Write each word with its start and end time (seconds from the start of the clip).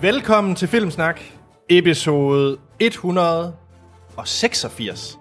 Velkommen 0.00 0.54
til 0.54 0.68
Filmsnak, 0.68 1.20
episode 1.68 2.58
186. 2.80 5.18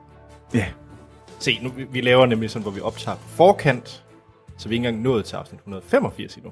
Ja. 0.54 0.66
Se, 1.40 1.60
nu, 1.62 1.72
vi- 1.92 2.02
laver 2.02 2.26
nemlig 2.26 2.50
sådan, 2.50 2.62
hvor 2.64 2.72
vi 2.72 2.82
optager 2.82 3.16
på 3.18 3.28
forkant, 3.30 4.04
så 4.58 4.70
vi 4.70 4.76
er 4.76 4.80
ikke 4.80 4.88
engang 4.88 5.04
nået 5.04 5.26
til 5.26 5.36
afsnit 5.36 5.60
185 5.60 6.36
endnu. 6.36 6.52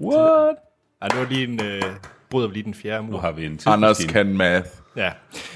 What? 0.00 0.56
Ej, 1.02 1.08
det 1.08 1.18
var 1.18 1.26
lige 1.28 1.44
en, 1.48 1.60
øh, 1.64 1.82
bryder 2.30 2.48
vi 2.48 2.54
lige 2.54 2.64
den 2.64 2.74
fjerde 2.74 3.04
Nu 3.06 3.12
mur. 3.12 3.20
har 3.20 3.32
vi 3.32 3.46
en 3.46 3.60
Anders 3.66 4.04
kan 4.04 4.36
math. 4.36 4.68
Ja. 4.96 5.12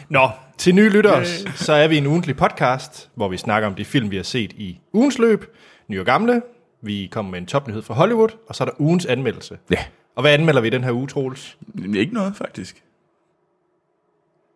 Nå, 0.08 0.28
til 0.58 0.74
nye 0.74 0.88
lyttere, 0.88 1.24
så 1.54 1.72
er 1.72 1.88
vi 1.88 1.96
en 1.98 2.06
ugentlig 2.06 2.36
podcast, 2.36 3.10
hvor 3.14 3.28
vi 3.28 3.36
snakker 3.36 3.68
om 3.68 3.74
de 3.74 3.84
film, 3.84 4.10
vi 4.10 4.16
har 4.16 4.22
set 4.22 4.52
i 4.52 4.80
ugens 4.92 5.18
løb, 5.18 5.44
nye 5.88 6.00
og 6.00 6.06
gamle. 6.06 6.42
Vi 6.82 7.08
kommer 7.12 7.30
med 7.30 7.38
en 7.38 7.46
topnyhed 7.46 7.82
fra 7.82 7.94
Hollywood, 7.94 8.28
og 8.48 8.54
så 8.54 8.64
er 8.64 8.68
der 8.68 8.74
ugens 8.80 9.06
anmeldelse. 9.06 9.58
Ja. 9.70 9.84
Og 10.16 10.22
hvad 10.22 10.32
anmelder 10.34 10.60
vi 10.60 10.70
den 10.70 10.84
her 10.84 10.92
uge, 10.92 11.06
Troels? 11.06 11.58
Ikke 11.94 12.14
noget, 12.14 12.36
faktisk. 12.36 12.82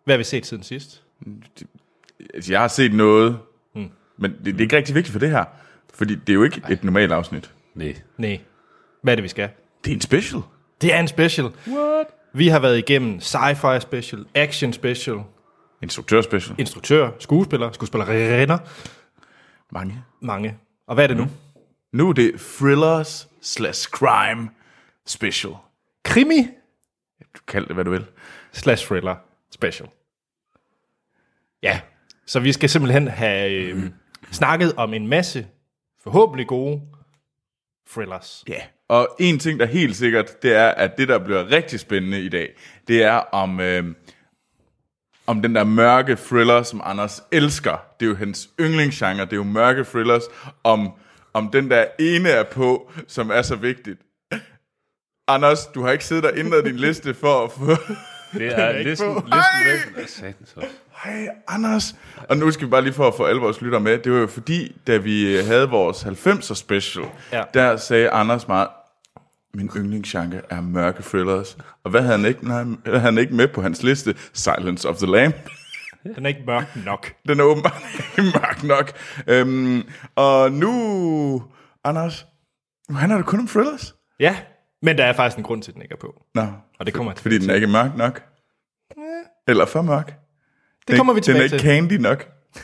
Hvad 0.05 0.15
har 0.15 0.19
vi 0.19 0.25
set 0.25 0.47
siden 0.47 0.63
sidst? 0.63 1.03
Altså, 2.35 2.53
jeg 2.53 2.61
har 2.61 2.69
set 2.69 2.95
noget, 2.95 3.39
mm. 3.75 3.89
men 4.19 4.31
det, 4.33 4.45
det 4.45 4.57
er 4.57 4.61
ikke 4.61 4.77
rigtig 4.77 4.95
vigtigt 4.95 5.13
for 5.13 5.19
det 5.19 5.31
her. 5.31 5.45
Fordi 5.95 6.15
det 6.15 6.29
er 6.29 6.35
jo 6.35 6.43
ikke 6.43 6.63
et 6.71 6.85
normalt 6.85 7.13
afsnit. 7.13 7.55
Nej. 7.75 7.97
Nej. 8.19 8.41
Hvad 9.03 9.13
er 9.13 9.17
det, 9.17 9.23
vi 9.23 9.29
skal? 9.29 9.49
Det 9.85 9.91
er 9.91 9.95
en 9.95 10.01
special. 10.01 10.43
Det 10.81 10.95
er 10.95 11.01
en 11.01 11.09
special. 11.09 11.47
What? 11.69 12.07
Vi 12.33 12.49
har 12.49 12.59
været 12.59 12.79
igennem 12.79 13.19
sci-fi 13.19 13.79
special, 13.81 14.25
action 14.35 14.73
special, 14.73 15.19
Instruktør 15.83 16.21
special. 16.23 16.55
instruktør, 16.61 17.11
skuespiller, 17.19 17.73
skuespillerinder, 17.73 18.59
Mange. 19.73 20.03
mange. 20.21 20.59
Og 20.87 20.95
hvad 20.95 21.05
er 21.05 21.09
det 21.09 21.17
nu? 21.17 21.27
Nu 21.93 22.09
er 22.09 22.13
det 22.13 22.33
thrillers 22.59 23.29
slash 23.43 23.89
crime 23.91 24.49
special. 25.07 25.53
Krimi 26.05 26.49
Du 27.35 27.41
kald 27.47 27.67
det, 27.67 27.75
hvad 27.75 27.85
du 27.85 27.91
vil. 27.91 28.07
slash 28.53 28.87
thriller 28.87 29.17
special. 29.51 29.89
Ja, 31.63 31.81
så 32.27 32.41
vi 32.41 32.53
skal 32.53 32.69
simpelthen 32.69 33.09
have 33.09 33.53
øh, 33.53 33.91
snakket 34.33 34.75
om 34.77 34.95
en 34.95 35.09
masse 35.09 35.47
forhåbentlig 36.03 36.47
gode 36.47 36.81
thrillers. 37.91 38.45
Ja. 38.49 38.63
Og 38.89 39.09
en 39.19 39.39
ting, 39.39 39.61
der 39.61 39.67
er 39.67 39.71
helt 39.71 39.97
sikkert, 39.97 40.43
det 40.43 40.55
er, 40.55 40.69
at 40.69 40.99
det, 40.99 41.09
der 41.09 41.19
bliver 41.19 41.51
rigtig 41.51 41.81
spændende 41.81 42.21
i 42.21 42.29
dag, 42.29 42.53
det 42.89 43.03
er 43.03 43.15
om, 43.15 43.61
øh, 43.61 43.95
om 45.27 45.43
den 45.43 45.55
der 45.55 45.65
mørke 45.65 46.17
thriller, 46.17 46.63
som 46.63 46.81
Anders 46.85 47.23
elsker. 47.33 47.77
Det 48.01 48.07
er 48.07 48.11
jo 48.11 48.17
hans 48.17 48.51
yndlingsgenre, 48.61 49.25
det 49.25 49.33
er 49.33 49.37
jo 49.37 49.43
mørke 49.43 49.85
thrillers. 49.85 50.23
Om, 50.65 50.91
om 51.33 51.51
den 51.51 51.71
der 51.71 51.87
ene 51.99 52.29
er 52.29 52.43
på, 52.43 52.93
som 53.07 53.31
er 53.31 53.43
så 53.43 53.57
vigtigt. 53.57 54.01
Anders, 55.35 55.67
du 55.67 55.83
har 55.85 55.91
ikke 55.93 56.05
siddet 56.05 56.25
og 56.25 56.33
ændret 56.37 56.65
din 56.65 56.77
liste 56.77 57.15
for 57.15 57.45
at 57.45 57.53
få... 57.53 57.67
Det 58.39 58.59
er 58.61 58.73
listen, 58.89 59.15
på. 59.15 59.21
listen 59.65 59.97
væk. 59.97 60.09
Satans. 60.09 60.55
Hej, 61.05 61.29
Anders. 61.49 61.95
Og 62.29 62.37
nu 62.37 62.51
skal 62.51 62.67
vi 62.67 62.71
bare 62.71 62.83
lige 62.83 62.93
for 62.93 63.09
at 63.09 63.15
få 63.17 63.25
alle 63.25 63.41
vores 63.41 63.61
lytter 63.61 63.79
med. 63.79 63.99
Det 63.99 64.13
var 64.13 64.19
jo 64.19 64.27
fordi, 64.27 64.77
da 64.87 64.97
vi 64.97 65.37
havde 65.37 65.69
vores 65.71 66.05
90'er 66.05 66.55
special, 66.55 67.05
Ja. 67.33 67.43
der 67.55 67.77
sagde 67.77 68.11
Anders 68.11 68.49
meget, 68.49 68.69
min 69.55 69.71
yndlingsgenre 69.77 70.41
er 70.51 70.61
mørke 70.61 71.03
thrillers. 71.03 71.57
Og 71.85 71.91
hvad 71.91 72.01
havde 72.03 72.17
han 72.19 72.27
ikke, 72.27 72.49
nej, 72.49 72.65
havde 72.87 73.01
han 73.01 73.19
ikke 73.19 73.35
med 73.35 73.49
på 73.49 73.63
hans 73.63 73.83
liste? 73.83 74.15
Silence 74.33 74.89
of 74.89 74.97
the 74.97 75.07
Lamb. 75.07 75.35
Den 76.17 76.25
er 76.25 76.29
ikke 76.29 76.43
mørk 76.47 76.77
nok. 76.85 77.13
Den 77.29 77.41
er 77.41 77.45
åbenbart 77.45 77.83
ikke 78.19 78.23
mørk 78.35 78.63
nok. 78.63 78.93
Øhm, 79.27 79.83
og 80.17 80.53
nu, 80.53 81.43
Anders, 81.85 82.27
nu 82.89 82.95
handler 82.97 83.17
det 83.17 83.27
kun 83.27 83.41
om 83.41 83.47
thrillers. 83.47 83.95
Ja, 84.21 84.37
men 84.83 84.99
der 84.99 85.05
er 85.05 85.13
faktisk 85.13 85.37
en 85.39 85.45
grund 85.45 85.63
til, 85.63 85.71
at 85.71 85.75
den 85.75 85.83
ikke 85.83 85.93
er 85.93 85.97
på. 85.97 86.23
Nå, 86.35 86.47
Og 86.79 86.87
det 86.87 86.95
kommer 86.95 87.13
jeg 87.13 87.19
fordi 87.19 87.39
tilbage 87.39 87.41
den 87.41 87.51
er 87.51 87.55
ikke 87.55 87.67
mørk 87.67 87.97
nok. 87.97 88.23
Eller 89.49 89.67
for 89.67 89.83
mørk. 89.83 90.15
Det 90.89 90.97
kommer 90.97 91.13
vi 91.13 91.21
Den 91.21 91.21
er 91.21 91.25
tilbage 91.25 91.45
ikke 91.45 91.59
til. 91.59 91.67
candy 91.67 91.93
nok. 91.93 92.29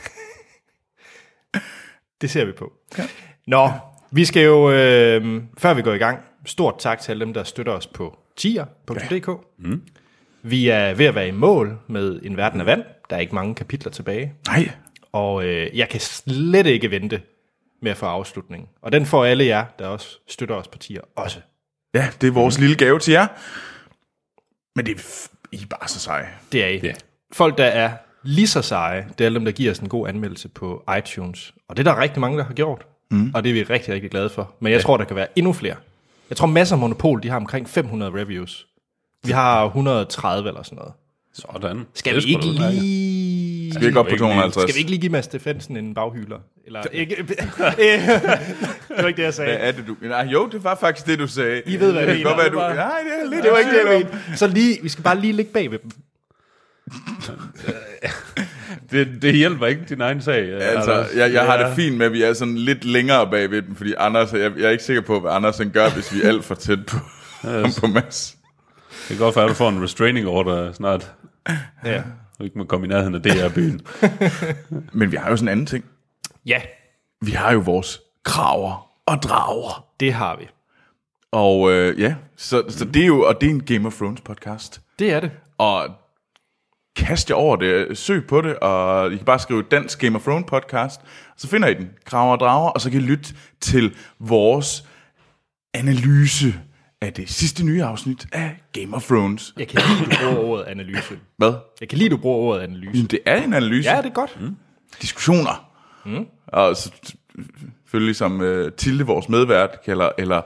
Det 2.21 2.29
ser 2.29 2.45
vi 2.45 2.51
på. 2.51 2.73
Ja. 2.97 3.03
Nå, 3.47 3.69
vi 4.11 4.25
skal 4.25 4.43
jo, 4.45 4.71
øh, 4.71 5.43
før 5.57 5.73
vi 5.73 5.81
går 5.81 5.93
i 5.93 5.97
gang, 5.97 6.19
stort 6.45 6.75
tak 6.79 6.99
til 6.99 7.11
alle 7.11 7.25
dem, 7.25 7.33
der 7.33 7.43
støtter 7.43 7.73
os 7.73 7.87
på 7.87 8.17
tier.dk. 8.37 9.29
Mm. 9.57 9.81
Vi 10.43 10.67
er 10.69 10.93
ved 10.93 11.05
at 11.05 11.15
være 11.15 11.27
i 11.27 11.31
mål 11.31 11.79
med 11.87 12.19
En 12.23 12.37
Verden 12.37 12.59
af 12.59 12.65
Vand. 12.65 12.83
Der 13.09 13.15
er 13.15 13.19
ikke 13.19 13.35
mange 13.35 13.55
kapitler 13.55 13.91
tilbage. 13.91 14.33
Nej, 14.47 14.69
Og 15.11 15.45
øh, 15.45 15.77
jeg 15.77 15.89
kan 15.89 15.99
slet 15.99 16.65
ikke 16.65 16.91
vente 16.91 17.21
med 17.81 17.91
at 17.91 17.97
få 17.97 18.05
afslutningen. 18.05 18.69
Og 18.81 18.91
den 18.91 19.05
får 19.05 19.25
alle 19.25 19.45
jer, 19.45 19.65
der 19.79 19.87
også 19.87 20.19
støtter 20.27 20.55
os 20.55 20.67
på 20.67 20.77
tier, 20.77 21.01
også. 21.15 21.39
Ja, 21.93 22.09
det 22.21 22.27
er 22.27 22.31
vores 22.31 22.59
lille 22.59 22.75
gave 22.75 22.99
til 22.99 23.11
jer. 23.11 23.27
Men 24.75 24.85
det 24.85 24.95
er, 24.95 25.27
I 25.51 25.61
er 25.61 25.65
bare 25.69 25.87
så 25.87 25.99
seje. 25.99 26.27
Det 26.51 26.63
er 26.63 26.67
I. 26.67 26.79
Ja. 26.83 26.93
Folk, 27.31 27.57
der 27.57 27.65
er 27.65 27.91
lige 28.23 28.47
så 28.47 28.61
seje, 28.61 29.07
det 29.17 29.21
er 29.21 29.25
alle 29.25 29.35
dem, 29.35 29.45
der 29.45 29.51
giver 29.51 29.71
os 29.71 29.79
en 29.79 29.89
god 29.89 30.07
anmeldelse 30.07 30.49
på 30.49 30.83
iTunes. 30.97 31.53
Og 31.67 31.77
det 31.77 31.87
er 31.87 31.93
der 31.93 32.01
rigtig 32.01 32.21
mange, 32.21 32.37
der 32.37 32.43
har 32.43 32.53
gjort. 32.53 32.85
Mm. 33.11 33.31
Og 33.35 33.43
det 33.43 33.49
er 33.49 33.53
vi 33.53 33.63
rigtig, 33.63 33.93
rigtig 33.93 34.11
glade 34.11 34.29
for. 34.29 34.53
Men 34.59 34.71
jeg 34.71 34.77
ja. 34.77 34.83
tror, 34.83 34.97
der 34.97 35.05
kan 35.05 35.15
være 35.15 35.27
endnu 35.35 35.53
flere. 35.53 35.75
Jeg 36.29 36.37
tror, 36.37 36.47
masser 36.47 36.75
af 36.75 36.79
Monopol, 36.79 37.23
de 37.23 37.29
har 37.29 37.35
omkring 37.35 37.69
500 37.69 38.11
reviews. 38.11 38.67
Vi 39.23 39.31
har 39.31 39.65
130 39.65 40.47
eller 40.47 40.63
sådan 40.63 40.75
noget. 40.75 40.93
Sådan. 41.33 41.85
Skal 41.93 42.15
vi 42.15 42.29
ikke 42.29 42.57
da 42.57 42.69
lige... 43.69 43.79
Vi 43.79 43.85
er 43.85 43.89
ikke 43.89 43.99
op 43.99 44.05
på 44.05 44.09
ikke 44.09 44.23
lige- 44.23 44.33
250. 44.33 44.63
Skal 44.63 44.75
vi 44.75 44.79
ikke 44.79 44.91
lige 44.91 45.01
give 45.01 45.11
Mads 45.11 45.25
Steffensen 45.25 45.77
en 45.77 45.93
baghyler? 45.93 46.37
Eller 46.65 46.81
ikke? 46.91 47.15
det 47.27 47.37
var 48.97 49.07
ikke 49.07 49.17
det, 49.17 49.23
jeg 49.23 49.33
sagde. 49.33 49.57
Hvad 49.57 49.67
er 49.67 49.71
det, 49.71 49.83
du... 49.87 49.95
Nej, 50.01 50.27
jo, 50.31 50.49
det 50.51 50.63
var 50.63 50.75
faktisk 50.79 51.07
det, 51.07 51.19
du 51.19 51.27
sagde. 51.27 51.61
I 51.65 51.79
ved, 51.79 51.91
hvad 51.91 52.03
jeg 52.03 52.15
mener. 52.15 52.23
godt 52.29 52.37
være, 52.37 52.49
du... 52.49 52.57
Nej, 52.75 52.75
det 52.75 53.25
er 53.25 53.29
lidt... 53.29 53.43
Det 53.43 53.51
var 53.51 53.57
ikke 53.57 53.71
det, 53.71 54.09
jeg. 54.31 54.37
Så 54.37 54.47
lige, 54.47 54.77
vi 54.83 54.89
skal 54.89 55.03
bare 55.03 55.19
lige 55.19 55.33
ligge 55.33 55.51
bag 55.53 55.71
ved 55.71 55.79
dem. 55.79 55.91
Det, 58.91 59.07
det 59.21 59.35
hjælper 59.35 59.65
ikke 59.67 59.81
din 59.89 60.01
egen 60.01 60.21
sag. 60.21 60.53
Altså, 60.53 60.91
Anders. 60.91 61.15
jeg, 61.15 61.33
jeg 61.33 61.45
har 61.45 61.59
Ja. 61.59 61.67
det 61.67 61.75
fint 61.75 61.97
med, 61.97 62.05
at 62.05 62.13
vi 62.13 62.23
er 62.23 62.33
sådan 62.33 62.57
lidt 62.57 62.85
længere 62.85 63.29
bag 63.31 63.51
ved 63.51 63.61
dem, 63.61 63.75
fordi 63.75 63.93
Anders, 63.97 64.33
jeg, 64.33 64.51
jeg 64.57 64.65
er 64.65 64.69
ikke 64.69 64.83
sikker 64.83 65.01
på, 65.01 65.19
hvad 65.19 65.31
Anders 65.31 65.57
han 65.57 65.69
gør, 65.69 65.89
hvis 65.89 66.13
vi 66.13 66.21
er 66.21 66.27
alt 66.27 66.45
for 66.45 66.55
tæt 66.55 66.85
på, 66.85 66.97
på 67.81 67.87
Mads. 67.87 68.37
Det 68.89 69.07
kan 69.07 69.17
godt 69.17 69.35
være, 69.35 69.45
at 69.45 69.49
du 69.49 69.53
får 69.55 69.69
en 69.69 69.83
restraining 69.83 70.27
order 70.27 70.73
snart. 70.73 71.11
Ja. 71.85 72.01
Du 72.39 72.43
ikke 72.43 72.57
må 72.57 72.63
komme 72.63 72.85
i 72.87 72.89
nærheden 72.89 73.15
af 73.15 73.21
DR-byen. 73.21 73.81
Men 74.99 75.11
vi 75.11 75.15
har 75.17 75.29
jo 75.29 75.37
sådan 75.37 75.47
en 75.47 75.51
anden 75.51 75.65
ting. 75.65 75.85
ja, 76.45 76.61
Vi 77.21 77.31
har 77.31 77.51
jo 77.53 77.59
vores 77.59 77.99
kraver 78.23 78.89
og 79.05 79.21
drager. 79.23 79.85
det 79.99 80.13
har 80.13 80.35
vi. 80.37 80.47
Og 81.31 81.71
øh, 81.71 81.99
ja, 81.99 82.15
så, 82.35 82.63
så 82.69 82.85
det 82.85 83.01
er 83.01 83.05
jo, 83.07 83.21
og 83.21 83.41
det 83.41 83.47
er 83.47 83.51
en 83.51 83.63
Game 83.63 83.87
of 83.87 83.95
Thrones 83.95 84.21
podcast. 84.21 84.81
Det 84.99 85.11
er 85.13 85.19
det. 85.19 85.31
Og 85.57 85.87
kast 86.95 87.29
jer 87.29 87.35
over 87.35 87.55
det, 87.55 87.97
søg 87.97 88.27
på 88.27 88.41
det, 88.41 88.55
og 88.59 89.13
I 89.13 89.15
kan 89.15 89.25
bare 89.25 89.39
skrive 89.39 89.61
Dansk 89.63 89.99
Game 89.99 90.15
of 90.15 90.23
Thrones 90.23 90.45
podcast, 90.47 91.01
så 91.37 91.47
finder 91.47 91.67
I 91.67 91.73
den, 91.73 91.89
Kraver 92.05 92.31
og 92.31 92.39
Drager, 92.39 92.69
og 92.69 92.81
så 92.81 92.89
kan 92.91 93.01
I 93.01 93.03
lytte 93.03 93.35
til 93.61 93.95
vores 94.19 94.87
analyse 95.73 96.53
af 97.01 97.13
det 97.13 97.29
sidste 97.29 97.65
nye 97.65 97.83
afsnit 97.83 98.27
af 98.31 98.61
Game 98.73 98.95
of 98.95 99.03
Thrones. 99.03 99.53
Jeg 99.57 99.67
kan 99.67 99.81
lide, 99.87 100.05
du 100.05 100.17
bruger 100.19 100.49
ordet 100.49 100.65
analyse. 100.65 101.19
Hvad? 101.37 101.53
Jeg 101.81 101.89
kan 101.89 101.97
lide, 101.97 102.09
du 102.09 102.17
bruger 102.17 102.37
ordet 102.37 102.61
analyse. 102.61 102.91
Jamen, 102.93 103.07
det 103.07 103.19
er 103.25 103.35
en 103.43 103.53
analyse. 103.53 103.89
Ja, 103.89 103.97
det 103.97 104.05
er 104.05 104.13
godt. 104.13 104.41
Mm. 104.41 104.55
Diskussioner. 105.01 105.69
Mm. 106.05 106.25
Og 106.47 106.75
så, 106.75 106.91
selvfølgelig 107.85 108.15
som 108.15 108.39
uh, 108.41 108.71
Tilde, 108.77 109.05
vores 109.05 109.29
medvært, 109.29 109.69
kalder, 109.85 110.09
eller 110.17 110.41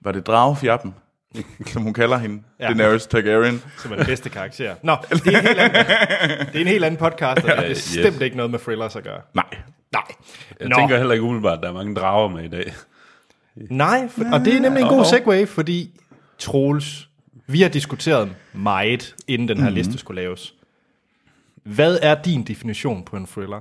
var 0.00 0.12
det 0.12 0.26
Dragefjappen, 0.26 0.94
som 1.66 1.82
hun 1.82 1.94
kalder 1.94 2.18
hende, 2.18 2.42
Ja. 2.60 2.64
ja. 2.68 2.74
Daenerys 2.74 3.06
Targaryen. 3.06 3.62
Som 3.78 3.92
er 3.92 3.96
den 3.96 4.06
bedste 4.06 4.28
karakter. 4.30 4.74
Nå, 4.82 4.96
det 5.10 5.26
er 5.26 5.38
en 5.38 5.46
helt 5.46 5.58
anden, 5.58 5.86
det 6.52 6.56
er 6.56 6.60
en 6.60 6.66
helt 6.66 6.84
anden 6.84 6.98
podcast, 6.98 7.44
og 7.44 7.48
det 7.50 7.58
er 7.58 7.68
bestemt 7.68 8.14
yes. 8.14 8.20
ikke 8.20 8.36
noget 8.36 8.50
med 8.50 8.58
thrillers 8.58 8.96
at 8.96 9.04
gøre. 9.04 9.20
Nej. 9.34 9.44
Nej. 9.92 10.02
Jeg 10.60 10.68
Nå. 10.68 10.76
tænker 10.76 10.96
heller 10.96 11.12
ikke 11.12 11.22
umiddelbart, 11.22 11.58
at 11.58 11.62
der 11.62 11.68
er 11.68 11.72
mange 11.72 11.94
drager 11.94 12.28
med 12.28 12.44
i 12.44 12.48
dag. 12.48 12.74
Nej, 13.70 14.08
for, 14.08 14.24
og 14.32 14.40
det 14.44 14.56
er 14.56 14.60
nemlig 14.60 14.82
en 14.82 14.88
god 14.88 15.04
segue, 15.04 15.46
fordi 15.46 16.00
Troels, 16.38 17.08
vi 17.46 17.62
har 17.62 17.68
diskuteret 17.68 18.34
meget, 18.52 19.14
inden 19.26 19.48
den 19.48 19.56
her 19.56 19.64
mm-hmm. 19.64 19.74
liste 19.74 19.98
skulle 19.98 20.22
laves. 20.22 20.54
Hvad 21.62 21.98
er 22.02 22.22
din 22.22 22.42
definition 22.42 23.04
på 23.04 23.16
en 23.16 23.26
thriller? 23.26 23.60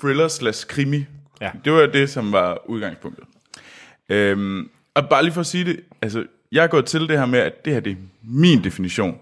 Thriller 0.00 0.28
slash 0.28 0.66
krimi. 0.66 1.04
Ja. 1.40 1.50
Det 1.64 1.72
var 1.72 1.86
det, 1.86 2.10
som 2.10 2.32
var 2.32 2.70
udgangspunktet. 2.70 3.24
Øhm, 4.08 4.70
og 4.94 5.08
bare 5.08 5.22
lige 5.22 5.32
for 5.32 5.40
at 5.40 5.46
sige 5.46 5.64
det, 5.64 5.80
altså, 6.02 6.26
jeg 6.52 6.64
er 6.64 6.68
gået 6.68 6.86
til 6.86 7.00
det 7.00 7.18
her 7.18 7.26
med, 7.26 7.38
at 7.38 7.64
det 7.64 7.72
her 7.72 7.80
det 7.80 7.92
er 7.92 7.96
min 8.22 8.64
definition, 8.64 9.18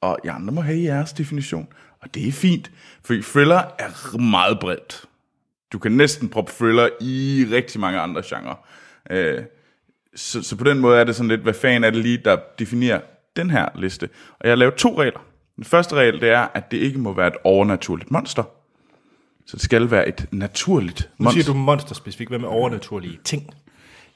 og 0.00 0.18
I 0.24 0.28
andre 0.28 0.52
må 0.52 0.60
have 0.60 0.82
jeres 0.82 1.12
definition, 1.12 1.68
og 2.00 2.14
det 2.14 2.28
er 2.28 2.32
fint, 2.32 2.70
for 3.02 3.14
thriller 3.22 3.62
er 3.78 4.18
meget 4.18 4.60
bredt. 4.60 5.04
Du 5.72 5.78
kan 5.78 5.92
næsten 5.92 6.28
proppe 6.28 6.52
thriller 6.52 6.88
i 7.00 7.46
rigtig 7.50 7.80
mange 7.80 8.00
andre 8.00 8.22
genrer. 8.24 8.66
Øh, 9.10 9.42
så, 10.16 10.42
så 10.42 10.56
på 10.56 10.64
den 10.64 10.78
måde 10.78 11.00
er 11.00 11.04
det 11.04 11.16
sådan 11.16 11.28
lidt, 11.28 11.40
hvad 11.40 11.54
fanden 11.54 11.84
er 11.84 11.90
det 11.90 12.02
lige, 12.02 12.16
der 12.24 12.36
definerer 12.58 13.00
den 13.36 13.50
her 13.50 13.68
liste. 13.74 14.08
Og 14.30 14.40
jeg 14.44 14.50
har 14.50 14.56
lavet 14.56 14.74
to 14.74 15.00
regler. 15.00 15.20
Den 15.56 15.64
første 15.64 15.94
regel, 15.94 16.20
det 16.20 16.28
er, 16.30 16.46
at 16.54 16.70
det 16.70 16.76
ikke 16.76 16.98
må 16.98 17.12
være 17.12 17.26
et 17.28 17.36
overnaturligt 17.44 18.10
monster. 18.10 18.42
Så 19.46 19.56
det 19.56 19.62
skal 19.62 19.90
være 19.90 20.08
et 20.08 20.26
naturligt 20.30 21.10
Nu 21.18 21.24
monster. 21.24 21.42
siger 21.42 21.52
du 21.52 21.58
monster 21.58 21.94
specifikt. 21.94 22.30
Hvad 22.30 22.38
med 22.38 22.48
overnaturlige 22.48 23.18
ting? 23.24 23.50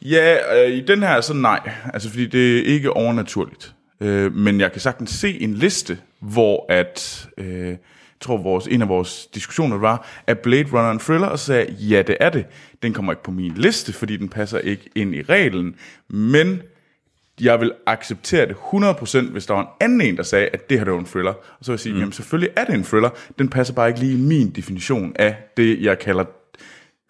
Ja, 0.02 0.36
øh, 0.64 0.70
i 0.72 0.80
den 0.80 1.02
her 1.02 1.20
så 1.20 1.34
nej. 1.34 1.70
Altså 1.94 2.10
fordi 2.10 2.26
det 2.26 2.58
er 2.58 2.62
ikke 2.62 2.90
overnaturligt. 2.92 3.74
Øh, 4.00 4.34
men 4.34 4.60
jeg 4.60 4.72
kan 4.72 4.80
sagtens 4.80 5.10
se 5.10 5.40
en 5.40 5.54
liste, 5.54 5.98
hvor 6.20 6.66
at, 6.72 7.28
øh, 7.38 7.76
tror 8.20 8.36
vores, 8.36 8.66
en 8.66 8.82
af 8.82 8.88
vores 8.88 9.26
diskussioner 9.26 9.78
var, 9.78 10.06
at 10.26 10.38
Blade 10.38 10.68
Runner 10.72 10.90
en 10.90 10.98
thriller, 10.98 11.26
og 11.26 11.38
sagde 11.38 11.72
ja 11.72 12.02
det 12.02 12.16
er 12.20 12.30
det. 12.30 12.46
Den 12.82 12.92
kommer 12.92 13.12
ikke 13.12 13.22
på 13.22 13.30
min 13.30 13.52
liste, 13.52 13.92
fordi 13.92 14.16
den 14.16 14.28
passer 14.28 14.58
ikke 14.58 14.90
ind 14.94 15.14
i 15.14 15.22
reglen, 15.22 15.74
men 16.08 16.62
jeg 17.40 17.60
vil 17.60 17.72
acceptere 17.86 18.46
det 18.46 18.54
100%, 18.54 19.30
hvis 19.30 19.46
der 19.46 19.54
var 19.54 19.60
en 19.60 19.68
anden 19.80 20.00
en, 20.00 20.16
der 20.16 20.22
sagde, 20.22 20.46
at 20.46 20.70
det 20.70 20.78
her 20.78 20.84
det 20.84 20.92
var 20.92 20.98
en 20.98 21.06
thriller. 21.06 21.32
Og 21.32 21.64
så 21.64 21.72
vil 21.72 21.74
jeg 21.74 21.80
sige, 21.80 21.92
mm. 21.92 21.98
jamen 21.98 22.12
selvfølgelig 22.12 22.52
er 22.56 22.64
det 22.64 22.74
en 22.74 22.84
thriller, 22.84 23.10
den 23.38 23.48
passer 23.48 23.74
bare 23.74 23.88
ikke 23.88 24.00
lige 24.00 24.12
i 24.12 24.20
min 24.20 24.50
definition 24.50 25.12
af 25.18 25.36
det, 25.56 25.82
jeg 25.82 25.98
kalder 25.98 26.24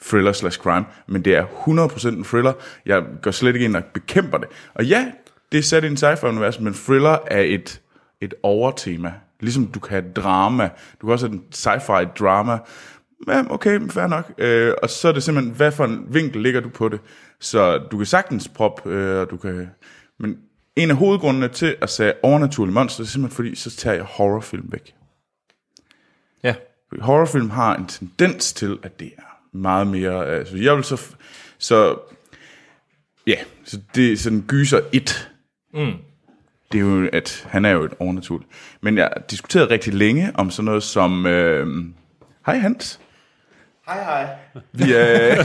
thriller 0.05 0.33
slash 0.33 0.59
crime, 0.59 0.85
men 1.07 1.25
det 1.25 1.35
er 1.35 1.45
100% 1.45 2.09
en 2.09 2.25
thriller. 2.25 2.53
Jeg 2.87 3.05
går 3.23 3.31
slet 3.31 3.55
ikke 3.55 3.65
ind 3.65 3.77
og 3.77 3.85
bekæmper 3.85 4.39
det. 4.39 4.49
Og 4.75 4.85
ja, 4.85 5.13
det 5.53 5.59
er 5.59 5.63
sat 5.63 5.85
i 5.85 5.87
en 5.87 5.97
sci-fi-univers, 5.97 6.61
men 6.61 6.75
thriller 6.75 7.19
er 7.27 7.41
et, 7.41 7.81
et 8.21 8.35
overtema. 8.43 9.13
Ligesom 9.41 9.67
du 9.67 9.81
kan 9.81 9.91
have 9.91 10.13
drama. 10.13 10.71
Du 11.01 11.07
kan 11.07 11.13
også 11.13 11.27
have 11.27 11.35
en 11.35 11.45
sci-fi 11.55 12.05
drama. 12.19 12.59
Ja, 13.29 13.43
okay, 13.51 13.81
fair 13.89 14.07
nok. 14.07 14.33
Øh, 14.39 14.75
og 14.83 14.91
så 14.91 15.09
er 15.09 15.13
det 15.13 15.23
simpelthen, 15.23 15.55
hvad 15.55 15.73
for 15.73 15.85
en 15.85 16.07
vinkel 16.09 16.43
ligger 16.43 16.61
du 16.61 16.69
på 16.69 16.89
det? 16.89 17.01
Så 17.41 17.79
du 17.79 17.97
kan 17.97 18.07
sagtens 18.07 18.49
proppe, 18.49 18.91
øh, 18.91 19.21
og 19.21 19.31
du 19.31 19.37
kan... 19.37 19.69
Men 20.19 20.39
en 20.77 20.91
af 20.91 20.97
hovedgrundene 20.97 21.49
til 21.49 21.77
at 21.81 21.91
sige 21.91 22.13
overnaturlige 22.23 22.75
monster, 22.75 23.03
det 23.03 23.09
er 23.09 23.13
simpelthen 23.13 23.37
fordi, 23.37 23.55
så 23.55 23.71
tager 23.71 23.95
jeg 23.95 24.05
horrorfilm 24.05 24.73
væk. 24.73 24.95
Ja. 26.43 26.55
Horrorfilm 27.01 27.51
har 27.51 27.77
en 27.77 27.87
tendens 27.87 28.53
til, 28.53 28.79
at 28.83 29.01
det 29.01 29.13
er 29.19 29.57
meget 29.57 29.87
mere... 29.87 30.27
Altså, 30.27 30.57
jeg 30.57 30.77
vil 30.77 30.85
så... 30.85 31.17
Så... 31.59 31.99
Ja, 33.27 33.37
så 33.65 33.81
det 33.95 34.13
er 34.13 34.17
sådan 34.17 34.45
gyser 34.49 34.81
et. 34.93 35.31
Mm. 35.75 35.93
Det 36.73 36.79
er 36.79 36.83
jo, 36.83 37.09
at 37.13 37.47
han 37.51 37.65
er 37.65 37.71
jo 37.71 37.85
et 37.85 37.93
overnaturligt. 37.99 38.51
Men 38.81 38.99
jeg 38.99 39.11
diskuterede 39.31 39.71
rigtig 39.71 39.95
længe 39.95 40.33
om 40.35 40.51
sådan 40.51 40.65
noget 40.65 40.83
som... 40.83 41.27
Øh, 41.27 41.85
Hej 42.47 42.59
Hans. 42.59 43.01
Hej, 43.87 44.03
hej. 44.03 44.29
Vi 44.73 44.93
er 44.95 45.45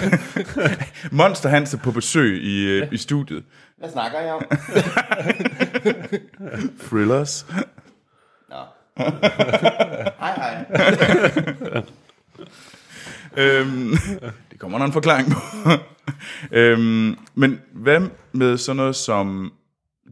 Monster 1.11 1.49
Hans 1.49 1.73
er 1.73 1.77
på 1.77 1.91
besøg 1.91 2.43
i, 2.43 2.63
øh, 2.65 2.87
i 2.91 2.97
studiet. 2.97 3.43
Hvad 3.77 3.89
snakker 3.91 4.19
jeg 4.19 4.33
om? 4.33 4.45
Thrillers. 6.87 7.45
Nå. 8.49 8.55
hej, 10.19 10.33
hej. 10.35 10.65
øhm, 13.37 13.95
det 14.51 14.59
kommer 14.59 14.77
der 14.77 14.85
en 14.85 14.93
forklaring 14.93 15.27
på. 15.31 15.39
øhm, 16.51 17.17
men 17.33 17.61
hvad 17.73 18.01
med 18.31 18.57
sådan 18.57 18.77
noget 18.77 18.95
som 18.95 19.53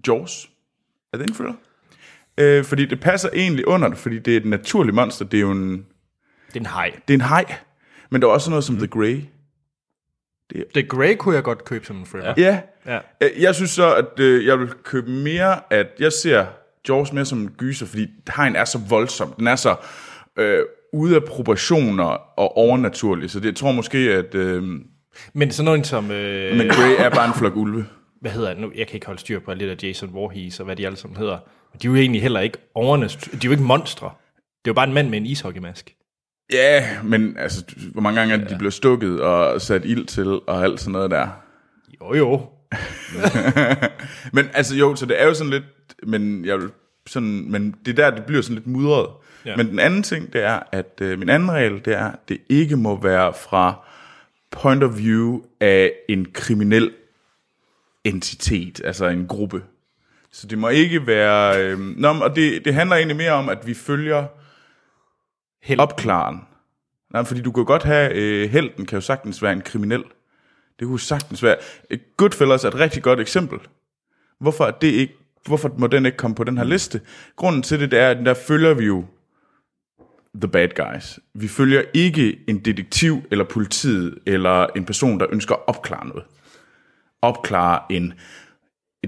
Jaws? 0.07 0.49
Er 1.13 1.17
det 1.17 1.27
en 1.27 1.33
thriller? 1.33 1.53
Øh, 2.37 2.63
fordi 2.63 2.85
det 2.85 2.99
passer 2.99 3.29
egentlig 3.33 3.67
under 3.67 3.87
det, 3.87 3.97
fordi 3.97 4.19
det 4.19 4.33
er 4.33 4.37
et 4.37 4.45
naturligt 4.45 4.95
monster. 4.95 5.25
Det 5.25 5.37
er 5.37 5.41
jo 5.41 5.51
en, 5.51 5.71
Det 6.47 6.55
er 6.55 6.59
en 6.59 6.65
hej. 6.65 6.91
det 7.07 7.13
er 7.13 7.17
en 7.17 7.21
haj. 7.21 7.45
Men 8.09 8.21
der 8.21 8.27
er 8.27 8.31
også 8.31 8.49
noget 8.49 8.63
som 8.63 8.77
The 8.77 8.87
Grey. 8.87 9.21
The 10.73 10.83
Grey 10.87 11.15
kunne 11.15 11.35
jeg 11.35 11.43
godt 11.43 11.65
købe 11.65 11.85
som 11.85 11.95
en 11.97 12.05
thriller. 12.05 12.33
Ja. 12.37 12.61
Ja. 12.85 12.99
Øh, 13.21 13.29
Jeg 13.41 13.55
synes 13.55 13.71
så, 13.71 13.95
at 13.95 14.19
øh, 14.19 14.45
jeg 14.45 14.59
vil 14.59 14.69
købe 14.83 15.09
mere, 15.11 15.59
at 15.73 15.87
jeg 15.99 16.13
ser 16.13 16.45
Jaws 16.89 17.13
mere 17.13 17.25
som 17.25 17.39
en 17.39 17.49
gyser, 17.57 17.85
fordi 17.85 18.07
hajen 18.27 18.55
er 18.55 18.65
så 18.65 18.79
voldsom. 18.89 19.33
Den 19.33 19.47
er 19.47 19.55
så 19.55 19.75
øh, 20.37 20.59
ude 20.93 21.15
af 21.15 21.23
proportioner 21.23 22.03
og 22.39 22.57
overnaturlig. 22.57 23.29
Så 23.29 23.39
det, 23.39 23.45
jeg 23.45 23.55
tror 23.55 23.71
måske, 23.71 23.97
at... 23.97 24.35
Øh, 24.35 24.63
Men 25.33 25.51
sådan 25.51 25.65
noget 25.65 25.87
som... 25.87 26.11
Øh, 26.11 26.57
men 26.57 26.67
Grey 26.69 26.95
er 26.97 27.09
bare 27.09 27.27
en 27.27 27.33
flok 27.33 27.55
ulve. 27.55 27.85
Hvad 28.21 28.31
hedder 28.31 28.55
nu? 28.55 28.71
Jeg 28.75 28.87
kan 28.87 28.95
ikke 28.95 29.05
holde 29.05 29.19
styr 29.19 29.39
på 29.39 29.53
det 29.53 29.79
der 29.81 29.87
Jason 29.87 30.13
Voorhees 30.13 30.59
og 30.59 30.65
hvad 30.65 30.75
de 30.75 30.85
alle 30.85 30.97
sammen 30.97 31.17
hedder. 31.17 31.37
De 31.81 31.87
er 31.87 31.91
jo 31.91 31.95
egentlig 31.95 32.21
heller 32.21 32.39
ikke 32.39 32.57
overnes. 32.75 33.15
De 33.15 33.35
er 33.35 33.39
jo 33.45 33.51
ikke 33.51 33.63
monstre. 33.63 34.11
Det 34.37 34.67
er 34.67 34.71
jo 34.71 34.73
bare 34.73 34.87
en 34.87 34.93
mand 34.93 35.09
med 35.09 35.17
en 35.17 35.25
ishockeymask. 35.25 35.95
Ja, 36.53 37.03
men 37.03 37.37
altså, 37.37 37.65
hvor 37.91 38.01
mange 38.01 38.19
gange 38.19 38.33
er 38.33 38.37
det, 38.37 38.49
de 38.49 38.55
blev 38.57 38.71
stukket 38.71 39.21
og 39.21 39.61
sat 39.61 39.85
ild 39.85 40.05
til 40.05 40.27
og 40.27 40.63
alt 40.63 40.79
sådan 40.79 40.91
noget 40.91 41.11
der. 41.11 41.27
Jo, 42.01 42.13
jo. 42.15 42.49
Men 44.33 44.45
altså 44.53 44.75
jo, 44.75 44.95
så 44.95 45.05
det 45.05 45.21
er 45.21 45.25
jo 45.25 45.33
sådan 45.33 45.51
lidt, 45.51 45.63
men 46.03 46.45
jeg 46.45 46.59
vil 46.59 46.69
sådan, 47.07 47.51
men 47.51 47.75
det 47.85 47.97
der, 47.97 48.09
det 48.09 48.25
bliver 48.25 48.41
sådan 48.41 48.55
lidt 48.55 48.67
mudret. 48.67 49.07
Ja. 49.45 49.49
Ja. 49.49 49.55
Men 49.55 49.69
den 49.69 49.79
anden 49.79 50.03
ting, 50.03 50.33
det 50.33 50.43
er, 50.43 50.59
at 50.71 50.99
øh, 51.01 51.19
min 51.19 51.29
anden 51.29 51.51
regel, 51.51 51.85
det 51.85 51.93
er, 51.93 52.05
at 52.05 52.29
det 52.29 52.37
ikke 52.49 52.75
må 52.75 53.01
være 53.01 53.33
fra 53.33 53.87
point 54.51 54.83
of 54.83 54.97
view 54.97 55.41
af 55.59 55.91
en 56.09 56.27
kriminel 56.33 56.91
entitet, 58.03 58.81
altså 58.85 59.05
en 59.05 59.27
gruppe. 59.27 59.63
Så 60.31 60.47
det 60.47 60.57
må 60.57 60.69
ikke 60.69 61.07
være, 61.07 61.65
øh, 61.65 61.79
nå, 61.79 62.07
og 62.07 62.35
det, 62.35 62.65
det 62.65 62.73
handler 62.73 62.95
egentlig 62.95 63.17
mere 63.17 63.31
om, 63.31 63.49
at 63.49 63.67
vi 63.67 63.73
følger 63.73 64.25
Held. 65.61 65.79
opklaren. 65.79 66.41
Nej, 67.13 67.23
fordi 67.23 67.41
du 67.41 67.51
kan 67.51 67.65
godt 67.65 67.83
have, 67.83 68.13
øh, 68.13 68.49
helten 68.49 68.85
kan 68.85 68.97
jo 68.97 69.01
sagtens 69.01 69.41
være 69.41 69.53
en 69.53 69.61
kriminel. 69.61 70.03
Det 70.79 70.87
kunne 70.87 70.99
sagtens 70.99 71.43
være. 71.43 71.57
Goodfellas 72.17 72.63
er 72.63 72.67
et 72.67 72.79
rigtig 72.79 73.03
godt 73.03 73.19
eksempel. 73.19 73.59
Hvorfor, 74.39 74.65
er 74.65 74.71
det 74.71 74.87
ikke, 74.87 75.13
hvorfor 75.45 75.75
må 75.77 75.87
den 75.87 76.05
ikke 76.05 76.17
komme 76.17 76.35
på 76.35 76.43
den 76.43 76.57
her 76.57 76.63
liste? 76.63 77.01
Grunden 77.35 77.63
til 77.63 77.79
det, 77.79 77.91
det 77.91 77.99
er, 77.99 78.09
at 78.09 78.17
der 78.25 78.33
følger 78.33 78.73
vi 78.73 78.85
jo 78.85 79.05
the 80.35 80.47
bad 80.47 80.69
guys. 80.75 81.19
Vi 81.33 81.47
følger 81.47 81.83
ikke 81.93 82.39
en 82.47 82.59
detektiv 82.59 83.21
eller 83.31 83.45
politiet 83.45 84.17
eller 84.25 84.67
en 84.75 84.85
person, 84.85 85.19
der 85.19 85.27
ønsker 85.31 85.55
at 85.55 85.61
opklare 85.67 86.07
noget. 86.07 86.23
Opklare 87.21 87.81
en, 87.89 88.13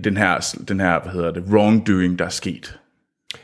den 0.03 0.17
her, 0.17 0.55
den 0.67 0.79
her, 0.79 0.99
hvad 1.01 1.11
hedder 1.11 1.31
det, 1.31 1.43
wrongdoing, 1.43 2.19
der 2.19 2.25
er 2.25 2.29
sket. 2.29 2.79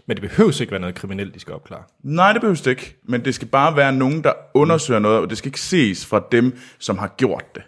Men 0.06 0.18
det 0.18 0.30
behøves 0.30 0.60
ikke 0.60 0.71
være 0.71 0.81
noget 0.81 0.95
kriminelt, 0.95 1.33
de 1.33 1.39
skal 1.39 1.54
opklare. 1.54 1.83
Nej, 2.04 2.33
det 2.33 2.42
behøves 2.42 2.62
det 2.62 2.71
ikke. 2.71 2.98
Men 3.04 3.25
det 3.25 3.36
skal 3.36 3.48
bare 3.48 3.75
være 3.75 3.94
nogen, 3.94 4.24
der 4.24 4.33
undersøger 4.54 5.00
noget, 5.00 5.19
og 5.19 5.30
det 5.30 5.38
skal 5.38 5.48
ikke 5.48 5.62
ses 5.62 6.06
fra 6.06 6.24
dem, 6.31 6.57
som 6.80 6.98
har 6.98 7.07
gjort 7.07 7.56
det. 7.56 7.63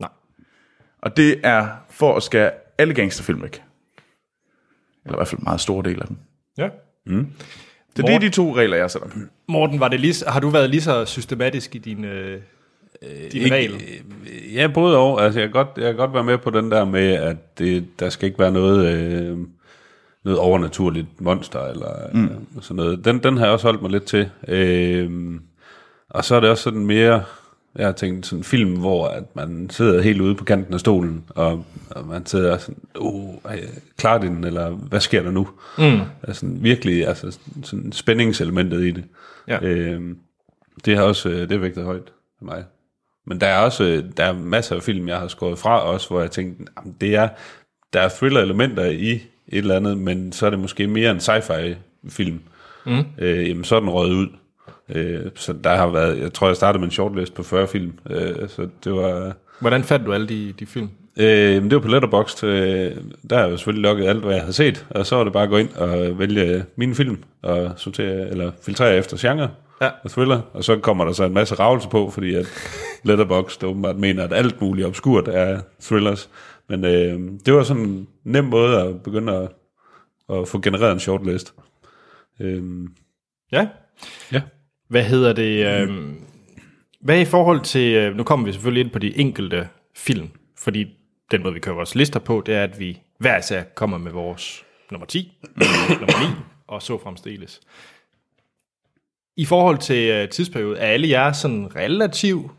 Nej. 0.00 0.10
Og 1.02 1.16
det 1.16 1.40
er 1.42 1.68
for 1.90 2.16
at 2.16 2.22
skære 2.22 2.50
alle 2.78 2.94
gangsterfilm 2.94 3.42
væk. 3.42 3.62
Eller 5.04 5.16
i 5.16 5.18
hvert 5.18 5.28
fald 5.28 5.38
en 5.38 5.44
meget 5.44 5.60
stor 5.60 5.82
del 5.82 6.00
af 6.00 6.06
dem. 6.06 6.16
Ja. 6.58 6.68
Så 7.96 8.02
det 8.02 8.14
er 8.14 8.18
de 8.18 8.30
to 8.30 8.56
regler, 8.56 8.76
jeg 8.76 8.90
sætter 8.90 9.08
på. 9.08 9.18
Morten, 9.48 9.80
var 9.80 9.88
det 9.88 10.00
lige, 10.00 10.14
har 10.28 10.40
du 10.40 10.48
været 10.48 10.70
lige 10.70 10.82
så 10.82 11.04
systematisk 11.04 11.74
i 11.74 11.78
din, 11.78 12.04
øh, 12.04 12.42
din 13.32 13.42
Ikke- 13.42 13.54
regel? 13.56 13.72
øh, 13.72 14.54
Ja, 14.54 14.66
både 14.74 14.98
og. 14.98 15.24
Altså, 15.24 15.40
jeg, 15.40 15.48
kan 15.48 15.52
godt, 15.52 15.68
jeg 15.76 15.84
kan 15.84 15.96
godt 15.96 16.14
være 16.14 16.24
med 16.24 16.38
på 16.38 16.50
den 16.50 16.70
der 16.70 16.84
med, 16.84 17.12
at 17.12 17.58
det, 17.58 17.84
der 18.00 18.08
skal 18.08 18.26
ikke 18.26 18.38
være 18.38 18.52
noget, 18.52 18.86
øh, 18.94 19.38
noget 20.24 20.38
overnaturligt 20.38 21.20
monster, 21.20 21.60
eller 21.66 21.88
mm. 22.14 22.24
øh, 22.24 22.30
sådan 22.60 22.76
noget. 22.76 23.04
Den, 23.04 23.18
den 23.18 23.36
har 23.36 23.44
jeg 23.44 23.52
også 23.52 23.66
holdt 23.66 23.82
mig 23.82 23.90
lidt 23.90 24.04
til. 24.04 24.30
Øh, 24.48 25.10
og 26.10 26.24
så 26.24 26.34
er 26.34 26.40
det 26.40 26.50
også 26.50 26.62
sådan 26.62 26.86
mere, 26.86 27.22
jeg 27.76 27.86
har 27.86 27.92
tænkt 27.92 28.26
sådan 28.26 28.40
en 28.40 28.44
film, 28.44 28.78
hvor 28.78 29.06
at 29.08 29.36
man 29.36 29.70
sidder 29.70 30.02
helt 30.02 30.20
ude 30.20 30.34
på 30.34 30.44
kanten 30.44 30.74
af 30.74 30.80
stolen, 30.80 31.24
og, 31.28 31.64
og 31.90 32.06
man 32.06 32.26
sidder 32.26 32.58
sådan, 32.58 32.82
oh, 32.94 33.34
klarer 33.98 34.18
den, 34.20 34.44
eller 34.44 34.70
hvad 34.70 35.00
sker 35.00 35.22
der 35.22 35.30
nu? 35.30 35.48
Mm. 35.78 36.00
Altså 36.22 36.46
virkelig, 36.46 37.06
altså 37.06 37.38
sådan 37.62 37.92
spændingselementet 37.92 38.80
i 38.82 38.90
det. 38.90 39.04
Ja. 39.48 39.58
Øh, 39.62 40.00
det 40.84 40.96
har 40.96 41.04
også, 41.04 41.28
øh, 41.28 41.48
det 41.48 41.60
vægtet 41.62 41.84
højt 41.84 42.12
for 42.38 42.44
mig. 42.44 42.64
Men 43.26 43.40
der 43.40 43.46
er 43.46 43.58
også 43.58 43.84
øh, 43.84 44.04
der 44.16 44.24
er 44.24 44.32
masser 44.32 44.76
af 44.76 44.82
film, 44.82 45.08
jeg 45.08 45.18
har 45.18 45.28
skåret 45.28 45.58
fra 45.58 45.80
også, 45.80 46.08
hvor 46.08 46.20
jeg 46.20 46.30
tænkte, 46.30 46.64
jamen, 46.78 46.96
det 47.00 47.14
er, 47.14 47.28
der 47.92 48.00
er 48.00 48.08
thriller-elementer 48.08 48.84
i 48.84 49.12
et 49.12 49.22
eller 49.48 49.76
andet, 49.76 49.98
men 49.98 50.32
så 50.32 50.46
er 50.46 50.50
det 50.50 50.58
måske 50.58 50.86
mere 50.86 51.10
en 51.10 51.16
sci-fi 51.16 51.74
film. 52.08 52.40
Mm. 52.86 53.04
Øh, 53.18 53.48
jamen, 53.48 53.64
så 53.64 53.76
er 53.76 53.80
den 53.80 53.90
røget 53.90 54.14
ud. 54.14 54.28
Øh, 54.88 55.20
så 55.34 55.52
der 55.64 55.76
har 55.76 55.86
været, 55.86 56.20
jeg 56.20 56.32
tror, 56.32 56.46
jeg 56.46 56.56
startede 56.56 56.80
med 56.80 56.88
en 56.88 56.92
shortlist 56.92 57.34
på 57.34 57.42
40 57.42 57.68
film, 57.68 57.92
øh, 58.10 58.48
så 58.48 58.68
det 58.84 58.92
var... 58.92 59.32
Hvordan 59.60 59.84
fandt 59.84 60.06
du 60.06 60.12
alle 60.12 60.28
de, 60.28 60.54
de 60.58 60.66
film? 60.66 60.88
Øh, 61.16 61.62
det 61.62 61.74
var 61.74 61.80
på 61.80 61.88
Letterboxd. 61.88 62.44
Øh, 62.44 62.96
der 63.30 63.36
har 63.36 63.42
jeg 63.42 63.50
jo 63.50 63.56
selvfølgelig 63.56 63.82
lukket 63.82 64.06
alt, 64.06 64.24
hvad 64.24 64.32
jeg 64.32 64.42
havde 64.42 64.52
set, 64.52 64.86
og 64.90 65.06
så 65.06 65.16
var 65.16 65.24
det 65.24 65.32
bare 65.32 65.42
at 65.42 65.48
gå 65.48 65.56
ind 65.56 65.72
og 65.74 66.18
vælge 66.18 66.64
mine 66.76 66.94
film 66.94 67.18
og 67.42 67.72
sortere, 67.76 68.28
eller 68.30 68.50
filtrere 68.62 68.96
efter 68.96 69.16
genre 69.20 69.48
Ja. 69.82 69.90
og 70.04 70.10
thriller, 70.10 70.40
og 70.52 70.64
så 70.64 70.78
kommer 70.78 71.04
der 71.04 71.12
så 71.12 71.24
en 71.24 71.32
masse 71.34 71.54
ravelse 71.54 71.88
på, 71.88 72.10
fordi 72.10 72.34
at 72.34 72.46
Letterboxd 73.04 73.64
åbenbart 73.64 73.96
mener, 73.96 74.24
at 74.24 74.32
alt 74.32 74.60
muligt 74.60 74.86
obskurt 74.86 75.28
er 75.28 75.60
thrillers. 75.80 76.30
Men 76.68 76.84
øh, 76.84 77.20
det 77.46 77.54
var 77.54 77.62
sådan 77.62 77.82
en 77.82 78.08
nem 78.24 78.44
måde 78.44 78.80
at 78.82 79.02
begynde 79.02 79.32
at, 79.36 79.48
at 80.36 80.48
få 80.48 80.60
genereret 80.60 80.92
en 80.92 81.00
shortlist. 81.00 81.54
Øh, 82.40 82.62
Ja. 83.52 83.68
ja. 84.32 84.42
Hvad 84.88 85.02
hedder 85.04 85.32
det? 85.32 85.66
Øh, 85.66 86.12
hvad 87.00 87.20
i 87.20 87.24
forhold 87.24 87.60
til, 87.60 87.92
øh, 87.94 88.16
nu 88.16 88.22
kommer 88.22 88.46
vi 88.46 88.52
selvfølgelig 88.52 88.84
ind 88.84 88.90
på 88.90 88.98
de 88.98 89.18
enkelte 89.18 89.68
film, 89.96 90.28
fordi 90.58 90.86
den 91.30 91.42
måde, 91.42 91.54
vi 91.54 91.60
kører 91.60 91.76
vores 91.76 91.94
lister 91.94 92.20
på, 92.20 92.42
det 92.46 92.54
er, 92.54 92.62
at 92.64 92.78
vi 92.78 93.00
hver 93.18 93.38
især 93.38 93.62
kommer 93.74 93.98
med 93.98 94.12
vores 94.12 94.64
nummer 94.90 95.06
10, 95.06 95.32
nummer 95.90 96.28
9, 96.28 96.34
og 96.66 96.82
så 96.82 96.98
fremstilles. 96.98 97.60
I 99.36 99.44
forhold 99.44 99.78
til 99.78 100.10
øh, 100.10 100.28
tidsperiode, 100.28 100.78
er 100.78 100.86
alle 100.86 101.08
jer 101.08 101.32
sådan 101.32 101.76
relativt 101.76 102.50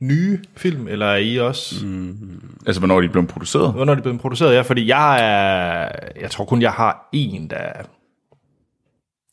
nye 0.00 0.40
film, 0.56 0.88
eller 0.88 1.06
er 1.06 1.16
I 1.16 1.36
også... 1.36 1.86
Mm. 1.86 2.56
Altså, 2.66 2.80
hvornår 2.80 2.96
er 2.96 3.00
de 3.00 3.08
blevet 3.08 3.28
produceret? 3.28 3.72
Hvornår 3.72 3.92
er 3.92 3.96
de 3.96 4.02
blevet 4.02 4.20
produceret? 4.20 4.54
Ja, 4.54 4.60
fordi 4.60 4.86
jeg 4.86 5.14
er... 5.20 5.90
Jeg 6.20 6.30
tror 6.30 6.44
kun, 6.44 6.62
jeg 6.62 6.72
har 6.72 7.08
en, 7.12 7.50
der... 7.50 7.56
Jeg 7.56 7.74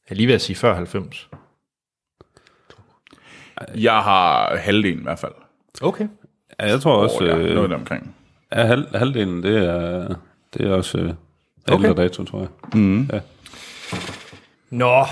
er 0.09 0.15
lige 0.15 0.27
ved 0.27 0.35
at 0.35 0.41
sige 0.41 0.55
før 0.55 0.75
90. 0.75 1.29
Jeg 3.75 3.93
har 4.03 4.55
halvdelen 4.57 4.99
i 4.99 5.03
hvert 5.03 5.19
fald. 5.19 5.31
Okay. 5.81 6.07
Ja, 6.59 6.65
jeg 6.65 6.81
tror 6.81 6.95
også, 6.97 7.17
Oh, 7.21 7.27
ja, 7.27 7.37
øh, 7.37 7.55
noget 7.55 7.69
der 7.69 7.75
omkring. 7.75 8.15
ja, 8.55 8.65
halv, 8.65 8.97
halvdelen, 8.97 9.43
det 9.43 9.65
er, 9.65 10.15
det 10.53 10.67
er 10.67 10.73
også 10.73 10.97
øh, 10.97 11.13
ældre 11.71 11.89
Okay. 11.89 12.01
dato, 12.03 12.23
tror 12.23 12.39
jeg. 12.39 13.21
Nå. 14.69 15.05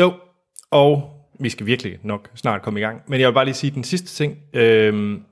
Jo, 0.00 0.12
og 0.74 1.10
vi 1.40 1.50
skal 1.50 1.66
virkelig 1.66 1.98
nok 2.02 2.30
snart 2.34 2.62
komme 2.62 2.80
i 2.80 2.82
gang. 2.82 3.02
Men 3.06 3.20
jeg 3.20 3.28
vil 3.28 3.34
bare 3.34 3.44
lige 3.44 3.54
sige 3.54 3.70
den 3.70 3.84
sidste 3.84 4.08
ting. 4.08 4.38
Øhm, 4.52 5.22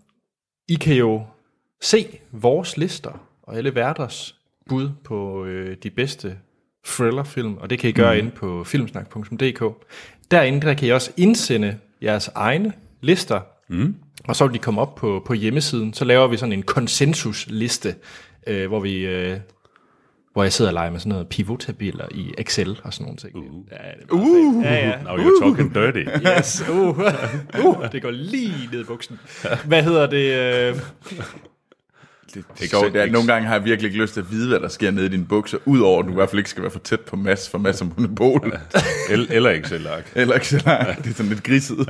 I 0.69 0.75
kan 0.75 0.97
jo 0.97 1.23
se 1.81 2.19
vores 2.33 2.77
lister 2.77 3.27
og 3.43 3.57
alle 3.57 3.75
værters 3.75 4.35
bud 4.69 4.91
på 5.05 5.45
øh, 5.45 5.77
de 5.83 5.91
bedste 5.91 6.39
thrillerfilm, 6.87 7.57
og 7.57 7.71
det 7.71 7.79
kan 7.79 7.91
I 7.91 7.93
gøre 7.93 8.15
mm. 8.15 8.19
inde 8.19 8.31
på 8.31 8.65
filmsnak.dk. 8.65 9.87
Derinde 10.31 10.67
der 10.67 10.75
kan 10.75 10.89
I 10.89 10.91
også 10.91 11.13
indsende 11.17 11.79
jeres 12.03 12.31
egne 12.35 12.73
lister, 13.01 13.41
mm. 13.69 13.95
og 14.25 14.37
så 14.37 14.47
vil 14.47 14.55
de 14.55 14.59
komme 14.59 14.81
op 14.81 14.95
på, 14.95 15.23
på 15.27 15.35
hjemmesiden. 15.35 15.95
Så 15.95 16.05
laver 16.05 16.27
vi 16.27 16.37
sådan 16.37 16.53
en 16.53 16.63
konsensusliste, 16.63 17.95
øh, 18.47 18.69
hvor 18.69 18.81
vi... 18.81 19.07
Øh, 19.07 19.39
hvor 20.33 20.43
jeg 20.43 20.53
sidder 20.53 20.71
og 20.71 20.75
leger 20.75 20.91
med 20.91 21.01
sådan 21.01 21.11
noget 21.11 21.29
pivotabeller 21.29 22.05
i 22.11 22.33
Excel 22.39 22.81
og 22.85 22.95
sådan 22.95 23.05
nogle 23.05 23.17
ting. 23.17 23.37
Uh. 23.37 23.45
Ja, 23.73 23.77
det 23.77 24.11
er 24.11 24.15
uh. 24.15 24.65
ja, 24.65 24.89
ja. 24.89 25.03
Now 25.03 25.17
you're 25.17 25.45
talking 25.45 25.75
dirty. 25.75 26.05
Yes, 26.39 26.63
uh, 26.71 26.99
uh, 26.99 27.93
det 27.93 28.03
går 28.03 28.11
lige 28.11 28.69
ned 28.73 28.81
i 28.81 28.85
buksen. 28.85 29.19
Hvad 29.65 29.83
hedder 29.83 30.07
det? 30.07 30.35
Øh, 30.71 30.77
Det, 32.35 32.45
det 32.59 32.65
er 32.65 32.69
sjovt, 32.69 32.93
det 32.93 33.03
er, 33.03 33.07
nogle 33.07 33.33
gange 33.33 33.49
har 33.49 33.55
jeg 33.55 33.65
virkelig 33.65 33.89
ikke 33.89 34.03
lyst 34.03 34.15
til 34.15 34.21
at 34.21 34.31
vide, 34.31 34.49
hvad 34.49 34.61
der 34.61 34.69
sker 34.69 34.91
nede 34.91 35.07
i 35.07 35.09
dine 35.09 35.25
bukser, 35.25 35.59
udover 35.65 35.99
at 36.01 36.07
du 36.07 36.11
i 36.11 36.15
hvert 36.15 36.31
fald 36.31 36.39
ikke 36.39 36.51
skal 36.51 36.63
være 36.63 36.71
for 36.73 36.79
tæt 36.79 37.01
på 37.01 37.17
Mads, 37.17 37.49
for 37.51 37.59
Mads 37.59 37.77
som 37.77 37.93
monopol. 37.97 38.53
El, 39.11 39.27
eller 39.31 39.51
Excel-ark. 39.51 40.13
Eller 40.15 40.35
ikke 40.35 40.49
så 40.49 40.63
langt. 40.67 41.05
Det 41.05 41.11
er 41.11 41.15
sådan 41.15 41.29
lidt 41.31 41.43
griset. 41.43 41.89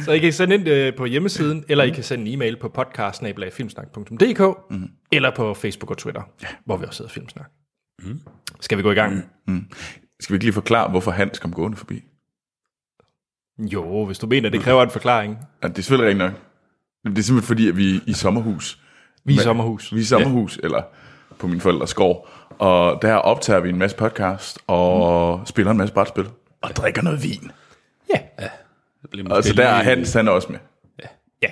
Så 0.00 0.12
I 0.12 0.18
kan 0.18 0.32
sende 0.32 0.54
ind 0.54 0.68
øh, 0.68 0.96
på 0.96 1.04
hjemmesiden, 1.04 1.64
eller 1.68 1.84
I 1.84 1.90
kan 1.90 2.02
sende 2.02 2.26
en 2.26 2.34
e-mail 2.34 2.56
på 2.56 2.68
podcast-filmsnak.dk, 2.68 4.70
mm. 4.70 4.88
eller 5.12 5.30
på 5.36 5.54
Facebook 5.54 5.90
og 5.90 5.98
Twitter, 5.98 6.22
ja. 6.42 6.48
hvor 6.64 6.76
vi 6.76 6.84
også 6.84 7.02
hedder 7.02 7.12
Filmsnak. 7.12 7.50
Mm. 8.02 8.20
Skal 8.60 8.78
vi 8.78 8.82
gå 8.82 8.90
i 8.90 8.94
gang? 8.94 9.24
Mm. 9.46 9.66
Skal 10.20 10.32
vi 10.32 10.36
ikke 10.36 10.44
lige 10.44 10.52
forklare, 10.52 10.90
hvorfor 10.90 11.10
Hans 11.10 11.38
kom 11.38 11.52
gående 11.52 11.76
forbi? 11.76 12.02
Jo, 13.58 14.04
hvis 14.04 14.18
du 14.18 14.26
mener, 14.26 14.48
det 14.48 14.60
kræver 14.60 14.82
en 14.82 14.90
forklaring. 14.90 15.38
Ja, 15.62 15.68
det 15.68 15.78
er 15.78 15.82
selvfølgelig 15.82 16.08
rigtigt 16.08 16.32
nok. 16.32 16.42
Det 17.04 17.18
er 17.18 17.22
simpelthen 17.22 17.46
fordi, 17.46 17.68
at 17.68 17.76
vi 17.76 17.96
er 17.96 18.00
i 18.06 18.12
sommerhus. 18.12 18.78
Vi 19.24 19.34
er 19.34 19.40
i 19.40 19.42
sommerhus. 19.42 19.92
Vi 19.92 19.98
er 19.98 20.02
i 20.02 20.04
sommerhus, 20.04 20.58
ja. 20.62 20.66
eller 20.66 20.82
på 21.38 21.46
min 21.46 21.60
forældres 21.60 21.94
gård. 21.94 22.28
Og 22.58 23.02
der 23.02 23.14
optager 23.14 23.60
vi 23.60 23.68
en 23.68 23.78
masse 23.78 23.96
podcast, 23.96 24.58
og 24.66 25.38
mm. 25.38 25.46
spiller 25.46 25.70
en 25.70 25.78
masse 25.78 25.94
brætspil, 25.94 26.28
og 26.62 26.70
drikker 26.70 27.02
noget 27.02 27.22
vin. 27.22 27.50
Ja. 28.14 28.18
Det 28.38 28.50
bliver 29.10 29.34
Og 29.34 29.44
så 29.44 29.52
der 29.52 29.66
er 29.68 29.82
Hans, 29.82 30.12
han 30.12 30.28
er 30.28 30.32
også 30.32 30.48
med. 30.52 30.58
ja. 31.42 31.48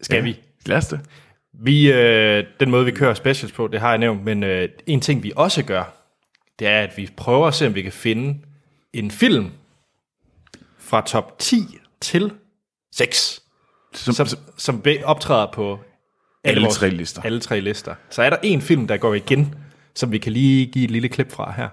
Skal 0.00 0.24
vi? 0.24 0.40
Lad 0.66 0.76
os 0.76 0.86
det. 0.86 1.00
Vi, 1.52 1.92
øh, 1.92 2.44
den 2.60 2.70
måde, 2.70 2.84
vi 2.84 2.90
kører 2.90 3.14
specials 3.14 3.52
på, 3.52 3.66
det 3.68 3.80
har 3.80 3.88
jeg 3.88 3.98
nævnt, 3.98 4.24
men 4.24 4.42
øh, 4.42 4.68
en 4.86 5.00
ting, 5.00 5.22
vi 5.22 5.32
også 5.36 5.64
gør, 5.64 5.84
det 6.58 6.66
er, 6.68 6.80
at 6.80 6.92
vi 6.96 7.10
prøver 7.16 7.46
at 7.46 7.54
se, 7.54 7.66
om 7.66 7.74
vi 7.74 7.82
kan 7.82 7.92
finde 7.92 8.38
en 8.92 9.10
film 9.10 9.50
fra 10.78 11.00
top 11.06 11.38
10 11.38 11.56
til 12.00 12.32
6, 12.92 13.42
Som, 13.94 14.14
som, 14.14 14.26
som, 14.26 14.38
som 14.56 14.82
optræder 15.04 15.46
på 15.52 15.78
Alle 16.44 16.60
vores- 16.62 16.74
tre 16.76 16.90
lister. 16.90 17.22
Alle 17.22 17.40
tre 17.40 17.60
lister. 17.60 17.94
Så 18.10 18.22
er 18.22 18.30
der 18.30 18.36
en 18.42 18.60
film, 18.62 18.86
der 18.86 18.96
går 18.96 19.14
igen, 19.14 19.54
som 19.94 20.12
vi 20.12 20.18
kan 20.18 20.32
lige 20.32 20.66
give 20.66 20.84
et 20.84 20.90
lille 20.90 21.08
klip 21.08 21.32
fra 21.32 21.52
her. 21.56 21.68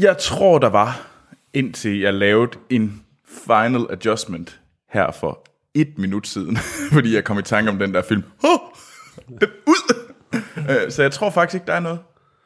Jeg 0.00 0.18
tror, 0.18 0.58
der 0.58 0.68
var, 0.68 1.06
indtil 1.54 1.98
jeg 2.00 2.14
lavede 2.14 2.50
en 2.70 3.02
final 3.46 3.86
adjustment 3.90 4.60
her 4.92 5.10
for 5.12 5.46
et 5.74 5.98
minut 5.98 6.26
siden, 6.26 6.56
fordi 6.92 7.14
jeg 7.14 7.24
kom 7.24 7.38
i 7.38 7.42
tanke 7.42 7.70
om 7.70 7.78
den 7.78 7.94
der 7.94 8.02
film. 8.02 8.22
Oh, 8.44 8.58
den 9.40 9.48
ud! 9.66 9.94
Øh, 10.84 10.90
Så 10.92 11.02
jeg 11.02 11.12
tror 11.12 11.30
faktisk 11.30 11.54
ikke, 11.54 11.66
der 11.66 11.72
er 11.74 11.80
noget. 11.80 11.98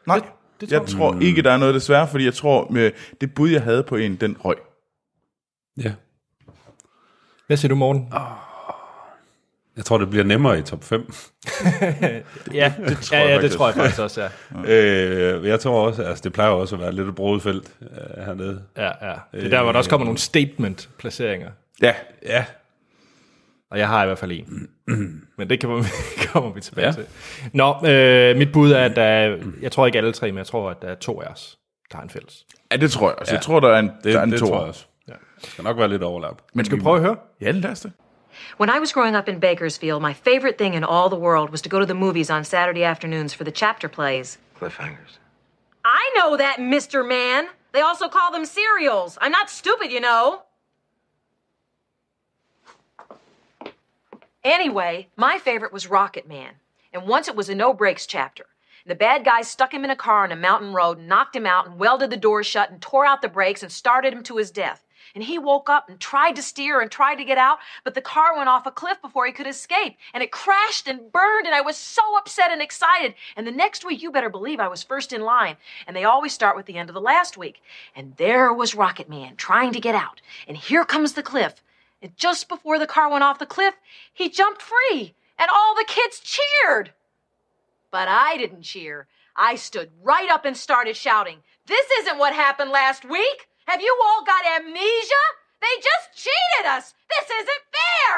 Nej, 0.07 0.17
Det- 0.17 0.25
det 0.61 0.69
tror 0.69 0.79
jeg 0.79 0.89
tror 0.89 1.21
ikke, 1.21 1.43
der 1.43 1.51
er 1.53 1.57
noget 1.57 1.75
desværre, 1.75 2.09
fordi 2.09 2.25
jeg 2.25 2.35
tror, 2.35 2.69
med 2.71 2.91
det 3.21 3.35
bud, 3.35 3.49
jeg 3.51 3.63
havde 3.63 3.83
på 3.83 3.97
en, 3.97 4.17
den 4.17 4.37
røg. 4.45 4.57
Ja. 5.85 5.93
Hvad 7.47 7.57
siger 7.57 7.69
du, 7.69 7.75
Morten? 7.75 8.09
Jeg 9.77 9.85
tror, 9.85 9.99
det 9.99 10.11
bliver 10.11 10.25
nemmere 10.25 10.59
i 10.59 10.63
top 10.63 10.85
5. 10.85 11.01
ja, 12.53 12.73
det 12.89 12.99
tror 12.99 13.17
ja, 13.17 13.23
jeg 13.23 13.29
ja, 13.29 13.35
det 13.35 13.41
faktisk. 13.41 13.57
tror 13.57 13.67
jeg 13.67 13.75
faktisk 13.75 14.01
også, 14.01 14.23
ja. 14.23 14.29
øh, 14.73 15.47
jeg 15.47 15.61
tror 15.61 15.87
også, 15.87 16.03
altså 16.03 16.23
det 16.25 16.33
plejer 16.33 16.51
også 16.51 16.75
at 16.75 16.81
være 16.81 16.93
lidt 16.93 17.09
et 17.09 17.15
broet 17.15 17.43
felt 17.43 17.73
øh, 17.83 18.25
hernede. 18.25 18.63
ja, 18.77 18.85
ja. 19.09 19.15
Det 19.33 19.45
er 19.45 19.49
der, 19.49 19.63
hvor 19.63 19.73
der 19.73 19.79
også 19.79 19.91
kommer 19.91 20.05
nogle 20.05 20.19
statement-placeringer. 20.19 21.51
Ja, 21.83 21.95
Ja, 22.27 22.45
Og 23.71 23.79
jeg 23.79 23.89
har 23.89 24.03
i 24.03 24.07
hvert 24.07 24.19
fald 24.19 24.33
en. 24.33 24.69
Men 25.39 25.51
det 25.51 25.61
kan, 25.61 25.69
kommer 26.33 26.53
vi 26.53 26.61
tilbage 26.61 26.85
Ja. 26.87 26.91
ja. 26.91 26.93
til. 26.93 27.05
Nå, 27.53 27.75
øh, 27.89 28.37
mit 28.37 28.53
bud 28.53 28.73
er, 28.73 28.85
at 28.85 28.97
der 28.97 29.03
er, 29.03 29.37
jeg 29.63 29.73
tror 29.73 29.87
ikke 29.87 29.99
alle 29.99 30.13
tre, 30.13 30.27
men 30.33 30.39
jeg 30.39 30.47
tror, 30.47 30.71
at 30.71 30.83
der 30.83 30.89
er 30.89 30.95
to 30.95 31.21
af 31.21 31.27
os, 31.27 31.59
der 31.91 31.97
har 31.97 32.03
en 32.05 32.11
fælles. 32.11 32.45
ja 32.73 32.77
det 32.77 32.91
tror 32.91 33.09
jeg 33.09 33.19
også. 33.19 33.35
Jeg 33.35 33.43
tror, 33.43 33.61
der 33.61 33.69
er 33.69 33.79
en, 33.79 33.91
det, 34.05 34.15
der 34.15 34.19
er 34.21 34.23
en 34.25 34.31
det 34.33 34.39
toer. 34.41 34.49
tror 34.49 34.59
jeg 34.59 34.69
også. 34.69 34.87
Ja. 35.09 35.13
Der 35.13 35.47
skal 35.49 35.65
nok 35.65 35.79
være 35.79 35.89
lidt 35.89 36.03
overlap. 36.03 36.43
Men 36.55 36.65
Skal 36.65 36.79
vi 36.79 36.83
prøve 36.83 36.97
at 36.97 37.03
høre? 37.03 37.17
Ja, 37.41 37.51
lad 37.51 37.71
os 37.71 37.81
det. 37.81 37.93
When 38.57 38.71
I 38.71 38.79
was 38.79 38.93
growing 38.93 39.15
up 39.15 39.29
in 39.29 39.39
Bakersfield, 39.39 40.03
my 40.03 40.13
favorite 40.13 40.59
thing 40.59 40.75
in 40.75 40.85
all 40.85 41.09
the 41.09 41.17
world 41.17 41.51
was 41.51 41.63
to 41.63 41.69
go 41.69 41.79
to 41.79 41.87
the 41.87 41.95
movies 41.95 42.31
on 42.31 42.45
Saturday 42.45 42.85
afternoons 42.85 43.33
for 43.33 43.45
the 43.45 43.53
chapter 43.53 43.89
plays. 43.89 44.39
Cliffhangers. 44.59 45.19
I 45.85 46.13
know 46.17 46.37
that, 46.37 46.59
Mr. 46.59 47.07
Man. 47.07 47.49
They 47.73 47.81
also 47.81 48.09
call 48.09 48.31
them 48.33 48.45
serials. 48.45 49.19
I'm 49.21 49.33
not 49.33 49.51
stupid, 49.51 49.91
you 49.91 50.01
know. 50.01 50.43
Anyway, 54.45 55.09
my 55.17 55.39
favorite 55.39 55.73
was 55.73 55.89
Rocket 55.89 56.29
Man. 56.29 56.53
And 56.93 57.09
once 57.09 57.29
it 57.29 57.35
was 57.35 57.49
a 57.49 57.55
no 57.55 57.75
brakes 57.75 58.07
chapter. 58.07 58.47
The 58.87 58.95
bad 58.95 59.25
guys 59.25 59.49
stuck 59.49 59.73
him 59.73 59.83
in 59.83 59.91
a 59.91 59.97
car 59.97 60.25
on 60.25 60.33
a 60.33 60.37
mountain 60.37 60.75
road, 60.75 60.99
knocked 60.99 61.35
him 61.35 61.47
out, 61.47 61.67
and 61.67 61.79
welded 61.79 62.11
the 62.11 62.19
doors 62.19 62.47
shut, 62.47 62.71
and 62.71 62.83
tore 62.83 63.07
out 63.07 63.23
the 63.23 63.29
brakes, 63.29 63.63
and 63.63 63.73
started 63.73 64.13
him 64.13 64.23
to 64.25 64.37
his 64.37 64.51
death. 64.51 64.84
And 65.15 65.23
he 65.23 65.39
woke 65.39 65.71
up 65.71 65.89
and 65.89 66.01
tried 66.01 66.35
to 66.37 66.43
steer 66.43 66.81
and 66.81 66.91
tried 66.91 67.17
to 67.17 67.25
get 67.25 67.39
out, 67.39 67.59
but 67.85 67.95
the 67.95 68.01
car 68.01 68.37
went 68.37 68.49
off 68.49 68.67
a 68.67 68.73
cliff 68.73 69.01
before 69.01 69.27
he 69.27 69.33
could 69.33 69.47
escape. 69.47 69.97
And 70.13 70.25
it 70.25 70.33
crashed 70.33 70.89
and 70.89 71.13
burned, 71.13 71.47
and 71.47 71.55
I 71.55 71.61
was 71.61 71.77
so 71.77 72.03
upset 72.19 72.51
and 72.51 72.61
excited. 72.61 73.15
And 73.37 73.47
the 73.47 73.53
next 73.53 73.85
week, 73.85 74.03
you 74.03 74.11
better 74.11 74.29
believe 74.29 74.59
I 74.59 74.67
was 74.67 74.83
first 74.83 75.13
in 75.13 75.23
line. 75.23 75.57
And 75.87 75.97
they 75.97 76.03
always 76.03 76.33
start 76.33 76.57
with 76.57 76.67
the 76.67 76.77
end 76.77 76.91
of 76.91 76.95
the 76.95 77.01
last 77.01 77.37
week. 77.37 77.63
And 77.95 78.17
there 78.17 78.53
was 78.53 78.75
Rocket 78.75 79.09
Man 79.09 79.37
trying 79.37 79.73
to 79.73 79.81
get 79.81 79.95
out. 79.95 80.21
And 80.49 80.57
here 80.57 80.85
comes 80.85 81.13
the 81.13 81.23
cliff. 81.23 81.63
And 82.03 82.17
just 82.17 82.49
before 82.49 82.81
the 82.81 82.87
car 82.87 83.09
went 83.09 83.23
off 83.23 83.39
the 83.39 83.47
cliff, 83.47 83.75
he 84.13 84.29
jumped 84.29 84.63
free. 84.63 85.15
And 85.39 85.49
all 85.49 85.77
the 85.77 85.87
kids 85.87 86.21
cheered. 86.21 86.93
But 87.93 88.09
I 88.09 88.37
didn't 88.37 88.63
cheer. 88.63 89.07
I 89.37 89.55
stood 89.55 89.91
right 90.03 90.29
up 90.29 90.45
and 90.45 90.57
started 90.57 90.97
shouting, 90.97 91.39
This 91.67 91.87
isn't 92.01 92.19
what 92.19 92.35
happened 92.35 92.71
last 92.71 93.05
week! 93.05 93.49
Have 93.71 93.81
you 93.89 93.95
all 94.07 94.23
got 94.33 94.43
amnesia? 94.57 95.25
They 95.65 95.75
just 95.89 96.07
cheated 96.25 96.65
us! 96.77 96.85
This 97.13 97.27
isn't 97.41 97.65
fair! 97.79 98.13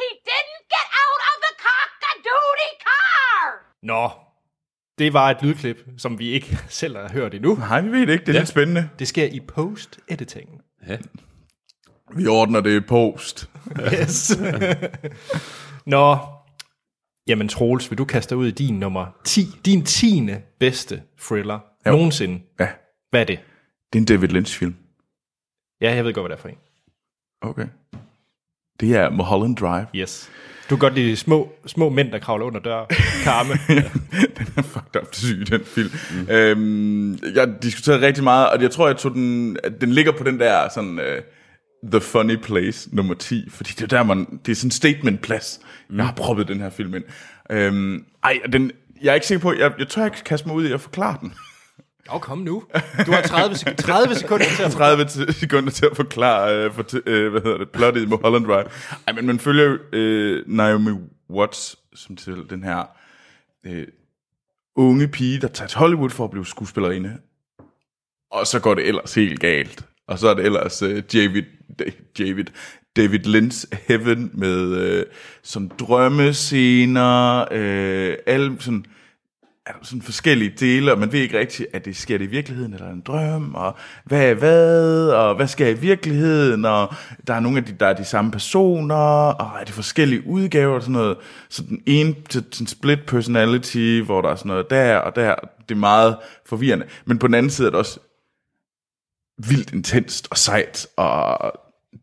He 0.00 0.06
didn't 0.30 0.64
get 0.74 0.86
out 1.04 1.20
of 1.30 1.36
the 1.44 1.52
cock-a-doodie 1.66 2.74
car! 2.88 3.44
Nå, 3.82 4.10
det 4.98 5.12
var 5.12 5.30
et 5.30 5.42
lydklip, 5.42 5.78
som 5.98 6.18
vi 6.18 6.30
ikke 6.30 6.58
selv 6.80 6.96
har 6.96 7.08
hørt 7.12 7.34
endnu. 7.34 7.54
Nej, 7.54 7.80
vi 7.80 7.90
ved 7.90 8.06
det 8.06 8.12
ikke. 8.12 8.24
Det 8.24 8.28
er 8.28 8.32
ja. 8.34 8.38
lidt 8.40 8.48
spændende. 8.48 8.90
Det 8.98 9.08
sker 9.08 9.24
i 9.24 9.40
post-editing. 9.40 10.60
Ja. 10.88 10.96
Vi 12.16 12.26
ordner 12.26 12.60
det 12.60 12.76
i 12.76 12.80
post. 12.80 13.48
Yes. 14.00 14.32
Nå, 15.86 16.18
jamen 17.26 17.48
Troels, 17.48 17.90
vil 17.90 17.98
du 17.98 18.04
kaste 18.04 18.36
ud 18.36 18.46
i 18.46 18.50
din 18.50 18.78
nummer 18.78 19.06
10, 19.24 19.46
din 19.64 19.84
tiende 19.84 20.42
bedste 20.60 21.02
thriller 21.20 21.58
Jo. 21.86 21.90
nogensinde? 21.90 22.42
Ja, 22.60 22.68
Hvad 23.10 23.20
er 23.20 23.24
det? 23.24 23.38
det 23.92 23.98
er 23.98 24.00
en 24.00 24.04
David 24.06 24.28
Lynch-film. 24.28 24.76
Ja, 25.80 25.94
jeg 25.94 26.04
ved 26.04 26.14
godt, 26.14 26.26
hvad 26.26 26.36
det 26.36 26.38
er 26.38 26.42
for 26.42 26.48
en. 26.48 26.58
Okay. 27.42 27.66
Det 28.80 28.96
er 28.96 29.10
Mulholland 29.10 29.56
Drive. 29.56 29.86
Yes. 29.94 30.30
Du 30.70 30.76
kan 30.76 30.78
godt 30.78 30.94
lide 30.94 31.16
små, 31.16 31.52
små 31.66 31.88
mænd, 31.88 32.12
der 32.12 32.18
kravler 32.18 32.46
under 32.46 32.60
dør. 32.60 32.86
Karme. 33.24 33.54
den 34.38 34.46
er 34.56 34.62
fucked 34.62 35.02
up 35.02 35.14
syg, 35.14 35.50
den 35.50 35.64
film. 35.64 35.90
Mm. 36.10 36.30
Øhm, 36.30 37.18
jeg 37.34 37.62
diskuterede 37.62 38.06
rigtig 38.06 38.24
meget, 38.24 38.50
og 38.50 38.62
jeg 38.62 38.70
tror, 38.70 38.86
jeg 38.86 38.96
tog 38.96 39.14
den... 39.14 39.56
at 39.64 39.80
Den 39.80 39.92
ligger 39.92 40.12
på 40.12 40.24
den 40.24 40.40
der 40.40 40.68
sådan... 40.68 40.98
Uh, 40.98 41.22
The 41.92 42.00
Funny 42.00 42.36
Place 42.36 42.96
nummer 42.96 43.14
10, 43.14 43.50
fordi 43.50 43.70
det 43.70 43.82
er 43.82 43.86
der, 43.86 44.02
man... 44.02 44.40
Det 44.46 44.52
er 44.52 44.56
sådan 44.56 44.66
en 44.66 44.70
statement-plads. 44.70 45.60
Mm. 45.88 45.96
Jeg 45.96 46.06
har 46.06 46.14
proppet 46.14 46.48
den 46.48 46.60
her 46.60 46.70
film 46.70 46.94
ind. 46.94 47.04
Øhm, 47.50 48.04
ej, 48.24 48.38
den, 48.52 48.72
jeg 49.02 49.10
er 49.10 49.14
ikke 49.14 49.26
sikker 49.26 49.42
på... 49.42 49.52
Jeg, 49.52 49.72
jeg 49.78 49.88
tør 49.88 50.04
ikke 50.04 50.24
kaste 50.24 50.48
mig 50.48 50.56
ud 50.56 50.68
i 50.68 50.72
at 50.72 50.80
forklare 50.80 51.16
den. 51.20 51.34
Jo, 52.12 52.18
kom 52.18 52.38
nu. 52.38 52.62
Du 53.06 53.12
har 53.12 53.22
30, 53.22 53.54
sek- 53.54 53.74
30 53.74 54.14
sekunder 54.14 54.46
til 54.56 54.62
at 54.62 54.72
30 54.72 55.32
sekunder 55.32 55.70
til 55.70 55.86
at 55.86 55.96
forklare, 55.96 56.64
øh, 56.64 56.72
for, 56.72 56.84
øh, 57.06 57.30
hvad 57.30 57.40
hedder 57.42 57.58
det, 57.58 57.70
plottet 57.70 58.02
i 58.02 58.06
Mulholland 58.06 58.44
Drive. 58.44 58.64
Ej, 59.06 59.14
men 59.14 59.26
man 59.26 59.38
følger 59.38 59.64
jo 59.64 59.78
øh, 59.98 60.44
Naomi 60.46 60.90
Watts, 61.30 61.76
som 61.94 62.16
til 62.16 62.34
den 62.50 62.62
her 62.64 62.84
øh, 63.66 63.86
unge 64.76 65.08
pige, 65.08 65.40
der 65.40 65.48
tager 65.48 65.68
til 65.68 65.78
Hollywood 65.78 66.10
for 66.10 66.24
at 66.24 66.30
blive 66.30 66.46
skuespillerinde. 66.46 67.18
Og 68.30 68.46
så 68.46 68.60
går 68.60 68.74
det 68.74 68.88
ellers 68.88 69.14
helt 69.14 69.40
galt. 69.40 69.84
Og 70.08 70.18
så 70.18 70.28
er 70.28 70.34
det 70.34 70.44
ellers 70.44 70.82
øh, 70.82 71.02
David, 71.12 71.42
David, 72.18 72.44
David 72.96 73.18
Lynch 73.18 73.66
Heaven 73.88 74.30
med 74.34 74.76
øh, 74.76 75.06
som 75.42 75.68
drømmescener, 75.68 77.44
øh, 77.52 78.16
alle 78.26 78.56
sådan 78.60 78.84
er 79.70 79.78
der 79.78 79.84
sådan 79.84 80.02
forskellige 80.02 80.54
dele, 80.60 80.92
og 80.92 80.98
man 80.98 81.12
ved 81.12 81.20
ikke 81.20 81.38
rigtigt, 81.38 81.68
at 81.72 81.84
det 81.84 81.96
sker 81.96 82.18
det 82.18 82.24
i 82.24 82.28
virkeligheden, 82.28 82.74
eller 82.74 82.90
en 82.90 83.00
drøm, 83.00 83.54
og 83.54 83.76
hvad 84.04 84.30
er 84.30 84.34
hvad, 84.34 85.08
og 85.08 85.36
hvad 85.36 85.46
sker 85.46 85.66
i 85.68 85.74
virkeligheden, 85.74 86.64
og 86.64 86.94
der 87.26 87.34
er 87.34 87.40
nogle 87.40 87.58
af 87.58 87.64
de, 87.64 87.76
der 87.80 87.86
er 87.86 87.92
de 87.92 88.04
samme 88.04 88.30
personer, 88.30 88.94
og 89.32 89.60
er 89.60 89.64
det 89.64 89.74
forskellige 89.74 90.26
udgaver, 90.26 90.74
og 90.74 90.82
sådan 90.82 90.92
noget. 90.92 91.16
Så 91.48 91.62
den 91.62 91.82
ene 91.86 92.14
til 92.28 92.44
sådan 92.52 92.66
split 92.66 93.06
personality, 93.06 94.00
hvor 94.04 94.20
der 94.20 94.28
er 94.28 94.36
sådan 94.36 94.48
noget 94.48 94.70
der 94.70 94.96
og 94.96 95.16
der, 95.16 95.34
det 95.68 95.74
er 95.74 95.78
meget 95.78 96.16
forvirrende. 96.46 96.86
Men 97.04 97.18
på 97.18 97.26
den 97.26 97.34
anden 97.34 97.50
side 97.50 97.66
er 97.66 97.70
det 97.70 97.78
også 97.78 98.00
vildt 99.48 99.72
intenst 99.72 100.28
og 100.30 100.38
sejt, 100.38 100.86
og 100.96 101.52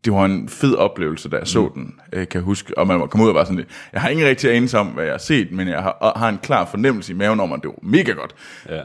det 0.04 0.12
var 0.12 0.24
en 0.24 0.48
fed 0.48 0.74
oplevelse, 0.74 1.28
da 1.28 1.36
jeg 1.36 1.46
så 1.48 1.70
den, 1.74 2.00
øh, 2.12 2.28
kan 2.28 2.38
jeg 2.38 2.42
huske. 2.44 2.78
Og 2.78 2.86
man 2.86 3.08
kommet 3.08 3.24
ud 3.24 3.28
og 3.28 3.34
var 3.34 3.44
sådan 3.44 3.56
lidt, 3.56 3.68
jeg 3.92 4.00
har 4.00 4.08
ingen 4.08 4.26
rigtig 4.26 4.50
anelse 4.54 4.78
om, 4.78 4.86
hvad 4.86 5.04
jeg 5.04 5.12
har 5.12 5.18
set, 5.18 5.52
men 5.52 5.68
jeg 5.68 5.82
har, 5.82 6.12
har 6.16 6.28
en 6.28 6.38
klar 6.38 6.64
fornemmelse 6.64 7.12
i 7.12 7.16
maven 7.16 7.40
om, 7.40 7.52
at 7.52 7.60
det 7.62 7.68
var 7.68 7.78
mega 7.82 8.12
godt. 8.12 8.34
Ja. 8.68 8.82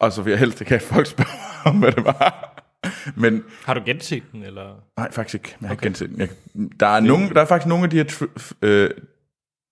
Og 0.00 0.12
så 0.12 0.22
vil 0.22 0.30
jeg 0.30 0.38
helst 0.38 0.60
ikke 0.60 0.68
have, 0.70 0.80
folk 0.80 1.06
spørger 1.16 1.62
om, 1.64 1.78
hvad 1.78 1.92
det 1.92 2.04
var. 2.04 2.44
Men 3.16 3.44
Har 3.64 3.74
du 3.74 3.80
genset 3.86 4.22
den, 4.32 4.42
eller? 4.42 4.74
nej, 4.96 5.12
faktisk 5.12 5.34
ikke. 5.34 5.56
Jeg 5.60 5.68
har 5.68 5.74
ikke 5.74 5.82
genset 5.82 6.10
den. 6.10 6.18
Jeg, 6.20 6.28
der, 6.80 6.86
er 6.86 7.00
nogle, 7.00 7.28
der 7.30 7.40
er 7.40 7.44
faktisk 7.44 7.68
nogle 7.68 7.84
af 7.84 7.90
de 7.90 7.96
her 7.96 8.04
tr- 8.04 8.40
f- 8.40 8.52
øh, 8.62 8.90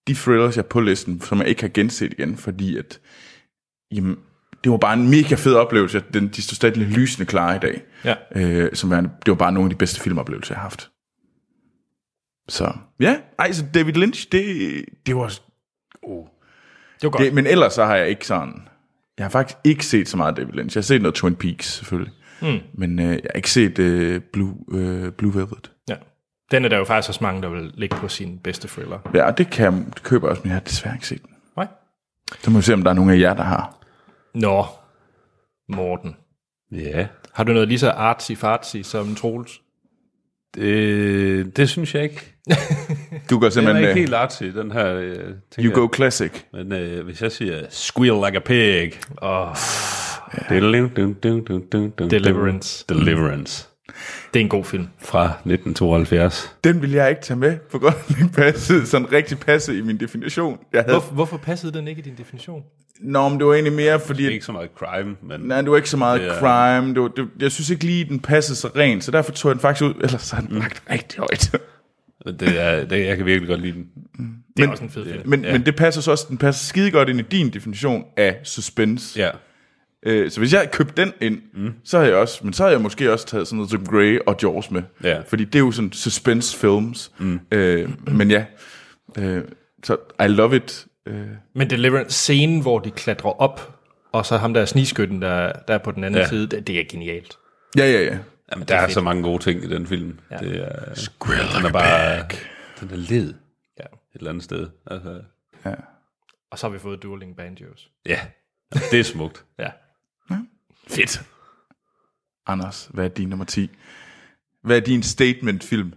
de 0.06 0.14
thrillers, 0.14 0.56
jeg 0.56 0.62
har 0.62 0.68
på 0.68 0.80
listen, 0.80 1.20
som 1.20 1.38
jeg 1.38 1.48
ikke 1.48 1.60
har 1.62 1.68
genset 1.68 2.12
igen, 2.12 2.36
fordi 2.36 2.76
at, 2.78 3.00
jamen, 3.92 4.18
det 4.66 4.72
var 4.72 4.78
bare 4.78 4.94
en 4.94 5.10
mega 5.10 5.34
fed 5.34 5.54
oplevelse. 5.54 6.02
Den, 6.14 6.28
de 6.28 6.42
står 6.42 6.54
stadig 6.54 6.82
lysende 6.82 7.26
klare 7.26 7.56
i 7.56 7.58
dag. 7.58 7.82
Ja. 8.04 8.14
Øh, 8.36 8.74
som 8.74 8.92
er, 8.92 9.00
det 9.00 9.10
var 9.26 9.34
bare 9.34 9.52
nogle 9.52 9.66
af 9.66 9.70
de 9.70 9.76
bedste 9.76 10.00
filmoplevelser, 10.00 10.54
jeg 10.54 10.58
har 10.58 10.62
haft. 10.62 10.90
Så 12.48 12.72
ja, 13.00 13.16
ej, 13.38 13.52
så 13.52 13.64
David 13.74 13.92
Lynch, 13.92 14.26
det, 14.32 14.84
det 15.06 15.16
var... 15.16 15.32
Oh. 16.02 16.26
Det 16.94 17.02
var 17.02 17.10
godt. 17.10 17.22
Det, 17.22 17.34
men 17.34 17.46
ellers 17.46 17.72
så 17.72 17.84
har 17.84 17.96
jeg 17.96 18.08
ikke 18.08 18.26
sådan... 18.26 18.68
Jeg 19.18 19.24
har 19.24 19.30
faktisk 19.30 19.58
ikke 19.64 19.86
set 19.86 20.08
så 20.08 20.16
meget 20.16 20.36
David 20.36 20.52
Lynch. 20.52 20.76
Jeg 20.76 20.80
har 20.80 20.84
set 20.84 21.02
noget 21.02 21.14
Twin 21.14 21.36
Peaks, 21.36 21.74
selvfølgelig. 21.76 22.12
Mm. 22.42 22.58
Men 22.74 22.98
øh, 22.98 23.06
jeg 23.06 23.20
har 23.24 23.36
ikke 23.36 23.50
set 23.50 23.78
øh, 23.78 24.20
Blue, 24.32 24.54
øh, 24.72 25.12
Blue 25.12 25.34
Velvet. 25.34 25.70
Ja. 25.88 25.94
Den 26.50 26.64
er 26.64 26.68
der 26.68 26.78
jo 26.78 26.84
faktisk 26.84 27.08
også 27.08 27.24
mange, 27.24 27.42
der 27.42 27.48
vil 27.48 27.72
ligge 27.74 27.96
på 27.96 28.08
sin 28.08 28.38
bedste 28.38 28.68
thriller. 28.68 28.98
Ja, 29.14 29.26
og 29.26 29.38
det, 29.38 29.50
kan 29.50 29.64
jeg, 29.64 29.84
det 29.94 30.02
køber 30.02 30.26
jeg 30.26 30.30
også, 30.30 30.42
men 30.42 30.48
jeg 30.48 30.54
har 30.54 30.60
desværre 30.60 30.94
ikke 30.94 31.08
set 31.08 31.22
den. 31.22 31.30
Nej. 31.56 31.66
Så 32.42 32.50
må 32.50 32.58
vi 32.58 32.62
se, 32.62 32.74
om 32.74 32.82
der 32.82 32.90
er 32.90 32.94
nogen 32.94 33.10
af 33.10 33.18
jer, 33.18 33.34
der 33.34 33.42
har. 33.42 33.75
Nå, 34.36 34.64
Morten. 35.68 36.16
Ja. 36.72 37.06
Har 37.32 37.44
du 37.44 37.52
noget 37.52 37.68
lige 37.68 37.78
så 37.78 37.90
artsy-fartsy 37.90 38.82
som 38.82 39.14
Troels? 39.14 39.60
Øh, 40.58 41.46
det 41.56 41.68
synes 41.68 41.94
jeg 41.94 42.02
ikke. 42.02 42.34
Du 43.30 43.38
går 43.38 43.40
Den 43.40 43.46
er 43.46 43.50
simpelthen... 43.50 43.76
ikke 43.76 43.90
øh, 43.90 43.96
helt 43.96 44.14
artsy, 44.14 44.42
den 44.44 44.70
her. 44.70 44.94
Øh, 44.94 45.14
tænker 45.14 45.36
you 45.58 45.74
go 45.74 45.82
jeg. 45.82 45.90
classic. 45.94 46.32
Men 46.52 46.72
øh, 46.72 47.04
hvis 47.04 47.22
jeg 47.22 47.32
siger 47.32 47.66
squeal 47.70 48.26
like 48.26 48.36
a 48.36 48.40
pig. 48.40 48.92
Oh. 49.16 49.56
Deliverance. 52.10 52.84
Deliverance. 52.88 53.68
Det 54.34 54.40
er 54.40 54.44
en 54.44 54.48
god 54.48 54.64
film. 54.64 54.86
Fra 54.98 55.24
1972. 55.24 56.56
Den 56.64 56.82
vil 56.82 56.90
jeg 56.92 57.10
ikke 57.10 57.22
tage 57.22 57.38
med, 57.38 57.48
af 57.72 57.76
at 57.86 57.94
den 58.08 58.16
ikke 58.22 58.32
passede, 58.34 58.86
sådan 58.86 59.12
rigtig 59.12 59.38
passede 59.38 59.78
i 59.78 59.80
min 59.82 59.96
definition. 60.00 60.58
Jeg 60.72 60.82
havde, 60.82 60.92
Hvorfor, 60.94 61.14
hvorfor 61.14 61.36
passede 61.36 61.72
den 61.72 61.88
ikke 61.88 61.98
i 61.98 62.02
din 62.02 62.14
definition? 62.18 62.62
Nå, 63.00 63.28
men 63.28 63.38
det 63.38 63.46
var 63.46 63.52
egentlig 63.54 63.72
mere, 63.72 64.00
fordi... 64.00 64.22
Det 64.22 64.28
er 64.28 64.32
ikke 64.32 64.44
så 64.44 64.52
meget 64.52 64.70
crime, 64.78 65.16
men 65.22 65.40
nej, 65.40 65.60
det 65.60 65.70
var 65.70 65.76
ikke 65.76 65.90
så 65.90 65.96
meget 65.96 66.22
er- 66.26 66.38
crime. 66.38 66.94
Det 66.94 67.02
var, 67.02 67.08
det, 67.08 67.28
jeg 67.40 67.52
synes 67.52 67.70
ikke 67.70 67.84
lige, 67.84 68.04
den 68.04 68.20
passede 68.20 68.58
så 68.58 68.68
rent, 68.76 69.04
så 69.04 69.10
derfor 69.10 69.32
tog 69.32 69.48
jeg 69.48 69.54
den 69.54 69.60
faktisk 69.60 69.84
ud. 69.84 69.94
Ellers 70.02 70.22
så 70.22 70.36
den 70.48 70.58
lagt 70.58 70.82
rigtig 70.90 71.18
højt. 71.18 71.52
det 72.40 72.60
er, 72.60 72.84
det, 72.84 73.06
jeg 73.06 73.16
kan 73.16 73.26
virkelig 73.26 73.48
godt 73.48 73.60
lide 73.60 73.72
den. 73.72 73.84
Det 74.56 74.62
er 74.62 74.66
Men- 74.66 74.70
også 74.70 74.84
en 74.84 74.90
fed 74.90 75.04
film. 75.12 75.28
Men, 75.28 75.40
Ja. 75.42 75.46
ja. 75.46 75.52
men 75.52 75.66
det 75.66 75.76
passer 75.76 76.00
så 76.00 76.10
også, 76.10 76.26
den 76.28 76.38
passer 76.38 76.64
skide 76.68 76.90
godt 76.90 77.08
ind 77.08 77.20
i 77.20 77.22
din 77.22 77.50
definition 77.50 78.04
af 78.16 78.36
suspense. 78.44 79.20
Ja. 79.20 79.30
Øh, 80.06 80.30
så 80.30 80.40
hvis 80.40 80.52
jeg 80.52 80.60
havde 80.60 80.70
købt 80.72 80.96
den 80.96 81.12
ind, 81.20 81.42
mm. 81.54 81.74
så 81.84 81.98
havde 81.98 82.10
jeg 82.10 82.18
også, 82.18 82.40
men 82.44 82.52
så 82.52 82.62
havde 82.62 82.72
jeg 82.74 82.82
måske 82.82 83.12
også 83.12 83.26
taget 83.26 83.46
sådan 83.46 83.56
noget 83.56 83.70
som 83.70 83.86
Grey 83.86 84.18
og 84.26 84.36
Jaws 84.42 84.70
med. 84.70 84.82
Ja. 85.02 85.20
Fordi 85.26 85.44
det 85.44 85.54
er 85.54 85.58
jo 85.64 85.70
sådan 85.70 85.92
suspense 85.92 86.56
films. 86.58 87.12
Mm. 87.18 87.40
Øh, 87.52 87.90
men 88.14 88.30
ja, 88.30 88.44
øh, 89.18 89.44
så 89.84 89.96
I 90.24 90.26
love 90.28 90.56
it. 90.56 90.86
Øh, 91.06 91.26
Men 91.54 91.70
Deliverance, 91.70 92.18
scenen, 92.18 92.60
hvor 92.60 92.78
de 92.78 92.90
klatrer 92.90 93.30
op, 93.40 93.78
og 94.12 94.26
så 94.26 94.36
ham 94.36 94.54
der 94.54 94.64
snigskytten, 94.64 95.22
der, 95.22 95.52
der 95.68 95.74
er 95.74 95.78
på 95.78 95.90
den 95.92 96.04
anden 96.04 96.16
Ja. 96.18 96.22
ja. 96.22 96.28
side, 96.28 96.46
det, 96.46 96.66
det 96.66 96.80
er 96.80 96.84
genialt. 96.90 97.36
ja, 97.78 97.84
ja, 97.92 98.02
ja. 98.04 98.18
Jamen, 98.52 98.68
der 98.68 98.76
er, 98.76 98.88
så 98.88 99.00
mange 99.00 99.22
gode 99.22 99.42
ting 99.42 99.64
i 99.64 99.68
den 99.68 99.86
film. 99.86 100.18
Ja. 100.30 100.36
Det 100.36 100.56
er, 100.56 100.94
den 101.56 101.66
er 101.66 101.72
bare... 101.72 102.18
Den 102.80 102.90
er 102.90 102.96
led 102.96 103.34
Ja. 103.78 103.84
et 103.84 103.88
eller 104.14 104.30
andet 104.30 104.44
sted. 104.44 104.66
Altså, 104.86 105.20
Og 106.50 106.58
så 106.58 106.66
har 106.66 106.72
vi 106.72 106.78
fået 106.78 107.02
Dueling 107.02 107.36
Banjos. 107.36 107.90
ja, 108.06 108.20
det 108.90 109.00
er 109.00 109.04
smukt. 109.04 109.44
Ja. 109.58 109.68
Fedt. 110.88 111.22
Anders, 112.46 112.90
hvad 112.94 113.04
er 113.04 113.08
din 113.08 113.28
nummer 113.28 113.44
10? 113.44 113.70
Hvad 114.62 114.76
er 114.76 114.80
din 114.80 115.02
statement-film? 115.02 115.92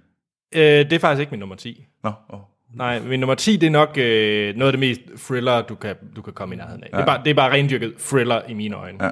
Øh, 0.55 0.61
det 0.61 0.93
er 0.93 0.99
faktisk 0.99 1.19
ikke 1.19 1.31
min 1.31 1.39
nummer 1.39 1.55
10. 1.55 1.85
Nå, 2.03 2.11
oh. 2.29 2.39
Nej, 2.73 2.99
min 2.99 3.19
nummer 3.19 3.35
10, 3.35 3.57
det 3.57 3.67
er 3.67 3.71
nok 3.71 3.97
øh, 3.97 4.55
noget 4.55 4.67
af 4.67 4.73
det 4.73 4.79
mest 4.79 5.01
thriller, 5.27 5.61
du 5.61 5.75
kan, 5.75 5.95
du 6.15 6.21
kan 6.21 6.33
komme 6.33 6.55
i 6.55 6.57
nærheden 6.57 6.83
af. 6.83 6.89
Ja. 6.93 6.97
Det, 6.97 7.01
er 7.01 7.05
bare, 7.05 7.23
det 7.23 7.29
er 7.29 7.33
bare 7.33 7.51
rendyrket 7.51 7.93
thriller 7.99 8.41
i 8.47 8.53
mine 8.53 8.75
øjne. 8.75 9.03
Ja. 9.03 9.09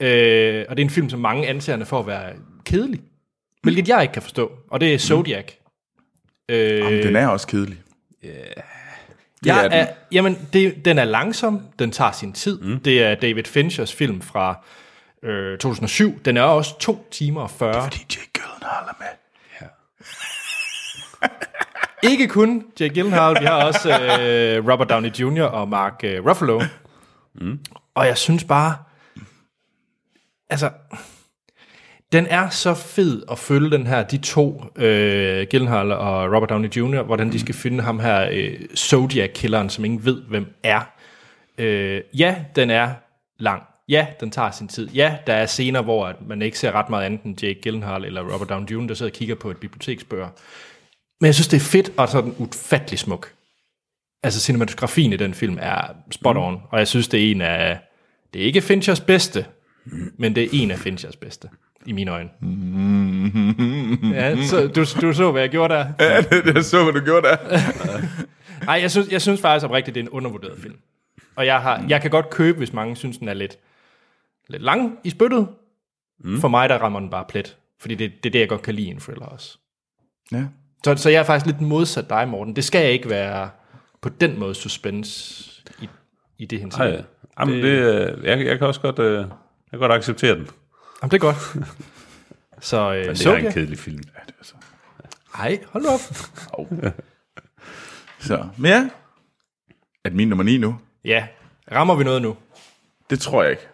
Øh, 0.00 0.66
og 0.68 0.76
det 0.76 0.82
er 0.82 0.86
en 0.86 0.90
film, 0.90 1.08
som 1.08 1.20
mange 1.20 1.48
anser 1.48 1.84
for 1.84 1.98
at 1.98 2.06
være 2.06 2.32
kedelig. 2.64 3.00
Hvilket 3.62 3.88
jeg 3.88 4.02
ikke 4.02 4.12
kan 4.12 4.22
forstå. 4.22 4.52
Og 4.70 4.80
det 4.80 4.94
er 4.94 4.98
Zodiac. 4.98 5.52
Øh, 6.48 6.78
Jamen, 6.78 7.02
den 7.02 7.16
er 7.16 7.26
også 7.26 7.46
kedelig. 7.46 7.78
Jeg 9.46 9.58
er 9.58 9.62
den. 9.62 9.72
er, 9.72 9.86
jamen, 10.12 10.48
det, 10.52 10.84
den 10.84 10.98
er 10.98 11.04
langsom, 11.04 11.60
den 11.78 11.90
tager 11.90 12.12
sin 12.12 12.32
tid. 12.32 12.60
Mm. 12.60 12.80
Det 12.80 13.02
er 13.02 13.14
David 13.14 13.44
Finchers 13.44 13.94
film 13.94 14.22
fra 14.22 14.64
øh, 15.22 15.58
2007. 15.58 16.20
Den 16.24 16.36
er 16.36 16.42
også 16.42 16.78
2 16.78 17.08
timer 17.10 17.40
og 17.40 17.50
40. 17.50 17.88
DJ 17.90 18.16
Gyllenhaal 18.32 18.84
er 18.88 18.96
med. 18.98 19.06
Ikke 22.10 22.28
kun 22.28 22.64
Jake 22.80 22.94
Gyllenhaal, 22.94 23.40
vi 23.40 23.44
har 23.44 23.64
også 23.64 23.90
øh, 23.90 24.68
Robert 24.72 24.90
Downey 24.90 25.10
Jr. 25.10 25.42
og 25.42 25.68
Mark 25.68 26.00
øh, 26.04 26.26
Ruffalo. 26.26 26.62
Mm. 27.34 27.58
Og 27.94 28.06
jeg 28.06 28.18
synes 28.18 28.44
bare, 28.44 28.76
altså, 30.50 30.70
den 32.12 32.26
er 32.26 32.48
så 32.48 32.74
fed 32.74 33.22
at 33.30 33.38
følge 33.38 33.70
den 33.70 33.86
her, 33.86 34.02
de 34.02 34.18
to, 34.18 34.64
øh, 34.76 35.46
Gyllenhaal 35.50 35.92
og 35.92 36.34
Robert 36.34 36.50
Downey 36.50 36.68
Jr., 36.68 37.02
hvordan 37.02 37.32
de 37.32 37.40
skal 37.40 37.54
finde 37.54 37.82
ham 37.82 38.00
her, 38.00 38.28
øh, 38.32 38.60
Zodiac-killeren, 38.76 39.70
som 39.70 39.84
ingen 39.84 40.04
ved, 40.04 40.22
hvem 40.22 40.54
er. 40.62 40.80
Øh, 41.58 42.00
ja, 42.14 42.36
den 42.56 42.70
er 42.70 42.90
lang. 43.38 43.62
Ja, 43.88 44.06
den 44.20 44.30
tager 44.30 44.50
sin 44.50 44.68
tid. 44.68 44.88
Ja, 44.88 45.16
der 45.26 45.34
er 45.34 45.46
scener, 45.46 45.82
hvor 45.82 46.12
man 46.26 46.42
ikke 46.42 46.58
ser 46.58 46.72
ret 46.72 46.90
meget 46.90 47.04
andet 47.04 47.22
end 47.22 47.42
Jake 47.42 47.60
Gyllenhaal 47.62 48.04
eller 48.04 48.32
Robert 48.32 48.48
Downey 48.48 48.66
Jr., 48.70 48.86
der 48.86 48.94
sidder 48.94 49.12
og 49.12 49.16
kigger 49.16 49.34
på 49.34 49.50
et 49.50 49.56
biblioteksbøger. 49.56 50.28
Men 51.20 51.26
jeg 51.26 51.34
synes, 51.34 51.48
det 51.48 51.56
er 51.56 51.60
fedt 51.60 51.92
og 51.96 52.08
sådan 52.08 52.34
ufattelig 52.38 52.98
smuk. 52.98 53.32
Altså, 54.22 54.40
cinematografien 54.40 55.12
i 55.12 55.16
den 55.16 55.34
film 55.34 55.58
er 55.60 55.82
spot 56.10 56.36
on, 56.36 56.54
mm. 56.54 56.60
og 56.70 56.78
jeg 56.78 56.88
synes, 56.88 57.08
det 57.08 57.26
er 57.26 57.30
en 57.30 57.40
af... 57.40 57.78
Det 58.32 58.42
er 58.42 58.46
ikke 58.46 58.60
Finchers 58.60 59.00
bedste, 59.00 59.46
men 60.18 60.34
det 60.34 60.44
er 60.44 60.48
en 60.52 60.70
af 60.70 60.78
Finchers 60.78 61.16
bedste, 61.16 61.48
i 61.86 61.92
mine 61.92 62.10
øjne. 62.10 62.30
Ja, 64.14 64.42
så, 64.42 64.68
du, 64.68 64.84
du 65.00 65.12
så, 65.12 65.32
hvad 65.32 65.42
jeg 65.42 65.50
gjorde 65.50 65.74
der. 65.74 65.86
Ja, 66.00 66.20
det, 66.20 66.44
det 66.44 66.64
så, 66.64 66.82
hvad 66.84 66.92
du 66.92 67.04
gjorde 67.04 67.26
der. 67.26 67.36
Nej, 68.66 68.74
jeg 68.74 68.90
synes, 68.90 69.08
jeg 69.08 69.22
synes 69.22 69.40
faktisk 69.40 69.64
oprigtigt, 69.64 69.94
det 69.94 70.00
er 70.00 70.04
en 70.04 70.10
undervurderet 70.10 70.58
film. 70.58 70.76
Og 71.36 71.46
jeg, 71.46 71.60
har, 71.60 71.84
jeg 71.88 72.02
kan 72.02 72.10
godt 72.10 72.30
købe, 72.30 72.58
hvis 72.58 72.72
mange 72.72 72.96
synes, 72.96 73.18
den 73.18 73.28
er 73.28 73.34
lidt, 73.34 73.58
lidt 74.48 74.62
lang 74.62 74.98
i 75.04 75.10
spyttet. 75.10 75.48
Mm. 76.24 76.40
For 76.40 76.48
mig, 76.48 76.68
der 76.68 76.78
rammer 76.78 77.00
den 77.00 77.10
bare 77.10 77.24
plet. 77.28 77.56
Fordi 77.80 77.94
det, 77.94 78.12
det 78.22 78.28
er 78.28 78.32
det, 78.32 78.38
jeg 78.38 78.48
godt 78.48 78.62
kan 78.62 78.74
lide 78.74 78.86
i 78.86 78.90
en 78.90 79.00
thriller 79.00 79.26
også. 79.26 79.58
Ja. 80.32 80.44
Så, 80.84 80.96
så 80.96 81.10
jeg 81.10 81.18
er 81.18 81.24
faktisk 81.24 81.46
lidt 81.46 81.60
modsat 81.60 82.10
dig, 82.10 82.28
Morten. 82.28 82.56
Det 82.56 82.64
skal 82.64 82.92
ikke 82.92 83.10
være 83.10 83.50
på 84.00 84.08
den 84.08 84.38
måde 84.38 84.54
suspense 84.54 85.44
i, 85.82 85.88
i 86.38 86.46
det 86.46 86.60
henseende. 86.60 86.94
Ej, 86.96 87.04
jamen, 87.40 87.54
det, 87.54 87.64
øh, 87.64 88.24
jeg, 88.24 88.46
jeg 88.46 88.58
kan 88.58 88.66
også 88.66 88.80
godt, 88.80 88.98
øh, 88.98 89.16
jeg 89.18 89.26
kan 89.70 89.78
godt 89.78 89.92
acceptere 89.92 90.34
den. 90.34 90.48
Jamen, 91.02 91.10
det 91.10 91.16
er 91.16 91.20
godt. 91.20 91.66
Så, 92.60 92.92
øh, 92.92 93.00
Men 93.00 93.08
det 93.08 93.18
så 93.18 93.32
er 93.32 93.36
en 93.36 93.52
kedelig 93.52 93.78
film. 93.78 94.02
Ej, 95.34 95.64
hold 95.66 95.82
nu 95.82 95.88
op. 95.88 96.00
Så, 98.18 98.48
men 98.58 98.70
ja. 98.70 98.88
Er 100.04 100.08
det 100.08 100.16
min 100.16 100.28
nummer 100.28 100.44
9 100.44 100.58
nu? 100.58 100.78
Ja, 101.04 101.26
rammer 101.72 101.94
vi 101.94 102.04
noget 102.04 102.22
nu? 102.22 102.36
Det 103.10 103.20
tror 103.20 103.42
jeg 103.42 103.50
ikke. 103.50 103.68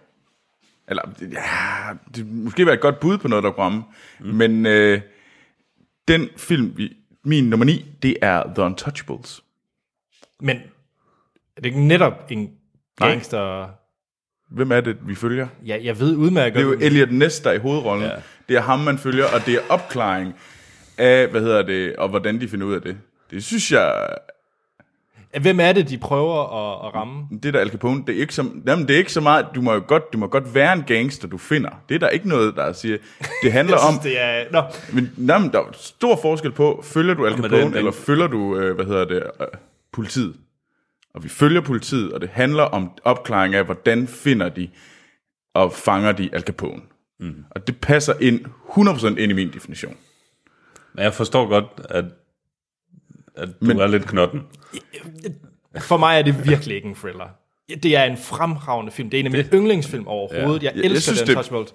Eller, 0.88 1.02
ja, 1.20 1.94
det 2.14 2.26
måske 2.26 2.66
være 2.66 2.74
et 2.74 2.80
godt 2.80 3.00
bud 3.00 3.18
på 3.18 3.28
noget, 3.28 3.44
der 3.44 3.50
kunne 3.50 3.64
ramme. 3.64 3.84
Mm. 4.20 4.26
Men 4.26 4.66
øh, 4.66 5.00
den 6.08 6.28
film, 6.36 6.72
vi, 6.76 6.96
min 7.24 7.44
nummer 7.44 7.66
9, 7.66 7.86
det 8.02 8.16
er 8.22 8.42
The 8.54 8.62
Untouchables. 8.62 9.40
Men 10.40 10.56
er 11.56 11.60
det 11.60 11.64
ikke 11.64 11.80
netop 11.80 12.26
en 12.30 12.50
gangster... 12.96 13.68
Hvem 14.50 14.72
er 14.72 14.80
det, 14.80 14.96
vi 15.06 15.14
følger? 15.14 15.46
Ja, 15.66 15.76
jeg 15.82 16.00
ved 16.00 16.16
udmærket... 16.16 16.54
Det 16.54 16.60
er 16.60 16.64
jo 16.66 16.76
Elliot 16.80 17.12
Ness, 17.12 17.40
der 17.40 17.50
er 17.50 17.54
i 17.54 17.58
hovedrollen. 17.58 18.06
Ja. 18.06 18.12
Det 18.48 18.56
er 18.56 18.60
ham, 18.60 18.78
man 18.78 18.98
følger, 18.98 19.24
og 19.24 19.46
det 19.46 19.54
er 19.54 19.60
opklaring 19.68 20.34
af, 20.98 21.28
hvad 21.28 21.40
hedder 21.40 21.62
det, 21.62 21.96
og 21.96 22.08
hvordan 22.08 22.40
de 22.40 22.48
finder 22.48 22.66
ud 22.66 22.74
af 22.74 22.82
det. 22.82 22.96
Det 23.30 23.44
synes 23.44 23.72
jeg, 23.72 24.06
Hvem 25.40 25.60
er 25.60 25.72
det, 25.72 25.88
de 25.88 25.98
prøver 25.98 26.40
at, 26.42 26.88
at 26.88 26.94
ramme? 26.94 27.24
det 27.42 27.54
der 27.54 27.60
Al 27.60 27.70
Capone, 27.70 28.02
det 28.06 28.16
er 28.16 28.20
ikke 28.20 28.34
så, 28.34 28.44
jamen, 28.66 28.88
det 28.88 28.94
er 28.94 28.98
ikke 28.98 29.12
så 29.12 29.20
meget, 29.20 29.46
du 29.54 29.62
må 29.62 29.74
jo 29.74 29.82
godt, 29.86 30.12
du 30.12 30.18
må 30.18 30.26
godt 30.26 30.54
være 30.54 30.72
en 30.72 30.82
gangster, 30.86 31.28
du 31.28 31.38
finder. 31.38 31.70
Det 31.88 31.94
er 31.94 31.98
der 31.98 32.08
ikke 32.08 32.28
noget, 32.28 32.56
der 32.56 32.72
siger. 32.72 32.96
Det 33.42 33.52
handler 33.52 33.76
Jeg 33.80 33.86
om, 33.88 33.92
synes, 33.94 34.02
det 34.02 34.22
er... 34.22 34.44
Nå, 34.52 34.62
men, 34.92 35.10
nej, 35.16 35.38
men 35.38 35.52
der 35.52 35.58
er 35.58 35.64
stor 35.72 36.18
forskel 36.22 36.52
på, 36.52 36.80
følger 36.84 37.14
du 37.14 37.26
Al 37.26 37.32
Capone, 37.32 37.56
den- 37.56 37.66
den- 37.66 37.76
eller 37.76 37.92
følger 37.92 38.26
du, 38.26 38.56
øh, 38.56 38.74
hvad 38.76 38.84
hedder 38.86 39.04
det, 39.04 39.22
øh, 39.40 39.46
politiet. 39.92 40.34
Og 41.14 41.24
vi 41.24 41.28
følger 41.28 41.60
politiet, 41.60 42.12
og 42.12 42.20
det 42.20 42.28
handler 42.28 42.62
om 42.62 42.90
opklaring 43.04 43.54
af, 43.54 43.64
hvordan 43.64 44.08
finder 44.08 44.48
de 44.48 44.68
og 45.54 45.72
fanger 45.72 46.12
de 46.12 46.30
Al 46.32 46.42
Capone. 46.42 46.82
Mm. 47.20 47.44
Og 47.50 47.66
det 47.66 47.80
passer 47.80 48.14
ind 48.20 48.44
100% 48.70 49.06
ind 49.06 49.18
i 49.18 49.34
min 49.34 49.52
definition. 49.52 49.96
Men 50.94 51.04
jeg 51.04 51.14
forstår 51.14 51.46
godt, 51.48 51.64
at, 51.90 52.04
at 53.36 53.48
du 53.48 53.66
Men- 53.66 53.80
er 53.80 53.86
lidt 53.86 54.06
knotten. 54.06 54.42
for 55.78 55.96
mig 55.96 56.18
er 56.18 56.22
det 56.22 56.48
virkelig 56.48 56.76
ikke 56.76 56.88
en 56.88 56.94
thriller. 56.94 57.26
Det 57.82 57.96
er 57.96 58.04
en 58.04 58.16
fremragende 58.16 58.92
film. 58.92 59.10
Det 59.10 59.16
er 59.16 59.20
en 59.20 59.26
af 59.26 59.32
mine 59.32 59.48
yndlingsfilm 59.54 60.06
overhovedet. 60.06 60.62
Jeg 60.62 60.72
Jeg- 60.74 60.82
jeg 60.84 60.90
elsker 60.90 61.00
synes, 61.12 61.18
den 61.18 61.26
det- 61.28 61.34
Touchable. 61.36 61.66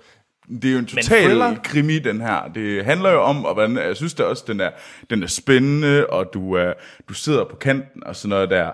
Det 0.62 0.66
er 0.66 0.72
jo 0.74 0.80
en 0.80 0.86
total 0.86 1.58
krimi, 1.64 2.00
den 2.00 2.22
her. 2.22 2.48
Det 2.56 2.86
handler 2.86 3.12
jo 3.12 3.22
om, 3.22 3.46
og 3.46 3.54
hvordan, 3.54 3.78
jeg 3.78 3.96
synes 3.96 4.14
det 4.14 4.26
også, 4.26 4.44
den 4.48 4.60
er, 4.60 4.72
den 5.10 5.24
er 5.24 5.28
spændende, 5.28 6.08
og 6.08 6.30
du, 6.34 6.54
er, 6.54 6.74
du 7.10 7.14
sidder 7.14 7.44
på 7.46 7.56
kanten 7.56 8.04
og 8.04 8.16
sådan 8.16 8.30
noget 8.30 8.50
der. 8.50 8.72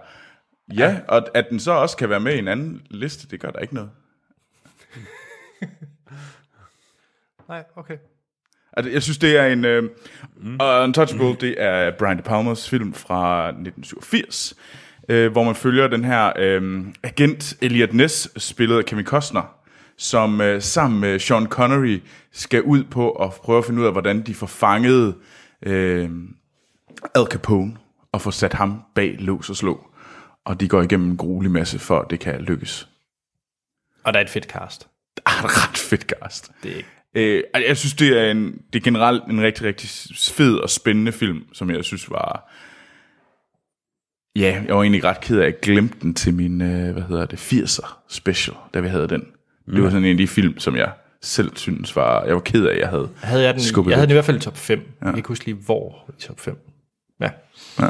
Ja, 0.77 0.99
og 1.07 1.27
at 1.33 1.45
den 1.49 1.59
så 1.59 1.71
også 1.71 1.97
kan 1.97 2.09
være 2.09 2.19
med 2.19 2.35
i 2.35 2.39
en 2.39 2.47
anden 2.47 2.81
liste, 2.89 3.27
det 3.27 3.39
gør 3.39 3.49
der 3.49 3.59
ikke 3.59 3.73
noget. 3.73 3.89
Nej, 7.49 7.63
okay. 7.75 7.97
Altså, 8.73 8.91
jeg 8.91 9.03
synes, 9.03 9.17
det 9.17 9.37
er 9.37 9.45
en... 9.45 9.65
Øh, 9.65 9.83
mm. 10.37 10.57
uh, 10.61 10.83
Untouchable, 10.83 11.35
det 11.41 11.55
er 11.57 11.91
Brian 11.99 12.17
De 12.17 12.21
Palmas 12.21 12.69
film 12.69 12.93
fra 12.93 13.47
1987, 13.47 14.53
øh, 15.09 15.31
hvor 15.31 15.43
man 15.43 15.55
følger 15.55 15.87
den 15.87 16.05
her 16.05 16.31
øh, 16.37 16.85
agent 17.03 17.57
Elliot 17.61 17.93
Ness, 17.93 18.43
spillet 18.43 18.77
af 18.77 18.85
Kevin 18.85 19.05
Costner, 19.05 19.55
som 19.97 20.41
øh, 20.41 20.61
sammen 20.61 20.99
med 20.99 21.19
Sean 21.19 21.47
Connery 21.47 22.01
skal 22.31 22.63
ud 22.63 22.83
på 22.83 23.11
at 23.11 23.33
prøve 23.33 23.57
at 23.57 23.65
finde 23.65 23.81
ud 23.81 23.85
af, 23.85 23.91
hvordan 23.91 24.21
de 24.21 24.35
får 24.35 24.47
fanget 24.47 25.15
øh, 25.61 26.09
Al 27.15 27.25
Capone 27.25 27.77
og 28.11 28.21
får 28.21 28.31
sat 28.31 28.53
ham 28.53 28.81
bag 28.95 29.15
lås 29.19 29.49
og 29.49 29.55
slå. 29.55 29.88
Og 30.49 30.59
de 30.59 30.67
går 30.67 30.81
igennem 30.81 31.09
en 31.09 31.17
gruelig 31.17 31.51
masse, 31.51 31.79
for 31.79 31.99
at 31.99 32.09
det 32.09 32.19
kan 32.19 32.41
lykkes. 32.41 32.87
Og 34.03 34.13
der 34.13 34.19
er 34.19 34.23
et 34.23 34.29
fedt 34.29 34.45
cast. 34.45 34.87
Ah, 35.25 35.43
ret 35.43 35.77
fedt 35.77 36.01
cast. 36.01 36.51
Det 36.63 36.71
er 36.71 36.75
ikke... 36.75 36.89
Øh, 37.13 37.43
altså, 37.53 37.67
jeg 37.67 37.77
synes, 37.77 37.93
det 37.93 38.19
er, 38.19 38.31
en, 38.31 38.61
det 38.73 38.79
er 38.79 38.83
generelt 38.83 39.23
en 39.23 39.41
rigtig, 39.41 39.65
rigtig 39.65 39.89
fed 40.15 40.55
og 40.55 40.69
spændende 40.69 41.11
film, 41.11 41.53
som 41.53 41.69
jeg 41.69 41.85
synes 41.85 42.09
var... 42.09 42.51
Ja, 44.35 44.63
jeg 44.67 44.75
var 44.75 44.81
egentlig 44.81 45.03
ret 45.03 45.21
ked 45.21 45.37
af, 45.37 45.45
at 45.45 45.53
jeg 45.53 45.59
glemte 45.61 45.97
den 46.01 46.13
til 46.13 46.33
min, 46.33 46.61
øh, 46.61 46.93
hvad 46.93 47.03
hedder 47.03 47.25
det, 47.25 47.53
80'er 47.53 47.93
special, 48.09 48.57
da 48.73 48.79
vi 48.79 48.87
havde 48.87 49.07
den. 49.07 49.21
Mm. 49.67 49.73
Det 49.73 49.83
var 49.83 49.89
sådan 49.89 50.05
en 50.05 50.11
af 50.11 50.17
de 50.17 50.27
film, 50.27 50.59
som 50.59 50.75
jeg 50.75 50.91
selv 51.21 51.57
synes 51.57 51.95
var... 51.95 52.23
Jeg 52.25 52.35
var 52.35 52.41
ked 52.41 52.65
af, 52.65 52.73
at 52.73 52.79
jeg 52.79 52.89
havde 52.89 53.09
Havde 53.15 53.43
jeg 53.43 53.53
den, 53.53 53.61
skubbet 53.61 53.91
jeg 53.91 53.97
havde 53.97 54.07
den 54.07 54.11
i 54.11 54.15
hvert 54.15 54.25
fald 54.25 54.37
i 54.37 54.41
top 54.41 54.57
5. 54.57 54.79
Ja. 54.79 54.83
Jeg 55.05 55.11
kan 55.11 55.17
ikke 55.17 55.27
huske 55.27 55.45
lige, 55.45 55.55
hvor 55.55 56.11
i 56.17 56.21
top 56.21 56.39
5. 56.39 56.57
Ja, 57.19 57.29
Ja. 57.79 57.89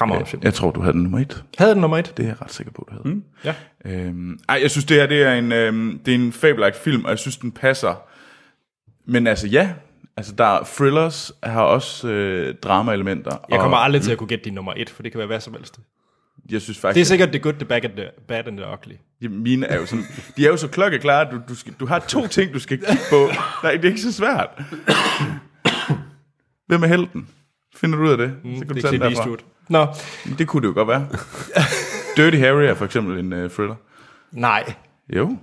Fremragende 0.00 0.30
film. 0.30 0.42
Jeg 0.44 0.54
tror, 0.54 0.70
du 0.70 0.80
havde 0.80 0.92
den 0.92 1.02
nummer 1.02 1.18
et. 1.18 1.44
Havde 1.58 1.72
den 1.72 1.80
nummer 1.80 1.98
1? 1.98 2.12
Det 2.16 2.22
er 2.22 2.26
jeg 2.28 2.42
ret 2.42 2.52
sikker 2.52 2.72
på, 2.72 2.86
du 2.90 2.94
havde. 3.02 3.14
Mm. 3.14 3.24
Ja. 3.44 3.54
Øhm, 3.84 4.38
ej, 4.48 4.58
jeg 4.62 4.70
synes, 4.70 4.84
det 4.84 4.96
her 4.96 5.06
det 5.06 5.22
er 5.22 5.32
en, 5.34 5.52
øhm, 5.52 6.00
det 6.06 6.14
er 6.14 6.18
en 6.18 6.32
fabelagt 6.32 6.76
film, 6.76 7.04
og 7.04 7.10
jeg 7.10 7.18
synes, 7.18 7.36
den 7.36 7.52
passer. 7.52 8.02
Men 9.06 9.26
altså, 9.26 9.46
ja, 9.46 9.70
altså, 10.16 10.34
der 10.34 10.44
er 10.44 10.62
thrillers, 10.76 11.32
har 11.42 11.62
også 11.62 12.08
øh, 12.08 12.54
drama-elementer. 12.54 13.36
Jeg 13.50 13.58
kommer 13.60 13.76
og 13.76 13.84
aldrig 13.84 14.02
til 14.02 14.12
at 14.12 14.18
kunne 14.18 14.28
gætte 14.28 14.44
din 14.44 14.52
nummer 14.54 14.72
1, 14.76 14.90
for 14.90 15.02
det 15.02 15.12
kan 15.12 15.18
være 15.18 15.26
hvad 15.26 15.40
som 15.40 15.52
helst. 15.54 15.80
jeg 16.50 16.60
synes 16.62 16.76
Det 16.76 16.82
faktisk, 16.82 17.04
er 17.04 17.08
sikkert 17.08 17.28
The 17.28 17.38
Good, 17.38 17.54
The 17.54 17.64
Bad 17.64 17.84
and 17.84 17.92
the, 17.92 18.06
bad 18.28 18.46
and 18.46 18.56
the 18.56 18.66
Ugly. 18.72 18.94
Ja, 19.22 19.28
mine 19.28 19.66
er 19.66 19.76
jo 19.76 19.86
sådan, 19.86 20.04
de 20.36 20.44
er 20.46 20.48
jo 20.50 20.56
så 20.56 20.68
klokkeklare, 20.68 21.26
at 21.26 21.32
du, 21.32 21.40
du, 21.48 21.54
skal, 21.54 21.72
du 21.80 21.86
har 21.86 21.98
to 21.98 22.26
ting, 22.26 22.54
du 22.54 22.58
skal 22.58 22.78
kigge 22.78 22.96
på. 23.10 23.28
Nej, 23.62 23.72
det 23.72 23.84
er 23.84 23.88
ikke 23.88 24.00
så 24.00 24.12
svært. 24.12 24.48
Hvem 26.66 26.82
er 26.82 26.86
helten? 26.86 27.28
Finder 27.76 27.98
du 27.98 28.04
ud 28.04 28.10
af 28.10 28.16
det? 28.18 28.32
Så 28.44 28.58
kan 28.58 28.68
du 28.68 28.74
Det 28.74 28.82
tage 28.82 28.94
er 28.94 29.08
den 29.08 29.12
derfra. 29.16 29.30
Nå, 29.70 29.86
Det 30.38 30.48
kunne 30.48 30.62
det 30.62 30.68
jo 30.68 30.72
godt 30.74 30.88
være. 30.88 31.08
Dirty 32.16 32.36
Harry 32.36 32.62
er 32.64 32.74
for 32.74 32.84
eksempel 32.84 33.18
en 33.18 33.32
uh, 33.44 33.50
thriller. 33.50 33.74
nej. 34.30 34.74
Jo. 35.16 35.36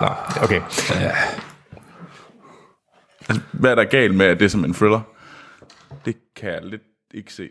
Nå, 0.00 0.08
okay. 0.42 0.60
Altså, 3.28 3.42
hvad 3.52 3.70
er 3.70 3.74
der 3.74 3.84
galt 3.84 4.14
med, 4.14 4.26
at 4.26 4.38
det 4.38 4.44
er 4.44 4.48
som 4.48 4.64
en 4.64 4.74
thriller? 4.74 5.00
Det 6.04 6.16
kan 6.36 6.50
jeg 6.52 6.62
lidt 6.64 6.82
ikke 7.14 7.32
se. 7.32 7.48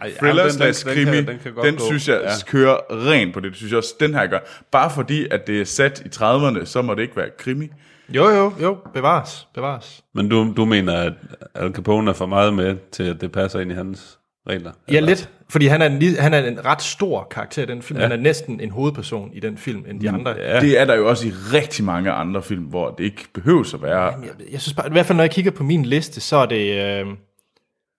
Ej, 0.00 0.12
Thriller 0.18 0.42
ja, 0.42 0.48
den- 0.48 0.58
den- 0.60 0.74
slash 0.74 0.84
den 0.86 0.94
krimi, 0.94 1.04
kan- 1.04 1.16
den, 1.16 1.26
den 1.26 1.38
kan 1.54 1.64
den 1.64 1.78
synes 1.80 2.08
jeg 2.08 2.20
Ja. 2.22 2.30
kører 2.46 2.78
rent 2.90 3.34
på 3.34 3.40
det. 3.40 3.48
Det 3.50 3.56
synes 3.56 3.70
jeg 3.72 3.78
også, 3.78 3.94
den 4.00 4.14
her 4.14 4.26
gør. 4.26 4.38
Bare 4.70 4.90
fordi, 4.90 5.28
at 5.30 5.46
det 5.46 5.60
er 5.60 5.64
sat 5.64 6.00
i 6.00 6.08
30'erne, 6.08 6.64
så 6.64 6.82
må 6.82 6.94
det 6.94 7.02
ikke 7.02 7.16
være 7.16 7.30
krimi. 7.38 7.68
Jo, 8.14 8.28
jo, 8.28 8.52
jo. 8.62 8.76
Bevares. 8.94 9.48
Bevares. 9.54 10.04
Men 10.14 10.28
du, 10.28 10.52
du 10.56 10.64
mener, 10.64 10.94
at 10.94 11.12
Al 11.54 11.72
Capone 11.72 12.10
er 12.10 12.14
for 12.14 12.26
meget 12.26 12.54
med 12.54 12.76
til, 12.92 13.02
at 13.02 13.20
det 13.20 13.32
passer 13.32 13.60
ind 13.60 13.72
i 13.72 13.74
hans 13.74 14.18
regler? 14.48 14.72
Ja, 14.88 14.96
Eller? 14.96 15.08
lidt. 15.08 15.30
Fordi 15.48 15.66
han 15.66 15.82
er, 15.82 15.86
en, 15.86 16.16
han 16.18 16.34
er 16.34 16.38
en 16.38 16.64
ret 16.64 16.82
stor 16.82 17.26
karakter 17.30 17.62
i 17.62 17.66
den 17.66 17.82
film. 17.82 17.98
Ja. 17.98 18.02
Han 18.06 18.12
er 18.12 18.22
næsten 18.22 18.60
en 18.60 18.70
hovedperson 18.70 19.30
i 19.34 19.40
den 19.40 19.58
film, 19.58 19.84
end 19.88 20.00
de 20.00 20.10
andre. 20.10 20.30
Ja. 20.38 20.60
Det 20.60 20.80
er 20.80 20.84
der 20.84 20.94
jo 20.94 21.08
også 21.08 21.28
i 21.28 21.30
rigtig 21.30 21.84
mange 21.84 22.10
andre 22.10 22.42
film, 22.42 22.62
hvor 22.62 22.90
det 22.90 23.04
ikke 23.04 23.24
behøver 23.34 23.74
at 23.74 23.82
være... 23.82 24.02
Jeg, 24.02 24.52
jeg 24.52 24.60
synes 24.60 24.74
bare, 24.74 24.86
i 24.86 24.92
hvert 24.92 25.06
fald 25.06 25.16
når 25.16 25.24
jeg 25.24 25.30
kigger 25.30 25.50
på 25.50 25.62
min 25.62 25.84
liste, 25.84 26.20
så 26.20 26.36
er 26.36 26.46
det, 26.46 26.84
øh, 27.00 27.06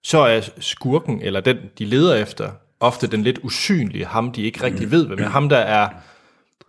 så 0.04 0.18
er 0.20 0.42
skurken, 0.60 1.22
eller 1.22 1.40
den, 1.40 1.58
de 1.78 1.86
leder 1.86 2.16
efter, 2.16 2.50
ofte 2.80 3.08
den 3.08 3.24
lidt 3.24 3.40
usynlige, 3.44 4.06
ham 4.06 4.32
de 4.32 4.42
ikke 4.42 4.64
rigtig 4.64 4.92
ved, 4.92 5.08
hvem 5.08 5.20
er. 5.20 5.28
Ham, 5.28 5.50
der 5.50 5.58
er, 5.58 5.90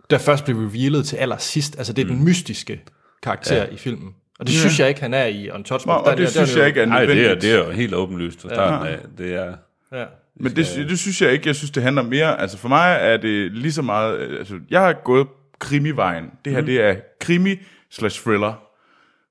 der 0.09 0.17
først 0.17 0.43
bliver 0.43 0.59
revealet 0.65 1.05
til 1.05 1.15
allersidst. 1.15 1.77
Altså 1.77 1.93
det 1.93 2.01
er 2.01 2.07
den 2.07 2.23
mystiske 2.23 2.81
karakter 3.23 3.55
ja. 3.55 3.65
i 3.65 3.77
filmen. 3.77 4.15
Og 4.39 4.47
det 4.47 4.55
synes 4.55 4.79
jeg 4.79 4.89
ikke, 4.89 5.01
han 5.01 5.13
er 5.13 5.25
i 5.25 5.49
Untouchable. 5.49 5.93
Og, 5.93 6.11
og 6.11 6.17
det 6.17 6.29
synes 6.29 6.55
jeg 6.57 6.67
ikke 6.67 6.81
er 6.81 6.85
Nej, 6.85 7.01
det 7.05 7.11
er, 7.11 7.15
nødvendigt. 7.15 7.41
det 7.41 7.51
er 7.51 7.65
jo 7.65 7.71
helt 7.71 7.93
åbenlyst 7.93 8.41
fra 8.41 8.49
starten 8.49 8.87
af. 8.87 8.99
Det 9.17 9.35
er, 9.35 9.53
Ja. 9.93 10.05
Men 10.35 10.55
det, 10.55 10.89
det 10.89 10.99
synes 10.99 11.21
jeg 11.21 11.31
ikke. 11.31 11.47
Jeg 11.47 11.55
synes, 11.55 11.71
det 11.71 11.83
handler 11.83 12.01
mere... 12.01 12.41
Altså 12.41 12.57
for 12.57 12.67
mig 12.67 12.97
er 13.01 13.17
det 13.17 13.51
lige 13.51 13.71
så 13.71 13.81
meget... 13.81 14.17
øh, 14.19 14.39
Altså, 14.39 14.59
jeg 14.69 14.81
har 14.81 14.93
gået 14.93 15.27
krimivejen. 15.59 16.31
Det 16.45 16.53
her, 16.53 16.59
mm. 16.59 16.65
det 16.65 16.81
er 16.81 16.95
krimi 17.21 17.55
slash 17.91 18.21
thriller. 18.21 18.53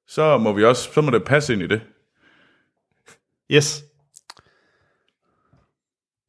Så 0.06 0.38
må 0.38 0.52
vi 0.52 0.64
også... 0.64 0.92
Så 0.92 1.00
må 1.00 1.10
det 1.10 1.24
passe 1.24 1.52
ind 1.52 1.62
i 1.62 1.66
det. 1.66 1.80
Yes. 3.50 3.84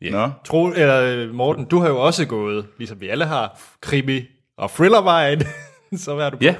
Ja. 0.02 0.10
Nå. 0.10 0.30
Tro, 0.45 0.67
eller 0.67 1.34
Morten, 1.34 1.65
du 1.65 1.80
har 1.80 1.88
jo 1.88 1.99
også 1.99 2.26
gået, 2.26 2.65
ligesom 2.78 3.02
vi 3.02 3.08
alle 3.10 3.26
har, 3.26 3.62
krimi 3.82 4.21
og 4.58 4.69
thrillervejen. 4.71 5.41
så 6.04 6.15
hvad 6.15 6.26
er 6.26 6.30
du 6.30 6.38
på? 6.38 6.43
ja. 6.43 6.56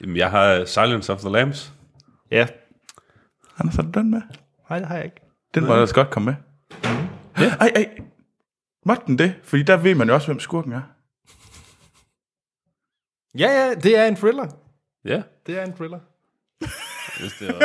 Jamen, 0.00 0.16
jeg 0.16 0.30
har 0.30 0.64
Silence 0.64 1.12
of 1.12 1.20
the 1.20 1.30
Lambs. 1.30 1.72
Ja. 2.30 2.46
Anders, 3.58 3.76
har 3.76 3.82
du 3.82 3.90
den 3.90 4.10
med? 4.10 4.22
Nej, 4.70 4.78
det 4.78 4.88
har 4.88 4.96
jeg 4.96 5.04
ikke. 5.04 5.20
Den 5.54 5.66
må 5.66 5.72
ellers 5.72 5.92
godt 5.92 6.10
komme 6.10 6.30
med. 6.30 6.34
Ja. 7.38 7.54
Ej, 7.60 7.72
ej. 7.76 7.98
Måtte 8.86 9.02
den 9.06 9.18
det? 9.18 9.34
Fordi 9.42 9.62
der 9.62 9.76
ved 9.76 9.94
man 9.94 10.08
jo 10.08 10.14
også, 10.14 10.26
hvem 10.26 10.40
skurken 10.40 10.72
er. 10.72 10.82
Ja, 13.38 13.50
ja, 13.50 13.74
det 13.74 13.96
er 13.96 14.06
en 14.06 14.16
thriller. 14.16 14.48
Ja. 15.04 15.22
Det 15.46 15.58
er 15.58 15.64
en 15.64 15.72
thriller. 15.72 15.98
Hvis 17.20 17.32
det 17.38 17.48
var. 17.48 17.60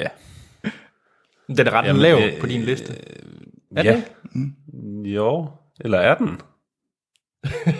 ja. 0.00 0.08
Den 1.56 1.66
er 1.66 1.72
ret 1.72 1.86
Jamen, 1.86 2.02
lav 2.02 2.18
øh, 2.18 2.40
på 2.40 2.46
din 2.46 2.62
liste. 2.62 2.92
Er 3.76 3.82
ja. 3.84 3.92
det 3.92 3.96
ikke? 3.96 4.10
Jo. 5.14 5.50
Eller 5.80 5.98
er 5.98 6.14
den? 6.14 6.40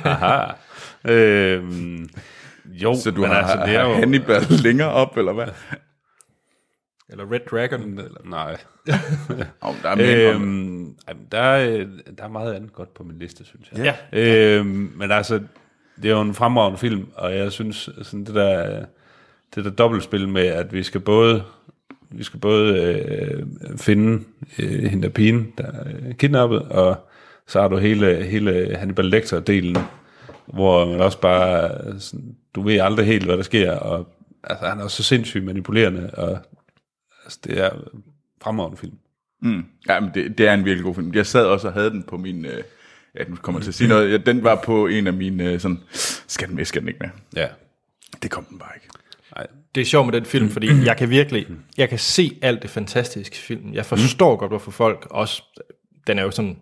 Aha. 0.04 0.52
øhm, 1.04 2.08
jo, 2.66 2.94
Så 2.94 3.10
du 3.10 3.20
men 3.20 3.30
har, 3.30 3.36
altså, 3.36 3.66
det 3.66 3.76
er 3.76 3.84
jo... 3.84 3.94
Hannibal 3.94 4.42
længere 4.50 4.90
op, 4.90 5.16
eller 5.16 5.32
hvad? 5.32 5.48
Eller 7.08 7.32
Red 7.32 7.40
Dragon. 7.50 8.00
Nej. 8.24 8.56
Oh, 9.60 9.74
der 9.82 9.88
er 9.88 9.96
mere 9.96 10.34
øhm, 10.34 10.96
der, 11.32 11.38
er, 11.38 11.86
der 12.18 12.24
er 12.24 12.28
meget 12.28 12.54
andet 12.54 12.72
godt 12.72 12.94
på 12.94 13.02
min 13.02 13.18
liste, 13.18 13.44
synes 13.44 13.72
jeg. 13.72 13.96
Ja. 14.12 14.20
Øhm, 14.20 14.92
men 14.96 15.10
altså, 15.10 15.40
det 16.02 16.10
er 16.10 16.14
jo 16.14 16.20
en 16.20 16.34
fremragende 16.34 16.78
film, 16.78 17.06
og 17.14 17.34
jeg 17.34 17.52
synes, 17.52 17.88
sådan 18.02 18.24
det 18.24 18.34
der, 18.34 18.84
det 19.54 19.64
der 19.64 19.70
dobbeltspil 19.70 20.28
med, 20.28 20.46
at 20.46 20.72
vi 20.72 20.82
skal 20.82 21.00
både 21.00 21.44
vi 22.14 22.22
skal 22.24 22.40
både 22.40 22.78
øh, 22.78 23.46
finde 23.78 24.24
øh, 24.58 24.84
hende 24.84 25.02
der 25.02 25.08
pigen, 25.08 25.52
der 25.58 25.64
er 25.64 26.12
kidnappet, 26.12 26.62
og 26.62 27.08
så 27.48 27.60
har 27.60 27.68
du 27.68 27.76
hele, 27.76 28.24
hele 28.24 28.76
Hannibal 28.76 29.14
Lecter-delen, 29.14 29.78
hvor 30.46 30.86
man 30.86 31.00
også 31.00 31.20
bare, 31.20 32.00
sådan, 32.00 32.36
du 32.54 32.62
ved 32.62 32.78
aldrig 32.78 33.06
helt, 33.06 33.24
hvad 33.24 33.36
der 33.36 33.42
sker, 33.42 33.72
og 33.72 34.08
altså, 34.44 34.66
han 34.66 34.78
er 34.78 34.84
også 34.84 34.96
så 34.96 35.02
sindssygt 35.02 35.44
manipulerende, 35.44 36.10
og 36.14 36.38
altså, 37.24 37.38
det 37.44 37.58
er 37.58 37.70
en 37.70 38.02
fremragende 38.42 38.76
film. 38.76 38.94
Mm. 39.42 39.64
Ja, 39.88 40.00
men 40.00 40.10
det, 40.14 40.38
det 40.38 40.48
er 40.48 40.54
en 40.54 40.64
virkelig 40.64 40.84
god 40.84 40.94
film. 40.94 41.14
Jeg 41.14 41.26
sad 41.26 41.46
også 41.46 41.68
og 41.68 41.74
havde 41.74 41.90
den 41.90 42.02
på 42.02 42.16
min... 42.16 42.44
Øh, 42.44 42.62
ja, 43.14 43.24
nu 43.28 43.36
kommer 43.36 43.58
jeg 43.60 43.64
til 43.64 43.70
at 43.70 43.74
sige 43.74 43.88
noget. 43.88 44.12
Ja, 44.12 44.16
den 44.16 44.44
var 44.44 44.62
på 44.64 44.86
en 44.86 45.06
af 45.06 45.12
mine 45.12 45.44
øh, 45.44 45.60
sådan... 45.60 45.80
Skal 46.26 46.48
den 46.48 46.56
med, 46.56 46.64
skal 46.64 46.80
den 46.80 46.88
ikke 46.88 47.00
med? 47.00 47.08
Ja. 47.36 47.48
Det 48.22 48.30
kom 48.30 48.44
den 48.44 48.58
bare 48.58 48.70
ikke. 48.74 48.88
Nej. 49.36 49.46
Det 49.74 49.80
er 49.80 49.84
sjovt 49.84 50.06
med 50.06 50.20
den 50.20 50.24
film, 50.24 50.48
fordi 50.50 50.84
jeg 50.84 50.96
kan 50.96 51.10
virkelig, 51.10 51.46
jeg 51.78 51.88
kan 51.88 51.98
se 51.98 52.38
alt 52.42 52.62
det 52.62 52.70
fantastiske 52.70 53.34
i 53.34 53.38
filmen. 53.38 53.74
Jeg 53.74 53.86
forstår 53.86 54.36
godt, 54.36 54.50
hvorfor 54.50 54.70
folk 54.70 55.06
også, 55.10 55.42
den 56.06 56.18
er 56.18 56.22
jo 56.22 56.30
sådan, 56.30 56.58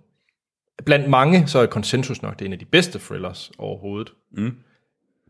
blandt 0.84 1.08
mange, 1.08 1.46
så 1.46 1.58
er 1.58 1.66
konsensus 1.66 2.22
nok, 2.22 2.38
det 2.38 2.42
er 2.42 2.46
en 2.46 2.52
af 2.52 2.58
de 2.58 2.64
bedste 2.64 2.98
thrillers 2.98 3.50
overhovedet. 3.58 4.12
Mm. 4.32 4.54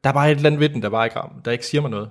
Der 0.05 0.11
er 0.11 0.15
bare 0.15 0.31
et 0.31 0.37
eller 0.37 0.47
andet 0.47 0.61
ved 0.61 0.69
den, 0.69 0.83
der 0.83 0.89
bare 0.89 1.07
ikke 1.07 1.17
rammer, 1.17 1.43
der 1.43 1.51
ikke 1.51 1.67
siger 1.67 1.81
mig 1.81 1.91
noget. 1.91 2.09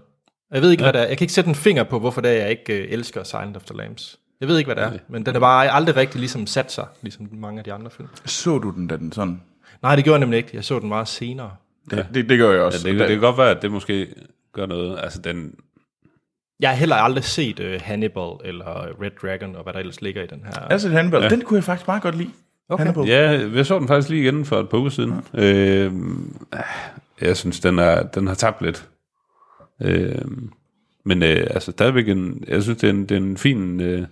Jeg 0.52 0.62
ved 0.62 0.72
ikke, 0.72 0.84
ja. 0.84 0.92
hvad 0.92 1.02
det 1.02 1.06
er. 1.06 1.10
Jeg 1.10 1.18
kan 1.18 1.24
ikke 1.26 1.34
sætte 1.34 1.48
en 1.48 1.56
finger 1.56 1.84
på, 1.84 2.00
hvorfor 2.00 2.22
det 2.22 2.32
er, 2.32 2.36
jeg 2.36 2.50
ikke 2.50 2.84
øh, 2.84 2.92
elsker 2.92 3.24
Silent 3.24 3.56
of 3.56 3.64
the 3.64 3.78
Lambs. 3.78 4.20
Jeg 4.40 4.48
ved 4.48 4.58
ikke, 4.58 4.74
hvad 4.74 4.76
det 4.76 4.94
er, 4.94 5.00
men 5.10 5.26
den 5.26 5.36
er 5.36 5.40
bare 5.40 5.70
aldrig 5.70 5.96
rigtig 5.96 6.20
ligesom 6.20 6.48
sat 6.48 6.72
sig, 6.72 6.86
ligesom 7.02 7.30
mange 7.32 7.58
af 7.60 7.64
de 7.64 7.74
andre 7.74 7.92
film. 7.92 8.10
Så 8.26 8.58
du 8.60 8.72
den, 8.72 8.88
da 8.88 8.98
den 8.98 9.12
sådan... 9.12 9.42
Nej, 9.82 9.96
det 9.96 10.04
gjorde 10.04 10.16
jeg 10.16 10.20
nemlig 10.20 10.38
ikke. 10.38 10.50
Jeg 10.54 10.64
så 10.64 10.80
den 10.80 10.90
meget 10.90 11.08
senere. 11.08 11.52
Det, 11.90 12.08
det, 12.14 12.30
det 12.30 12.38
gør 12.38 12.50
jeg 12.50 12.58
Ja, 12.60 12.64
også. 12.64 12.88
det, 12.88 12.92
det, 12.94 13.00
det 13.00 13.10
kan 13.10 13.20
godt 13.20 13.38
være, 13.38 13.50
at 13.50 13.62
det 13.62 13.72
måske 13.72 14.08
gør 14.54 14.66
noget. 14.66 15.00
Altså, 15.04 15.22
den, 15.22 15.56
Jeg 16.60 16.70
har 16.70 16.76
heller 16.76 16.96
aldrig 16.96 17.24
set 17.24 17.60
uh, 17.60 17.82
Hannibal 17.82 18.32
eller 18.44 19.02
Red 19.02 19.12
Dragon, 19.22 19.56
og 19.56 19.64
hvad 19.64 19.74
der 19.74 19.80
ellers 19.80 20.02
ligger 20.02 20.24
i 20.24 20.28
den 20.28 20.42
her. 20.46 20.52
Altså, 20.60 20.90
Hannibal, 20.90 21.22
ja. 21.22 21.30
den 21.30 21.42
kunne 21.42 21.58
jeg 21.58 21.64
faktisk 21.64 21.88
meget 21.88 22.04
godt 22.04 22.18
lide. 22.18 22.30
Okay. 22.70 22.84
Hannibal. 22.84 23.08
Ja, 23.08 23.50
jeg 23.56 23.66
så 23.66 23.80
den 23.80 23.88
faktisk 23.88 24.10
lige 24.10 24.24
igen 24.24 24.46
for 24.46 24.60
et 24.60 24.70
par 24.70 24.78
uger 24.78 24.90
siden. 24.90 25.14
Øh, 25.34 25.94
jeg 27.22 27.38
synes, 27.38 27.60
den, 27.60 27.80
er, 27.80 28.04
den 28.04 28.28
har 28.28 28.36
tabt 28.36 28.62
lidt. 28.62 28.90
Øh, 29.82 30.26
men 31.06 31.24
øh, 31.24 31.48
altså, 31.50 31.72
stadigvæk 31.72 32.10
en, 32.10 32.44
jeg 32.48 32.64
synes, 32.64 32.78
det 32.78 32.88
er 32.88 32.94
en, 32.94 33.02
det 33.02 33.12
er 33.12 33.22
en 33.22 33.38
fin... 33.38 33.82
Øh, 33.82 34.06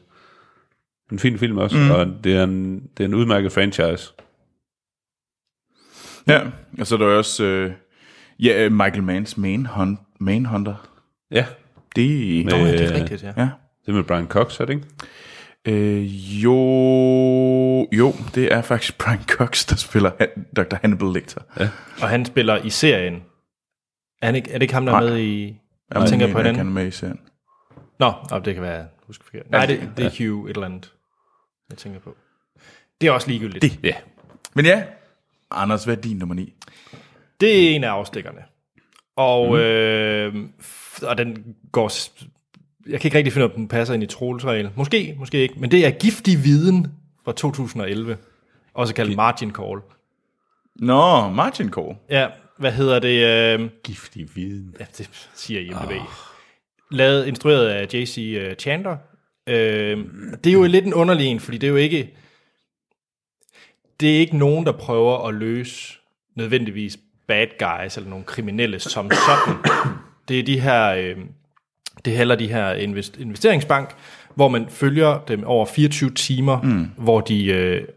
en 1.12 1.20
fin 1.20 1.38
film 1.40 1.58
også, 1.58 1.78
mm. 1.78 1.92
og 1.92 2.08
det 2.24 2.36
er, 2.36 2.44
en, 2.44 2.84
det 2.98 3.04
er 3.04 3.08
en 3.08 3.14
udmærket 3.14 3.52
franchise. 3.52 4.14
Ja, 6.28 6.42
og 6.80 6.88
så 6.88 6.96
er 6.96 7.00
der 7.00 7.06
også 7.06 7.44
øh, 7.44 7.72
ja, 8.40 8.66
øh, 8.66 8.72
Michael 8.72 9.04
Manns 9.04 9.38
Manhunt, 9.38 10.00
Manhunter. 10.20 10.90
Ja, 11.32 11.46
Det, 11.96 12.46
Nå, 12.46 12.56
ja, 12.56 12.72
det 12.72 12.82
er 12.82 12.96
rigtigt, 13.02 13.24
ja. 13.24 13.34
ja. 13.38 13.50
det 13.86 13.92
er 13.92 13.92
med 13.92 14.04
Brian 14.04 14.28
Cox, 14.28 14.60
er 14.60 14.66
det 14.66 14.74
ikke? 14.74 14.88
Øh, 15.68 16.04
jo, 16.44 16.54
jo, 17.92 18.14
det 18.36 18.54
er 18.54 18.62
faktisk 18.62 18.98
Brian 19.04 19.24
Cox, 19.24 19.66
der 19.66 19.76
spiller 19.76 20.12
Han- 20.20 20.46
Dr. 20.56 20.76
Hannibal 20.82 21.08
Lecter. 21.14 21.42
Ja. 21.60 21.70
Og 22.02 22.10
han 22.10 22.26
spiller 22.26 22.58
i 22.58 22.70
serien. 22.70 23.24
Er, 24.22 24.26
han 24.26 24.36
ikke, 24.36 24.50
er 24.50 24.54
det 24.54 24.62
ikke 24.62 24.74
ham, 24.74 24.86
der 24.86 24.94
er 24.94 25.00
Nej. 25.00 25.10
med 25.10 25.20
i... 25.20 25.58
Jeg 25.94 26.10
tænker 26.10 26.28
på 26.32 26.38
Han 26.38 26.46
hinanden. 26.46 26.68
er 26.68 26.82
med 26.82 26.88
i 26.88 26.92
serien. 26.92 27.20
Nå, 28.00 28.14
oh, 28.32 28.46
det 28.46 28.54
kan 28.54 28.64
være... 28.64 28.88
Husk 29.08 29.24
forkert. 29.24 29.52
Nej, 29.52 29.66
det, 29.66 29.92
det 29.98 30.06
er 30.06 30.10
Hugh 30.30 30.50
et 30.50 30.54
eller 30.56 30.66
andet, 30.66 30.94
jeg 31.70 31.78
tænker 31.78 32.00
på. 32.00 32.16
Det 33.02 33.08
er 33.08 33.12
også 33.12 33.28
ligegyldigt. 33.30 33.62
Det. 33.62 33.80
Ja. 33.84 33.94
Men 34.54 34.66
ja, 34.66 34.84
Anders, 35.52 35.84
hvad 35.84 35.98
er 35.98 36.02
din 36.02 36.18
nummer 36.18 36.36
9? 36.36 36.54
Det 37.42 37.72
er 37.72 37.76
en 37.76 37.84
af 37.84 37.90
afstikkerne. 37.90 38.40
Og, 39.16 39.48
mm. 39.48 39.56
øh, 39.60 40.50
og 41.04 41.18
den 41.18 41.56
går... 41.72 41.92
Jeg 42.90 43.02
kan 43.02 43.08
ikke 43.08 43.18
rigtig 43.18 43.34
finde 43.34 43.46
ud 43.46 43.50
af, 43.50 43.54
om 43.54 43.60
den 43.60 43.68
passer 43.68 43.94
ind 43.94 44.04
i 44.04 44.06
Troels-regel. 44.06 44.70
Måske, 44.76 45.16
måske 45.20 45.38
ikke. 45.38 45.56
Men 45.58 45.72
det 45.72 45.86
er 45.86 45.92
Giftig 45.92 46.44
Viden 46.44 46.88
fra 47.26 47.32
2011. 47.32 48.18
Også 48.74 48.94
kaldt 48.96 49.16
Margin 49.16 49.52
Call. 49.52 49.80
Nå, 50.76 51.30
Martin 51.30 51.70
Cole. 51.70 51.96
Ja, 52.10 52.28
hvad 52.58 52.72
hedder 52.72 53.00
det? 53.00 53.26
Øh, 53.60 53.70
Giftig 53.84 54.36
viden. 54.36 54.76
ja, 54.80 54.86
det 54.98 55.28
siger 55.36 55.62
IMDb. 55.62 55.92
Oh. 55.92 56.06
Lavet, 56.92 57.28
instrueret 57.28 57.68
af 57.68 57.94
J.C. 57.94 58.18
øh, 58.18 58.56
Chandler. 58.56 58.98
Øh, 59.48 59.98
det 60.44 60.50
er 60.50 60.54
jo 60.54 60.64
lidt 60.64 60.86
en 60.86 60.94
underlig 60.94 61.28
en, 61.28 61.40
fordi 61.40 61.58
det 61.58 61.68
er 61.68 61.72
jo 61.72 61.78
ikke... 61.78 62.14
Det 64.00 64.16
er 64.16 64.20
ikke 64.20 64.38
nogen, 64.38 64.66
der 64.66 64.72
prøver 64.72 65.28
at 65.28 65.34
løse 65.34 65.94
nødvendigvis 66.36 66.98
bad 67.28 67.48
guys 67.60 67.98
eller 67.98 68.10
nogle 68.10 68.26
kriminelle 68.26 68.80
som 68.80 69.12
sådan. 69.12 69.64
Det 70.28 70.40
er 70.40 70.44
de 70.44 70.60
her... 70.60 70.88
Øh, 70.88 71.18
det 72.08 72.14
er 72.14 72.18
heller 72.18 72.36
de 72.36 72.48
her 72.48 72.74
invest- 72.74 73.22
investeringsbank, 73.22 73.96
hvor 74.36 74.48
man 74.48 74.66
følger 74.70 75.24
dem 75.28 75.44
over 75.44 75.66
24 75.66 76.10
timer, 76.10 76.62
mm. 76.62 76.92
hvor 76.98 77.22
de 77.22 77.46
øh, 77.46 77.88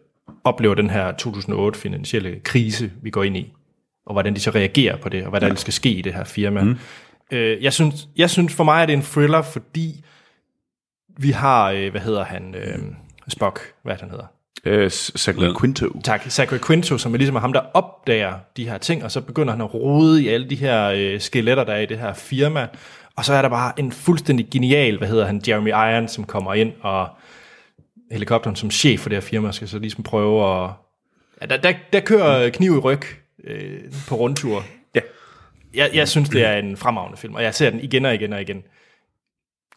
oplever 0.45 0.75
den 0.75 0.91
her 0.91 1.13
2008 1.13 1.79
finansielle 1.79 2.41
krise, 2.45 2.91
vi 3.03 3.11
går 3.11 3.23
ind 3.23 3.37
i, 3.37 3.53
og 4.07 4.13
hvordan 4.13 4.35
de 4.35 4.41
så 4.41 4.51
reagerer 4.51 4.97
på 4.97 5.09
det, 5.09 5.25
og 5.25 5.31
hvad 5.31 5.41
der 5.41 5.47
ja. 5.47 5.55
skal 5.55 5.73
ske 5.73 5.91
i 5.91 6.03
det 6.03 6.15
her 6.15 6.25
firma. 6.25 6.63
Mm. 6.63 6.77
Øh, 7.33 7.63
jeg, 7.63 7.73
synes, 7.73 8.09
jeg 8.17 8.31
synes 8.31 8.55
for 8.55 8.65
mig 8.65 8.83
er 8.83 8.87
det 8.87 8.93
en 8.93 9.03
thriller, 9.03 9.43
fordi 9.43 10.05
vi 11.19 11.31
har, 11.31 11.71
øh, 11.71 11.91
hvad 11.91 12.01
hedder 12.01 12.25
han, 12.25 12.55
øh, 12.55 12.79
Spock, 13.29 13.61
hvad 13.83 13.93
er 13.93 13.97
det, 13.97 14.03
han 14.03 14.11
hedder? 14.11 14.27
Øh, 14.65 14.91
Zachary 14.91 15.55
Quinto. 15.61 16.01
Tak, 16.05 16.31
Zachary 16.31 16.59
Quinto, 16.67 16.99
som 16.99 17.15
er 17.15 17.19
ligesom 17.19 17.37
ham, 17.37 17.53
der 17.53 17.61
opdager 17.75 18.35
de 18.57 18.69
her 18.69 18.79
ting, 18.79 19.05
og 19.05 19.11
så 19.11 19.21
begynder 19.21 19.53
han 19.53 19.61
at 19.61 19.75
rode 19.75 20.23
i 20.23 20.29
alle 20.29 20.51
de 20.51 20.57
her 20.57 20.91
øh, 20.97 21.21
skeletter, 21.21 21.65
der 21.65 21.73
er 21.73 21.81
i 21.81 21.87
det 21.87 21.99
her 21.99 22.15
firma. 22.15 22.69
Og 23.17 23.25
så 23.25 23.35
er 23.35 23.43
der 23.43 23.49
bare 23.49 23.81
en 23.81 23.93
fuldstændig 23.93 24.49
genial, 24.51 24.99
hvad 24.99 25.09
hedder 25.09 25.27
han, 25.27 25.43
Jeremy 25.49 25.69
Irons, 25.69 26.13
som 26.13 26.25
kommer 26.25 26.55
ind, 26.55 26.73
og 26.81 27.09
helikopteren 28.11 28.57
som 28.57 28.71
chef 28.71 29.01
for 29.01 29.09
det 29.09 29.17
her 29.17 29.21
firma, 29.21 29.53
skal 29.53 29.69
så 29.69 29.79
ligesom 29.79 30.03
prøve 30.03 30.63
at... 30.65 30.71
Ja, 31.41 31.47
der, 31.47 31.57
der, 31.57 31.73
der 31.93 32.01
kører 32.01 32.51
kniv 32.51 32.75
i 32.75 32.79
ryg 32.79 33.03
øh, 33.45 33.81
på 34.09 34.15
rundtur. 34.15 34.65
Ja. 34.95 35.01
Jeg, 35.75 35.91
jeg 35.95 36.09
synes, 36.09 36.29
det 36.29 36.45
er 36.45 36.57
en 36.57 36.77
fremragende 36.77 37.19
film, 37.19 37.35
og 37.35 37.43
jeg 37.43 37.55
ser 37.55 37.71
den 37.71 37.81
igen 37.81 38.05
og 38.05 38.15
igen 38.15 38.33
og 38.33 38.41
igen. 38.41 38.63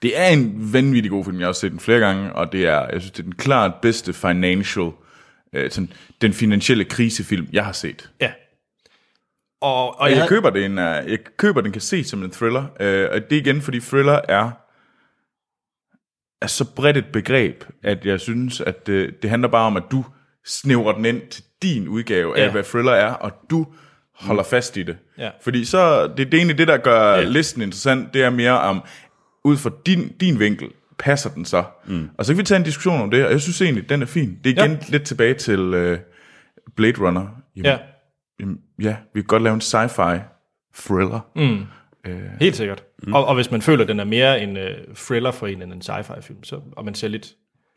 Det 0.01 0.19
er 0.19 0.27
en 0.27 0.73
vanvittig 0.73 1.11
god 1.11 1.25
film. 1.25 1.37
Jeg 1.39 1.45
har 1.45 1.49
også 1.49 1.61
set 1.61 1.71
den 1.71 1.79
flere 1.79 1.99
gange, 1.99 2.33
og 2.33 2.51
det 2.51 2.65
er, 2.65 2.87
jeg 2.91 3.01
synes, 3.01 3.11
det 3.11 3.19
er 3.19 3.23
den 3.23 3.35
klart 3.35 3.71
bedste 3.81 4.13
financial, 4.13 4.91
øh, 5.53 5.71
sådan, 5.71 5.91
den 6.21 6.33
finansielle 6.33 6.85
krisefilm, 6.85 7.47
jeg 7.53 7.65
har 7.65 7.71
set. 7.71 8.09
Ja. 8.21 8.31
Og, 9.63 9.99
og 9.99 10.09
jeg, 10.09 10.17
jeg, 10.17 10.27
køber 10.29 10.49
den, 10.49 10.71
uh, 10.71 10.83
jeg 10.83 11.19
køber 11.37 11.61
den 11.61 11.71
kan 11.71 11.81
se 11.81 12.03
som 12.03 12.23
en 12.23 12.31
thriller, 12.31 12.63
øh, 12.79 13.09
og 13.11 13.21
det 13.29 13.37
er 13.37 13.41
igen, 13.41 13.61
fordi 13.61 13.79
thriller 13.79 14.19
er, 14.29 14.51
er 16.41 16.47
så 16.47 16.65
bredt 16.75 16.97
et 16.97 17.05
begreb, 17.13 17.63
at 17.83 18.05
jeg 18.05 18.19
synes, 18.19 18.61
at 18.61 18.87
det, 18.87 19.21
det 19.21 19.29
handler 19.29 19.47
bare 19.49 19.65
om, 19.67 19.77
at 19.77 19.83
du 19.91 20.05
snævrer 20.45 20.93
den 20.95 21.05
ind 21.05 21.21
til 21.29 21.43
din 21.61 21.87
udgave 21.87 22.33
Ja. 22.37 22.43
af, 22.45 22.51
hvad 22.51 22.63
thriller 22.63 22.91
er, 22.91 23.13
og 23.13 23.31
du 23.49 23.67
holder 24.15 24.43
fast 24.43 24.77
i 24.77 24.83
det. 24.83 24.97
Ja. 25.17 25.29
Fordi 25.41 25.65
så, 25.65 26.07
det, 26.07 26.17
det 26.17 26.33
er 26.33 26.37
egentlig 26.37 26.57
det, 26.57 26.67
der 26.67 26.77
gør 26.77 27.13
ja. 27.15 27.23
listen 27.23 27.61
interessant, 27.61 28.13
det 28.13 28.23
er 28.23 28.29
mere 28.29 28.59
om, 28.59 28.81
ud 29.43 29.57
fra 29.57 29.71
din, 29.85 30.11
din 30.19 30.39
vinkel, 30.39 30.67
passer 30.99 31.29
den 31.29 31.45
så? 31.45 31.63
Mm. 31.87 32.09
Og 32.17 32.25
så 32.25 32.33
kan 32.33 32.37
vi 32.37 32.43
tage 32.43 32.57
en 32.57 32.63
diskussion 32.63 33.01
om 33.01 33.11
det, 33.11 33.25
og 33.25 33.31
jeg 33.31 33.41
synes 33.41 33.61
egentlig, 33.61 33.89
den 33.89 34.01
er 34.01 34.05
fin. 34.05 34.39
Det 34.43 34.57
er 34.59 34.63
igen 34.63 34.71
Ja. 34.77 34.85
lidt 34.89 35.03
tilbage 35.03 35.33
til 35.33 35.59
uh, 35.59 35.97
Blade 36.75 36.97
Runner. 36.99 37.27
Jamen, 37.55 37.65
ja, 37.65 37.77
Jamen, 38.43 38.59
ja, 38.81 38.95
vi 39.13 39.21
kan 39.21 39.27
godt 39.27 39.43
lave 39.43 39.53
en 39.53 39.61
sci-fi 39.61 40.19
thriller. 40.75 41.19
Mm. 41.35 41.65
helt 42.41 42.55
sikkert. 42.55 42.83
Mm. 43.03 43.13
Og, 43.13 43.25
og 43.25 43.35
hvis 43.35 43.51
man 43.51 43.61
føler, 43.61 43.81
at 43.83 43.87
den 43.87 43.99
er 43.99 44.03
mere 44.03 44.41
en 44.43 44.57
øh, 44.57 44.77
thriller 44.95 45.31
for 45.31 45.47
en 45.47 45.61
end 45.61 45.73
en 45.73 45.81
sci-fi 45.81 46.21
film, 46.21 46.43
så, 46.43 46.59
og 46.71 46.85
man 46.85 46.95
ser 46.95 47.07
lidt... 47.07 47.33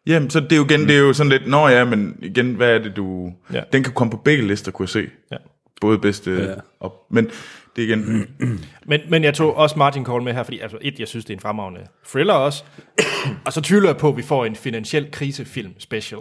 Jamen, 0.06 0.30
så 0.30 0.40
det 0.40 0.52
er 0.52 0.56
jo 0.56 0.64
igen, 0.64 0.80
mm. 0.80 0.86
det 0.86 0.96
er 0.96 1.00
jo 1.00 1.12
sådan 1.12 1.30
lidt, 1.30 1.46
nå 1.46 1.68
ja, 1.68 1.84
men 1.84 2.18
igen, 2.22 2.54
hvad 2.54 2.74
er 2.74 2.78
det 2.78 2.96
du... 2.96 3.32
Ja. 3.52 3.62
Den 3.72 3.82
kan 3.82 3.92
komme 3.92 4.10
på 4.10 4.16
begge 4.16 4.46
lister, 4.46 4.72
kunne 4.72 4.84
jeg 4.84 4.88
se. 4.88 5.08
Ja. 5.32 5.36
Både 5.80 5.98
bedste 5.98 6.30
ja. 6.30 6.54
og... 6.80 7.06
Men 7.10 7.30
det 7.76 7.84
er 7.84 7.88
igen... 7.88 8.28
Men, 8.88 9.00
men 9.08 9.24
jeg 9.24 9.34
tog 9.34 9.56
også 9.56 9.78
Martin 9.78 10.04
Cole 10.04 10.24
med 10.24 10.32
her, 10.32 10.42
fordi 10.42 10.58
altså, 10.58 10.78
et, 10.80 11.00
jeg 11.00 11.08
synes, 11.08 11.24
det 11.24 11.32
er 11.32 11.36
en 11.36 11.40
fremragende 11.40 11.80
thriller 12.06 12.34
også. 12.34 12.64
og 13.46 13.52
så 13.52 13.60
tvivler 13.60 13.88
jeg 13.88 13.96
på, 13.96 14.08
at 14.08 14.16
vi 14.16 14.22
får 14.22 14.44
en 14.44 14.56
finansiel 14.56 15.10
krisefilm 15.10 15.74
special. 15.78 16.20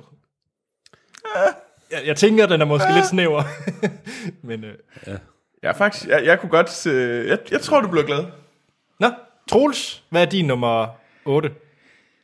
Jeg, 1.92 2.00
jeg 2.06 2.16
tænker, 2.16 2.46
den 2.46 2.62
er 2.62 2.66
måske 2.66 2.94
lidt 2.94 3.06
snæver. 3.06 3.44
men, 4.48 4.64
øh. 4.64 4.74
Jeg 5.64 5.70
er 5.70 5.74
faktisk... 5.74 6.08
Jeg, 6.08 6.26
jeg 6.26 6.40
kunne 6.40 6.50
godt... 6.50 6.70
se- 6.72 7.26
Jeg, 7.28 7.38
jeg 7.52 7.62
tror, 7.62 7.82
du 7.82 7.88
bliver 7.88 8.06
glad. 8.06 8.24
Nå, 9.00 9.08
Troels, 9.50 10.04
hvad 10.10 10.22
er 10.22 10.26
din 10.26 10.46
nummer 10.46 10.88
8? 11.26 11.52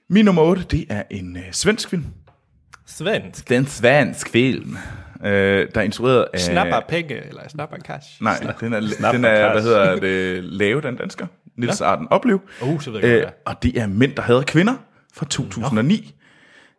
Min 0.10 0.26
nummer 0.26 0.42
8, 0.42 0.64
det 0.64 0.86
er 0.90 1.04
en 1.10 1.38
øh, 1.38 1.44
svensk 1.52 1.90
film. 1.90 2.06
Svensk. 2.86 3.50
Det 3.50 3.56
er 3.56 3.60
en 3.60 3.66
svensk 3.68 4.30
film, 4.30 4.78
øh, 5.26 5.32
der 5.76 5.82
er 5.82 5.82
instrueret 5.82 6.28
af... 6.34 6.40
Snapper 6.40 6.80
penge, 6.88 7.28
eller 7.28 7.50
snapper 7.50 7.78
cash? 7.78 8.24
Nej, 8.24 8.38
den 8.60 8.74
er, 8.74 8.82
Snapper 8.88 9.12
den 9.12 9.26
er 9.26 9.52
hvad 9.52 9.62
hedder 9.62 9.96
det, 9.96 10.44
lave, 10.44 10.82
den 10.82 10.96
dansker. 10.96 11.28
Nils 11.58 11.82
Arden 11.82 12.08
Oplev. 12.12 12.42
Uh, 12.62 12.82
så 12.82 12.92
ved 12.92 13.00
jeg 13.00 13.10
godt, 13.10 13.16
Øh, 13.16 13.22
hvad 13.22 13.32
og 13.46 13.64
det 13.64 13.78
er 13.82 13.88
Mænd, 13.88 14.16
der 14.16 14.22
hader 14.22 14.42
kvinder 14.44 14.74
fra 15.14 15.26
2009. 15.26 16.16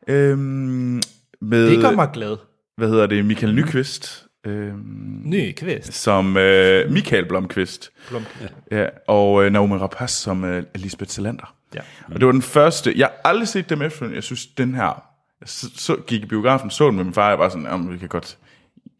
Øhm, 0.09 1.01
med, 1.41 1.71
det 1.71 1.81
gør 1.81 1.91
mig 1.91 2.09
glad. 2.13 2.37
Hvad 2.77 2.89
hedder 2.89 3.07
det, 3.07 3.25
Michael 3.25 3.55
Nyqvist, 3.55 4.27
øhm, 4.47 5.23
Ny 5.25 5.53
kvist. 5.57 5.93
som 5.95 6.37
øh, 6.37 6.91
Michael 6.91 7.27
Blomqvist, 7.27 7.91
Blom. 8.09 8.25
ja, 8.71 8.87
og 9.09 9.45
øh, 9.45 9.53
Naomi 9.53 9.77
Rapace 9.77 10.15
som 10.15 10.45
øh, 10.45 10.63
Lisbeth 10.75 11.11
Salander. 11.11 11.55
Ja. 11.75 11.81
Og 12.07 12.15
det 12.21 12.27
var 12.27 12.33
den 12.33 12.43
første, 12.43 12.93
jeg 12.97 13.07
har 13.07 13.31
aldrig 13.31 13.49
set 13.49 13.71
dem 13.71 13.83
efter, 13.83 14.11
jeg 14.11 14.23
synes, 14.23 14.47
den 14.47 14.75
her, 14.75 15.03
jeg 15.41 15.49
så, 15.49 15.67
så 15.77 15.97
gik 16.07 16.23
i 16.23 16.27
biografen, 16.27 16.71
så 16.71 16.87
den 16.87 16.97
med 16.97 17.05
min 17.05 17.15
far, 17.15 17.29
jeg 17.29 17.39
var 17.39 17.49
sådan, 17.49 17.67
jamen, 17.67 17.93
vi 17.93 17.99
kan 17.99 18.09
godt, 18.09 18.39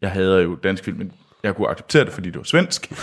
jeg 0.01 0.11
hader 0.11 0.39
jo 0.39 0.55
dansk 0.55 0.83
film, 0.83 0.97
men 0.97 1.11
jeg 1.43 1.55
kunne 1.55 1.69
acceptere 1.69 2.05
det, 2.05 2.13
fordi 2.13 2.29
det 2.29 2.37
var 2.37 2.43
svensk. 2.43 2.91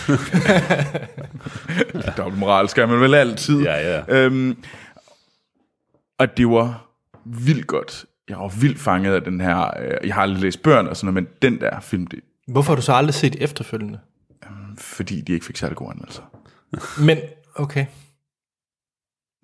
Dobbeltmoral 2.16 2.68
skal 2.68 2.88
man 2.88 3.00
vel 3.00 3.14
altid. 3.14 3.60
Ja, 3.62 3.94
ja. 3.96 4.02
Øhm, 4.08 4.56
og 6.18 6.36
det 6.36 6.46
var 6.48 6.86
vildt 7.24 7.66
godt. 7.66 8.04
Jeg 8.30 8.38
var 8.38 8.48
vildt 8.60 8.78
fanget 8.78 9.14
af 9.14 9.22
den 9.22 9.40
her, 9.40 9.58
øh, 9.80 10.06
jeg 10.06 10.14
har 10.14 10.22
aldrig 10.22 10.40
læst 10.42 10.62
børn 10.62 10.86
og 10.86 10.96
sådan 10.96 11.14
noget, 11.14 11.24
men 11.24 11.50
den 11.52 11.60
der 11.60 11.80
film, 11.80 12.06
det, 12.06 12.20
Hvorfor 12.48 12.72
har 12.72 12.76
du 12.76 12.82
så 12.82 12.92
aldrig 12.92 13.14
set 13.14 13.36
efterfølgende? 13.40 13.98
fordi 14.78 15.20
de 15.20 15.32
ikke 15.32 15.46
fik 15.46 15.56
særlig 15.56 15.76
gode 15.76 15.90
anmeldelser. 15.90 16.22
Men, 17.06 17.18
okay. 17.54 17.86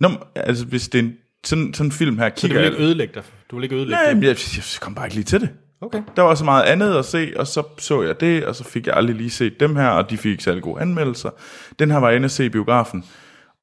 Nå, 0.00 0.08
men, 0.08 0.18
altså 0.36 0.64
hvis 0.64 0.88
det 0.88 0.98
er 0.98 1.02
en, 1.02 1.16
sådan, 1.44 1.74
sådan 1.74 1.86
en 1.86 1.92
film 1.92 2.18
her, 2.18 2.28
Så 2.28 2.34
du 2.34 2.40
kigger 2.40 2.56
vil 2.56 2.62
jeg... 2.64 2.72
ikke 2.72 2.84
ødelægge 2.84 3.14
dig? 3.14 3.22
Du 3.50 3.56
vil 3.56 3.62
ikke 3.62 3.76
ødelægge 3.76 4.04
Nej, 4.04 4.14
men 4.14 4.22
jeg, 4.22 4.36
jeg 4.56 4.62
kom 4.80 4.94
bare 4.94 5.06
ikke 5.06 5.14
lige 5.14 5.24
til 5.24 5.40
det. 5.40 5.48
Okay. 5.80 6.02
Der 6.16 6.22
var 6.22 6.34
så 6.34 6.44
meget 6.44 6.64
andet 6.64 6.96
at 6.98 7.04
se, 7.04 7.32
og 7.36 7.46
så 7.46 7.62
så 7.78 8.02
jeg 8.02 8.20
det, 8.20 8.44
og 8.44 8.54
så 8.54 8.64
fik 8.64 8.86
jeg 8.86 8.96
aldrig 8.96 9.16
lige 9.16 9.30
set 9.30 9.60
dem 9.60 9.76
her, 9.76 9.88
og 9.88 10.10
de 10.10 10.16
fik 10.16 10.30
ikke 10.30 10.44
særlig 10.44 10.62
gode 10.62 10.80
anmeldelser. 10.80 11.30
Den 11.78 11.90
her 11.90 11.98
var 11.98 12.08
jeg 12.08 12.16
inde 12.16 12.24
at 12.24 12.30
se 12.30 12.44
i 12.44 12.48
biografen, 12.48 13.04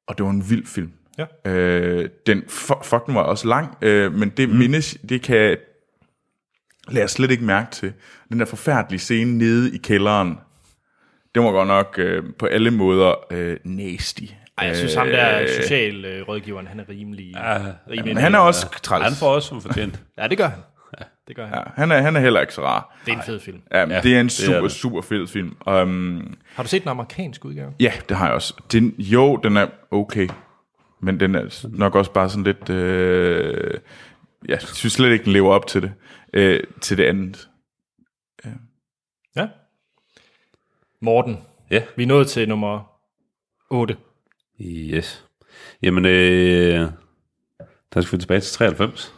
og 0.06 0.18
det 0.18 0.24
var 0.24 0.30
en 0.30 0.50
vild 0.50 0.66
film. 0.66 0.92
Ja. 1.18 1.50
Øh, 1.50 2.08
den, 2.26 2.42
fuck, 2.48 2.84
fuck, 2.84 3.06
den 3.06 3.14
var 3.14 3.22
også 3.22 3.48
lang, 3.48 3.76
øh, 3.82 4.12
men 4.12 4.28
det 4.28 4.48
mm. 4.48 4.54
mindes, 4.54 4.96
det 5.08 5.22
kan 5.22 5.56
lade 6.88 7.00
jeg 7.00 7.10
slet 7.10 7.30
ikke 7.30 7.44
mærke 7.44 7.70
til. 7.70 7.92
Den 8.28 8.40
der 8.40 8.46
forfærdelige 8.46 9.00
scene 9.00 9.38
nede 9.38 9.74
i 9.74 9.78
kælderen, 9.78 10.38
det 11.34 11.42
var 11.42 11.50
godt 11.50 11.68
nok 11.68 11.94
øh, 11.98 12.22
på 12.38 12.46
alle 12.46 12.70
måder 12.70 13.14
øh, 13.30 13.56
nasty. 13.64 14.22
Ej, 14.58 14.66
jeg 14.66 14.76
synes 14.76 14.94
ham 14.94 15.06
der 15.06 15.46
socialrådgiveren, 15.62 16.66
han 16.66 16.80
er 16.80 16.88
rimelig... 16.88 17.32
Ja, 17.34 17.58
rimelig 17.90 18.04
Men 18.14 18.16
han 18.16 18.34
er 18.34 18.38
også 18.38 18.68
træls. 18.82 19.04
Han 19.04 19.12
får 19.14 19.34
også 19.34 19.48
som 19.48 19.60
fortjent. 19.60 20.00
Ja, 20.18 20.28
det 20.28 20.38
gør 20.38 20.48
han. 20.48 20.58
Det 21.28 21.36
gør 21.36 21.46
han. 21.46 21.54
Ja, 21.54 21.62
han, 21.76 21.92
er, 21.92 22.00
han 22.00 22.16
er 22.16 22.20
heller 22.20 22.40
ikke 22.40 22.54
så 22.54 22.62
rar. 22.62 22.96
Det 23.06 23.12
er 23.12 23.16
en 23.16 23.22
fed 23.26 23.40
film. 23.40 23.60
Ja, 23.72 23.78
Ja, 23.78 24.00
det 24.00 24.16
er 24.16 24.20
en 24.20 24.26
det 24.26 24.40
er 24.40 24.46
super, 24.46 24.60
det. 24.60 24.72
super 24.72 25.02
fed 25.02 25.26
film. 25.26 25.56
Um, 25.66 26.34
Har 26.54 26.62
du 26.62 26.68
set 26.68 26.82
den 26.82 26.88
amerikanske 26.90 27.46
udgave? 27.46 27.72
ja, 27.80 27.92
det 28.08 28.16
har 28.16 28.26
jeg 28.26 28.34
også. 28.34 28.54
Den, 28.72 28.94
jo, 28.98 29.36
den 29.36 29.56
er 29.56 29.66
okay. 29.90 30.28
Men 31.04 31.20
den 31.20 31.34
er 31.34 31.66
nok 31.68 31.94
også 31.94 32.12
bare 32.12 32.28
sådan 32.30 32.44
lidt... 32.44 32.70
Øh, 32.70 33.80
jeg 34.48 34.62
synes 34.62 34.92
slet 34.92 35.12
ikke, 35.12 35.24
den 35.24 35.32
lever 35.32 35.54
op 35.54 35.66
til 35.66 35.82
det. 35.82 35.92
Øh, 36.32 36.60
til 36.80 36.98
det 36.98 37.04
andet. 37.04 37.48
Ja. 39.36 39.46
Morten, 41.00 41.38
Ja. 41.70 41.82
vi 41.96 42.02
er 42.02 42.06
nået 42.06 42.28
til 42.28 42.48
nummer 42.48 42.90
8. 43.70 43.96
Yes. 44.60 45.24
Jamen, 45.82 46.04
øh, 46.04 46.90
der 47.94 48.00
skal 48.00 48.18
vi 48.18 48.22
tilbage 48.22 48.40
til 48.40 48.52
93. 48.56 49.14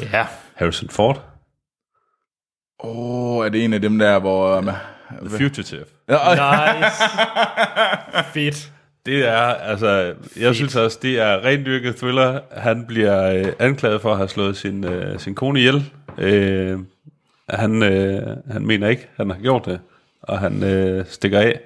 Ja. 0.00 0.26
Harrison 0.54 0.88
Ford. 0.88 1.24
Åh, 2.84 3.36
oh, 3.38 3.46
er 3.46 3.48
det 3.48 3.64
en 3.64 3.72
af 3.72 3.80
dem 3.80 3.98
der, 3.98 4.18
hvor... 4.18 4.56
Um, 4.58 4.64
The 4.64 5.38
Fugitive. 5.38 5.84
Nice. 6.08 7.02
Fedt. 8.32 8.72
Det 9.06 9.28
er, 9.28 9.40
altså, 9.40 10.14
jeg 10.40 10.54
synes 10.54 10.76
også, 10.76 10.98
det 11.02 11.20
er 11.20 11.44
rent 11.44 11.66
dyrket 11.66 11.96
thriller. 11.96 12.40
Han 12.50 12.86
bliver 12.86 13.32
øh, 13.32 13.52
anklaget 13.58 14.00
for 14.00 14.10
at 14.10 14.16
have 14.16 14.28
slået 14.28 14.56
sin, 14.56 14.84
øh, 14.84 15.18
sin 15.18 15.34
kone 15.34 15.58
ihjel. 15.58 15.92
Øh, 16.18 16.78
han, 17.48 17.82
øh, 17.82 18.36
han 18.50 18.66
mener 18.66 18.88
ikke, 18.88 19.08
han 19.16 19.30
har 19.30 19.38
gjort 19.38 19.66
det, 19.66 19.80
og 20.22 20.38
han 20.38 20.62
øh, 20.62 21.06
stikker 21.06 21.38
af 21.38 21.60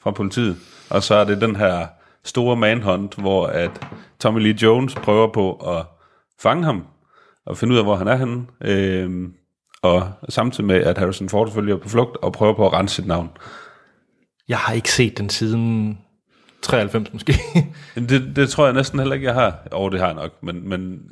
fra 0.00 0.10
politiet. 0.10 0.56
Og 0.90 1.02
så 1.02 1.14
er 1.14 1.24
det 1.24 1.40
den 1.40 1.56
her 1.56 1.86
store 2.24 2.56
manhunt, 2.56 3.14
hvor 3.14 3.46
at 3.46 3.70
Tommy 4.18 4.40
Lee 4.40 4.62
Jones 4.62 4.94
prøver 4.94 5.32
på 5.32 5.52
at 5.52 5.86
fange 6.40 6.64
ham, 6.64 6.86
og 7.46 7.56
finde 7.56 7.72
ud 7.72 7.78
af, 7.78 7.84
hvor 7.84 7.96
han 7.96 8.08
er 8.08 8.16
henne. 8.16 8.46
Øh, 8.60 9.28
og 9.82 10.12
samtidig 10.28 10.66
med, 10.66 10.76
at 10.76 10.98
Harrison 10.98 11.28
Ford 11.28 11.46
selvfølgelig 11.46 11.72
er 11.72 11.78
på 11.78 11.88
flugt, 11.88 12.16
og 12.16 12.32
prøver 12.32 12.54
på 12.54 12.66
at 12.66 12.72
rense 12.72 12.94
sit 12.94 13.06
navn. 13.06 13.30
Jeg 14.48 14.58
har 14.58 14.72
ikke 14.72 14.92
set 14.92 15.18
den 15.18 15.28
siden 15.30 15.98
93 16.62 17.12
måske. 17.12 17.34
Men 17.94 18.08
Det, 18.08 18.36
det 18.36 18.48
tror 18.50 18.64
jeg 18.64 18.74
næsten 18.74 18.98
heller 18.98 19.14
ikke, 19.14 19.26
jeg 19.26 19.34
har. 19.34 19.58
Og 19.72 19.92
det 19.92 20.00
har 20.00 20.06
jeg 20.06 20.14
nok, 20.14 20.42
men, 20.42 20.68
men 20.68 21.02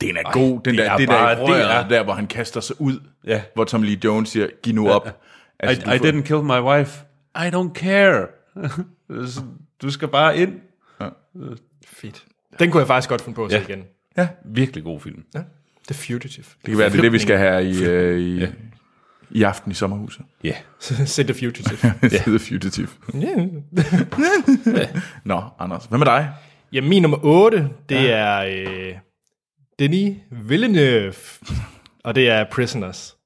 den 0.00 0.16
er 0.16 0.32
god. 0.32 0.60
Den 0.64 0.74
det 0.74 0.78
der, 0.78 0.90
er 0.90 0.96
det 0.96 1.08
bare- 1.08 1.34
der, 1.36 1.46
det 1.46 1.60
er- 1.62 1.66
er, 1.66 1.88
der, 1.88 2.04
hvor 2.04 2.12
han 2.12 2.26
kaster 2.26 2.60
sig 2.60 2.80
ud. 2.80 3.00
Ja. 3.26 3.42
Hvor 3.54 3.64
Tommy 3.64 3.86
Lee 3.86 3.98
Jones 4.04 4.28
siger, 4.28 4.46
giv 4.62 4.74
nu 4.74 4.90
op. 4.90 5.06
I, 5.06 5.10
Altså, 5.58 5.92
I 5.94 5.98
får- 5.98 6.04
didn't 6.06 6.20
kill 6.22 6.38
my 6.42 6.60
wife. 6.60 7.00
I 7.36 7.48
don't 7.54 7.72
care. 7.74 8.26
du 9.82 9.90
skal 9.90 10.08
bare 10.08 10.36
ind. 10.38 10.60
Fedt. 11.86 12.24
Den 12.58 12.70
kunne 12.70 12.78
jeg 12.80 12.86
faktisk 12.86 13.08
godt 13.08 13.20
finde 13.22 13.36
på 13.36 13.44
at 13.44 13.50
se 13.50 13.56
Ja. 13.56 13.62
igen. 13.68 13.84
Virkelig 14.44 14.84
god 14.84 15.00
film. 15.00 15.24
Ja. 15.34 15.40
The 15.88 15.94
Fugitive. 15.94 16.44
Det 16.60 16.68
kan 16.70 16.78
være, 16.78 16.90
det 16.90 16.96
er 16.98 17.02
det, 17.02 17.12
vi 17.12 17.18
skal 17.18 17.38
have 17.38 17.64
i, 17.64 17.84
øh, 17.84 18.18
i, 18.20 18.46
i 19.34 19.42
aften 19.42 19.72
i 19.72 19.74
sommerhuset. 19.74 20.24
Ja. 20.44 20.48
Yeah. 20.92 21.06
Se 21.06 21.24
The 21.24 21.34
Fugitive. 21.34 21.94
The 22.08 22.38
Fugitive. 22.38 22.88
Nå, 25.24 25.42
Anders, 25.58 25.84
hvad 25.84 25.98
med 25.98 26.06
dig? 26.06 26.32
Ja, 26.72 26.80
min 26.80 27.02
nummer 27.02 27.18
8, 27.22 27.68
det 27.88 27.94
ja. 27.94 28.08
er 28.08 28.44
øh, 28.44 28.94
Denis 29.78 30.16
Villeneuve, 30.30 31.14
og 32.04 32.14
det 32.14 32.28
er 32.28 32.44
Prisoners 32.52 33.16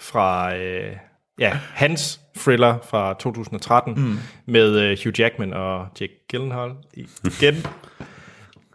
fra 0.00 0.56
øh, 0.56 0.96
ja, 1.38 1.58
hans 1.74 2.20
thriller 2.36 2.78
fra 2.90 3.14
2013 3.14 3.94
mm. 3.94 4.18
med 4.46 4.78
øh, 4.78 4.98
Hugh 5.04 5.20
Jackman 5.20 5.52
og 5.52 5.88
Jake 6.00 6.12
Gyllenhaal 6.28 6.70
igen. 7.24 7.66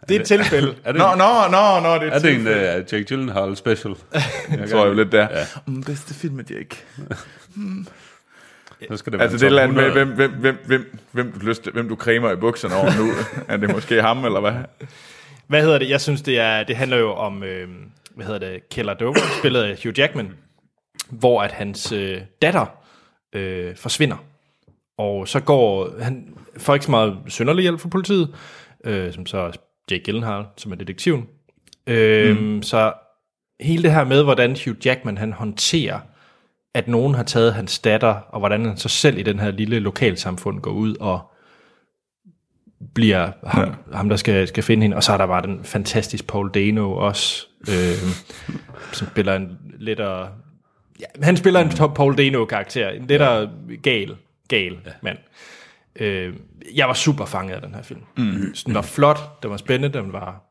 Det 0.08 0.16
er 0.16 0.20
et 0.20 0.26
tilfælde. 0.26 0.74
Er 0.84 0.92
det, 0.92 0.98
Nå, 0.98 1.14
nå, 1.14 1.24
nå, 1.50 1.80
nå, 1.80 1.94
det 1.94 2.08
er, 2.08 2.12
er 2.12 2.18
det 2.18 2.34
en 2.34 2.46
uh, 2.46 2.92
Jake 2.92 3.04
Gyllenhaal 3.04 3.56
special? 3.56 3.94
Jeg 4.60 4.70
tror 4.70 4.86
jo 4.86 4.92
lidt 4.92 5.12
der. 5.12 5.28
Ja. 5.30 5.46
Mm, 5.66 5.82
bedste 5.82 6.14
film 6.14 6.34
med 6.34 6.44
Jake. 6.50 6.76
Så 8.90 8.96
skal 8.96 9.12
det 9.12 9.18
være 9.18 9.28
Altså 9.30 9.46
det 9.46 9.58
er 9.58 9.66
med, 9.66 9.86
100. 9.86 9.92
hvem, 9.92 10.08
hvem, 10.08 10.30
hvem, 10.30 10.56
hvem, 10.66 10.98
hvem, 11.12 11.32
du 11.32 11.46
lyst, 11.46 11.68
hvem 11.72 11.88
du 11.88 11.96
cremer 11.96 12.32
i 12.32 12.36
bukserne 12.36 12.74
over 12.74 12.98
nu. 12.98 13.10
er 13.48 13.56
det 13.56 13.70
måske 13.72 14.02
ham, 14.02 14.24
eller 14.24 14.40
hvad? 14.40 14.52
Hvad 15.46 15.62
hedder 15.62 15.78
det? 15.78 15.90
Jeg 15.90 16.00
synes, 16.00 16.22
det, 16.22 16.38
er, 16.38 16.62
det 16.62 16.76
handler 16.76 16.96
jo 16.96 17.12
om, 17.12 17.42
øh, 17.42 17.68
hvad 18.14 18.26
hedder 18.26 18.38
det, 18.38 18.68
Keller 18.68 18.94
Dover, 18.94 19.38
spillet 19.38 19.62
af 19.62 19.78
Hugh 19.82 19.98
Jackman, 19.98 20.30
hvor 21.10 21.42
at 21.42 21.52
hans 21.52 21.92
øh, 21.92 22.20
datter 22.42 22.66
øh, 23.32 23.76
forsvinder. 23.76 24.16
Og 24.98 25.28
så 25.28 25.40
går 25.40 25.90
han, 26.00 26.34
får 26.56 26.74
ikke 26.74 26.84
så 26.84 26.90
meget 26.90 27.16
sønderlig 27.28 27.62
hjælp 27.62 27.80
fra 27.80 27.88
politiet, 27.88 28.34
øh, 28.84 29.12
som 29.12 29.26
så 29.26 29.38
er 29.38 29.50
Jake 29.90 30.04
Gyllenhaal, 30.04 30.44
som 30.56 30.72
er 30.72 30.76
detektiven. 30.76 31.26
Øh, 31.86 32.38
mm. 32.38 32.62
Så 32.62 32.92
hele 33.60 33.82
det 33.82 33.92
her 33.92 34.04
med, 34.04 34.22
hvordan 34.22 34.56
Hugh 34.64 34.86
Jackman 34.86 35.18
han 35.18 35.32
håndterer, 35.32 36.00
at 36.74 36.88
nogen 36.88 37.14
har 37.14 37.22
taget 37.22 37.54
hans 37.54 37.78
datter, 37.78 38.08
og 38.08 38.38
hvordan 38.38 38.64
han 38.64 38.76
så 38.76 38.88
selv 38.88 39.18
i 39.18 39.22
den 39.22 39.38
her 39.38 39.50
lille 39.50 39.78
lokalsamfund 39.78 40.60
går 40.60 40.70
ud 40.70 40.96
og 40.96 41.20
bliver 42.94 43.30
ham, 43.46 43.68
ja. 43.68 43.96
ham 43.96 44.08
der 44.08 44.16
skal, 44.16 44.48
skal 44.48 44.62
finde 44.62 44.82
hende. 44.82 44.96
Og 44.96 45.02
så 45.02 45.12
er 45.12 45.16
der 45.16 45.26
bare 45.26 45.42
den 45.42 45.64
fantastiske 45.64 46.26
Paul 46.26 46.50
Dano 46.50 46.92
også, 46.92 47.46
øh, 47.60 48.12
som 48.92 49.08
spiller 49.08 49.36
en 49.36 49.58
lettere... 49.78 50.28
Ja, 51.00 51.06
han 51.22 51.36
spiller 51.36 51.60
en 51.60 51.70
top 51.70 51.94
Paul 51.94 52.18
Dano-karakter, 52.18 52.88
en 52.88 53.06
lettere 53.06 53.50
gal, 53.82 54.16
gal 54.48 54.78
ja. 54.86 54.90
mand. 55.02 55.18
Øh, 56.00 56.34
jeg 56.74 56.88
var 56.88 56.94
super 56.94 57.24
fanget 57.24 57.54
af 57.54 57.60
den 57.62 57.74
her 57.74 57.82
film. 57.82 58.00
Mm. 58.16 58.54
Den 58.66 58.74
var 58.74 58.82
flot, 58.82 59.42
den 59.42 59.50
var 59.50 59.56
spændende, 59.56 59.98
den 59.98 60.12
var 60.12 60.48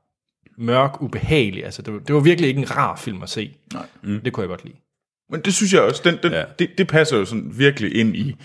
mørk, 0.57 1.01
ubehagelig. 1.01 1.65
Altså, 1.65 1.81
det, 1.81 1.93
var, 1.93 1.99
det 1.99 2.15
var 2.15 2.21
virkelig 2.21 2.47
ikke 2.47 2.59
en 2.61 2.77
rar 2.77 2.95
film 2.95 3.23
at 3.23 3.29
se. 3.29 3.55
Nej. 3.73 3.85
Mm. 4.03 4.19
Det 4.21 4.33
kunne 4.33 4.41
jeg 4.41 4.49
godt 4.49 4.63
lide. 4.65 4.75
Men 5.29 5.41
det 5.41 5.53
synes 5.53 5.73
jeg 5.73 5.81
også, 5.81 6.01
den, 6.05 6.17
den, 6.23 6.31
Ja. 6.31 6.43
det, 6.59 6.69
det 6.77 6.87
passer 6.87 7.17
jo 7.17 7.25
sådan 7.25 7.51
virkelig 7.57 7.95
ind 7.95 8.15
i 8.15 8.35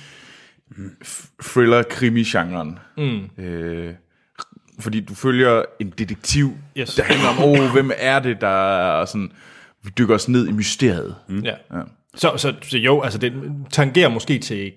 thriller-krimi-genren. 1.43 2.79
Mm. 2.97 3.45
Øh, 3.45 3.95
fordi 4.81 5.01
du 5.01 5.15
følger 5.15 5.63
en 5.81 5.91
detektiv, 5.99 6.53
Yes. 6.79 6.95
der 6.95 7.03
handler 7.03 7.29
om, 7.29 7.39
oh, 7.61 7.73
hvem 7.73 7.91
er 7.97 8.19
det, 8.19 8.41
der 8.41 8.77
er 9.01 9.05
sådan, 9.05 9.33
vi 9.85 9.91
dykker 9.99 10.15
os 10.15 10.29
ned 10.29 10.49
i 10.49 10.53
mysteriet. 10.53 11.15
Mm. 11.29 11.39
Ja. 11.41 11.55
ja. 11.73 11.81
Så, 12.15 12.33
så, 12.37 12.55
så 12.63 12.79
jo, 12.79 13.01
altså 13.01 13.19
det 13.19 13.33
tangerer 13.71 14.09
måske 14.09 14.39
til 14.39 14.73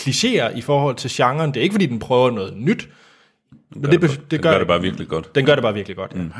klichéer 0.00 0.56
i 0.56 0.60
forhold 0.60 0.96
til 0.96 1.10
genren. 1.14 1.50
Det 1.54 1.56
er 1.56 1.62
ikke, 1.62 1.72
fordi 1.72 1.86
den 1.86 1.98
prøver 1.98 2.30
noget 2.30 2.56
nyt. 2.56 2.88
Men 3.76 3.84
det, 3.92 4.02
det, 4.02 4.10
det, 4.10 4.30
Den 4.30 4.40
gør, 4.42 4.50
gør 4.50 4.58
det 4.58 4.66
bare 4.66 4.80
virkelig 4.80 5.08
godt. 5.08 5.34
Den 5.34 5.46
gør 5.46 5.54
det 5.54 5.62
bare 5.62 5.74
virkelig 5.74 5.96
godt, 5.96 6.12
ja. 6.14 6.22
Mm. 6.22 6.32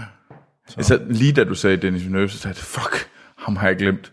Altså, 0.76 1.00
lige 1.10 1.32
da 1.32 1.44
du 1.44 1.54
sagde 1.54 1.76
Dennis 1.76 2.02
Villeneuve, 2.02 2.28
så 2.28 2.38
sagde 2.38 2.54
jeg, 2.58 2.64
fuck, 2.64 3.08
ham 3.38 3.56
har 3.56 3.66
jeg 3.68 3.76
glemt 3.76 4.12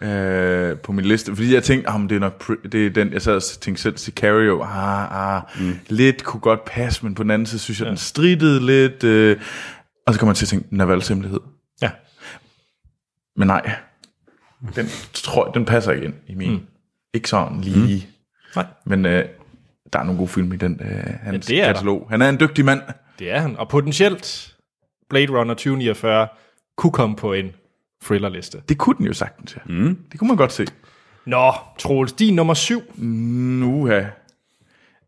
øh, 0.00 0.78
på 0.78 0.92
min 0.92 1.04
liste. 1.04 1.36
Fordi 1.36 1.54
jeg 1.54 1.62
tænkte, 1.62 1.90
ah, 1.90 2.00
men 2.00 2.08
det 2.08 2.16
er 2.16 2.20
nok 2.20 2.52
det 2.72 2.86
er 2.86 2.90
den, 2.90 3.12
jeg 3.12 3.22
sad 3.22 3.36
og 3.36 3.42
tænkte 3.42 3.82
selv, 3.82 3.96
Sicario, 3.98 4.62
ah, 4.62 5.36
ah, 5.36 5.42
mm. 5.60 5.78
lidt 5.88 6.24
kunne 6.24 6.40
godt 6.40 6.64
passe, 6.64 7.04
men 7.04 7.14
på 7.14 7.22
den 7.22 7.30
anden 7.30 7.46
side 7.46 7.58
synes 7.58 7.78
jeg, 7.80 7.84
ja. 7.84 7.88
den 7.90 7.98
strittede 7.98 8.66
lidt. 8.66 9.04
Øh, 9.04 9.36
og 10.06 10.14
så 10.14 10.20
kommer 10.20 10.30
man 10.30 10.36
til 10.36 10.44
at 10.44 10.48
tænke, 10.48 10.76
Navals 10.76 11.08
hemmelighed. 11.08 11.40
Ja. 11.82 11.90
Men 13.36 13.46
nej, 13.46 13.70
den, 14.76 14.86
tror, 15.14 15.46
jeg- 15.46 15.54
den 15.54 15.64
passer 15.64 15.92
ikke 15.92 16.04
ind 16.04 16.14
i 16.28 16.34
min. 16.34 16.50
Mm. 16.50 16.60
Ikke 17.14 17.28
sådan 17.28 17.60
lige. 17.60 18.06
Mm. 18.06 18.09
Nej. 18.56 18.66
Men 18.86 19.06
øh, 19.06 19.24
der 19.92 19.98
er 19.98 20.02
nogle 20.02 20.18
gode 20.18 20.28
film 20.28 20.52
i 20.52 20.56
den, 20.56 20.80
øh, 20.84 21.14
hans 21.22 21.46
det 21.46 21.60
er 21.60 21.66
der. 21.66 21.72
katalog. 21.72 22.06
Han 22.10 22.22
er 22.22 22.28
en 22.28 22.40
dygtig 22.40 22.64
mand. 22.64 22.80
Det 23.18 23.30
er 23.30 23.40
han. 23.40 23.56
Og 23.56 23.68
potentielt 23.68 24.56
Blade 25.08 25.26
Runner 25.38 25.54
2049 25.54 26.28
kunne 26.76 26.92
komme 26.92 27.16
på 27.16 27.32
en 27.32 27.52
thrillerliste. 28.04 28.62
Det 28.68 28.78
kunne 28.78 28.96
den 28.98 29.06
jo 29.06 29.12
sagtens, 29.12 29.56
ja. 29.56 29.60
Mm. 29.72 29.98
Det 30.12 30.18
kunne 30.20 30.28
man 30.28 30.36
godt 30.36 30.52
se. 30.52 30.66
Nå, 31.26 31.52
Troels, 31.78 32.12
din 32.12 32.34
nummer 32.36 32.54
syv. 32.54 32.82
Nu, 32.96 33.88
ja. 33.88 34.06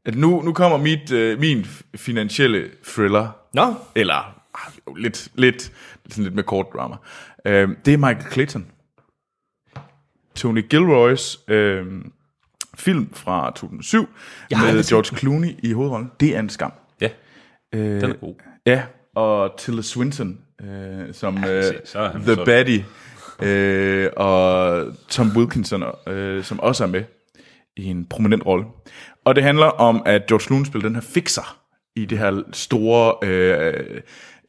At 0.05 0.15
nu, 0.15 0.43
nu 0.43 0.53
kommer 0.53 0.79
mit, 0.79 1.13
øh, 1.13 1.39
min 1.41 1.67
finansielle 1.97 2.71
thriller. 2.85 3.29
Nå, 3.55 3.75
Eller 3.95 4.41
jo, 4.89 4.95
lidt, 4.95 5.29
lidt, 5.35 5.73
sådan 6.09 6.25
lidt 6.25 6.35
med 6.35 6.43
kort 6.45 6.67
drama. 6.75 6.97
Øh, 7.45 7.69
det 7.85 7.95
er 7.95 7.99
Michael 7.99 8.33
Clayton. 8.33 8.67
Tony 10.35 10.69
Gilroys 10.69 11.39
øh, 11.49 11.87
film 12.79 13.09
fra 13.13 13.51
2007 13.57 14.09
Jeg 14.51 14.59
med 14.59 14.89
George 14.89 15.17
Clooney 15.19 15.49
i 15.63 15.73
hovedrollen. 15.73 16.11
Det 16.21 16.37
er 16.37 16.41
en 16.41 16.49
skam. 16.49 16.73
Ja, 17.01 17.09
Øh, 17.75 18.01
den 18.01 18.11
er 18.11 18.15
god. 18.15 18.35
Ja, 18.67 18.83
og 19.17 19.51
Tilda 19.59 19.83
Swinton 19.83 20.39
øh, 20.63 21.15
som 21.15 21.45
øh, 21.45 21.63
så 21.85 21.99
er 21.99 22.13
han 22.13 22.21
The 22.21 22.35
så- 22.35 22.45
Baddie, 22.45 22.85
øh, 23.43 24.11
og 24.17 24.87
Tom 25.09 25.31
Wilkinson, 25.37 25.83
øh, 26.07 26.45
som 26.45 26.61
også 26.61 26.85
er 26.85 26.89
med 26.89 27.05
i 27.77 27.85
en 27.85 28.07
prominent 28.07 28.47
rolle. 28.47 28.65
Og 29.25 29.35
det 29.35 29.43
handler 29.45 29.67
om, 29.67 30.03
at 30.07 30.27
George 30.27 30.45
Clooney 30.45 30.65
spiller 30.65 30.89
den 30.89 30.95
her 30.97 31.03
fixer 31.03 31.59
i 31.97 32.05
det 32.05 32.19
her 32.19 32.43
store 32.53 33.15
øh, 33.29 34.01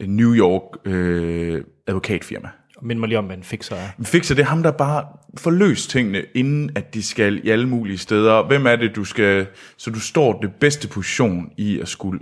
New 0.01 0.34
York 0.36 0.78
øh, 0.86 1.63
advokatfirma. 1.88 2.49
Mind 2.84 2.99
mig 2.99 3.09
lige 3.09 3.19
om, 3.19 3.25
hvad 3.25 3.38
en 3.38 3.43
fixer 3.43 3.75
er. 3.75 3.89
En 3.99 4.05
fixer, 4.05 4.36
det 4.36 4.41
er 4.41 4.45
ham, 4.47 4.63
der 4.63 4.71
bare 4.71 5.05
får 5.38 5.51
løst 5.51 5.89
tingene, 5.89 6.23
inden 6.36 6.71
at 6.75 6.93
de 6.93 7.03
skal 7.03 7.45
i 7.45 7.49
alle 7.49 7.67
mulige 7.69 7.97
steder. 7.97 8.47
Hvem 8.47 8.65
er 8.65 8.75
det, 8.75 8.95
du 8.95 9.03
skal... 9.03 9.47
Så 9.77 9.91
du 9.91 9.99
står 9.99 10.39
det 10.41 10.53
bedste 10.59 10.88
position 10.88 11.51
i 11.57 11.79
at 11.79 11.88
skulle 11.88 12.19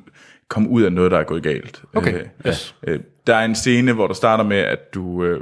komme 0.49 0.69
ud 0.69 0.81
af 0.83 0.91
noget, 0.91 1.11
der 1.11 1.17
er 1.17 1.23
gået 1.23 1.43
galt. 1.43 1.83
Okay, 1.93 2.13
Øh, 2.13 2.25
yes. 2.47 2.75
øh, 2.87 2.99
der 3.27 3.35
er 3.35 3.45
en 3.45 3.55
scene, 3.55 3.93
hvor 3.93 4.07
der 4.07 4.13
starter 4.13 4.43
med, 4.43 4.57
at 4.57 4.93
du... 4.93 5.23
Øh, 5.23 5.41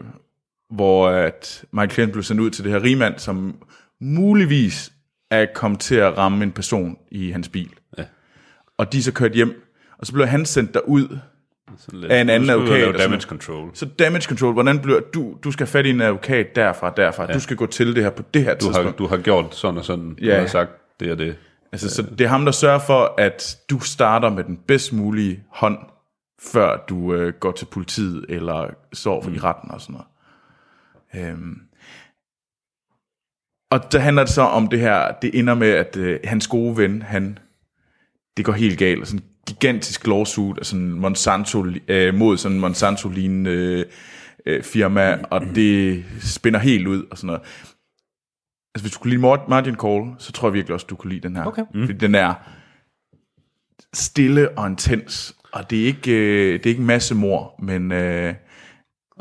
hvor 0.74 1.10
at 1.10 1.64
Michael 1.72 1.92
Clayton 1.92 2.12
blev 2.12 2.24
sendt 2.24 2.42
ud 2.42 2.50
til 2.50 2.64
det 2.64 2.72
her 2.72 2.84
rigmand, 2.84 3.14
som 3.18 3.56
muligvis 4.02 4.92
er 5.32 5.46
kommet 5.56 5.80
til 5.80 5.96
at 5.96 6.18
ramme 6.18 6.44
en 6.44 6.52
person 6.52 6.98
i 7.12 7.32
hans 7.32 7.50
bil. 7.50 7.70
Ja. 7.98 8.04
Og 8.78 8.94
de 8.94 8.98
er 8.98 9.02
så 9.02 9.12
kørt 9.12 9.32
hjem, 9.32 9.64
og 9.98 10.08
så 10.08 10.14
blev 10.14 10.28
han 10.28 10.46
sendt 10.46 10.74
derud 10.74 11.18
Sådan 11.80 12.00
lidt, 12.00 12.12
af 12.12 12.22
en 12.22 12.30
anden 12.30 12.50
advokat. 12.50 12.80
lave 12.80 12.98
damage 12.98 13.22
control. 13.22 13.70
Så 13.74 13.86
damage 13.86 14.22
control, 14.22 14.54
hvordan 14.54 14.80
bliver 14.80 15.00
du, 15.00 15.36
du 15.44 15.52
skal 15.52 15.68
fat 15.68 15.86
i 15.86 15.90
en 15.90 16.02
advokat 16.02 16.56
derfra, 16.56 16.94
derfra. 16.98 17.26
Ja. 17.30 17.34
Du 17.34 17.40
skal 17.40 17.58
gå 17.58 17.66
til 17.66 17.96
det 17.96 18.04
her 18.04 18.10
på 18.10 18.24
det 18.34 18.44
her 18.44 18.56
Du 18.56 18.66
har, 18.66 18.74
tidspunkt. 18.74 18.98
du 19.00 19.08
har 19.08 19.18
gjort 19.18 19.56
sådan 19.56 19.78
og 19.78 19.86
sådan. 19.86 20.10
Du 20.10 20.26
Ja. 20.26 20.40
har 20.40 20.48
sagt 20.48 20.72
det 21.00 21.12
og 21.12 21.18
det. 21.18 21.36
Altså, 21.72 21.90
så 21.90 22.02
det 22.02 22.22
er 22.22 22.28
ham, 22.28 22.46
der 22.46 22.52
sørger 22.52 22.80
for, 22.80 23.14
at 23.18 23.58
du 23.70 23.80
starter 23.80 24.30
med 24.30 24.44
den 24.44 24.58
bedst 24.68 24.94
mulige 24.94 25.44
hånd, 25.52 25.78
før 26.42 26.78
du 26.90 27.14
øh, 27.14 27.34
går 27.40 27.52
til 27.52 27.66
politiet 27.66 28.26
eller 28.30 28.70
står 28.94 29.22
for 29.24 29.30
mm. 29.30 29.36
i 29.36 29.40
retten 29.40 29.72
og 29.72 29.82
sådan 29.82 29.96
noget. 31.14 31.28
Øhm. 31.32 31.58
Og 33.72 33.92
der 33.92 34.00
handler 34.00 34.24
det 34.24 34.32
så 34.34 34.42
om 34.42 34.68
det 34.68 34.80
her, 34.80 35.12
det 35.22 35.40
ender 35.40 35.54
med, 35.54 35.68
at 35.70 35.98
øh, 35.98 36.20
hans 36.24 36.48
gode 36.48 36.78
ven, 36.78 37.02
han, 37.02 37.38
det 38.38 38.46
går 38.46 38.54
helt 38.54 38.80
galt, 38.80 39.02
og 39.02 39.08
sådan 39.08 39.26
gigantisk 39.50 40.08
lawsuit 40.08 40.58
af 40.58 40.66
sådan 40.66 40.92
Monsanto, 40.92 41.66
øh, 41.88 42.14
mod 42.14 42.38
sådan 42.38 42.56
en 42.56 42.62
Monsanto-lignende 42.62 43.52
øh, 43.52 43.86
øh, 44.46 44.64
firma, 44.64 45.18
og 45.32 45.42
det 45.56 46.06
spænder 46.22 46.60
helt 46.60 46.88
ud 46.88 47.04
og 47.12 47.18
sådan 47.18 47.28
noget. 47.28 47.42
Altså, 48.76 48.84
hvis 48.84 48.92
du 48.94 49.00
kunne 49.00 49.10
lide 49.12 49.22
Mar- 49.22 49.50
Margin 49.50 49.76
Call, 49.76 50.12
så 50.18 50.32
tror 50.32 50.48
jeg 50.48 50.54
virkelig 50.54 50.74
også, 50.74 50.86
du 50.90 50.96
kunne 50.96 51.14
lide 51.14 51.28
den 51.28 51.36
her. 51.36 51.46
Okay. 51.46 51.64
Mm. 51.74 51.86
Fordi 51.86 51.98
den 51.98 52.16
er 52.16 52.34
stille 53.94 54.50
og 54.58 54.68
intens, 54.70 55.36
og 55.52 55.70
det 55.70 55.82
er 55.82 55.86
ikke, 55.86 56.12
øh, 56.12 56.54
det 56.54 56.66
er 56.66 56.70
ikke 56.70 56.80
en 56.82 56.88
masse 56.88 57.16
mor, 57.16 57.56
men, 57.64 57.92
øh, 57.92 58.34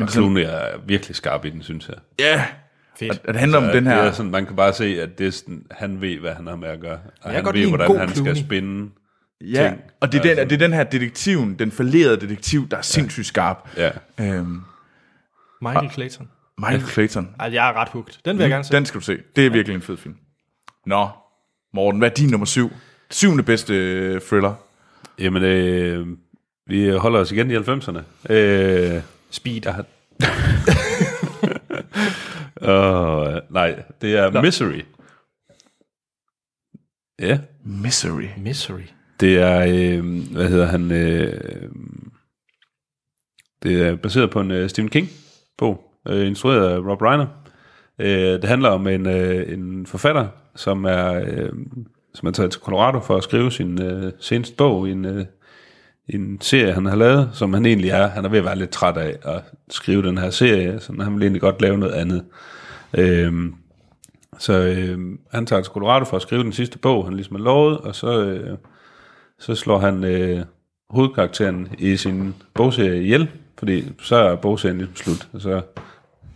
Og 0.01 0.09
Clooney 0.09 0.43
er 0.43 0.79
virkelig 0.87 1.17
skarp 1.17 1.45
i 1.45 1.51
den, 1.51 1.63
synes 1.63 1.89
jeg. 1.89 1.97
ja, 2.19 2.45
Fedt. 2.99 3.13
og, 3.13 3.19
og 3.29 3.35
det 3.35 3.41
handler 3.41 3.59
om 3.59 3.65
den 3.65 3.85
Det 3.85 3.93
her... 3.93 4.01
er 4.01 4.13
sådan, 4.13 4.31
man 4.33 4.47
kan 4.47 4.57
bare 4.57 4.73
se, 4.73 5.03
at 5.03 5.19
det 5.19 5.27
er 5.27 5.31
sådan, 5.31 5.67
han 5.71 6.01
ved, 6.01 6.19
hvad 6.19 6.35
han 6.35 6.47
har 6.47 6.57
med 6.57 6.69
at 6.69 6.81
gøre. 6.81 6.99
Og 7.23 7.33
kan 7.33 7.45
han 7.45 7.55
ved, 7.55 7.69
hvordan 7.69 7.97
han 7.99 8.09
Clooney. 8.09 8.33
skal 8.35 8.45
spinde 8.45 8.91
Ja, 9.41 9.69
ting. 9.69 9.81
og 10.01 10.13
det 10.13 10.19
er, 10.27 10.35
den, 10.35 10.51
det 10.51 10.53
er 10.53 10.59
den 10.67 10.73
her 10.73 10.85
detektiven, 10.85 11.59
den 11.59 11.71
fallerede 11.73 12.21
detektiv, 12.21 12.69
der 12.69 12.77
er 12.77 12.83
sindssygt 12.83 13.27
skarp. 13.27 13.69
Ja. 13.77 13.91
Øhm, 14.21 14.61
Michael 15.63 15.91
Clayton. 15.91 16.31
Michael 16.59 16.87
Clayton. 16.87 17.35
Altså, 17.39 17.55
jeg 17.55 17.69
er 17.69 17.73
ret 17.73 17.89
hugt. 17.89 18.21
Den 18.25 18.37
vil 18.39 18.43
jeg 18.43 18.51
gerne 18.51 18.65
se. 18.65 18.73
Den 18.73 18.87
skal 18.87 19.01
du 19.01 19.05
se. 19.05 19.19
Det 19.37 19.47
er 19.47 19.51
virkelig 19.51 19.75
en 19.75 19.83
fed 19.83 19.97
film. 19.97 20.17
Nå, 20.87 21.09
Morten, 21.75 21.99
hvad 21.99 22.11
er 22.11 22.15
din 22.15 22.29
nummer 22.29 22.47
syv? 22.47 22.71
Syvende 23.11 23.43
bedste 23.43 23.75
øh, 23.75 24.21
thriller. 24.21 24.55
Jamen, 25.19 25.43
øh, 25.43 26.07
vi 26.67 26.91
holder 26.91 27.21
os 27.21 27.33
igen 27.33 27.51
i 27.51 27.57
90'erne. 27.57 28.33
Øh, 28.33 29.03
Speed. 29.31 29.61
jeg 29.65 29.75
har... 29.75 29.85
uh, 32.61 33.39
nej, 33.51 33.83
det 34.01 34.17
er 34.17 34.31
Nå. 34.31 34.41
Misery. 34.43 34.81
Ja, 37.19 37.39
Misery. 37.65 38.29
Misery 38.37 38.83
det 39.21 39.39
er, 39.39 39.67
øh, 39.69 40.05
hvad 40.33 40.49
hedder 40.49 40.67
han, 40.67 40.93
øh, 40.93 41.33
det 43.63 43.83
er 43.83 43.97
baseret 43.97 44.31
på 44.31 44.41
en 44.41 44.51
øh, 44.51 44.69
Stephen 44.69 44.91
King-bog, 44.91 45.83
øh, 46.09 46.27
instrueret 46.27 46.69
af 46.69 46.79
Rob 46.79 47.03
Reiner. 47.03 47.27
Øh, 47.99 48.43
det 48.43 48.45
handler 48.45 48.69
om 48.69 48.87
en, 48.87 49.07
øh, 49.07 49.53
en 49.53 49.87
forfatter, 49.87 50.27
som 50.57 50.85
er, 50.85 51.13
øh, 51.15 51.53
som 52.15 52.29
er 52.29 52.33
taget 52.33 52.51
til 52.51 52.61
Colorado 52.61 53.01
for 53.01 53.17
at 53.17 53.25
skrive 53.25 53.53
sin 53.53 53.83
øh, 53.83 54.13
seneste 54.21 54.57
bog 54.57 54.89
i 54.89 54.93
en, 54.93 55.05
øh, 55.05 55.25
en 56.09 56.41
serie, 56.41 56.73
han 56.73 56.87
har 56.87 56.97
lavet, 56.97 57.31
som 57.33 57.53
han 57.55 57.67
egentlig 57.67 57.91
er. 57.91 58.07
Han 58.07 58.25
er 58.25 58.29
ved 58.29 58.39
at 58.39 58.45
være 58.45 58.59
lidt 58.59 58.71
træt 58.71 58.97
af 58.97 59.17
at 59.23 59.43
skrive 59.71 60.03
den 60.03 60.19
her 60.19 60.31
serie, 60.31 60.81
så 60.81 60.93
han 61.01 61.15
vil 61.15 61.23
egentlig 61.23 61.41
godt 61.41 61.63
lave 61.63 61.79
noget 61.79 61.93
andet. 61.93 62.25
Øh, 62.95 63.33
så 64.39 64.53
øh, 64.53 64.99
han 65.33 65.47
tager 65.47 65.63
til 65.63 65.73
Colorado 65.73 66.05
for 66.05 66.17
at 66.17 66.23
skrive 66.23 66.43
den 66.43 66.53
sidste 66.53 66.79
bog, 66.79 67.05
han 67.05 67.15
ligesom 67.15 67.37
har 67.37 67.43
lovet, 67.43 67.79
og 67.79 67.95
så, 67.95 68.21
øh, 68.21 68.59
så 69.39 69.55
slår 69.55 69.79
han 69.79 70.05
øh, 70.05 70.45
hovedkarakteren 70.91 71.69
i 71.79 71.97
sin 71.97 72.35
bogserie 72.55 73.03
ihjel, 73.03 73.31
fordi 73.59 73.85
så 74.03 74.17
er 74.17 74.37
bogserien 74.37 74.79
ligesom 74.79 74.97
slut, 74.97 75.29
og 75.33 75.41
så 75.41 75.63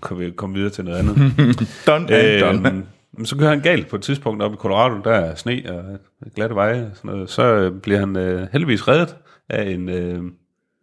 kan 0.03 0.19
vi 0.19 0.31
komme 0.31 0.55
videre 0.55 0.71
til 0.71 0.85
noget 0.85 0.99
andet. 0.99 1.17
Done 1.87 2.15
and 2.15 2.41
done. 2.41 2.85
Men 3.17 3.27
så 3.27 3.37
kører 3.37 3.51
han 3.51 3.61
galt 3.61 3.89
på 3.89 3.97
et 3.97 4.03
tidspunkt 4.03 4.43
op 4.43 4.53
i 4.53 4.57
Colorado, 4.57 5.03
der 5.05 5.11
er 5.11 5.35
sne 5.35 5.63
og 5.69 5.99
glatte 6.35 6.55
veje 6.55 6.83
og 6.91 6.97
sådan 6.97 7.11
noget. 7.11 7.31
Så 7.31 7.43
øh, 7.43 7.81
bliver 7.81 7.99
han 7.99 8.17
øh, 8.17 8.49
heldigvis 8.53 8.89
reddet 8.89 9.17
af 9.49 9.71
en, 9.71 9.89
øh, 9.89 10.23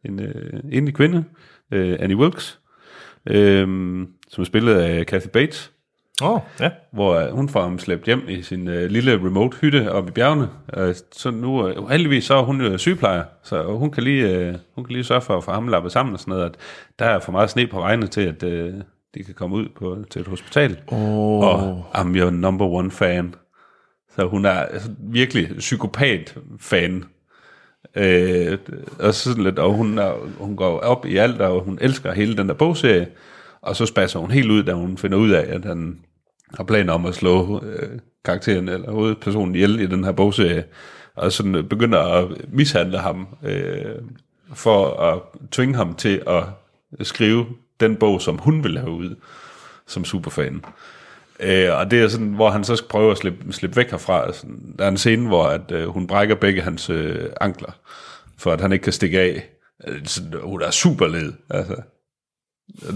en 0.06 0.20
øh, 0.20 0.60
enlig 0.72 0.94
kvinde, 0.94 1.24
øh, 1.72 1.98
Annie 2.00 2.18
Wilkes, 2.18 2.60
øh, 3.26 3.68
som 4.30 4.42
er 4.42 4.46
spillet 4.46 4.76
af 4.76 5.06
Kathy 5.06 5.28
Bates, 5.34 5.72
oh, 6.22 6.40
ja. 6.60 6.70
hvor 6.92 7.16
øh, 7.16 7.32
hun 7.32 7.50
får 7.50 7.62
ham 7.62 7.80
slæbt 7.80 8.06
hjem 8.06 8.22
i 8.28 8.42
sin 8.42 8.68
øh, 8.68 8.90
lille 8.90 9.14
remote 9.14 9.58
hytte 9.58 9.92
oppe 9.92 10.10
i 10.10 10.12
bjergene. 10.12 10.50
Øh, 10.78 10.96
så 11.12 11.32
nu, 11.32 11.68
øh, 11.68 11.90
heldigvis 11.90 12.24
så 12.24 12.34
er 12.34 12.44
hun 12.44 12.62
jo 12.62 12.78
sygeplejer, 12.78 13.24
så 13.44 13.64
hun 13.64 13.92
kan 13.92 14.04
lige, 14.04 14.30
øh, 14.30 14.56
hun 14.76 14.86
kan 14.86 14.94
lige 14.94 15.04
sørge 15.04 15.22
for 15.22 15.38
at 15.38 15.44
få 15.44 15.52
ham 15.52 15.68
lappet 15.68 15.92
sammen 15.92 16.14
og 16.14 16.20
sådan 16.20 16.32
noget. 16.32 16.46
At 16.46 16.56
der 17.00 17.06
er 17.06 17.20
for 17.20 17.32
meget 17.32 17.50
sne 17.50 17.68
på 17.68 17.80
vejene 17.80 18.08
til, 18.08 18.22
at 18.22 18.44
øh, 18.44 18.74
de 19.16 19.24
kan 19.24 19.34
komme 19.34 19.56
ud 19.56 19.68
på, 19.76 19.98
til 20.10 20.22
et 20.22 20.28
hospital. 20.28 20.78
Oh. 20.88 21.44
Og 21.44 21.86
I'm 21.96 22.18
your 22.18 22.30
number 22.30 22.66
one 22.66 22.92
fan. 22.92 23.36
Så 24.16 24.28
hun 24.28 24.46
er 24.46 24.52
altså 24.52 24.90
virkelig 25.00 25.50
psykopat-fan. 25.58 27.04
Øh, 27.96 28.58
og, 29.00 29.14
så 29.14 29.24
sådan 29.30 29.44
lidt, 29.44 29.60
og 29.60 29.74
hun, 29.74 29.98
er, 29.98 30.14
hun 30.38 30.56
går 30.56 30.80
op 30.80 31.06
i 31.06 31.18
alt, 31.18 31.42
og 31.42 31.64
hun 31.64 31.78
elsker 31.82 32.14
hele 32.14 32.38
den 32.38 32.48
der 32.48 32.54
bogserie. 32.54 33.08
Og 33.62 33.76
så 33.76 33.86
spasser 33.86 34.20
hun 34.20 34.32
helt 34.32 34.52
ud, 34.52 34.64
da 34.64 34.74
hun 34.74 34.98
finder 34.98 35.18
ud 35.18 35.30
af, 35.30 35.56
at 35.56 35.66
han 35.66 36.00
har 36.58 36.64
planer 36.64 36.94
om 36.94 37.06
at 37.06 37.16
slå 37.16 37.64
øh, 37.64 38.00
karakteren 38.26 38.70
eller 38.70 38.92
hovedpersonen 38.92 39.56
ihjel 39.56 39.80
i 39.80 39.86
den 39.86 40.04
her 40.04 40.12
bogserie. 40.12 40.64
Og 41.16 41.32
sådan 41.32 41.56
øh, 41.56 41.64
begynder 41.64 42.00
at 42.00 42.28
mishandle 42.54 42.98
ham 42.98 43.28
øh, 43.44 43.96
for 44.54 45.02
at 45.02 45.22
tvinge 45.52 45.76
ham 45.76 45.96
til 45.96 46.22
at 46.28 46.44
skrive 47.08 47.46
den 47.80 47.96
bog, 47.96 48.22
som 48.22 48.38
hun 48.38 48.64
vil 48.64 48.78
have 48.78 48.92
ud 48.92 49.16
som 49.88 50.06
superfan. 50.06 50.62
Øh, 51.40 51.78
og 51.78 51.92
det 51.92 52.02
er 52.02 52.08
sådan, 52.08 52.34
hvor 52.34 52.50
han 52.50 52.64
så 52.64 52.76
skal 52.76 52.90
prøve 52.90 53.12
at 53.12 53.18
slippe, 53.18 53.54
slippe 53.54 53.76
væk 53.76 53.92
herfra. 53.92 54.34
Sådan, 54.34 54.76
der 54.80 54.86
er 54.86 54.90
en 54.90 54.98
scene, 54.98 55.28
hvor 55.28 55.44
at, 55.44 55.72
øh, 55.72 55.88
hun 55.88 56.08
brækker 56.08 56.36
begge 56.36 56.62
hans 56.62 56.90
øh, 56.90 57.30
ankler, 57.42 57.72
for 58.38 58.52
at 58.52 58.62
han 58.62 58.72
ikke 58.72 58.84
kan 58.84 58.94
stikke 58.94 59.20
af. 59.20 59.50
Øh, 59.88 60.06
sådan, 60.06 60.34
hun 60.44 60.62
er 60.62 60.72
super 60.72 61.08
led. 61.08 61.34
Altså. 61.50 61.76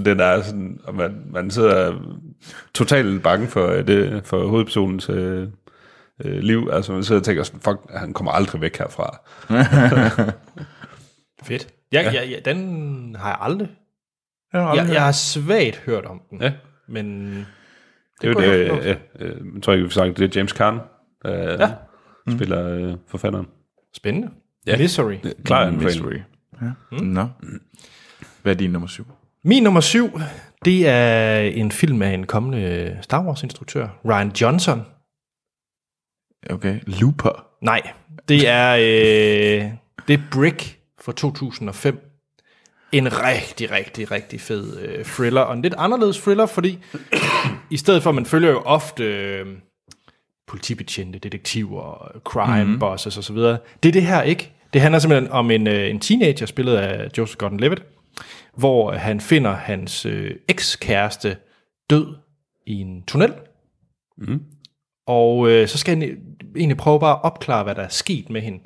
Den 0.05 0.19
er 0.19 0.41
sådan, 0.41 0.79
og 0.83 0.95
man, 0.95 1.23
man 1.31 1.51
sidder 1.51 1.99
totalt 2.73 3.23
bange 3.23 3.47
for, 3.47 3.67
øh, 3.67 3.87
det, 3.87 4.25
for 4.25 4.47
hovedpersonens 4.47 5.09
øh, 5.09 5.47
øh, 6.25 6.37
liv. 6.39 6.69
Altså 6.73 6.91
man 6.93 7.03
sidder 7.03 7.21
og 7.21 7.25
tænker 7.25 7.43
sådan, 7.43 7.59
fuck, 7.61 7.79
han 7.95 8.13
kommer 8.13 8.31
aldrig 8.31 8.61
væk 8.61 8.77
herfra. 8.77 9.17
Fedt. 11.43 11.67
Ja, 11.91 12.01
ja. 12.01 12.11
Ja, 12.11 12.23
ja, 12.29 12.39
den 12.45 13.15
har 13.19 13.29
jeg 13.29 13.37
aldrig. 13.41 13.69
Jeg 14.53 14.61
har 14.61 14.69
Jeg, 14.73 14.79
aldrig 14.79 14.93
jeg 14.93 15.03
har 15.05 15.11
svagt 15.11 15.77
hørt 15.85 16.05
om 16.05 16.21
den. 16.29 16.41
Ja. 16.41 16.53
Men 16.87 17.29
Det 18.21 18.27
er 18.27 18.27
jo 18.27 18.33
kunne 18.33 18.45
jeg 18.47 18.59
det, 18.59 18.69
godt 18.69 18.85
øh, 18.85 18.95
øh, 19.19 19.55
jeg 19.55 19.63
tror 19.63 19.73
ikke, 19.73 19.85
vi 19.85 19.91
sagt, 19.91 20.17
det 20.17 20.25
er 20.35 20.39
James 20.39 20.51
Caan, 20.51 20.79
der 21.23 21.31
Ja. 21.33 21.61
ja. 22.27 22.35
spiller 22.35 22.67
øh, 22.69 22.93
forfatteren. 23.07 23.47
spændende. 23.95 24.29
Ja. 24.67 24.77
Misery. 24.77 25.15
Klar 25.45 25.69
Misery. 25.71 25.89
anbefaling. 25.91 26.23
Mm. 26.91 26.97
Nå. 27.05 27.27
Hvad 28.41 28.53
er 28.53 28.57
din 28.57 28.69
nummer 28.71 28.87
syv? 28.87 29.05
Min 29.45 29.63
nummer 29.63 29.81
syv, 29.81 30.19
det 30.65 30.87
er 30.87 31.39
en 31.39 31.71
film 31.71 32.01
af 32.01 32.09
en 32.09 32.25
kommende 32.25 32.97
Star 33.01 33.23
Wars-instruktør, 33.23 33.87
Ryan 34.05 34.31
Johnson. 34.41 34.85
Okay. 36.49 36.79
Looper. 36.87 37.45
Nej, 37.61 37.81
det 38.29 38.47
er, 38.47 38.75
øh, 38.75 39.71
det 40.07 40.13
er 40.13 40.21
Brick 40.31 40.79
fra 41.01 41.11
2005. 41.11 42.09
En 42.91 43.07
rigtig, 43.23 43.71
rigtig, 43.71 44.11
rigtig 44.11 44.41
fed 44.41 44.79
øh, 44.79 45.05
thriller, 45.05 45.41
og 45.41 45.53
en 45.53 45.61
lidt 45.61 45.75
anderledes 45.77 46.17
thriller, 46.17 46.45
fordi 46.45 46.79
i 47.69 47.77
stedet 47.77 48.03
for, 48.03 48.11
man 48.11 48.25
følger 48.25 48.49
jo 48.49 48.59
ofte 48.59 49.03
øh, 49.03 49.45
politibetjente, 50.47 51.19
detektiver, 51.19 52.11
crime 52.23 52.63
mm-hmm. 52.63 52.79
bosses 52.79 53.17
osv. 53.17 53.37
Det 53.37 53.59
er 53.87 53.91
det 53.91 54.03
her 54.03 54.21
ikke. 54.21 54.51
Det 54.73 54.81
handler 54.81 54.99
simpelthen 54.99 55.31
om 55.31 55.51
en, 55.51 55.67
øh, 55.67 55.89
en 55.89 55.99
teenager, 55.99 56.45
spillet 56.45 56.75
af 56.75 57.09
Joseph 57.17 57.43
Gordon-Levitt, 57.43 57.92
hvor 58.57 58.91
han 58.91 59.19
finder 59.21 59.51
hans 59.55 60.05
øh, 60.05 60.31
ekskæreste 60.47 61.37
død 61.89 62.15
i 62.67 62.73
en 62.73 63.03
tunnel. 63.03 63.33
Mm. 64.17 64.43
Og 65.07 65.49
øh, 65.49 65.67
så 65.67 65.77
skal 65.77 65.97
han 65.97 66.17
egentlig 66.55 66.77
prøve 66.77 66.99
bare 66.99 67.15
at 67.15 67.23
opklare, 67.23 67.63
hvad 67.63 67.75
der 67.75 67.81
er 67.81 67.87
sket 67.89 68.29
med 68.29 68.41
hende. 68.41 68.59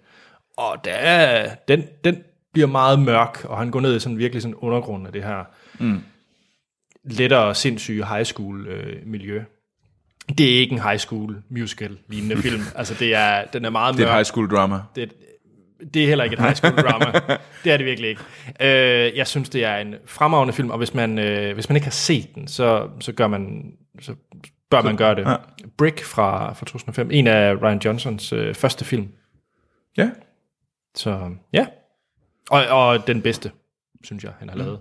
Og 0.57 0.75
der, 0.85 0.91
er- 0.93 1.55
den, 1.67 1.83
den 2.03 2.23
bliver 2.53 2.67
meget 2.67 2.99
mørk, 2.99 3.45
og 3.45 3.57
han 3.57 3.71
går 3.71 3.79
ned 3.81 3.95
i 3.95 3.99
sådan 3.99 4.17
virkelig 4.17 4.41
sådan 4.41 4.55
undergrund 4.55 5.07
af 5.07 5.13
det 5.13 5.23
her 5.23 5.43
mm. 5.79 6.01
lettere 7.03 7.55
sindssyge 7.55 8.05
high 8.07 8.23
school 8.25 8.67
øh, 8.67 9.07
miljø. 9.07 9.43
Det 10.37 10.53
er 10.55 10.59
ikke 10.59 10.73
en 10.73 10.81
high 10.81 10.97
school 10.97 11.41
musical 11.49 11.97
lignende 12.07 12.37
film. 12.37 12.61
Altså 12.75 12.93
det 12.99 13.15
er, 13.15 13.45
den 13.45 13.65
er 13.65 13.69
meget 13.69 13.93
Det 13.97 14.01
er 14.01 14.05
mørk. 14.05 14.11
et 14.13 14.15
high 14.17 14.25
school 14.25 14.49
drama. 14.49 14.79
Det, 14.95 15.13
det 15.93 16.03
er 16.03 16.07
heller 16.07 16.23
ikke 16.23 16.33
et 16.33 16.39
high 16.39 16.55
school 16.55 16.77
drama. 16.77 17.05
det 17.63 17.71
er 17.71 17.77
det 17.77 17.85
virkelig 17.85 18.09
ikke. 18.09 18.21
Øh, 18.61 19.17
jeg 19.17 19.27
synes, 19.27 19.49
det 19.49 19.63
er 19.63 19.77
en 19.77 19.95
fremragende 20.05 20.53
film, 20.53 20.69
og 20.69 20.77
hvis 20.77 20.93
man, 20.93 21.19
øh, 21.19 21.53
hvis 21.53 21.69
man 21.69 21.75
ikke 21.75 21.85
har 21.85 21.91
set 21.91 22.35
den, 22.35 22.47
så, 22.47 22.89
så, 22.99 23.11
gør 23.11 23.27
man, 23.27 23.73
så 24.01 24.15
bør 24.71 24.81
man 24.81 24.97
gøre 24.97 25.15
det. 25.15 25.21
Ja. 25.21 25.35
Brick 25.77 26.03
fra, 26.03 26.53
fra 26.53 26.65
2005, 26.65 27.11
en 27.11 27.27
af 27.27 27.61
Ryan 27.61 27.81
Johnsons 27.85 28.33
øh, 28.33 28.55
første 28.55 28.85
film. 28.85 29.07
Ja. 29.97 30.09
Så 30.95 31.31
ja. 31.53 31.67
Og, 32.49 32.67
og 32.67 33.07
den 33.07 33.21
bedste, 33.21 33.51
synes 34.03 34.23
jeg, 34.23 34.31
han 34.39 34.49
har 34.49 34.55
lavet. 34.57 34.79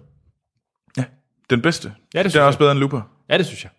Den 1.51 1.62
bedste. 1.62 1.92
Ja, 2.14 2.18
det 2.18 2.24
det 2.24 2.32
synes 2.32 2.40
er 2.40 2.47
også 2.47 2.57
jeg. 2.57 2.59
bedre 2.59 2.72
end 2.72 2.80
Looper. 2.80 3.01
Ja, 3.28 3.38
det 3.38 3.47
synes 3.47 3.64
jeg. 3.64 3.70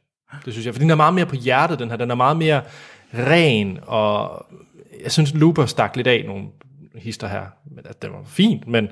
Det 0.46 0.54
synes 0.54 0.66
jeg, 0.66 0.74
for 0.74 0.80
den 0.80 0.90
er 0.90 0.96
meget 0.96 1.14
mere 1.14 1.26
på 1.26 1.36
hjertet, 1.36 1.80
den 1.80 1.90
her. 1.90 1.98
Den 1.98 2.12
er 2.12 2.16
meget 2.16 2.38
mere 2.38 2.62
ren, 3.14 3.80
og 3.82 4.46
jeg 5.04 5.12
synes, 5.12 5.34
Looper 5.34 5.66
stak 5.66 5.96
lidt 5.96 6.08
af 6.08 6.24
nogle 6.26 6.48
hister 6.98 7.28
her. 7.28 7.46
Men 7.72 7.86
at 7.86 8.02
den 8.02 8.12
var 8.12 8.24
fint, 8.26 8.68
men 8.68 8.88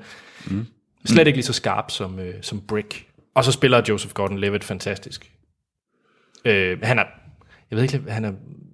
mm. 0.47 0.65
slet 1.05 1.27
ikke 1.27 1.37
lige 1.37 1.45
så 1.45 1.53
skarp 1.53 1.91
som, 1.91 2.19
øh, 2.19 2.33
som 2.41 2.61
Brick. 2.61 3.07
Og 3.35 3.43
så 3.43 3.51
spiller 3.51 3.81
Joseph 3.89 4.13
Gordon-Levitt 4.19 4.63
fantastisk. 4.63 5.31
Øh, 6.45 6.77
han 6.83 6.99
er, 6.99 7.03
jeg 7.71 7.75
ved 7.77 7.83
ikke, 7.83 8.11
han 8.11 8.25
er... 8.25 8.31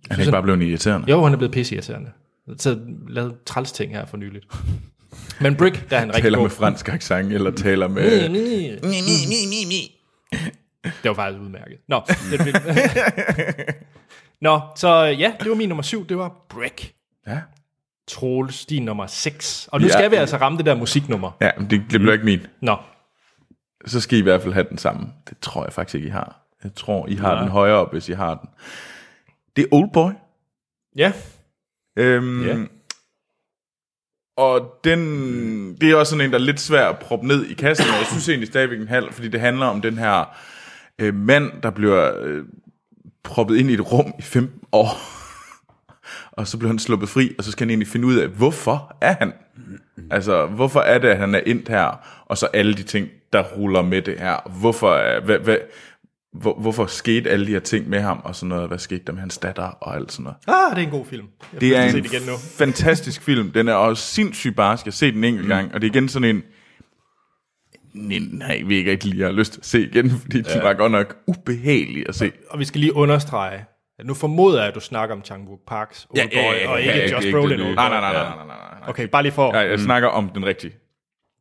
Han 0.10 0.20
er 0.20 0.20
ikke 0.20 0.32
bare 0.32 0.44
blevet 0.44 0.62
irriterende. 0.62 1.10
Jo, 1.10 1.24
han 1.24 1.34
er 1.34 1.38
blevet 1.38 1.54
pisseirriterende. 1.54 2.12
Så 2.58 2.80
lavet 3.08 3.36
træls 3.46 3.72
ting 3.72 3.94
her 3.94 4.06
for 4.06 4.18
nyligt. 4.18 4.46
Men 5.42 5.56
Brick, 5.56 5.90
der 5.90 5.96
er 5.96 6.00
han 6.00 6.10
rigtig 6.16 6.24
Taler 6.24 6.38
god. 6.38 6.46
med 6.46 6.52
fransk 6.52 6.90
accent, 6.90 7.34
eller 7.34 7.52
taler 7.52 7.88
med... 7.88 8.30
Det 11.04 11.10
var 11.10 11.14
faktisk 11.14 11.42
udmærket. 11.42 11.78
Nå, 11.88 12.02
det. 12.32 12.56
Nå, 14.42 14.62
så 14.76 15.04
ja, 15.04 15.34
det 15.40 15.50
var 15.50 15.56
min 15.56 15.70
nummer 15.70 15.82
syv, 15.82 16.08
det 16.08 16.18
var 16.18 16.46
Brick. 16.50 16.94
Ja. 17.28 17.38
Troels, 18.12 18.66
din 18.66 18.86
nummer 18.86 19.08
6. 19.08 19.70
Og 19.72 19.82
nu 19.82 19.88
Ja. 19.88 19.92
skal 19.94 20.12
vi 20.12 20.16
altså 20.16 20.38
ramme 20.38 20.58
det 20.58 20.66
der 20.66 20.76
musiknummer. 20.76 21.32
Ja, 21.42 21.52
men 21.58 21.70
det, 21.70 21.82
det 21.92 22.00
bliver 22.00 22.14
ikke 22.14 22.26
min. 22.26 22.48
Nå, 22.62 22.78
Så 23.86 24.00
skal 24.02 24.18
I 24.18 24.20
i 24.20 24.24
hvert 24.24 24.42
fald 24.42 24.54
have 24.54 24.66
den 24.70 24.78
samme. 24.78 25.08
Det 25.30 25.38
tror 25.42 25.64
jeg 25.64 25.74
faktisk 25.74 25.96
ikke, 25.96 26.08
I 26.08 26.12
har. 26.12 26.42
Jeg 26.64 26.76
tror, 26.76 27.08
I 27.08 27.16
har 27.16 27.36
Ja. 27.36 27.42
den 27.42 27.50
højere 27.50 27.76
op, 27.76 27.92
hvis 27.92 28.10
I 28.10 28.14
har 28.14 28.36
den. 28.36 28.50
Det 29.56 29.62
er 29.64 29.68
Oldboy. 29.76 30.12
ja, 30.96 31.14
Øhm, 31.98 32.46
Ja. 32.48 32.58
Og 34.38 34.80
den, 34.84 35.00
det 35.82 35.92
er 35.92 35.96
også 35.96 36.10
sådan 36.12 36.26
en, 36.26 36.32
der 36.32 36.38
er 36.40 36.44
lidt 36.44 36.60
svær 36.60 36.90
at 36.90 37.00
proppe 37.00 37.28
ned 37.28 37.46
i 37.46 37.54
kassen, 37.54 37.86
jeg 38.00 38.06
synes 38.08 38.30
egentlig 38.30 38.48
stadigvæk 38.48 38.80
en 38.80 38.88
halv, 38.88 39.14
fordi 39.14 39.28
det 39.28 39.40
handler 39.40 39.66
om 39.66 39.82
den 39.82 39.98
her 39.98 40.36
øh, 41.00 41.14
mand, 41.16 41.52
der 41.64 41.70
bliver 41.70 42.12
øh, 42.22 42.46
proppet 43.24 43.58
ind 43.58 43.70
i 43.70 43.74
et 43.74 43.92
rum 43.92 44.14
i 44.20 44.22
15 44.22 44.62
år, 44.72 44.88
og 46.32 46.48
så 46.48 46.58
bliver 46.58 46.70
han 46.70 46.80
sluppet 46.80 47.10
fri, 47.10 47.36
og 47.38 47.44
så 47.44 47.52
skal 47.52 47.66
han 47.66 47.70
egentlig 47.70 47.88
finde 47.88 48.08
ud 48.08 48.16
af, 48.16 48.28
hvorfor 48.28 48.98
er 49.02 49.16
han? 49.20 49.34
Altså, 50.12 50.46
hvorfor 50.46 50.80
er 50.80 50.98
det, 50.98 51.08
at 51.08 51.18
han 51.18 51.36
er 51.36 51.40
endt 51.46 51.70
her, 51.70 52.00
og 52.26 52.38
så 52.38 52.46
alle 52.46 52.74
de 52.74 52.84
ting, 52.84 53.08
der 53.34 53.44
ruller 53.44 53.82
med 53.82 54.02
det 54.02 54.20
her. 54.20 54.50
Hvorfor, 54.60 54.94
er- 54.94 55.20
hvad, 55.22 55.40
hvad, 55.40 55.58
hvor, 56.34 56.60
hvorfor 56.60 56.86
skete 56.86 57.30
alle 57.30 57.46
de 57.46 57.52
her 57.52 57.60
ting 57.60 57.90
med 57.90 58.00
ham, 58.00 58.22
og 58.24 58.36
sådan 58.36 58.50
noget, 58.50 58.68
hvad 58.68 58.78
skete 58.80 59.02
der 59.08 59.14
med 59.14 59.20
hans 59.22 59.38
datter, 59.38 59.64
og 59.64 59.96
alt 59.96 60.12
sådan 60.12 60.24
noget. 60.24 60.38
ah, 60.48 60.76
det 60.76 60.82
er 60.82 60.86
en 60.86 60.92
god 60.92 61.06
film. 61.06 61.26
Jeg 61.54 61.62
Det 61.62 61.78
er 61.78 61.84
en 61.84 61.96
det 61.96 62.06
igen 62.14 62.22
nu. 62.28 62.34
fantastisk 62.38 63.22
film. 63.22 63.52
Den 63.52 63.68
er 63.68 63.74
også 63.74 64.04
sindssygt 64.04 64.56
barsk. 64.56 64.86
Jeg 64.86 64.92
har 64.92 64.96
set 64.96 65.14
den 65.14 65.24
en 65.24 65.34
enkelt 65.34 65.48
gang, 65.48 65.74
og 65.74 65.82
det 65.82 65.88
er 65.88 65.92
igen 65.96 66.10
sådan 66.10 66.36
en... 66.36 66.44
Nej, 67.94 68.62
vil 68.66 68.78
ikke 68.78 68.92
rigtig 68.92 69.12
lige 69.12 69.24
have 69.24 69.36
lyst 69.36 69.52
til 69.54 69.60
at 69.60 69.66
se 69.66 69.82
igen, 69.90 70.10
fordi 70.22 70.38
ja. 70.48 70.54
den 70.54 70.64
var 70.64 70.74
godt 70.74 70.92
nok 70.92 71.18
ubehagelig 71.28 72.10
at 72.10 72.16
se. 72.16 72.32
Og 72.50 72.60
vi 72.60 72.66
skal 72.66 72.80
lige 72.82 72.96
understrege, 72.96 73.66
nu 74.04 74.14
formoder 74.14 74.60
jeg, 74.60 74.68
at 74.68 74.76
du 74.76 74.80
snakker 74.80 75.16
om 75.16 75.24
Chang 75.24 75.48
Wook 75.48 75.60
Parks 75.68 76.08
Oldboy, 76.10 76.68
og 76.68 76.80
ikke 76.80 76.92
ja, 76.94 77.12
Josh 77.12 77.26
ikke 77.28 77.38
Brolin 77.38 77.50
det 77.50 77.58
nye. 77.60 77.66
Oldboy. 77.70 77.76
Nej, 77.84 77.90
nej, 77.90 78.00
nej, 78.00 78.14
nej, 78.14 78.36
nej, 78.36 78.46
nej. 78.80 78.90
Okay, 78.90 79.08
bare 79.08 79.24
lige 79.24 79.32
for... 79.32 79.56
Jeg, 79.58 79.70
jeg 79.70 79.80
snakker 79.80 80.10
om 80.10 80.30
den 80.30 80.46
rigtige. 80.46 80.74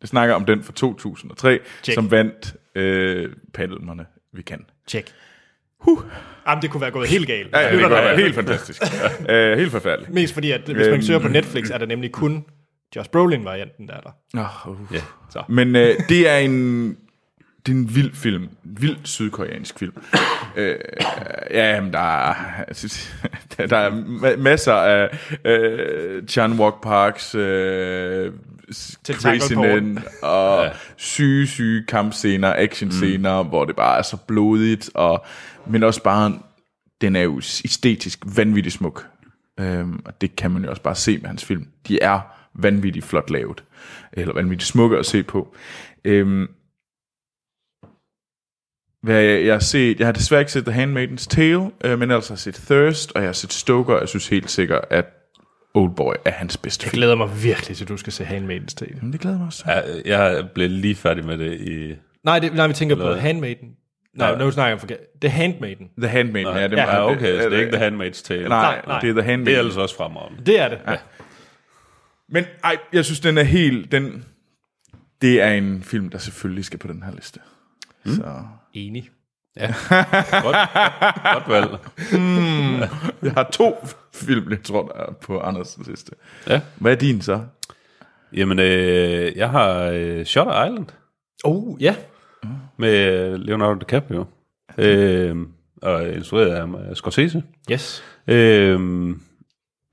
Jeg 0.01 0.09
snakker 0.09 0.35
om 0.35 0.45
den 0.45 0.63
fra 0.63 0.73
2003, 0.73 1.59
Check. 1.83 1.95
som 1.95 2.11
vandt 2.11 2.55
øh, 2.75 3.33
palmerne, 3.55 4.07
vi 4.33 4.43
kan. 4.43 4.65
Tjek. 4.87 5.13
Huh. 5.81 5.99
Jamen, 6.49 6.63
det 6.63 6.71
kunne 6.71 6.81
være 6.81 6.91
gået 6.91 7.09
helt 7.09 7.27
galt. 7.27 7.53
Ja, 7.53 7.61
ja, 7.61 7.73
det 7.77 7.89
går 7.89 7.97
er- 7.97 8.17
helt 8.17 8.35
fantastisk. 8.35 8.83
øh, 9.29 9.59
helt 9.59 9.71
forfærdeligt. 9.71 10.15
Mest 10.15 10.35
fordi, 10.35 10.51
at 10.51 10.61
hvis 10.61 10.89
man 10.91 11.03
søger 11.03 11.21
på 11.21 11.29
Netflix, 11.29 11.71
er 11.71 11.79
der 11.79 11.87
nemlig 11.87 12.13
kun 12.13 12.45
Josh 12.97 13.11
Brolin-varianten, 13.11 13.89
der 13.89 13.95
er 13.95 14.01
der. 14.01 14.65
Oh, 14.67 14.81
uh. 14.81 14.95
Ja. 14.95 15.01
Så. 15.31 15.43
Men 15.49 15.77
øh, 15.77 15.95
det 16.09 16.29
er 16.29 16.37
en 16.37 16.97
det 17.67 17.73
er 17.73 17.77
en 17.77 17.95
vild 17.95 18.15
film. 18.15 18.49
Vild 18.63 18.97
sydkoreansk 19.05 19.79
film. 19.79 19.93
øh, 20.57 20.77
ja, 21.51 21.81
men 21.81 21.93
der 21.93 22.29
er, 22.29 22.35
der, 23.57 23.67
der 23.67 23.77
er 23.77 23.91
ma- 23.91 24.37
masser 24.37 24.73
af 24.73 25.19
øh, 25.45 26.27
Chan 26.27 26.53
Walk 26.53 26.83
Parks 26.83 27.35
øh, 27.35 28.33
Tentacle 29.05 29.41
crazy 29.41 29.55
porn. 29.55 29.85
men 29.85 29.99
og 30.23 30.65
ja. 30.65 30.71
syge, 30.97 31.47
syge 31.47 31.85
kampscener, 31.89 32.55
actionscener, 32.57 33.43
mm. 33.43 33.49
hvor 33.49 33.65
det 33.65 33.77
bare 33.77 33.99
er 33.99 34.03
så 34.03 34.17
blodigt, 34.17 34.91
og, 34.95 35.25
men 35.67 35.83
også 35.83 36.03
bare, 36.03 36.39
den 37.01 37.17
er 37.17 37.23
jo 37.23 37.39
æstetisk 37.39 38.19
vanvittigt 38.37 38.75
smuk. 38.75 39.07
Øhm, 39.61 40.03
og 40.05 40.21
det 40.21 40.37
kan 40.37 40.51
man 40.51 40.65
jo 40.65 40.71
også 40.71 40.83
bare 40.83 40.95
se 40.95 41.19
med 41.19 41.27
hans 41.27 41.45
film. 41.45 41.67
De 41.89 42.03
er 42.03 42.21
vanvittigt 42.55 43.05
flot 43.05 43.31
lavet, 43.31 43.65
eller 44.13 44.35
vanvittigt 44.35 44.69
smukke 44.69 44.99
at 44.99 45.07
se 45.07 45.23
på. 45.23 45.55
Øhm, 46.05 46.49
hvad 49.03 49.21
jeg, 49.23 49.45
jeg 49.47 49.55
har 49.55 49.61
set, 49.61 49.99
jeg 49.99 50.07
har 50.07 50.13
desværre 50.13 50.41
ikke 50.41 50.53
set 50.53 50.65
The 50.67 50.85
Handmaid's 50.85 51.27
Tale, 51.29 51.71
øh, 51.85 51.99
men 51.99 52.11
har 52.11 52.27
jeg 52.31 52.39
set 52.39 52.55
Thirst, 52.55 53.13
og 53.15 53.21
jeg 53.21 53.29
har 53.29 53.33
set 53.33 53.53
Stoker, 53.53 53.95
og 53.95 54.01
jeg 54.01 54.09
synes 54.09 54.29
helt 54.29 54.51
sikkert, 54.51 54.85
at 54.91 55.05
Oldboy 55.75 56.15
er 56.25 56.31
hans 56.31 56.57
bedste 56.57 56.85
Jeg 56.85 56.91
film. 56.91 56.99
glæder 56.99 57.15
mig 57.15 57.43
virkelig 57.43 57.77
til, 57.77 57.85
at 57.85 57.89
du 57.89 57.97
skal 57.97 58.13
se 58.13 58.25
Handmaid's 58.25 58.75
Tale. 58.77 58.99
Men 59.03 59.13
det 59.13 59.21
glæder 59.21 59.39
mig 59.39 59.47
også. 59.47 59.65
Ja, 59.67 59.81
jeg 60.19 60.49
blev 60.55 60.71
lige 60.71 60.95
færdig 60.95 61.25
med 61.25 61.39
det 61.39 61.61
i... 61.61 61.95
Nej, 62.25 62.39
det, 62.39 62.55
nej 62.55 62.67
vi 62.67 62.73
tænker 62.73 62.97
på 62.97 63.03
Eller- 63.03 63.17
Handmaiden. 63.21 63.69
Nej, 64.15 64.39
nu 64.39 64.51
snakker 64.51 64.67
jeg 64.69 64.75
om 64.75 64.81
forkert. 64.81 64.99
The 65.21 65.31
Handmaiden. 65.31 65.89
The 65.99 66.09
Handmaid, 66.09 66.47
ja, 66.47 66.69
det 66.69 66.77
Ja, 66.77 66.85
var 66.87 66.93
Ja, 66.95 67.11
okay, 67.11 67.41
så 67.43 67.49
det 67.51 67.57
er 67.59 67.61
ikke 67.65 67.73
The 67.77 67.89
Handmaid's 67.89 68.23
Tale. 68.25 68.49
Nej, 68.49 68.63
Nej, 68.75 68.83
nej. 68.87 69.01
det 69.01 69.09
er 69.11 69.13
The 69.15 69.23
Handmaid. 69.23 69.47
Det 69.47 69.55
er 69.55 69.59
ellers 69.59 69.77
også 69.77 69.97
fremragende. 69.97 70.47
Det 70.47 70.61
er 70.61 70.69
det. 70.69 70.79
Ja. 70.89 70.97
Men 72.29 72.45
ej, 72.65 72.77
jeg 72.93 73.05
synes, 73.05 73.21
den 73.21 73.39
er 73.39 73.43
helt... 73.43 73.93
Den, 73.93 74.25
det 75.23 75.43
er 75.43 75.51
en 75.51 75.83
film, 75.83 76.09
der 76.11 76.19
selvfølgelig 76.19 76.65
skal 76.65 76.79
på 76.79 76.89
den 76.89 77.03
her 77.03 77.13
liste. 77.15 77.41
Mm. 78.05 78.13
Så 78.15 78.23
Enig. 78.75 79.11
Godt, 80.43 80.57
godt 81.33 81.49
valg. 81.49 81.69
jeg 83.23 83.33
har 83.33 83.49
to 83.53 83.87
film, 84.15 84.51
jeg 84.51 84.63
tror, 84.63 84.83
der 84.87 85.03
er 85.03 85.13
på 85.13 85.41
Anders' 85.41 85.91
liste. 85.91 86.13
Ja. 86.49 86.61
Hvad 86.79 86.93
er 86.93 86.97
din 86.97 87.21
så? 87.21 87.41
Jamen, 88.37 88.59
øh, 88.59 89.37
jeg 89.37 89.51
har 89.51 89.91
øh, 89.95 90.25
Shutter 90.25 90.65
Island 90.65 90.87
Oh, 91.45 91.83
ja. 91.83 91.97
med 92.77 93.39
Leonardo 93.39 93.75
DiCaprio. 93.79 94.25
Øh, 94.79 95.37
og 95.83 96.09
instrueret 96.09 96.51
af 96.89 96.97
Scorsese. 96.97 97.43
Yes. 97.73 98.05
Øh, 98.27 98.79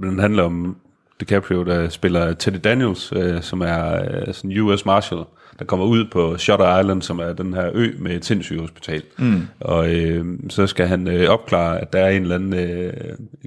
den 0.01 0.19
handler 0.19 0.43
om 0.43 0.77
DiCaprio, 1.19 1.63
der 1.63 1.89
spiller 1.89 2.33
Teddy 2.33 2.59
Daniels, 2.63 3.13
øh, 3.15 3.41
som 3.41 3.61
er 3.61 4.03
øh, 4.03 4.33
sådan 4.33 4.57
US 4.59 4.85
Marshal, 4.85 5.23
der 5.59 5.65
kommer 5.65 5.85
ud 5.85 6.05
på 6.11 6.37
Shutter 6.37 6.79
Island, 6.79 7.01
som 7.01 7.19
er 7.19 7.33
den 7.33 7.53
her 7.53 7.71
ø 7.73 7.91
med 7.99 8.15
et 8.15 8.25
sindssygt 8.25 8.61
hospital. 8.61 9.03
Mm. 9.17 9.41
Og 9.59 9.95
øh, 9.95 10.25
så 10.49 10.67
skal 10.67 10.87
han 10.87 11.07
øh, 11.07 11.29
opklare, 11.29 11.79
at 11.79 11.93
der 11.93 11.99
er 11.99 12.09
en 12.09 12.21
eller 12.21 12.35
anden 12.35 12.53
øh, 12.53 12.93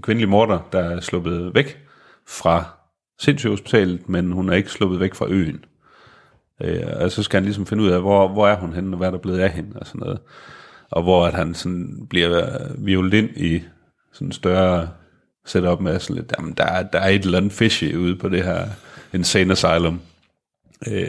kvindelig 0.02 0.28
morder, 0.28 0.68
der 0.72 0.78
er 0.78 1.00
sluppet 1.00 1.54
væk 1.54 1.78
fra 2.28 2.64
sindssygehospitalet, 3.20 4.08
men 4.08 4.32
hun 4.32 4.48
er 4.48 4.54
ikke 4.54 4.70
sluppet 4.70 5.00
væk 5.00 5.14
fra 5.14 5.26
øen. 5.28 5.64
Øh, 6.62 6.82
og 7.00 7.10
så 7.10 7.22
skal 7.22 7.36
han 7.36 7.44
ligesom 7.44 7.66
finde 7.66 7.82
ud 7.82 7.88
af, 7.88 8.00
hvor, 8.00 8.28
hvor 8.28 8.48
er 8.48 8.56
hun 8.56 8.72
henne, 8.72 8.92
og 8.94 8.96
hvad 8.98 9.06
er 9.06 9.10
der 9.10 9.18
blevet 9.18 9.38
af 9.40 9.50
hende, 9.50 9.70
og 9.80 9.86
sådan 9.86 9.98
noget. 9.98 10.18
Og 10.90 11.02
hvor 11.02 11.26
at 11.26 11.34
han 11.34 11.54
sådan 11.54 12.06
bliver 12.10 12.58
violet 12.78 13.14
ind 13.14 13.30
i 13.36 13.62
sådan 14.12 14.28
en 14.28 14.32
større 14.32 14.88
setup 15.46 15.80
med 15.80 16.00
sådan 16.00 16.16
lidt, 16.16 16.32
jamen 16.38 16.52
der, 16.52 16.64
er- 16.64 16.82
der 16.82 16.98
er 16.98 17.08
et 17.08 17.24
eller 17.24 17.38
andet 17.38 17.52
fishy 17.52 17.94
ude 17.96 18.16
på 18.16 18.28
det 18.28 18.44
her 18.44 18.66
insane 19.14 19.52
asylum. 19.52 20.00
Øh, 20.88 21.08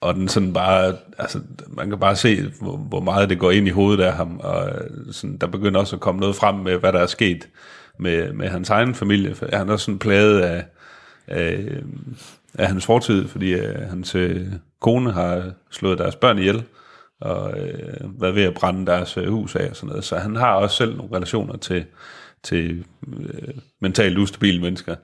og 0.00 0.14
den 0.14 0.28
sådan 0.28 0.52
bare, 0.52 0.96
altså 1.18 1.40
man 1.68 1.88
kan 1.88 1.98
bare 1.98 2.16
se, 2.16 2.52
hvor, 2.60 2.76
hvor 2.76 3.00
meget 3.00 3.30
det 3.30 3.38
går 3.38 3.50
ind 3.50 3.66
i 3.66 3.70
hovedet 3.70 4.04
af 4.04 4.12
ham, 4.12 4.40
og 4.42 4.68
øh, 4.68 5.12
sådan, 5.12 5.36
der 5.36 5.46
begynder 5.46 5.80
også 5.80 5.96
at 5.96 6.00
komme 6.00 6.20
noget 6.20 6.36
frem 6.36 6.54
med, 6.54 6.76
hvad 6.76 6.92
der 6.92 6.98
er 6.98 7.06
sket 7.06 7.48
med, 7.98 8.32
med 8.32 8.48
hans 8.48 8.70
egen 8.70 8.94
familie, 8.94 9.34
for 9.34 9.46
han 9.52 9.68
er 9.68 9.72
også 9.72 9.84
sådan 9.84 9.98
plaget 9.98 10.40
af, 10.40 10.64
af, 11.26 11.52
øh, 11.52 11.82
af 12.58 12.66
hans 12.66 12.86
fortid, 12.86 13.28
fordi 13.28 13.52
øh, 13.52 13.88
hans 13.90 14.14
øh, 14.14 14.46
kone 14.80 15.12
har 15.12 15.50
slået 15.70 15.98
deres 15.98 16.16
børn 16.16 16.38
ihjel, 16.38 16.64
og 17.20 17.58
øh, 17.58 18.20
været 18.20 18.34
ved 18.34 18.42
at 18.42 18.54
brænde 18.54 18.86
deres 18.86 19.16
øh, 19.16 19.28
hus 19.28 19.56
af 19.56 19.70
og 19.70 19.76
sådan 19.76 19.88
noget, 19.88 20.04
så 20.04 20.16
han 20.16 20.36
har 20.36 20.54
også 20.54 20.76
selv 20.76 20.96
nogle 20.96 21.16
relationer 21.16 21.56
til, 21.56 21.84
til 22.42 22.84
øh, 23.18 23.54
mentalt 23.80 24.18
ustabile 24.18 24.60
mennesker. 24.60 24.96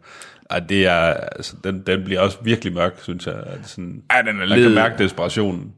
Og 0.51 0.68
det 0.68 0.86
er, 0.86 1.01
altså, 1.14 1.57
den, 1.64 1.82
den 1.86 2.05
bliver 2.05 2.20
også 2.20 2.38
virkelig 2.42 2.72
mørk, 2.74 3.01
synes 3.03 3.26
jeg. 3.26 3.34
At 3.34 3.68
sådan, 3.68 4.03
Ja, 4.12 4.18
den 4.18 4.28
er 4.28 4.32
man 4.32 4.49
kan 4.49 4.59
led. 4.59 4.74
mærke 4.74 4.99
desperationen. 5.05 5.74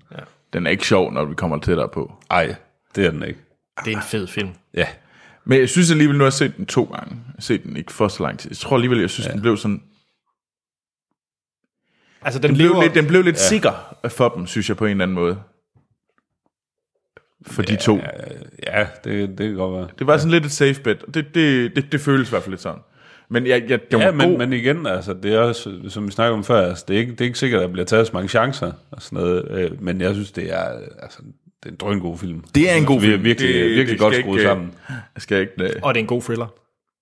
Den 0.52 0.66
er 0.66 0.70
ikke 0.70 0.86
sjov, 0.86 1.12
når 1.12 1.24
vi 1.24 1.34
kommer 1.34 1.58
tættere 1.60 1.88
på. 1.88 2.12
Ej, 2.30 2.54
det 2.94 3.06
er 3.06 3.10
den 3.10 3.22
ikke. 3.22 3.40
Det 3.84 3.92
er 3.92 3.96
en 3.96 4.02
fed 4.02 4.26
film. 4.26 4.50
Ja, 4.74 4.86
Men 5.44 5.60
jeg 5.60 5.68
synes 5.68 5.90
alligevel, 5.90 6.16
nu 6.16 6.22
har 6.22 6.26
jeg 6.26 6.32
set 6.32 6.56
den 6.56 6.66
to 6.66 6.84
gange. 6.84 7.10
Jeg 7.10 7.32
har 7.34 7.40
set 7.40 7.62
den 7.62 7.76
ikke 7.76 7.92
for 7.92 8.08
så 8.08 8.22
lang 8.22 8.38
tid. 8.38 8.50
Jeg 8.50 8.56
tror 8.56 8.76
alligevel, 8.76 9.00
jeg 9.00 9.10
synes, 9.10 9.26
ja. 9.26 9.32
den 9.32 9.40
blev 9.40 9.56
sådan... 9.56 9.82
Altså, 12.22 12.40
den, 12.40 12.48
Den 12.48 12.56
blev 12.56 12.68
lever, 12.70 12.82
lidt, 12.82 12.94
den 12.94 13.06
blev 13.06 13.22
lidt 13.22 13.36
ja. 13.36 13.40
sikker 13.48 13.96
for 14.08 14.28
dem, 14.28 14.46
synes 14.46 14.68
jeg, 14.68 14.76
på 14.76 14.84
en 14.84 14.90
eller 14.90 15.02
anden 15.04 15.14
måde. 15.14 15.38
For 17.46 17.62
de 17.62 17.76
to. 17.76 17.96
ja 18.66 18.86
det, 19.04 19.28
det 19.28 19.48
kan 19.48 19.54
godt 19.54 19.74
være. 19.74 19.88
Det 19.98 20.06
var 20.06 20.16
sådan 20.18 20.30
lidt 20.30 20.44
et 20.44 20.52
safe 20.52 20.80
bet. 20.82 21.04
Det, 21.14 21.34
det, 21.34 21.76
det, 21.76 21.92
det 21.92 22.00
føles 22.00 22.28
i 22.28 22.30
hvert 22.30 22.42
fald 22.42 22.52
lidt 22.52 22.60
sådan. 22.60 22.80
Men 23.30 23.46
jeg, 23.46 23.64
jeg, 23.68 23.80
det 23.90 23.98
Ja, 23.98 24.06
god. 24.06 24.14
men, 24.14 24.38
men 24.38 24.52
igen, 24.52 24.86
altså, 24.86 25.14
det 25.22 25.34
er 25.34 25.38
også, 25.38 25.80
som 25.88 26.06
vi 26.06 26.12
snakkede 26.12 26.34
om 26.34 26.44
før, 26.44 26.68
altså, 26.68 26.84
det, 26.88 26.96
er 26.96 27.00
ikke, 27.00 27.12
det 27.12 27.20
er 27.20 27.24
ikke 27.24 27.38
sikkert, 27.38 27.60
at 27.60 27.66
der 27.66 27.72
bliver 27.72 27.84
taget 27.86 28.06
så 28.06 28.12
mange 28.12 28.28
chancer 28.28 28.72
og 28.90 29.02
sådan 29.02 29.18
noget, 29.18 29.48
øh, 29.50 29.82
men 29.82 30.00
jeg 30.00 30.14
synes, 30.14 30.32
det 30.32 30.52
er, 30.52 30.64
altså, 31.02 31.18
det 31.62 31.66
er 31.66 31.70
en 31.70 31.76
drøngod 31.76 32.18
film. 32.18 32.44
det 32.54 32.70
er 32.70 32.74
en 32.74 32.84
god 32.84 33.00
Vi 33.00 33.06
er 33.06 33.10
film. 33.10 33.24
virkelig, 33.24 33.54
det, 33.54 33.64
virkelig 33.64 33.88
det 33.88 33.98
godt 33.98 34.14
skruet 34.14 34.38
ikke, 34.38 34.48
sammen. 34.48 34.72
Jeg 34.90 35.22
skal 35.22 35.40
ikke... 35.40 35.52
Uh, 35.60 35.66
og 35.82 35.94
det 35.94 36.00
er 36.00 36.02
en 36.02 36.06
god 36.08 36.22
thriller. 36.22 36.46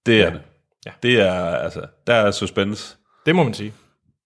Det 0.06 0.20
er 0.20 0.30
det. 0.30 0.40
Ja. 0.86 0.90
Det 1.02 1.20
er, 1.20 1.32
altså, 1.34 1.80
der 2.06 2.14
er 2.14 2.30
suspense. 2.30 2.96
Det 3.26 3.34
må 3.36 3.42
man 3.42 3.54
sige. 3.54 3.72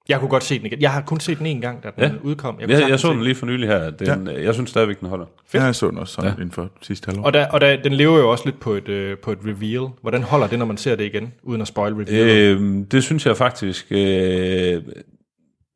Jeg 0.09 0.19
kunne 0.21 0.29
godt 0.29 0.45
se 0.45 0.59
den 0.59 0.67
igen. 0.67 0.81
Jeg 0.81 0.93
har 0.93 1.01
kun 1.01 1.21
set 1.21 1.39
den 1.39 1.47
en 1.47 1.61
gang, 1.61 1.83
da 1.83 1.91
den 1.97 2.05
Ja. 2.05 2.11
udkom. 2.23 2.57
Jeg, 2.61 2.69
jeg 2.71 2.79
sagtens 2.79 3.01
så 3.01 3.13
den 3.13 3.23
lige 3.23 3.35
for 3.35 3.47
nylig 3.47 3.69
her. 3.69 3.91
Den, 3.91 4.27
ja. 4.29 4.43
Jeg 4.45 4.55
synes 4.55 4.71
stadigvæk, 4.71 5.01
den 5.01 5.09
holder. 5.09 5.27
jeg 5.55 5.75
så 5.75 5.91
den 5.91 5.99
også 5.99 6.15
sådan 6.15 6.31
ja. 6.31 6.35
inden 6.37 6.51
for 6.51 6.71
sidste 6.83 7.07
halvår. 7.07 7.25
Og, 7.25 7.33
der, 7.33 7.47
og 7.49 7.61
der, 7.61 7.83
den 7.83 7.93
lever 7.93 8.19
jo 8.19 8.31
også 8.31 8.45
lidt 8.45 8.61
på 8.61 8.73
et, 8.73 8.89
øh, 8.89 9.19
på 9.19 9.33
et 9.33 9.39
reveal. 9.47 9.89
Hvordan 10.03 10.23
holder 10.23 10.47
det, 10.47 10.59
når 10.59 10.67
man 10.67 10.77
ser 10.77 10.97
det 10.97 11.05
igen, 11.05 11.33
uden 11.43 11.61
at 11.61 11.69
spoil 11.69 11.93
reveal? 11.95 12.29
Øh, 12.29 12.85
det 12.91 13.03
synes 13.03 13.27
jeg 13.27 13.37
faktisk... 13.37 13.87
Øh, 13.91 14.83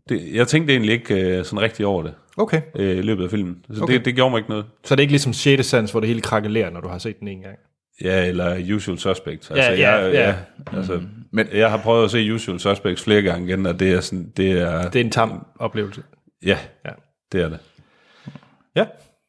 det, 0.08 0.20
jeg 0.32 0.48
tænkte 0.48 0.72
egentlig 0.72 0.92
ikke 0.92 1.14
øh, 1.38 1.44
sådan 1.44 1.60
rigtig 1.60 1.86
over 1.86 2.02
det 2.02 2.14
Okay. 2.36 2.60
øh, 2.76 2.96
i 2.96 3.02
løbet 3.02 3.24
af 3.24 3.30
filmen. 3.30 3.56
Så 3.72 3.82
Okay. 3.82 3.94
det, 3.94 4.04
det 4.04 4.14
gjorde 4.14 4.30
mig 4.30 4.38
ikke 4.38 4.50
noget. 4.50 4.64
Så 4.84 4.94
det 4.94 5.00
er 5.00 5.02
ikke 5.02 5.12
ligesom 5.12 5.32
6. 5.32 5.66
sans, 5.66 5.90
hvor 5.90 6.00
det 6.00 6.08
hele 6.08 6.20
krakelerer, 6.20 6.70
når 6.70 6.80
du 6.80 6.88
har 6.88 6.98
set 6.98 7.20
den 7.20 7.28
en 7.28 7.40
gang. 7.40 7.56
Ja, 8.02 8.26
eller 8.26 8.74
Usual 8.74 8.98
Suspects. 8.98 9.50
Altså, 9.50 9.72
Ja, 9.72 9.72
ja, 9.72 9.96
jeg, 9.96 10.12
ja. 10.14 10.36
Altså, 10.76 11.02
Men- 11.32 11.48
jeg 11.52 11.70
har 11.70 11.78
prøvet 11.78 12.04
at 12.04 12.10
se 12.10 12.32
Usual 12.32 12.60
Suspects 12.60 13.04
flere 13.04 13.22
gange 13.22 13.48
igen, 13.48 13.66
og 13.66 13.80
det 13.80 13.92
er 13.92 14.00
sådan, 14.00 14.32
det 14.36 14.52
er, 14.52 14.90
Det 14.90 15.00
er 15.00 15.04
en 15.04 15.10
tam 15.10 15.46
oplevelse. 15.58 16.02
ja, 16.44 16.58
Ja. 16.84 16.90
det 17.32 17.40
er 17.40 17.48
det. 17.48 17.58
Ja. 18.76 18.86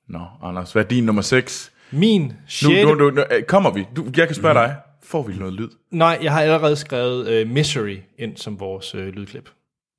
Nå, 0.09 0.25
Anders, 0.43 0.71
hvad 0.73 0.83
er 0.83 0.87
din 0.87 1.03
nummer 1.03 1.21
6? 1.21 1.71
Min 1.91 2.21
Nu, 2.21 2.33
6. 2.47 2.69
nu, 2.85 2.95
nu, 2.95 3.09
nu, 3.09 3.23
øh, 3.31 3.43
kommer 3.43 3.71
vi? 3.73 3.87
Du, 3.95 4.05
jeg 4.17 4.27
kan 4.27 4.35
spørge 4.35 4.53
mm. 4.53 4.59
dig. 4.59 4.75
Får 5.03 5.23
vi 5.23 5.33
noget 5.33 5.53
lyd? 5.53 5.69
Nej, 5.91 6.19
jeg 6.23 6.31
har 6.33 6.41
allerede 6.41 6.75
skrevet 6.75 7.41
uh, 7.45 7.49
Misery 7.51 7.97
ind 8.19 8.37
som 8.37 8.59
vores 8.59 8.95
uh, 8.95 9.01
lydklip. 9.01 9.49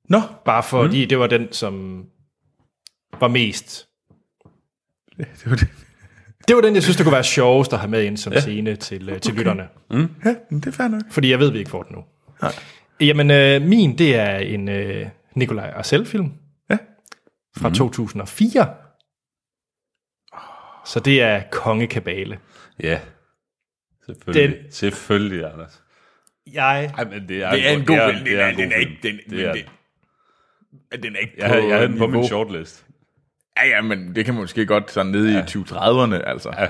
Nå, 0.09 0.21
Bare 0.45 0.63
fordi 0.63 1.03
mm. 1.03 1.09
det 1.09 1.19
var 1.19 1.27
den, 1.27 1.51
som 1.51 2.03
var 3.19 3.27
mest... 3.27 3.87
det 5.17 5.49
var 5.49 5.55
det. 5.55 5.67
Det 6.47 6.55
var 6.55 6.61
den, 6.61 6.73
jeg 6.75 6.83
synes, 6.83 6.97
det 6.97 7.05
kunne 7.05 7.13
være 7.13 7.23
sjovest 7.23 7.73
at 7.73 7.79
have 7.79 7.89
med 7.91 8.03
ind 8.03 8.17
som 8.17 8.33
ja. 8.33 8.39
scene 8.39 8.75
til, 8.75 8.99
til 9.21 9.31
okay. 9.31 9.37
lytterne. 9.37 9.67
Ja, 10.25 10.35
men 10.49 10.59
det 10.59 10.67
er 10.67 10.71
fair 10.71 10.87
nok. 10.87 11.01
Fordi 11.11 11.31
jeg 11.31 11.39
ved, 11.39 11.51
vi 11.51 11.57
ikke 11.57 11.69
får 11.69 11.83
den 11.83 11.95
nu. 11.95 12.03
Nej. 12.41 12.51
Jamen, 12.99 13.31
øh, 13.31 13.61
min, 13.61 13.97
det 13.97 14.15
er 14.15 14.37
en 14.37 14.69
øh, 14.69 15.07
Nikolaj 15.35 15.69
Arcel-film. 15.75 16.31
Ja. 16.69 16.77
Fra 17.57 17.69
mm. 17.69 17.75
2004. 17.75 18.67
Så 20.85 20.99
det 20.99 21.21
er 21.21 21.41
Kongekabale. 21.51 22.39
Ja, 22.83 22.99
selvfølgelig. 24.05 24.57
Den- 24.63 24.71
Selvfølgelig, 24.71 25.45
Anders. 25.53 25.83
Jeg, 26.53 26.91
Ej, 26.97 27.03
men 27.03 27.27
det 27.27 27.43
er, 27.43 27.51
Det 27.51 27.67
er 27.67 27.71
en 27.71 27.85
god 27.85 28.13
film. 28.13 28.23
det 28.25 28.31
Den 28.31 28.39
er 28.39 28.47
en 28.47 28.55
god 28.55 28.63
den 28.63 28.71
film. 28.71 28.79
ikke... 28.79 28.97
Den, 29.03 29.19
Det 29.29 29.45
er, 29.45 29.49
er 29.51 31.17
ikke 31.21 31.33
jeg, 31.37 31.47
havde, 31.47 31.67
jeg 31.67 31.75
havde 31.77 31.87
den 31.89 31.97
på 31.97 32.07
min 32.07 32.25
shortlist. 32.25 32.85
Ja, 33.63 33.69
ja, 33.75 33.81
men 33.81 34.15
det 34.15 34.25
kan 34.25 34.33
man 34.33 34.41
måske 34.43 34.65
godt 34.65 34.91
sådan 34.91 35.11
nede 35.11 35.31
ja. 35.33 35.39
i 35.39 35.43
2030'erne, 35.43 36.29
altså. 36.29 36.53
Ja, 36.59 36.67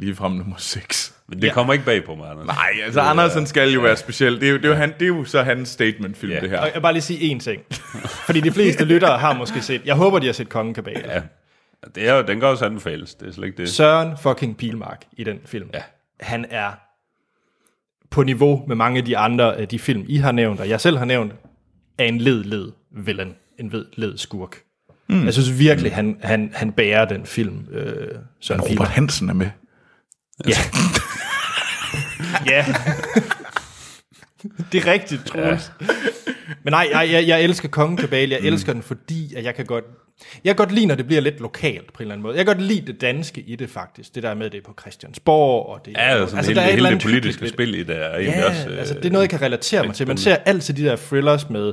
Lige 0.00 0.14
frem 0.14 0.32
nummer 0.32 0.56
6. 0.58 1.14
men 1.28 1.42
det 1.42 1.52
kommer 1.52 1.72
ikke 1.72 1.84
bag 1.84 2.04
på 2.04 2.14
mig, 2.14 2.30
Anders. 2.30 2.46
Nej, 2.46 2.70
altså 2.84 3.00
Andersen 3.00 3.46
skal 3.46 3.70
jo 3.72 3.80
være 3.80 3.96
speciel. 3.96 4.40
Det 4.40 4.46
er 4.48 4.50
jo, 4.52 4.56
det 4.56 4.64
er 4.64 4.68
jo, 4.68 4.74
han, 4.74 4.92
det 4.92 5.02
er 5.02 5.06
jo 5.06 5.24
så 5.24 5.42
hans 5.42 5.68
statementfilm, 5.68 6.32
Ja. 6.32 6.40
det 6.40 6.50
her. 6.50 6.58
og 6.58 6.66
jeg 6.66 6.74
vil 6.74 6.80
bare 6.80 6.92
lige 6.92 7.02
sige 7.02 7.34
én 7.36 7.38
ting. 7.40 7.62
Fordi 8.26 8.40
de 8.40 8.50
fleste 8.52 8.84
lyttere 8.94 9.18
har 9.18 9.34
måske 9.34 9.60
set, 9.62 9.82
jeg 9.84 9.94
håber, 9.94 10.18
de 10.18 10.26
har 10.26 10.32
set 10.32 10.48
Kongekabale. 10.48 11.02
Ja. 11.12 11.22
Det 11.94 12.08
er 12.08 12.14
jo, 12.14 12.22
den 12.22 12.40
kan 12.40 12.48
også 12.48 12.64
anbefales, 12.64 13.14
det 13.14 13.28
er 13.28 13.32
slet 13.32 13.46
ikke 13.46 13.56
det. 13.62 13.68
Søren 13.68 14.16
fucking 14.22 14.56
Pilmark 14.56 15.04
i 15.12 15.24
den 15.24 15.38
film. 15.44 15.70
Ja. 15.74 15.82
Han 16.20 16.46
er 16.50 16.70
på 18.10 18.22
niveau 18.22 18.64
med 18.68 18.76
mange 18.76 18.98
af 18.98 19.04
de 19.04 19.16
andre 19.18 19.56
af 19.56 19.68
de 19.68 19.78
film, 19.78 20.04
I 20.08 20.16
har 20.16 20.32
nævnt, 20.32 20.60
og 20.60 20.68
jeg 20.68 20.80
selv 20.80 20.98
har 20.98 21.04
nævnt, 21.04 21.32
er 21.98 22.04
en 22.04 22.18
led-led 22.18 22.72
villain, 22.90 23.34
en 23.58 23.72
led 23.96 24.18
skurk. 24.18 24.56
Mm. 25.08 25.24
Jeg 25.24 25.32
synes 25.32 25.58
virkelig, 25.58 25.94
han, 25.94 26.16
han, 26.22 26.50
han 26.54 26.72
bærer 26.72 27.04
den 27.04 27.26
film, 27.26 27.66
øh, 27.72 28.08
Søren 28.40 28.60
Robert 28.60 28.68
Pilmark. 28.70 28.88
Hansen 28.88 29.28
er 29.28 29.34
med. 29.34 29.50
Ja. 30.48 30.56
ja. 32.52 32.64
det 34.72 34.86
er 34.86 34.92
rigtigt, 34.92 35.24
Troels. 35.26 35.72
Ja. 35.80 35.86
Men 36.62 36.72
nej, 36.72 36.88
jeg, 36.92 37.08
jeg, 37.12 37.28
jeg 37.28 37.42
elsker 37.42 37.68
Kongekabale. 37.68 38.34
Jeg 38.34 38.44
elsker 38.44 38.72
den, 38.72 38.82
fordi 38.82 39.34
at 39.34 39.44
jeg 39.44 39.54
kan 39.54 39.64
godt... 39.66 39.84
Jeg 40.44 40.56
kan 40.56 40.66
godt 40.66 40.72
lide, 40.72 40.86
når 40.86 40.94
det 40.94 41.06
bliver 41.06 41.20
lidt 41.22 41.40
lokalt 41.40 41.86
på 41.92 41.98
en 41.98 42.02
eller 42.02 42.14
anden 42.14 42.22
måde. 42.22 42.36
Jeg 42.36 42.46
kan 42.46 42.54
godt 42.54 42.66
lide 42.66 42.92
det 42.92 43.00
danske 43.00 43.40
i 43.40 43.56
det, 43.56 43.70
faktisk. 43.70 44.14
Det 44.14 44.22
der 44.22 44.34
med, 44.34 44.50
det 44.50 44.58
er 44.58 44.62
på 44.66 44.74
Christiansborg. 44.80 45.66
Og 45.66 45.80
det, 45.84 45.92
Ja, 45.92 46.00
altså, 46.00 46.36
altså 46.36 46.50
hele, 46.50 46.60
der 46.60 46.66
er 46.66 46.68
et 46.70 46.74
hele 46.74 46.90
det 46.90 47.02
politiske 47.02 47.48
spil 47.48 47.74
i 47.74 47.82
det 47.82 47.96
er 47.96 48.18
Ja, 48.18 48.48
også... 48.48 48.68
øh, 48.68 48.78
altså, 48.78 48.94
det 48.94 49.04
er 49.04 49.10
noget, 49.10 49.22
jeg 49.22 49.30
kan 49.30 49.42
relatere 49.42 49.86
mig 49.86 49.94
til. 49.94 50.06
Man 50.06 50.16
ser 50.16 50.36
altid 50.36 50.74
de 50.74 50.84
der 50.84 50.96
thrillers 50.96 51.50
med 51.50 51.72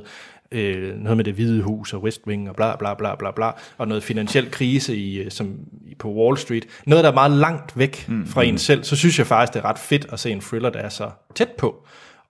øh, 0.52 0.98
noget 0.98 1.18
med 1.18 1.26
det 1.26 1.34
hvide 1.34 1.62
hus 1.62 1.94
og 1.94 2.04
West 2.04 2.22
Wing 2.28 2.50
og 2.50 2.56
bla 2.56 2.76
bla 2.76 2.94
bla 2.94 3.16
bla 3.16 3.32
bla, 3.32 3.52
og 3.78 3.88
noget 3.88 4.04
finansiel 4.04 4.52
krise 4.52 4.96
i, 4.96 5.18
øh, 5.20 5.32
som, 5.32 5.60
på 6.00 6.14
Wall 6.14 6.38
Street. 6.38 6.66
Noget, 6.86 7.04
der 7.04 7.10
er 7.10 7.14
meget 7.14 7.32
langt 7.32 7.78
væk 7.78 8.06
mm, 8.10 8.28
fra 8.28 8.44
en 8.44 8.58
selv. 8.58 8.84
Så 8.84 8.96
synes 8.96 9.20
jeg 9.20 9.28
faktisk, 9.28 9.54
det 9.54 9.60
er 9.60 9.66
ret 9.66 9.80
fedt 9.80 10.06
at 10.12 10.20
se 10.20 10.32
en 10.32 10.40
thriller, 10.40 10.70
der 10.70 10.80
er 10.80 10.90
så 10.90 11.10
tæt 11.36 11.50
på. 11.58 11.86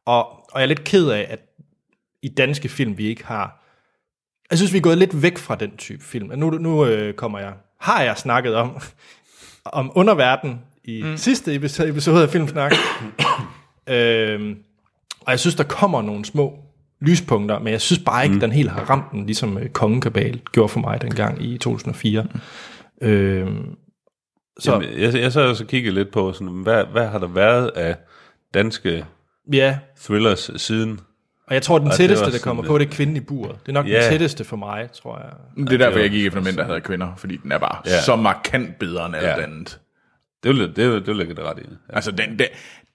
Og, 0.05 0.29
og 0.31 0.55
jeg 0.55 0.61
er 0.61 0.65
lidt 0.65 0.83
ked 0.83 1.09
af, 1.09 1.27
at 1.29 1.39
i 2.21 2.27
danske 2.27 2.69
film, 2.69 2.97
vi 2.97 3.07
ikke 3.07 3.25
har... 3.25 3.59
Jeg 4.49 4.57
synes, 4.57 4.73
vi 4.73 4.77
er 4.77 4.81
gået 4.81 4.97
lidt 4.97 5.21
væk 5.21 5.37
fra 5.37 5.55
den 5.55 5.77
type 5.77 6.03
film. 6.03 6.39
Nu, 6.39 6.49
nu 6.49 6.85
øh, 6.85 7.13
kommer 7.13 7.39
jeg... 7.39 7.53
Har 7.79 8.01
jeg 8.01 8.17
snakket 8.17 8.55
om, 8.55 8.77
om 9.65 9.91
underverden 9.95 10.61
i 10.83 11.03
mm. 11.03 11.17
sidste 11.17 11.55
episode, 11.55 11.89
episode 11.89 12.23
af 12.23 12.29
Filmsnak. 12.29 12.73
øhm, 13.87 14.57
og 15.19 15.31
jeg 15.31 15.39
synes, 15.39 15.55
der 15.55 15.63
kommer 15.63 16.01
nogle 16.01 16.25
små 16.25 16.62
lyspunkter, 17.03 17.59
men 17.59 17.67
jeg 17.73 17.81
synes 17.81 18.03
bare 18.05 18.23
ikke, 18.23 18.33
mm. 18.33 18.39
den 18.39 18.51
helt 18.51 18.69
har 18.69 18.81
ramt 18.89 19.11
den, 19.11 19.25
ligesom 19.25 19.57
øh, 19.57 19.69
Kongekabal 19.69 20.41
gjorde 20.51 20.69
for 20.69 20.79
mig 20.79 21.01
dengang 21.01 21.45
i 21.45 21.57
2004. 21.57 22.23
Mm. 23.01 23.07
Øhm, 23.07 23.75
så 24.59 24.71
Jamen, 24.71 24.89
jeg, 24.99 25.13
jeg 25.13 25.31
så 25.31 25.41
også 25.41 25.65
kigget 25.65 25.93
lidt 25.93 26.11
på, 26.11 26.33
sådan, 26.33 26.47
hvad, 26.47 26.83
hvad 26.91 27.07
har 27.07 27.19
der 27.19 27.27
været 27.27 27.67
af 27.67 27.95
danske 28.53 29.05
ja, 29.53 29.77
thrillers 30.01 30.51
siden? 30.57 30.99
og 31.47 31.53
jeg 31.53 31.61
tror, 31.61 31.79
den 31.79 31.91
tætteste, 31.91 32.31
der 32.31 32.39
kommer 32.39 32.63
på, 32.63 32.77
det 32.77 32.87
er 32.87 32.91
kvinden 32.91 33.15
i 33.17 33.19
buret. 33.19 33.55
Det 33.65 33.69
er 33.69 33.73
nok 33.73 33.87
Ja. 33.87 34.01
den 34.01 34.09
tætteste 34.11 34.43
for 34.43 34.57
mig, 34.57 34.89
tror 34.91 35.17
jeg. 35.19 35.65
Det 35.67 35.73
er 35.73 35.77
derfor, 35.77 35.99
jeg 35.99 36.09
gik 36.09 36.25
efter 36.25 36.41
mænd, 36.41 36.57
der 36.57 36.65
havde 36.65 36.81
kvinder, 36.81 37.15
fordi 37.17 37.37
den 37.37 37.51
er 37.51 37.57
bare 37.57 37.81
ja. 37.85 38.01
så 38.01 38.15
markant 38.15 38.79
bedre 38.79 39.05
end 39.05 39.15
alt 39.15 39.25
Ja. 39.25 39.41
andet. 39.43 39.79
Det 40.43 40.49
vil, 40.49 40.75
det, 40.75 40.89
vil, 40.89 40.93
det 40.99 41.07
vil 41.07 41.17
jeg 41.17 41.25
give 41.25 41.35
det 41.35 41.43
ret 41.43 41.59
i. 41.59 41.61
Ja. 41.89 41.95
Altså, 41.95 42.11
den, 42.11 42.39
den, 42.39 42.47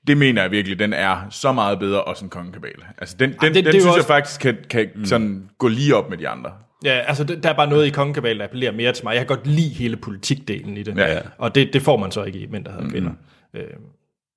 det 0.09 0.17
mener 0.17 0.43
jeg 0.43 0.51
virkelig, 0.51 0.79
den 0.79 0.93
er 0.93 1.27
så 1.31 1.53
meget 1.53 1.79
bedre 1.79 2.05
også 2.05 2.25
end 2.25 2.31
Kongekabale. 2.31 2.83
Altså, 2.99 3.17
den, 3.19 3.31
den, 3.31 3.39
det- 3.41 3.55
den 3.55 3.65
det 3.65 3.73
synes 3.73 3.87
også- 3.87 3.99
jeg 3.99 4.05
faktisk 4.05 4.41
kan, 4.41 4.57
kan 4.71 4.89
mm. 4.95 5.05
sådan 5.05 5.49
gå 5.59 5.69
lige 5.69 5.97
op 5.97 6.11
med 6.11 6.19
de 6.19 6.29
andre. 6.29 6.53
Ja, 6.85 6.91
altså 7.07 7.25
det- 7.25 7.43
der 7.43 7.49
er 7.49 7.55
bare 7.55 7.67
noget 7.71 7.87
i 7.87 7.91
Kongekabal, 7.91 8.39
der 8.39 8.45
appellerer 8.45 8.73
mere 8.73 8.93
til 8.93 9.05
mig. 9.05 9.13
Jeg 9.13 9.21
kan 9.27 9.37
godt 9.37 9.47
lide 9.47 9.69
hele 9.69 9.97
politikdelen 9.97 10.77
i 10.77 10.83
det. 10.83 10.97
Ja, 10.97 11.13
ja. 11.15 11.21
Og 11.39 11.55
det, 11.55 11.73
det 11.73 11.83
får 11.83 11.97
man 11.97 12.11
så 12.13 12.25
ikke 12.25 12.39
i 12.39 12.47
Mænd, 12.47 12.65
der 12.65 12.73
havde 12.73 12.91
kvinder. 12.91 13.11
Øh, 13.55 13.63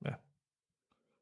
ja. 0.06 0.10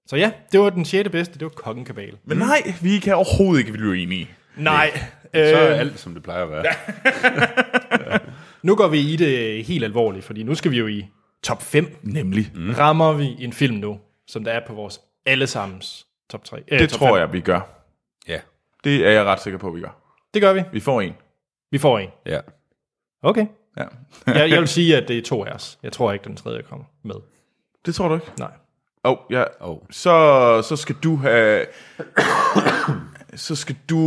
Så 0.07 0.15
ja, 0.15 0.31
det 0.51 0.59
var 0.59 0.69
den 0.69 0.85
sjette 0.85 1.11
bedste, 1.11 1.33
det 1.33 1.41
var 1.43 1.49
Kongekabal. 1.49 2.13
Men 2.25 2.37
nej, 2.37 2.73
vi 2.81 2.97
kan 2.99 3.15
overhovedet 3.15 3.59
ikke 3.59 3.71
blive 3.71 3.97
enige. 4.03 4.29
Nej, 4.57 4.91
Så 5.33 5.39
er 5.39 5.73
alt, 5.73 5.99
som 5.99 6.13
det 6.13 6.23
plejer 6.23 6.43
at 6.43 6.49
være. 6.51 6.63
Nu 8.63 8.75
går 8.75 8.87
vi 8.87 8.99
i 8.99 9.15
det 9.15 9.63
helt 9.65 9.83
alvorligt, 9.83 10.25
fordi 10.25 10.43
nu 10.43 10.55
skal 10.55 10.71
vi 10.71 10.77
jo 10.77 10.87
i 10.87 11.05
top 11.43 11.61
5. 11.63 11.97
Nemlig. 12.03 12.51
Mm. 12.55 12.69
Rammer 12.77 13.13
vi 13.13 13.35
en 13.39 13.53
film 13.53 13.75
nu, 13.75 13.99
som 14.29 14.43
der 14.43 14.51
er 14.51 14.67
på 14.67 14.73
vores 14.73 15.01
allesammens 15.25 16.07
top 16.29 16.43
3. 16.43 16.63
Øh, 16.67 16.79
Det 16.79 16.89
top 16.89 16.99
tror 16.99 17.07
5. 17.07 17.17
jeg, 17.17 17.33
vi 17.33 17.39
gør. 17.41 17.61
Ja. 18.27 18.39
Det 18.83 19.07
er 19.07 19.11
jeg 19.11 19.25
ret 19.25 19.41
sikker 19.41 19.59
på, 19.59 19.71
vi 19.71 19.81
gør. 19.81 20.01
Det 20.33 20.41
gør 20.41 20.53
vi. 20.53 20.63
Vi 20.71 20.79
får 20.79 21.01
en. 21.01 21.13
Vi 21.71 21.77
får 21.77 21.99
en. 21.99 22.09
Ja. 22.25 22.39
Okay. 23.23 23.45
Ja. 23.77 23.83
Jeg, 24.39 24.49
jeg 24.49 24.59
vil 24.59 24.67
sige, 24.67 24.97
at 24.97 25.07
det 25.07 25.17
er 25.17 25.21
to 25.21 25.45
af 25.45 25.51
os. 25.51 25.79
Jeg 25.83 25.91
tror 25.91 26.13
ikke, 26.13 26.23
den 26.25 26.35
tredje 26.35 26.61
kommer 26.61 26.85
med. 27.03 27.15
Det 27.85 27.95
tror 27.95 28.07
du 28.07 28.15
ikke? 28.15 28.27
Nej. 28.39 28.51
Oh, 29.03 29.17
ja. 29.29 29.43
Oh. 29.59 29.77
Så, 29.91 30.61
så 30.61 30.75
skal 30.75 30.95
du 31.03 31.15
have... 31.15 31.65
så 33.35 33.55
skal 33.55 33.75
du... 33.89 33.97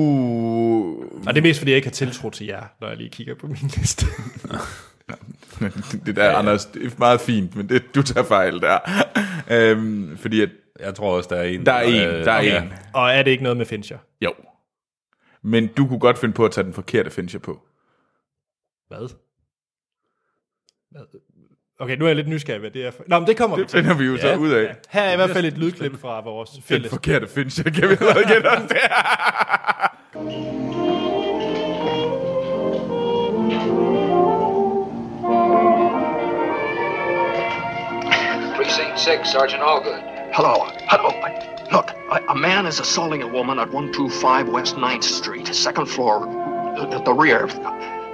Og 1.27 1.35
det 1.35 1.37
er 1.39 1.43
mest, 1.43 1.59
fordi 1.59 1.71
jeg 1.71 1.77
ikke 1.77 1.89
har 1.89 1.93
tiltro 1.93 2.31
til 2.31 2.47
jer, 2.47 2.65
når 2.81 2.89
jeg 2.89 2.97
lige 2.97 3.11
kigger 3.11 3.35
på 3.35 3.47
min 3.47 3.71
liste. 3.77 4.07
det 6.07 6.17
der, 6.17 6.25
ja, 6.25 6.39
Anders, 6.39 6.67
det 6.67 6.87
er 6.87 6.91
meget 6.99 7.21
fint, 7.21 7.57
men 7.57 7.69
det, 7.69 7.95
du 7.95 8.03
tager 8.03 8.25
fejl 8.25 8.61
der. 8.61 8.79
øhm, 9.51 10.17
fordi 10.19 10.41
at, 10.43 10.51
Jeg 10.81 10.95
tror 10.95 11.17
også, 11.17 11.29
der 11.33 11.37
er 11.37 11.43
en. 11.45 11.67
der 11.67 11.73
er 11.73 11.83
en, 11.83 12.09
øh, 12.09 12.25
der 12.25 12.33
er 12.33 12.43
ja. 12.43 12.63
en. 12.63 12.73
Og 12.95 13.11
er 13.11 13.23
det 13.23 13.31
ikke 13.31 13.43
noget 13.43 13.57
med 13.57 13.67
Fincher? 13.67 13.99
Jo. 14.21 14.35
Men 15.43 15.67
du 15.67 15.87
kunne 15.87 15.99
godt 15.99 16.19
finde 16.19 16.35
på 16.35 16.45
at 16.45 16.51
tage 16.51 16.65
den 16.65 16.75
forkerte 16.75 17.11
Fincher 17.11 17.41
på. 17.41 17.61
Hvad? 18.89 19.09
Hvad? 20.91 21.01
Okay, 21.81 21.97
nu 21.97 22.05
er 22.05 22.09
jeg 22.09 22.17
lidt 22.17 22.29
nysgerrig, 22.29 22.61
hvad 22.61 22.71
det 22.71 22.87
er 22.87 22.91
for... 22.91 23.03
Nå, 23.07 23.19
men 23.19 23.29
det 23.29 23.37
kommer 23.37 23.57
vi 23.57 23.63
Det 23.63 23.71
til. 23.71 23.81
finder 23.81 23.97
vi 23.97 24.05
jo 24.05 24.17
så 24.19 24.37
ud 24.37 24.51
af. 24.51 24.77
Her 24.91 25.03
er 25.03 25.13
i 25.13 25.17
hvert 25.17 25.31
fald 25.31 25.45
et 25.45 25.59
lydklip 25.63 26.01
fra 26.01 26.21
vores 26.21 26.51
Den 26.51 26.63
fælles... 26.63 26.91
forkerte 26.91 27.29
Fincher, 27.29 27.65
kan 27.71 27.89
vi 27.89 27.95
allerede 28.01 28.25
gætte 28.29 28.47
os 28.47 28.63
det. 28.69 28.79
Precinct 38.75 38.99
6, 38.99 39.31
Sergeant 39.31 39.63
Allgood. 39.63 40.01
Hello. 40.33 40.67
Hello. 40.89 41.11
Look, 41.71 41.91
a, 42.11 42.25
a 42.31 42.35
man 42.35 42.65
is 42.65 42.81
assaulting 42.81 43.23
a 43.23 43.29
woman 43.29 43.59
at 43.59 43.71
125 43.71 44.49
West 44.49 44.77
9th 44.77 45.05
Street, 45.05 45.47
second 45.49 45.85
floor, 45.85 46.27
at 46.79 47.05
the 47.05 47.13
rear. 47.13 47.49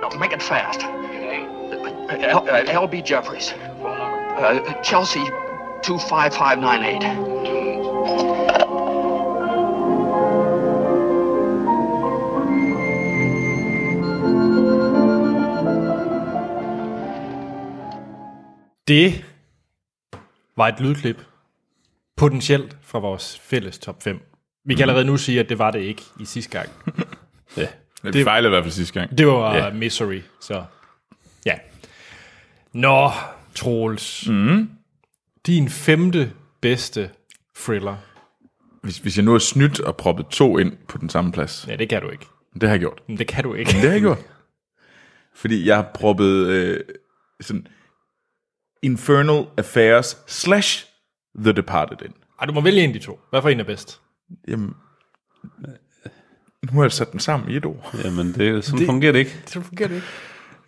No, 0.01 0.11
make 0.19 0.33
it 0.33 0.43
fast. 0.43 0.83
L, 0.83 2.43
LB 2.45 3.05
Jeffries. 3.05 3.51
Phone 3.53 4.19
Uh, 4.39 4.83
Chelsea 4.83 5.25
25598. 5.83 7.29
Det 18.89 19.28
var 20.59 20.69
et 20.69 20.81
lydklip, 20.81 21.23
potentielt 22.17 22.77
fra 22.83 22.99
vores 22.99 23.39
fælles 23.39 23.79
top 23.79 24.03
5. 24.03 24.21
Vi 24.65 24.75
kan 24.75 24.83
allerede 24.83 25.05
nu 25.05 25.17
sige, 25.17 25.41
at 25.41 25.49
det 25.49 25.59
var 25.59 25.71
det 25.71 25.81
ikke 25.81 26.03
i 26.21 26.25
sidste 26.25 26.59
gang. 26.59 26.69
Ja. 27.57 27.67
Det 28.13 28.25
fejlede 28.25 28.49
i 28.49 28.55
hvert 28.55 28.65
fald 28.65 28.73
sidste 28.73 28.95
gang. 29.01 29.19
Det 29.19 29.27
var 29.27 29.57
Ja. 29.57 29.73
Misery, 29.73 30.21
så 30.41 30.65
ja. 31.47 31.55
Nå, 32.73 33.11
Troels. 33.55 34.29
Mm. 34.29 34.71
Din 35.47 35.69
femte 35.69 36.33
bedste 36.61 37.11
thriller. 37.57 37.97
Hvis, 38.83 38.99
hvis 38.99 39.17
jeg 39.17 39.25
nu 39.25 39.33
har 39.33 39.39
snydt 39.39 39.81
og 39.81 39.97
proppet 39.97 40.27
to 40.27 40.59
ind 40.59 40.73
på 40.89 40.99
den 40.99 41.09
samme 41.11 41.33
plads. 41.33 41.65
Ja, 41.69 41.77
det 41.77 41.89
kan 41.89 42.03
du 42.03 42.09
ikke. 42.11 42.27
Det 42.55 42.63
har 42.63 42.71
jeg 42.71 42.81
gjort. 42.81 43.01
Men 43.07 43.19
det 43.19 43.27
kan 43.27 43.45
du 43.45 43.55
ikke. 43.55 43.71
Det 43.73 43.81
har 43.81 43.89
jeg 43.89 44.01
gjort. 44.01 44.19
Fordi 45.41 45.67
jeg 45.67 45.77
har 45.77 45.91
proppet 45.95 46.47
øh, 46.47 46.81
sådan 47.41 47.67
Infernal 48.83 49.47
Affairs 49.57 50.17
slash 50.27 50.87
The 51.39 51.53
Departed 51.53 52.03
ind. 52.05 52.15
Ej, 52.41 52.47
du 52.47 52.53
må 52.53 52.61
vælge 52.61 52.81
en 52.81 52.91
af 52.91 52.95
de 52.95 52.99
to. 53.07 53.21
Hvad 53.31 53.43
for 53.43 53.49
en 53.49 53.61
er 53.61 53.65
bedst? 53.65 54.01
Jamen, 54.49 54.75
nu 56.63 56.73
har 56.79 56.83
jeg 56.83 56.93
sat 56.93 57.13
den 57.13 57.21
sammen 57.21 57.51
i 57.51 57.57
et 57.57 57.65
ord. 57.67 57.95
Jamen, 58.05 58.33
det, 58.35 58.65
sådan 58.65 58.79
det, 58.79 58.87
fungerer 58.87 59.13
det 59.13 59.19
ikke. 59.19 59.37
Det 59.55 59.65
fungerer 59.65 59.89
det 59.89 59.95
ikke. 59.95 60.07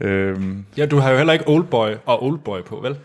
Øhm, 0.01 0.65
Ja, 0.77 0.87
du 0.87 0.97
har 0.99 1.11
jo 1.11 1.17
heller 1.17 1.33
ikke 1.33 1.49
Oldboy 1.49 1.91
og 2.07 2.23
Oldboy 2.25 2.63
på, 2.63 2.81
vel? 2.81 2.99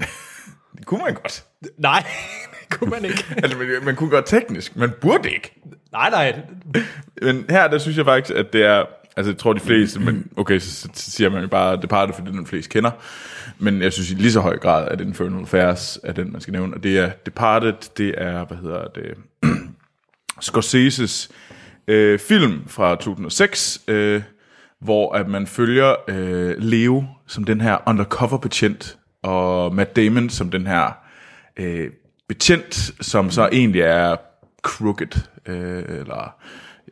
det 0.78 0.86
kunne 0.86 1.00
man 1.04 1.14
godt. 1.14 1.44
Nej, 1.78 2.06
det 2.70 2.78
kunne 2.78 2.90
man 2.90 3.04
ikke. 3.04 3.24
Altså, 3.42 3.58
man, 3.58 3.68
man 3.84 3.96
kunne 3.96 4.10
godt 4.10 4.26
teknisk, 4.26 4.76
man 4.76 4.90
burde 5.00 5.30
ikke. 5.30 5.60
nej, 5.92 6.10
nej. 6.10 6.40
Men 7.22 7.44
her, 7.50 7.68
der 7.68 7.78
synes 7.78 7.96
jeg 7.96 8.04
faktisk, 8.04 8.38
at 8.38 8.52
det 8.52 8.62
er... 8.64 8.84
Altså, 9.16 9.32
jeg 9.32 9.38
tror 9.38 9.52
de 9.52 9.60
fleste, 9.60 10.00
men 10.00 10.28
okay, 10.36 10.58
så, 10.58 10.88
så, 10.94 11.10
siger 11.10 11.30
man 11.30 11.42
jo 11.42 11.48
bare 11.48 11.76
Departed, 11.76 12.14
fordi 12.14 12.26
det 12.26 12.34
er 12.34 12.38
den 12.38 12.46
fleste 12.46 12.70
kender. 12.70 12.90
Men 13.58 13.82
jeg 13.82 13.92
synes 13.92 14.10
i 14.10 14.14
lige 14.14 14.32
så 14.32 14.40
høj 14.40 14.58
grad, 14.58 14.88
at 14.88 15.00
Infernal 15.00 15.40
Affairs 15.40 15.98
er 16.02 16.12
den, 16.12 16.32
man 16.32 16.40
skal 16.40 16.52
nævne. 16.52 16.74
Og 16.74 16.82
det 16.82 16.98
er 16.98 17.10
Departed, 17.26 17.74
det 17.96 18.14
er, 18.18 18.44
hvad 18.44 18.56
hedder 18.56 18.84
det, 18.94 19.14
Scorseses 20.40 21.30
øh, 21.88 22.18
film 22.18 22.62
fra 22.66 22.94
2006, 22.94 23.80
øh, 23.88 24.22
hvor 24.80 25.12
at 25.12 25.28
man 25.28 25.46
følger 25.46 25.94
øh, 26.08 26.54
Leo 26.58 27.04
som 27.26 27.44
den 27.44 27.60
her 27.60 27.78
undercover 27.86 28.38
betjent, 28.38 28.98
og 29.22 29.74
Matt 29.74 29.96
Damon 29.96 30.30
som 30.30 30.50
den 30.50 30.66
her 30.66 30.98
øh, 31.56 31.90
betjent, 32.28 32.92
som 33.00 33.30
så 33.30 33.48
egentlig 33.52 33.80
er 33.80 34.16
crooked, 34.62 35.20
øh, 35.46 35.84
eller 35.88 36.34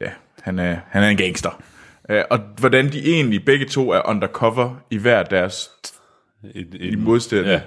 ja, 0.01 0.11
han 0.43 0.59
er, 0.59 0.77
han 0.89 1.03
er 1.03 1.09
en 1.09 1.17
gangster. 1.17 1.63
Øh, 2.11 2.23
og 2.31 2.39
hvordan 2.59 2.93
de 2.93 3.13
egentlig 3.13 3.45
begge 3.45 3.67
to 3.67 3.91
er 3.91 4.09
undercover 4.09 4.85
i 4.91 4.97
hver 4.97 5.23
deres 5.23 5.71
Et, 6.55 6.75
i 6.75 6.89
et, 6.89 6.99
modstand. 6.99 7.47
Ja. 7.47 7.61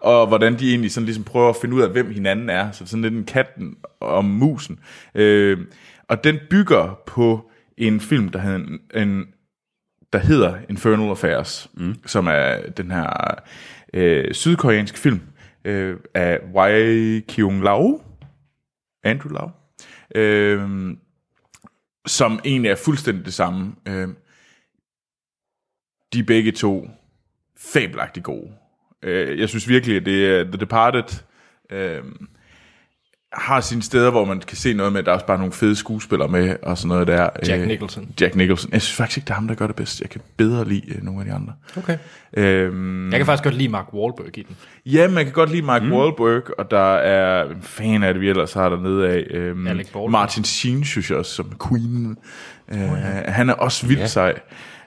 Og 0.00 0.26
hvordan 0.26 0.58
de 0.58 0.70
egentlig 0.70 0.92
sådan 0.92 1.04
ligesom 1.04 1.24
prøver 1.24 1.48
at 1.48 1.56
finde 1.60 1.76
ud 1.76 1.82
af, 1.82 1.90
hvem 1.90 2.10
hinanden 2.10 2.50
er. 2.50 2.70
Så 2.70 2.86
sådan 2.86 3.02
lidt 3.02 3.14
en 3.14 3.24
katten 3.24 3.76
og 4.00 4.24
musen. 4.24 4.80
Øh, 5.14 5.58
og 6.08 6.24
den 6.24 6.38
bygger 6.50 7.00
på 7.06 7.50
en 7.76 8.00
film, 8.00 8.28
der, 8.28 8.38
hedder, 8.38 8.58
en, 8.58 8.80
en, 8.94 9.26
der 10.12 10.18
hedder 10.18 10.58
Infernal 10.68 11.08
Affairs, 11.08 11.70
mm. 11.74 11.94
som 12.06 12.26
er 12.26 12.70
den 12.76 12.90
her 12.90 13.34
øh, 13.94 14.34
sydkoreanske 14.34 14.98
film 14.98 15.20
øh, 15.64 15.96
af 16.14 16.38
Wai 16.54 17.20
Kyung 17.20 17.62
Lau. 17.62 18.00
Andrew 19.04 19.32
Lau. 19.32 19.50
Øh, 20.14 20.94
som 22.06 22.40
egentlig 22.44 22.70
er 22.70 22.74
fuldstændig 22.74 23.24
det 23.24 23.34
samme. 23.34 23.74
Øh, 23.88 24.08
de 26.12 26.18
er 26.18 26.24
begge 26.24 26.52
to 26.52 26.88
fabelagtigt 27.56 28.24
gode. 28.24 28.52
Øh, 29.02 29.38
jeg 29.38 29.48
synes 29.48 29.68
virkelig, 29.68 29.96
at 29.96 30.06
det 30.06 30.26
er 30.26 30.44
The 30.44 30.56
Departed 30.56 31.24
øh, 31.70 32.04
har 33.34 33.60
sine 33.60 33.82
steder, 33.82 34.10
hvor 34.10 34.24
man 34.24 34.40
kan 34.40 34.56
se 34.56 34.74
noget 34.74 34.92
med, 34.92 35.00
at 35.00 35.04
der 35.06 35.10
er 35.12 35.14
også 35.14 35.26
bare 35.26 35.38
nogle 35.38 35.52
fede 35.52 35.76
skuespillere 35.76 36.28
med, 36.28 36.56
og 36.62 36.78
sådan 36.78 36.88
noget 36.88 37.06
der. 37.06 37.28
Jack 37.48 37.62
Øh, 37.62 37.68
Nicholson. 37.68 38.08
Jack 38.20 38.34
Nicholson. 38.36 38.72
Jeg 38.72 38.82
synes 38.82 38.96
faktisk 38.96 39.16
ikke, 39.18 39.24
det 39.24 39.30
er 39.30 39.34
ham, 39.34 39.48
der 39.48 39.54
gør 39.54 39.66
det 39.66 39.76
bedst. 39.76 40.00
Jeg 40.00 40.10
kan 40.10 40.20
bedre 40.36 40.68
lide 40.68 40.82
øh, 40.94 41.02
nogle 41.02 41.20
af 41.20 41.26
de 41.26 41.32
andre. 41.32 41.52
Okay. 41.76 41.98
Øhm, 42.36 43.10
Jeg 43.10 43.18
kan 43.18 43.26
faktisk 43.26 43.44
godt 43.44 43.54
lide 43.54 43.68
Mark 43.68 43.86
Wahlberg 43.94 44.38
i 44.38 44.42
den. 44.42 44.56
Ja, 44.86 45.08
man 45.08 45.24
kan 45.24 45.32
godt 45.32 45.50
lide 45.50 45.62
Mark 45.62 45.82
mm. 45.82 45.92
Wahlberg, 45.92 46.42
og 46.58 46.70
der 46.70 46.94
er, 46.94 47.46
hvem 47.46 47.62
fanden 47.62 48.02
er 48.02 48.12
det, 48.12 48.20
vi 48.20 48.28
ellers 48.28 48.52
har 48.52 48.68
dernede 48.68 49.08
af? 49.08 49.26
Øhm, 49.30 49.66
Alec 49.66 49.92
Baldwin. 49.92 50.10
Martin 50.10 50.44
Sheen, 50.44 50.84
synes 50.84 51.10
jeg 51.10 51.18
også, 51.18 51.32
som 51.34 51.52
Queen. 51.68 52.16
Øh, 52.72 52.92
oh, 52.92 52.98
ja. 52.98 53.30
Han 53.30 53.48
er 53.50 53.54
også 53.54 53.86
vildt 53.86 54.00
ja. 54.00 54.06
sej. 54.06 54.34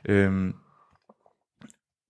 Øhm, 0.10 0.54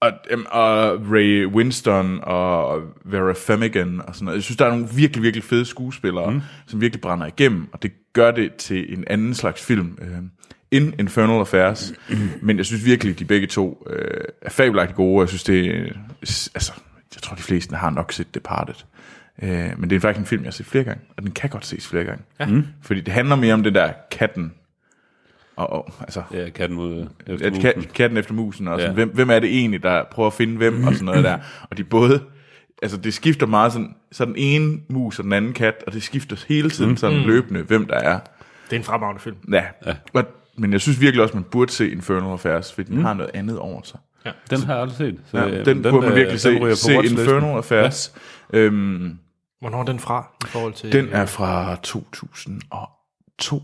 og, 0.05 0.11
øhm, 0.29 0.45
og 0.51 0.99
Ray 1.11 1.45
Winston 1.45 2.19
og 2.23 2.81
Vera 3.05 3.33
Farmiga 3.33 3.85
og 4.07 4.15
sådan 4.15 4.25
noget. 4.25 4.35
Jeg 4.35 4.43
synes, 4.43 4.57
der 4.57 4.65
er 4.65 4.69
nogle 4.69 4.87
virkelig, 4.95 5.23
virkelig 5.23 5.43
fede 5.43 5.65
skuespillere, 5.65 6.31
mm. 6.31 6.41
som 6.67 6.81
virkelig 6.81 7.01
brænder 7.01 7.27
igennem, 7.27 7.67
og 7.73 7.83
det 7.83 7.91
gør 8.13 8.31
det 8.31 8.55
til 8.55 8.97
en 8.97 9.03
anden 9.07 9.33
slags 9.33 9.65
film. 9.65 9.97
Øh, 10.01 10.17
end 10.71 10.93
Infernal 10.99 11.39
Affairs. 11.39 11.93
Men 12.41 12.57
jeg 12.57 12.65
synes 12.65 12.85
virkelig, 12.85 13.19
de 13.19 13.25
begge 13.25 13.47
to 13.47 13.87
øh, 13.89 14.21
er 14.41 14.49
fabelagtigt 14.49 14.95
gode. 14.95 15.21
Jeg 15.21 15.29
synes, 15.29 15.43
det 15.43 15.85
altså, 16.55 16.73
jeg 17.15 17.21
tror, 17.21 17.35
de 17.35 17.41
fleste 17.41 17.75
har 17.75 17.89
nok 17.89 18.11
set 18.11 18.35
Departed. 18.35 18.75
Øh, 19.41 19.71
men 19.77 19.89
det 19.89 19.95
er 19.95 19.99
faktisk 19.99 20.19
en 20.19 20.25
film, 20.25 20.41
jeg 20.41 20.47
har 20.47 20.51
set 20.51 20.65
flere 20.65 20.83
gange, 20.83 21.01
og 21.17 21.23
den 21.23 21.31
kan 21.31 21.49
godt 21.49 21.65
ses 21.65 21.87
flere 21.87 22.03
gange. 22.03 22.23
Ja. 22.39 22.45
Mm. 22.45 22.65
Fordi 22.81 23.01
det 23.01 23.13
handler 23.13 23.35
mere 23.35 23.53
om 23.53 23.63
den 23.63 23.75
der 23.75 23.91
katten, 24.11 24.53
og, 25.55 25.69
og 25.73 25.93
altså, 26.01 26.23
Ja, 26.33 26.49
katten 26.49 26.75
mod 26.77 27.07
efter 27.27 27.45
at 27.47 27.53
musen. 27.53 27.61
kat, 27.61 27.93
katten 27.93 28.17
efter 28.17 28.33
musen, 28.33 28.67
og 28.67 28.79
sådan, 28.79 28.89
Ja. 28.91 28.93
hvem, 28.93 29.09
hvem 29.13 29.29
er 29.29 29.39
det 29.39 29.49
egentlig, 29.59 29.83
der 29.83 30.03
prøver 30.11 30.27
at 30.27 30.33
finde 30.33 30.57
hvem, 30.57 30.83
og 30.87 30.93
sådan 30.93 31.05
noget 31.05 31.23
der. 31.23 31.37
Og 31.69 31.77
de 31.77 31.83
både, 31.83 32.21
altså 32.81 32.97
det 32.97 33.13
skifter 33.13 33.45
meget 33.45 33.71
sådan, 33.73 33.95
så 34.11 34.25
den 34.25 34.33
ene 34.37 34.77
mus 34.89 35.19
og 35.19 35.23
den 35.23 35.33
anden 35.33 35.53
kat, 35.53 35.83
og 35.87 35.93
det 35.93 36.03
skifter 36.03 36.45
hele 36.47 36.69
tiden 36.69 36.97
sådan 36.97 37.19
løbende, 37.19 37.61
hvem 37.61 37.85
der 37.85 37.95
er. 37.95 38.19
Det 38.65 38.73
er 38.73 38.77
en 38.77 38.83
fremragende 38.83 39.21
film. 39.21 39.35
Ja, 39.51 39.63
ja. 39.85 39.95
Og, 40.13 40.23
men 40.57 40.71
jeg 40.73 40.81
synes 40.81 41.01
virkelig 41.01 41.23
også, 41.23 41.33
man 41.35 41.43
burde 41.43 41.71
se 41.71 41.91
Infernal 41.91 42.31
Affairs, 42.31 42.73
fordi 42.73 42.91
den 42.91 43.01
har 43.01 43.13
noget 43.13 43.31
andet 43.33 43.59
over 43.59 43.81
sig. 43.83 43.99
Den 44.49 44.59
har 44.63 44.73
jeg 44.73 44.81
aldrig 44.81 44.97
set. 44.97 45.19
Så, 45.31 45.37
Ja, 45.37 45.47
øh, 45.47 45.65
den, 45.65 45.83
den 45.83 45.91
burde 45.91 46.01
man 46.01 46.09
øh, 46.11 46.15
virkelig 46.15 46.39
se. 46.39 46.59
på 46.59 46.75
Se 46.75 46.91
watchlisten. 46.91 47.19
Infernal 47.19 47.55
Affairs. 47.57 48.13
Ja. 48.53 48.57
Øhm, 48.57 49.17
Hvornår 49.59 49.79
er 49.79 49.83
den 49.85 49.99
fra 49.99 50.27
i 50.45 50.47
forhold 50.47 50.73
til... 50.73 50.91
den 50.91 51.09
er 51.11 51.25
fra 51.25 51.75
2002. 51.75 53.63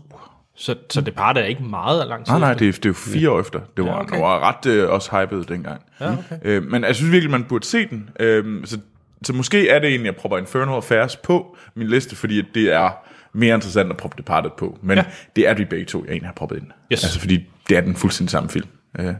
Så, 0.62 0.76
så 0.90 1.00
Departed 1.00 1.42
er 1.42 1.46
ikke 1.46 1.62
meget 1.62 2.08
lang 2.08 2.24
tid 2.26 2.32
Nej, 2.32 2.40
nej, 2.40 2.54
det 2.54 2.68
er, 2.68 2.72
det 2.72 2.84
er 2.84 2.88
jo 2.88 2.94
fire 2.94 3.30
år 3.30 3.40
efter. 3.40 3.60
Det 3.76 3.84
var, 3.84 3.90
Ja, 3.90 4.00
okay. 4.00 4.20
var 4.20 4.40
ret 4.40 4.66
øh, 4.66 4.90
også 4.90 5.20
hypet 5.20 5.48
dengang. 5.48 5.82
Ja, 6.00 6.12
okay. 6.12 6.38
Øh, 6.42 6.62
men 6.62 6.84
jeg 6.84 6.96
synes 6.96 7.12
virkelig, 7.12 7.30
man 7.30 7.44
burde 7.44 7.66
se 7.66 7.86
den. 7.88 8.10
Øh, 8.20 8.66
så, 8.66 8.80
så 9.22 9.32
måske 9.32 9.68
er 9.68 9.78
det 9.78 9.88
egentlig, 9.88 10.08
at 10.08 10.14
jeg 10.14 10.20
propper 10.20 10.38
Infernal 10.38 10.74
Affairs 10.74 11.16
på 11.16 11.56
min 11.74 11.86
liste, 11.88 12.16
fordi 12.16 12.42
det 12.54 12.72
er 12.72 12.90
mere 13.32 13.54
interessant 13.54 13.90
at 13.90 13.96
proppe 13.96 14.16
Departed 14.18 14.50
på. 14.58 14.78
Men 14.82 14.98
Ja. 14.98 15.04
det 15.36 15.48
er 15.48 15.54
de 15.54 15.66
begge 15.66 15.84
to, 15.84 16.04
jeg 16.04 16.10
egentlig 16.10 16.28
har 16.28 16.34
proppet 16.34 16.56
ind. 16.56 16.66
Yes. 16.92 17.04
Altså, 17.04 17.20
fordi 17.20 17.50
det 17.68 17.76
er 17.76 17.80
den 17.80 17.96
fuldstændig 17.96 18.30
samme 18.30 18.48
film. 18.50 18.68
Øh. 18.98 19.14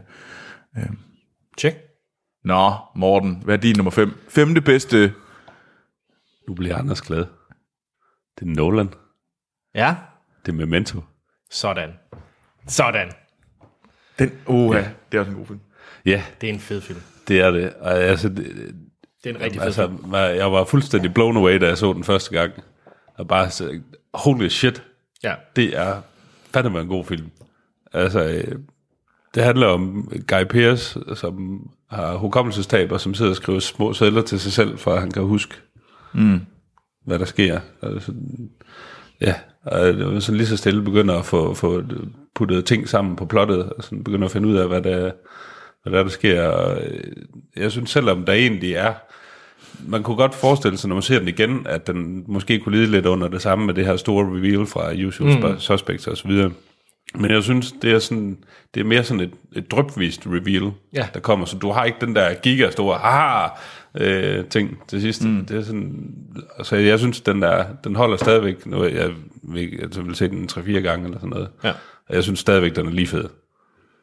Check. 1.59 1.77
Nå, 2.43 2.71
Morten, 2.95 3.41
hvad 3.45 3.55
er 3.57 3.61
din 3.61 3.75
nummer 3.77 3.91
5? 3.91 4.11
Femte 4.29 4.61
bedste... 4.61 5.13
Nu 6.47 6.53
bliver 6.53 6.77
Anders 6.77 7.01
glad. 7.01 7.25
Det 8.39 8.41
er 8.41 8.55
Nolan. 8.55 8.89
Ja, 9.75 9.95
Det 10.45 10.51
er 10.51 10.55
Memento. 10.55 11.01
Sådan. 11.53 11.89
Sådan. 12.67 13.11
Den, 14.19 14.31
uh, 14.47 14.75
ja. 14.75 14.85
det 15.11 15.17
er 15.17 15.19
også 15.19 15.31
en 15.31 15.37
god 15.37 15.45
film. 15.45 15.59
Ja, 16.05 16.23
Det 16.41 16.49
er 16.49 16.53
en 16.53 16.59
fed 16.59 16.81
film. 16.81 16.99
det 17.27 17.39
er 17.41 17.51
det. 17.51 17.73
Og, 17.73 17.91
altså, 17.93 18.29
det, 18.29 18.37
Det 19.23 19.29
er 19.29 19.35
en 19.35 19.41
rigtig 19.41 19.59
fed 19.59 19.65
altså, 19.65 19.87
film. 19.87 20.13
jeg 20.15 20.51
var 20.51 20.63
fuldstændig 20.65 21.13
blown 21.13 21.37
away, 21.37 21.61
da 21.61 21.67
jeg 21.67 21.77
så 21.77 21.93
den 21.93 22.03
første 22.03 22.31
gang. 22.39 22.53
Og 23.17 23.27
bare 23.27 23.49
så, 23.49 23.79
holy 24.13 24.47
shit, 24.47 24.83
Ja. 25.23 25.33
det 25.55 25.77
er 25.77 26.01
fandme 26.53 26.79
en 26.81 26.87
god 26.87 27.05
film. 27.05 27.31
Altså, 27.93 28.23
øh, 28.23 28.59
det 29.35 29.43
handler 29.43 29.67
om 29.67 30.11
Guy 30.27 30.43
Pearce, 30.49 30.99
som 31.15 31.61
har 31.89 32.15
hukommelsestab, 32.15 32.91
og 32.91 33.01
som 33.01 33.13
sidder 33.13 33.31
og 33.31 33.35
skriver 33.35 33.59
små 33.59 33.93
sædler 33.93 34.21
til 34.21 34.39
sig 34.39 34.51
selv, 34.51 34.77
for 34.77 34.93
at 34.93 34.99
han 34.99 35.11
kan 35.11 35.23
huske, 35.23 35.55
mm. 36.13 36.39
hvad 37.05 37.19
der 37.19 37.25
sker. 37.25 37.59
Altså, 37.81 38.13
ja, 39.21 39.35
og 39.63 39.99
var 39.99 40.19
sådan 40.19 40.37
lige 40.37 40.47
så 40.47 40.57
stille 40.57 40.81
begynder 40.81 41.19
at 41.19 41.25
få, 41.25 41.53
få 41.53 41.83
puttet 42.35 42.65
ting 42.65 42.89
sammen 42.89 43.15
på 43.15 43.25
plottet, 43.25 43.63
og 43.63 43.83
sådan 43.83 44.03
begynder 44.03 44.25
at 44.25 44.31
finde 44.31 44.47
ud 44.47 44.55
af, 44.55 44.67
hvad 44.67 44.81
der, 44.81 45.11
hvad 45.83 45.93
der, 45.93 45.99
er, 45.99 46.03
der 46.03 46.09
sker. 46.09 46.47
Og 46.47 46.81
øh, 46.81 47.11
jeg 47.55 47.71
synes, 47.71 47.89
selvom 47.89 48.25
der 48.25 48.33
egentlig 48.33 48.73
er 48.73 48.93
man 49.87 50.03
kunne 50.03 50.17
godt 50.17 50.35
forestille 50.35 50.77
sig, 50.77 50.87
når 50.87 50.95
man 50.95 51.03
ser 51.03 51.19
den 51.19 51.27
igen, 51.27 51.67
at 51.69 51.87
den 51.87 52.23
måske 52.27 52.59
kunne 52.59 52.77
lide 52.77 52.91
lidt 52.91 53.05
under 53.05 53.27
det 53.27 53.41
samme 53.41 53.65
med 53.65 53.73
det 53.73 53.85
her 53.85 53.95
store 53.95 54.25
reveal 54.25 54.65
fra 54.65 54.93
Usual 55.07 55.51
mm. 55.53 55.59
Suspects 55.59 56.07
og 56.07 56.17
så 56.17 56.27
videre. 56.27 56.51
Men 57.15 57.31
jeg 57.31 57.43
synes, 57.43 57.73
det 57.81 57.91
er, 57.91 57.99
sådan, 57.99 58.37
det 58.73 58.79
er 58.79 58.83
mere 58.83 59.03
sådan 59.03 59.19
et, 59.19 59.31
et 59.55 59.71
drøbvist 59.71 60.21
reveal, 60.27 60.71
Ja. 60.93 61.07
der 61.13 61.19
kommer. 61.19 61.45
Så 61.45 61.57
du 61.57 61.71
har 61.71 61.85
ikke 61.85 61.97
den 62.01 62.15
der 62.15 62.33
gigastore 62.33 62.97
haha 62.97 63.47
øh, 63.97 64.45
ting 64.45 64.79
til 64.87 65.01
sidst. 65.01 65.25
Mm. 65.25 65.45
Det 65.45 65.57
er 65.57 65.61
sådan, 65.61 66.13
altså 66.57 66.75
jeg 66.75 66.99
synes, 66.99 67.21
den 67.21 67.41
der, 67.41 67.65
den 67.83 67.95
holder 67.95 68.17
stadigvæk. 68.17 68.65
Nu, 68.65 68.83
jeg, 68.83 69.09
vil, 69.43 69.79
altså, 69.81 70.01
vil 70.01 70.15
se 70.15 70.27
den 70.29 70.49
3-4 70.51 70.71
gange 70.71 71.05
eller 71.05 71.17
sådan 71.19 71.29
noget. 71.29 71.49
Ja. 71.63 71.71
Og 72.09 72.15
jeg 72.15 72.23
synes 72.23 72.39
stadigvæk, 72.39 72.75
den 72.75 72.87
er 72.87 72.91
lige 72.91 73.07
fed. 73.07 73.25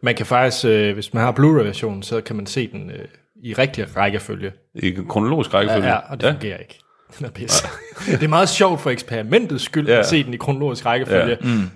Man 0.03 0.15
kan 0.15 0.27
faktisk, 0.27 0.65
øh, 0.65 0.95
hvis 0.95 1.15
man 1.15 1.23
har 1.23 1.33
Blu-ray-versionen, 1.33 2.03
så 2.03 2.21
kan 2.21 2.37
man 2.37 2.47
se 2.47 2.69
den 2.73 2.91
øh, 2.91 3.05
i 3.43 3.53
rigtig 3.55 3.97
rækkefølge. 3.97 4.53
I 4.75 4.97
kronologisk 5.09 5.55
rækkefølge. 5.55 5.89
Ja, 5.89 5.97
og 5.97 6.21
det 6.21 6.27
ja. 6.27 6.33
fungerer 6.33 6.59
ikke. 6.59 6.79
Den 7.19 7.27
er 7.27 7.31
pisse. 7.31 7.69
det 8.07 8.23
er 8.23 8.29
meget 8.29 8.49
sjovt 8.49 8.81
for 8.81 8.91
eksperimentets 8.91 9.65
skyld 9.65 9.87
ja. 9.87 9.93
Ja. 9.95 9.99
at 10.01 10.07
se 10.07 10.25
den 10.25 10.35
i 10.35 10.37
kronologisk 10.37 10.87
rækkefølge. 10.87 11.23
Ja. 11.25 11.29
Ja. 11.31 11.37
Mm. 11.55 11.71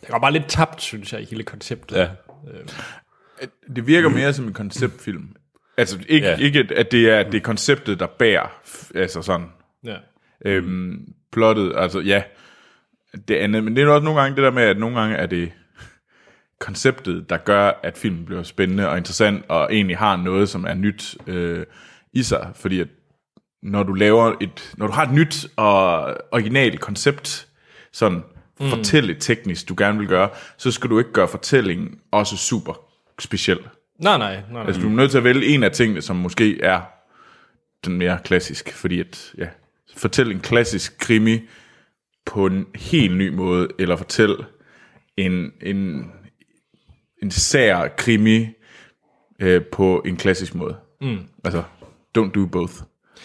Det 0.00 0.10
var 0.12 0.18
bare 0.18 0.32
lidt 0.32 0.48
tabt, 0.48 0.82
synes 0.82 1.12
jeg, 1.12 1.20
i 1.22 1.24
hele 1.24 1.42
konceptet. 1.42 1.96
Ja. 1.96 2.08
Det 3.76 3.86
virker 3.86 4.08
mere 4.08 4.32
som 4.32 4.46
en 4.46 4.52
konceptfilm. 4.52 5.36
Altså 5.76 5.98
ikke, 6.08 6.26
Ja. 6.26 6.36
ikke 6.36 6.66
at- 6.76 6.92
det 6.92 7.10
er, 7.10 7.22
det 7.22 7.34
er 7.34 7.40
konceptet, 7.40 8.00
der 8.00 8.06
bærer, 8.06 8.60
altså 8.94 9.22
sådan, 9.22 9.46
Ja. 9.84 9.96
øhm, 10.44 11.12
plottet, 11.32 11.72
altså 11.76 12.00
ja, 12.00 12.22
det 13.28 13.34
andet, 13.34 13.64
men 13.64 13.76
det 13.76 13.82
er 13.84 13.88
også 13.88 14.04
nogle 14.04 14.20
gange 14.20 14.36
det 14.36 14.44
der 14.44 14.50
med, 14.50 14.62
at 14.62 14.78
nogle 14.78 15.00
gange 15.00 15.16
er 15.16 15.26
det 15.26 15.52
konceptet, 16.58 17.30
der 17.30 17.36
gør, 17.36 17.72
at 17.82 17.98
filmen 17.98 18.24
bliver 18.24 18.42
spændende 18.42 18.88
og 18.88 18.96
interessant, 18.96 19.44
og 19.48 19.74
egentlig 19.74 19.98
har 19.98 20.16
noget, 20.16 20.48
som 20.48 20.64
er 20.64 20.74
nyt 20.74 21.16
øh, 21.26 21.66
i 22.12 22.22
sig, 22.22 22.50
fordi 22.54 22.80
at 22.80 22.88
når 23.62 23.82
du 23.82 23.92
laver 23.92 24.34
et, 24.40 24.72
når 24.76 24.86
du 24.86 24.92
har 24.92 25.04
et 25.04 25.12
nyt 25.12 25.46
og 25.56 26.04
originalt 26.32 26.80
koncept, 26.80 27.48
sådan 27.92 28.22
mm. 28.60 28.70
fortælle 28.70 29.14
teknisk, 29.14 29.68
du 29.68 29.74
gerne 29.78 29.98
vil 29.98 30.08
gøre, 30.08 30.28
så 30.56 30.70
skal 30.70 30.90
du 30.90 30.98
ikke 30.98 31.12
gøre 31.12 31.28
fortællingen 31.28 31.98
også 32.10 32.36
super 32.36 32.72
speciel. 33.18 33.58
Nej, 33.98 34.18
nej, 34.18 34.34
nej. 34.34 34.42
nej. 34.52 34.66
Altså, 34.66 34.82
du 34.82 34.88
er 34.88 34.92
nødt 34.92 35.10
til 35.10 35.18
at 35.18 35.24
vælge 35.24 35.46
en 35.46 35.62
af 35.62 35.72
tingene, 35.72 36.02
som 36.02 36.16
måske 36.16 36.60
er 36.60 36.80
den 37.84 37.98
mere 37.98 38.18
klassisk, 38.24 38.72
fordi 38.72 39.00
at, 39.00 39.32
ja, 39.38 39.48
fortæl 39.96 40.30
en 40.30 40.40
klassisk 40.40 40.98
krimi 40.98 41.40
på 42.26 42.46
en 42.46 42.66
helt 42.74 43.16
ny 43.16 43.28
måde, 43.28 43.68
eller 43.78 43.96
fortæl 43.96 44.36
en, 45.16 45.52
en, 45.62 46.10
en 47.22 47.30
sær 47.30 47.88
krimi 47.88 48.48
øh, 49.40 49.62
på 49.72 50.02
en 50.06 50.16
klassisk 50.16 50.54
måde. 50.54 50.76
Mm. 51.00 51.18
Altså, 51.44 51.62
don't 52.18 52.30
do 52.30 52.46
both. 52.46 52.72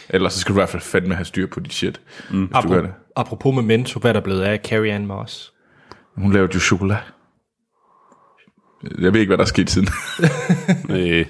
Ellers 0.09 0.33
så 0.33 0.39
skal 0.39 0.49
du 0.49 0.59
i 0.59 0.61
hvert 0.61 0.69
fald 0.69 0.81
fandme 0.81 1.15
have 1.15 1.25
styr 1.25 1.47
på 1.47 1.59
dit 1.59 1.73
shit, 1.73 2.01
mm. 2.31 2.45
hvis 2.45 2.49
du 2.63 2.69
gør 2.69 2.77
Apropos, 2.77 2.81
det. 2.81 3.04
Apropos 3.15 3.55
Memento, 3.55 3.99
hvad 3.99 4.11
er 4.11 4.13
der 4.13 4.21
blevet 4.21 4.41
af 4.41 4.59
Carrie 4.63 4.93
Ann 4.93 5.05
Moss? 5.05 5.53
Hun 6.15 6.33
lavede 6.33 6.51
jo 6.53 6.59
chokolade. 6.59 6.99
Jeg 8.99 9.13
ved 9.13 9.19
ikke, 9.19 9.29
hvad 9.29 9.37
der 9.37 9.43
er 9.43 9.47
sket 9.47 9.69
siden. 9.69 9.87
Øh, 10.89 11.25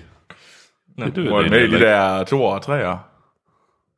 det, 0.98 1.16
det, 1.16 1.24
Hun 1.24 1.34
var 1.34 1.50
med 1.50 1.68
i 1.68 1.72
de 1.72 1.80
der 1.80 2.24
to 2.24 2.44
og 2.44 2.62
tre 2.62 2.90
år. 2.90 3.16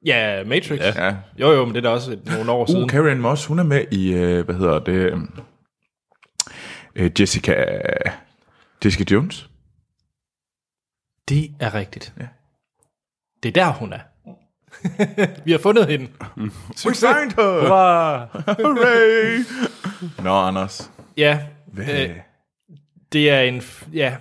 Ja, 0.06 0.44
Matrix. 0.44 0.80
Ja. 0.80 1.06
Ja. 1.06 1.16
Jo, 1.40 1.52
jo, 1.52 1.66
men 1.66 1.76
det 1.76 1.86
er 1.86 1.90
da 1.90 1.96
også 1.96 2.12
et, 2.12 2.26
nogle 2.26 2.52
år 2.52 2.66
siden. 2.66 2.84
Uh, 2.84 2.90
Carrie 2.90 3.12
Ann 3.12 3.22
Moss, 3.22 3.46
hun 3.46 3.60
er 3.60 3.64
med 3.64 3.86
i, 3.92 4.14
øh, 4.14 4.46
hvad 4.46 4.56
hedder 4.56 4.80
det, 4.80 5.14
øh, 6.96 7.12
Jessica, 7.20 7.66
Jessica 8.86 9.14
Jones. 9.14 9.50
Det 11.30 11.52
er 11.60 11.74
rigtigt. 11.74 12.14
Ja. 12.20 12.28
Det 13.44 13.58
er 13.58 13.64
der, 13.64 13.74
hun 13.74 13.94
er. 13.94 14.00
Vi 15.46 15.52
har 15.52 15.60
fundet 15.60 15.88
hende. 15.88 16.08
We 16.38 16.50
find 16.96 17.36
her! 17.36 17.60
Hurra! 17.68 18.26
Hooray! 18.64 19.44
Nå, 20.24 20.30
Anders. 20.30 20.92
Ja, 21.18 21.40
Hvad? 21.68 21.86
øh, 22.10 22.16
det 23.14 23.30
er 23.30 23.40
en... 23.42 23.60
f- 23.60 23.88
Ja, 23.94 24.16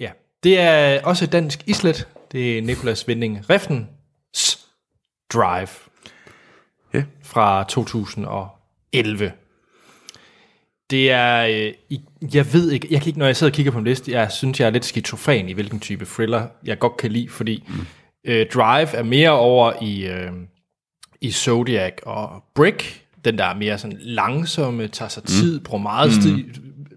ja. 0.00 0.10
Det 0.42 0.60
er 0.60 1.02
også 1.04 1.24
et 1.24 1.32
dansk 1.32 1.62
islet. 1.66 2.08
Det 2.32 2.58
er 2.58 2.62
Nicolas 2.62 3.08
Winding 3.08 3.38
Refn's 3.52 4.66
Drive 5.32 5.68
Ja. 6.94 7.02
fra 7.22 7.64
2011. 7.64 9.32
Det 10.90 11.10
er, 11.10 11.46
øh, 11.90 11.98
jeg 12.34 12.52
ved 12.52 12.70
ikke, 12.70 12.88
jeg 12.90 13.00
kan 13.00 13.06
ikke, 13.08 13.18
når 13.18 13.26
jeg 13.26 13.36
sidder 13.36 13.50
og 13.50 13.54
kigger 13.54 13.72
på 13.72 13.78
en 13.78 13.84
liste, 13.84 14.12
jeg 14.12 14.32
synes, 14.32 14.60
jeg 14.60 14.66
er 14.66 14.70
lidt 14.70 14.84
skizofren 14.84 15.48
i, 15.48 15.52
hvilken 15.52 15.80
type 15.80 16.04
thriller 16.04 16.46
jeg 16.64 16.78
godt 16.78 16.96
kan 16.96 17.12
lide, 17.12 17.28
fordi 17.28 17.64
mm. 17.68 17.86
Øh, 18.24 18.46
Drive 18.54 18.94
er 18.94 19.02
mere 19.02 19.30
over 19.30 19.72
i, 19.82 20.06
øh, 20.06 20.32
i 21.20 21.30
Zodiac 21.30 21.92
og 22.02 22.44
Brick, 22.54 23.04
den 23.24 23.38
der 23.38 23.44
er 23.44 23.54
mere 23.54 23.78
sådan 23.78 23.98
langsomme, 24.00 24.88
tager 24.88 25.08
sig 25.08 25.22
tid, 25.22 25.60
bruger 25.60 25.82
meget, 25.82 26.12
sti, 26.12 26.44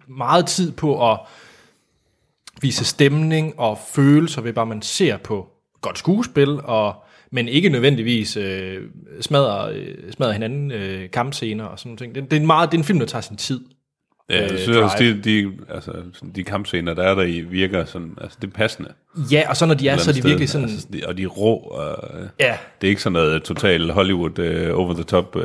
meget 0.08 0.46
tid 0.46 0.72
på 0.72 1.12
at 1.12 1.20
vise 2.62 2.86
stemning 2.86 3.60
og 3.60 3.80
følelser 3.94 4.42
ved 4.42 4.54
bare, 4.54 4.66
man 4.66 4.82
ser 4.82 5.18
på 5.18 5.48
godt 5.82 5.98
skuespil, 5.98 6.60
og, 6.64 6.96
men 7.32 7.48
ikke 7.48 7.70
nødvendigvis 7.70 8.38
øh, 8.38 8.82
smadrer, 9.22 9.70
øh, 9.74 10.12
smadrer 10.12 10.32
hinanden 10.32 10.72
øh, 10.72 11.12
kampscener 11.12 11.66
og 11.66 11.80
sådan 11.80 11.98
noget. 12.00 12.16
Det, 12.16 12.24
det, 12.32 12.38
er 12.38 12.42
en 12.42 12.48
meget, 12.48 12.72
det 12.72 12.78
er 12.78 12.82
en 12.82 12.86
film, 12.86 13.00
der 13.00 13.06
tager 13.06 13.22
sin 13.22 13.38
tid. 13.38 13.62
Ja, 14.34 14.42
jeg 14.52 14.60
synes 14.60 14.78
også, 14.78 14.98
de, 15.00 15.22
de, 15.22 15.52
altså, 15.70 15.92
de 16.36 16.44
kampscener, 16.44 16.94
der 16.94 17.04
er 17.04 17.16
der 17.16 17.24
i, 17.24 17.42
virker 17.42 17.86
sådan, 17.86 18.18
altså 18.22 18.38
det 18.42 18.48
er 18.48 18.52
passende. 18.52 18.90
Ja, 19.32 19.44
og 19.50 19.58
så 19.58 19.66
når 19.66 19.74
de 19.74 19.88
er, 19.88 19.98
så 19.98 20.12
er 20.12 20.14
de 20.14 20.24
virkelig 20.24 20.50
sådan... 20.50 20.70
Altså, 20.70 20.88
de, 20.94 21.02
og 21.08 21.18
de 21.18 21.24
er 21.24 21.28
rå, 21.28 21.56
og 21.56 21.98
Ja, 22.40 22.58
det 22.82 22.88
er 22.88 22.90
ikke 22.90 23.02
sådan 23.02 23.14
noget 23.14 23.44
total 23.44 23.92
Hollywood 23.92 24.40
uh, 24.40 24.80
over 24.80 24.94
the 24.94 25.04
top, 25.04 25.36
uh, 25.36 25.44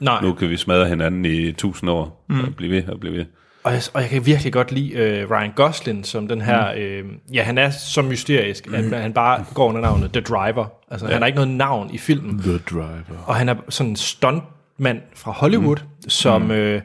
nej. 0.00 0.22
nu 0.22 0.32
kan 0.32 0.50
vi 0.50 0.56
smadre 0.56 0.88
hinanden 0.88 1.24
i 1.24 1.52
tusind 1.52 1.90
år, 1.90 2.24
mm. 2.28 2.40
og 2.40 2.56
blive 2.56 2.72
ved 2.72 2.88
og 2.88 3.00
blive 3.00 3.16
ved. 3.16 3.24
Og 3.64 3.72
jeg, 3.72 3.82
og 3.94 4.00
jeg 4.00 4.10
kan 4.10 4.26
virkelig 4.26 4.52
godt 4.52 4.72
lide 4.72 4.92
øh, 4.92 5.30
Ryan 5.30 5.52
Gosling 5.56 6.06
som 6.06 6.28
den 6.28 6.40
her... 6.40 6.72
Øh, 6.76 7.04
ja, 7.34 7.42
han 7.42 7.58
er 7.58 7.70
så 7.70 8.02
mysterisk, 8.02 8.68
at 8.74 9.00
han 9.00 9.12
bare 9.12 9.44
går 9.54 9.68
under 9.68 9.80
navnet 9.80 10.12
The 10.12 10.20
Driver. 10.20 10.66
Altså, 10.90 11.06
ja. 11.06 11.12
han 11.12 11.22
har 11.22 11.26
ikke 11.26 11.36
noget 11.36 11.50
navn 11.50 11.94
i 11.94 11.98
filmen. 11.98 12.38
The 12.38 12.58
Driver. 12.58 13.24
Og 13.26 13.34
han 13.34 13.48
er 13.48 13.54
sådan 13.68 13.90
en 13.90 13.96
stuntmand 13.96 15.00
fra 15.14 15.32
Hollywood, 15.32 15.76
mm. 15.76 16.10
som 16.10 16.50
øh, 16.50 16.80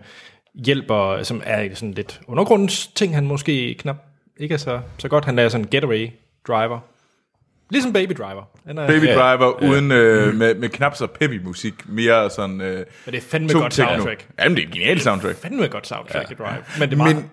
hjælper, 0.65 1.23
som 1.23 1.41
er 1.45 1.75
sådan 1.75 1.91
lidt 1.91 2.21
undergrundsting, 2.27 3.15
han 3.15 3.27
måske 3.27 3.75
knap 3.79 3.97
ikke 4.37 4.53
er 4.53 4.57
så, 4.57 4.79
så 4.97 5.07
godt. 5.07 5.25
Han 5.25 5.39
er 5.39 5.49
sådan 5.49 5.65
en 5.65 5.69
getaway 5.69 6.09
driver. 6.47 6.79
Ligesom 7.69 7.93
Baby 7.93 8.11
Driver. 8.11 8.43
Han 8.67 8.77
er, 8.77 8.87
Baby 8.87 9.05
ja, 9.05 9.15
Driver 9.15 9.53
ja. 9.61 9.69
uden 9.69 9.91
øh, 9.91 10.35
med, 10.35 10.55
med 10.55 10.69
knap 10.69 10.95
så 10.95 11.07
peppy 11.07 11.41
musik, 11.43 11.73
mere 11.85 12.29
sådan 12.29 12.61
øh, 12.61 12.75
Men 12.77 12.85
det 13.05 13.15
er 13.15 13.21
fandme 13.21 13.53
godt 13.53 13.73
techno. 13.73 13.91
soundtrack. 13.91 14.27
Jamen, 14.39 14.55
det 14.55 14.63
er 14.63 14.67
et 14.67 14.73
genialt 14.73 15.01
soundtrack. 15.01 15.37
Fandme 15.37 15.67
godt 15.67 15.87
soundtrack 15.87 16.29
ja. 16.29 16.35
i 16.35 16.37
Drive. 16.37 16.63
Men 16.79 16.89
det 16.89 16.93
er 16.93 16.97
meget... 16.97 17.15
Men 17.15 17.31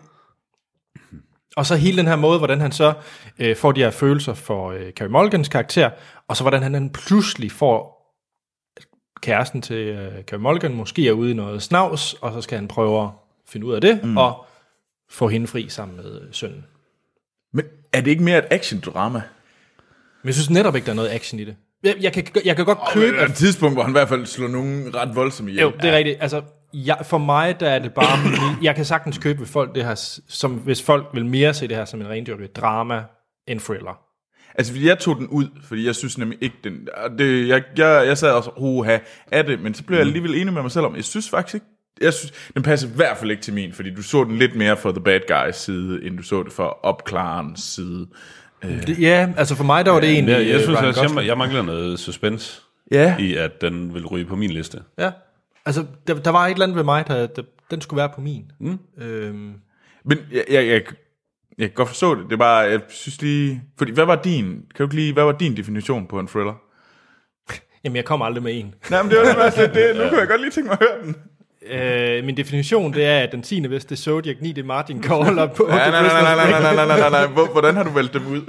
Og 1.57 1.67
så 1.67 1.77
hele 1.77 1.99
den 1.99 2.07
her 2.07 2.17
måde, 2.17 2.39
hvordan 2.39 2.61
han 2.61 2.73
så 2.73 2.93
øh, 3.39 3.57
får 3.57 3.73
de 3.73 3.81
her 3.81 3.91
følelser 3.91 4.35
for 4.35 4.71
øh, 4.71 4.93
Carey 4.93 5.09
Mulligans 5.09 5.49
karakter, 5.49 5.91
og 6.29 6.37
så 6.37 6.45
hvordan 6.45 6.63
han, 6.63 6.75
han 6.75 6.91
pludselig 6.91 7.53
får 7.53 7.94
kæresten 9.25 9.63
til 9.63 9.77
øh, 9.77 10.23
Carey 10.23 10.41
Mulligan 10.41 10.75
måske 10.75 11.09
er 11.09 11.13
ude 11.13 11.31
i 11.31 11.35
noget 11.35 11.63
snavs, 11.63 12.15
og 12.21 12.33
så 12.33 12.41
skal 12.41 12.59
han 12.59 12.69
prøve 12.69 13.03
at 13.03 13.09
finde 13.49 13.67
ud 13.67 13.75
af 13.75 13.81
det, 13.81 14.05
mm. 14.05 14.17
og 14.17 14.47
få 15.11 15.29
hende 15.29 15.47
fri 15.47 15.69
sammen 15.69 15.97
med 15.97 16.21
øh, 16.21 16.27
sønnen. 16.33 16.65
Men 17.53 17.65
er 17.93 18.01
det 18.01 18.11
ikke 18.11 18.23
mere 18.23 18.39
et 18.39 18.45
action-drama? 18.51 19.23
Men 20.23 20.27
jeg 20.27 20.35
synes 20.35 20.51
netop 20.51 20.77
ikke, 20.77 20.85
der 20.85 20.93
er 20.93 20.97
noget 20.97 21.11
action 21.11 21.41
i 21.41 21.45
det. 21.45 21.57
Jeg, 21.83 21.97
jeg, 22.01 22.13
kan, 22.13 22.27
jeg 22.45 22.57
kan 22.57 22.65
godt 22.65 22.79
købe... 22.93 23.17
Der 23.17 23.23
er 23.23 23.27
et 23.27 23.35
tidspunkt, 23.35 23.75
hvor 23.75 23.83
han 23.83 23.91
i 23.91 23.93
hvert 23.93 24.09
fald 24.09 24.27
slår 24.27 24.49
nogen 24.49 24.95
ret 24.95 25.15
voldsomt 25.15 25.49
ihjel. 25.49 25.63
Jo, 25.63 25.73
det 25.83 25.91
er 25.91 25.97
rigtigt. 25.97 26.17
Altså, 26.21 26.43
jeg, 26.75 26.99
for 27.03 27.19
mig, 27.19 27.61
der 27.61 27.71
er 27.71 27.79
det 27.79 27.95
bare... 27.95 28.19
jeg 28.63 28.75
kan 28.75 28.85
sagtens 28.85 29.19
købe 29.19 29.47
folk 29.47 29.75
det 29.75 29.85
her, 29.85 30.21
som 30.29 30.53
hvis 30.53 30.83
folk 30.83 31.07
vil 31.15 31.27
mere 31.27 31.55
se 31.55 31.69
det 31.69 31.77
her 31.77 31.85
som 31.85 32.01
en 32.01 32.09
rendyrket 32.09 32.57
drama 32.57 33.05
end 33.47 33.61
thriller. 33.61 34.04
Altså, 34.55 34.73
fordi 34.73 34.87
jeg 34.87 34.99
tog 34.99 35.17
den 35.17 35.27
ud, 35.27 35.47
fordi 35.65 35.87
jeg 35.87 35.95
synes 35.95 36.19
nemlig 36.19 36.39
ikke, 36.41 36.57
den... 36.65 36.89
Det, 37.19 37.49
jeg, 37.49 37.63
jeg, 37.77 38.07
jeg 38.07 38.19
sad 38.19 38.31
også, 38.31 38.51
uha, 38.57 38.99
af 39.33 39.45
det, 39.45 39.61
men 39.61 39.75
så 39.75 39.85
blev 39.85 39.99
jeg 39.99 40.07
alligevel 40.07 40.35
enig 40.35 40.53
med 40.53 40.63
mig 40.63 40.71
selv 40.71 40.85
om, 40.85 40.97
jeg 40.97 41.05
synes 41.05 41.31
faktisk 41.31 41.55
ikke, 41.55 41.67
jeg 42.01 42.13
synes, 42.15 42.33
den 42.55 42.63
passer 42.63 42.89
i 42.89 42.91
hvert 42.97 43.17
fald 43.17 43.31
ikke 43.31 43.43
til 43.43 43.55
min, 43.55 43.73
fordi 43.73 43.95
du 43.95 44.03
så 44.03 44.25
den 44.25 44.39
lidt 44.39 44.57
mere 44.57 44.77
for 44.77 44.93
the 44.93 45.01
bad 45.01 45.21
guys 45.29 45.57
side, 45.57 46.05
end 46.05 46.17
du 46.17 46.23
så 46.23 46.43
det 46.43 46.53
for 46.53 46.79
opklarens 46.83 47.61
side. 47.63 48.07
Det, 48.63 48.99
ja, 49.01 49.29
altså 49.37 49.55
for 49.55 49.65
mig, 49.65 49.85
der 49.85 49.91
var 49.91 50.01
det 50.01 50.11
egentlig... 50.11 50.33
Jeg, 50.33 50.47
jeg 50.47 50.55
øh, 50.55 50.63
synes 50.63 50.81
Ryan 50.83 51.19
jeg, 51.19 51.27
jeg 51.27 51.39
mangler 51.39 51.63
noget 51.63 51.99
suspense 51.99 52.61
Ja. 52.93 53.17
i, 53.19 53.35
at 53.35 53.61
den 53.61 53.95
vil 53.95 54.07
ryge 54.07 54.25
på 54.25 54.37
min 54.37 54.51
liste. 54.51 54.83
Ja, 54.99 55.11
altså 55.67 55.85
der, 56.07 56.15
der 56.15 56.31
var 56.31 56.47
et 56.47 56.53
eller 56.53 56.63
andet 56.67 56.77
ved 56.77 56.85
mig, 56.85 57.09
der, 57.09 57.27
der 57.27 57.43
den 57.71 57.81
skulle 57.81 57.99
være 57.99 58.11
på 58.15 58.21
min. 58.21 58.45
Mm. 58.61 58.79
Øhm, 58.99 59.53
Men 60.05 60.19
jeg, 60.33 60.45
jeg, 60.51 60.67
jeg, 60.67 60.83
jeg 61.59 61.69
kan 61.69 61.75
godt 61.75 61.89
forstå 61.89 62.15
det, 62.15 62.25
det 62.25 62.33
er 62.33 62.37
bare, 62.37 62.57
jeg 62.59 62.81
synes 62.89 63.23
lige... 63.23 63.63
Fordi, 63.79 63.93
hvad 63.93 64.05
var 64.05 64.17
din, 64.23 64.45
kan 64.47 64.79
du 64.79 64.83
ikke 64.85 64.95
lige, 64.95 65.13
hvad 65.13 65.25
var 65.25 65.33
din 65.33 65.57
definition 65.57 66.07
på 66.07 66.19
en 66.19 66.27
thriller? 66.27 66.55
jamen, 67.85 67.97
jeg 67.97 68.05
kommer 68.05 68.27
aldrig 68.27 68.43
med 68.43 68.59
en. 68.61 68.75
Nej, 68.91 69.03
men 69.03 69.11
det 69.11 69.19
var 69.19 69.25
det, 69.25 69.43
altså, 69.43 69.63
det, 69.75 69.97
nu 69.97 70.09
kunne 70.09 70.19
jeg 70.21 70.29
godt 70.29 70.41
lige 70.41 70.51
tænke 70.51 70.69
mig 70.69 70.79
at 70.81 70.87
høre 70.89 71.03
den. 71.05 71.17
Øh, 71.67 72.25
min 72.25 72.37
definition, 72.37 72.93
det 72.95 73.05
er, 73.07 73.19
at 73.21 73.33
den 73.33 73.43
10. 73.43 73.69
vest, 73.71 73.89
det 73.89 73.97
er 73.97 74.01
Zodiac, 74.03 74.37
9. 74.41 74.53
det 74.53 74.65
Martin 74.67 75.03
Call, 75.03 75.39
og 75.39 75.53
på 75.53 75.67
Nej, 75.69 75.91
nej, 75.91 76.03
nej, 76.03 76.23
nej, 76.23 76.35
nej, 76.35 76.61
nej, 76.61 76.75
nej, 76.75 76.87
nej, 76.87 76.99
nej, 76.99 77.11
nej. 77.11 77.27
Hvor- 77.27 77.53
Hvordan 77.53 77.75
har 77.77 77.83
du 77.83 77.91
valgt 77.91 78.15
dem 78.15 78.27
ud? 78.27 78.43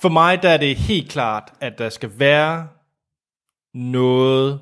For 0.00 0.08
mig, 0.08 0.42
der 0.42 0.48
er 0.48 0.56
det 0.56 0.76
helt 0.76 1.10
klart, 1.10 1.52
at 1.60 1.78
der 1.78 1.88
skal 1.88 2.10
være 2.16 2.68
noget 3.74 4.60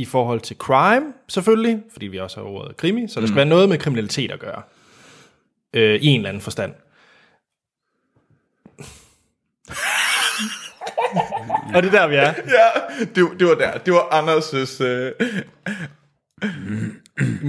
i 0.00 0.04
forhold 0.04 0.40
til 0.40 0.56
crime, 0.56 1.12
selvfølgelig, 1.28 1.82
fordi 1.92 2.06
vi 2.06 2.18
også 2.18 2.36
har 2.40 2.44
ordet 2.44 2.76
krimi, 2.76 3.08
så 3.08 3.20
der 3.20 3.26
skal 3.26 3.36
være 3.36 3.44
noget 3.44 3.68
med 3.68 3.78
kriminalitet 3.78 4.30
at 4.30 4.40
gøre. 4.40 4.62
Øh, 5.74 6.00
I 6.00 6.06
en 6.06 6.20
eller 6.20 6.28
anden 6.28 6.42
forstand. 6.42 6.74
Og 11.74 11.82
det 11.82 11.94
er 11.94 11.98
der, 12.00 12.06
vi 12.06 12.14
er. 12.14 12.34
Ja, 12.48 13.04
det, 13.04 13.40
det 13.40 13.46
var 13.46 13.54
der. 13.54 13.78
Det 13.78 13.92
var 13.92 14.00
Anders' 14.00 14.82
øh, 14.84 15.12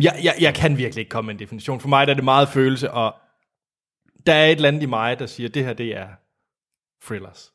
Jeg, 0.04 0.20
jeg, 0.24 0.36
jeg 0.40 0.54
kan 0.56 0.78
virkelig 0.78 1.02
ikke 1.02 1.10
komme 1.10 1.28
med 1.28 1.36
en 1.36 1.40
definition. 1.40 1.80
For 1.80 1.90
mig 1.90 2.08
der 2.08 2.14
er 2.14 2.16
det 2.16 2.24
meget 2.24 2.50
følelse, 2.50 2.92
og 2.92 3.16
der 4.26 4.34
er 4.34 4.46
et 4.46 4.52
eller 4.52 4.68
andet 4.68 4.84
i 4.84 4.86
mig, 4.86 5.20
der 5.20 5.26
siger, 5.26 5.50
at 5.50 5.54
det 5.54 5.66
her, 5.66 5.74
det 5.74 5.98
er 5.98 6.08
thrillers. 7.06 7.52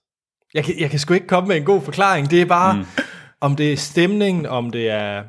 Jeg 0.54 0.64
kan, 0.64 0.80
jeg 0.80 0.90
kan 0.90 0.98
sgu 0.98 1.14
ikke 1.14 1.26
komme 1.26 1.48
med 1.48 1.56
en 1.56 1.64
god 1.64 1.82
forklaring. 1.82 2.30
Det 2.30 2.42
er 2.42 2.46
bare, 2.46 2.76
mm. 2.76 2.84
Om 3.40 3.56
det 3.56 3.72
er 3.72 3.76
stemningen, 3.76 4.46
om 4.46 4.70
det 4.70 4.90
er... 4.90 5.22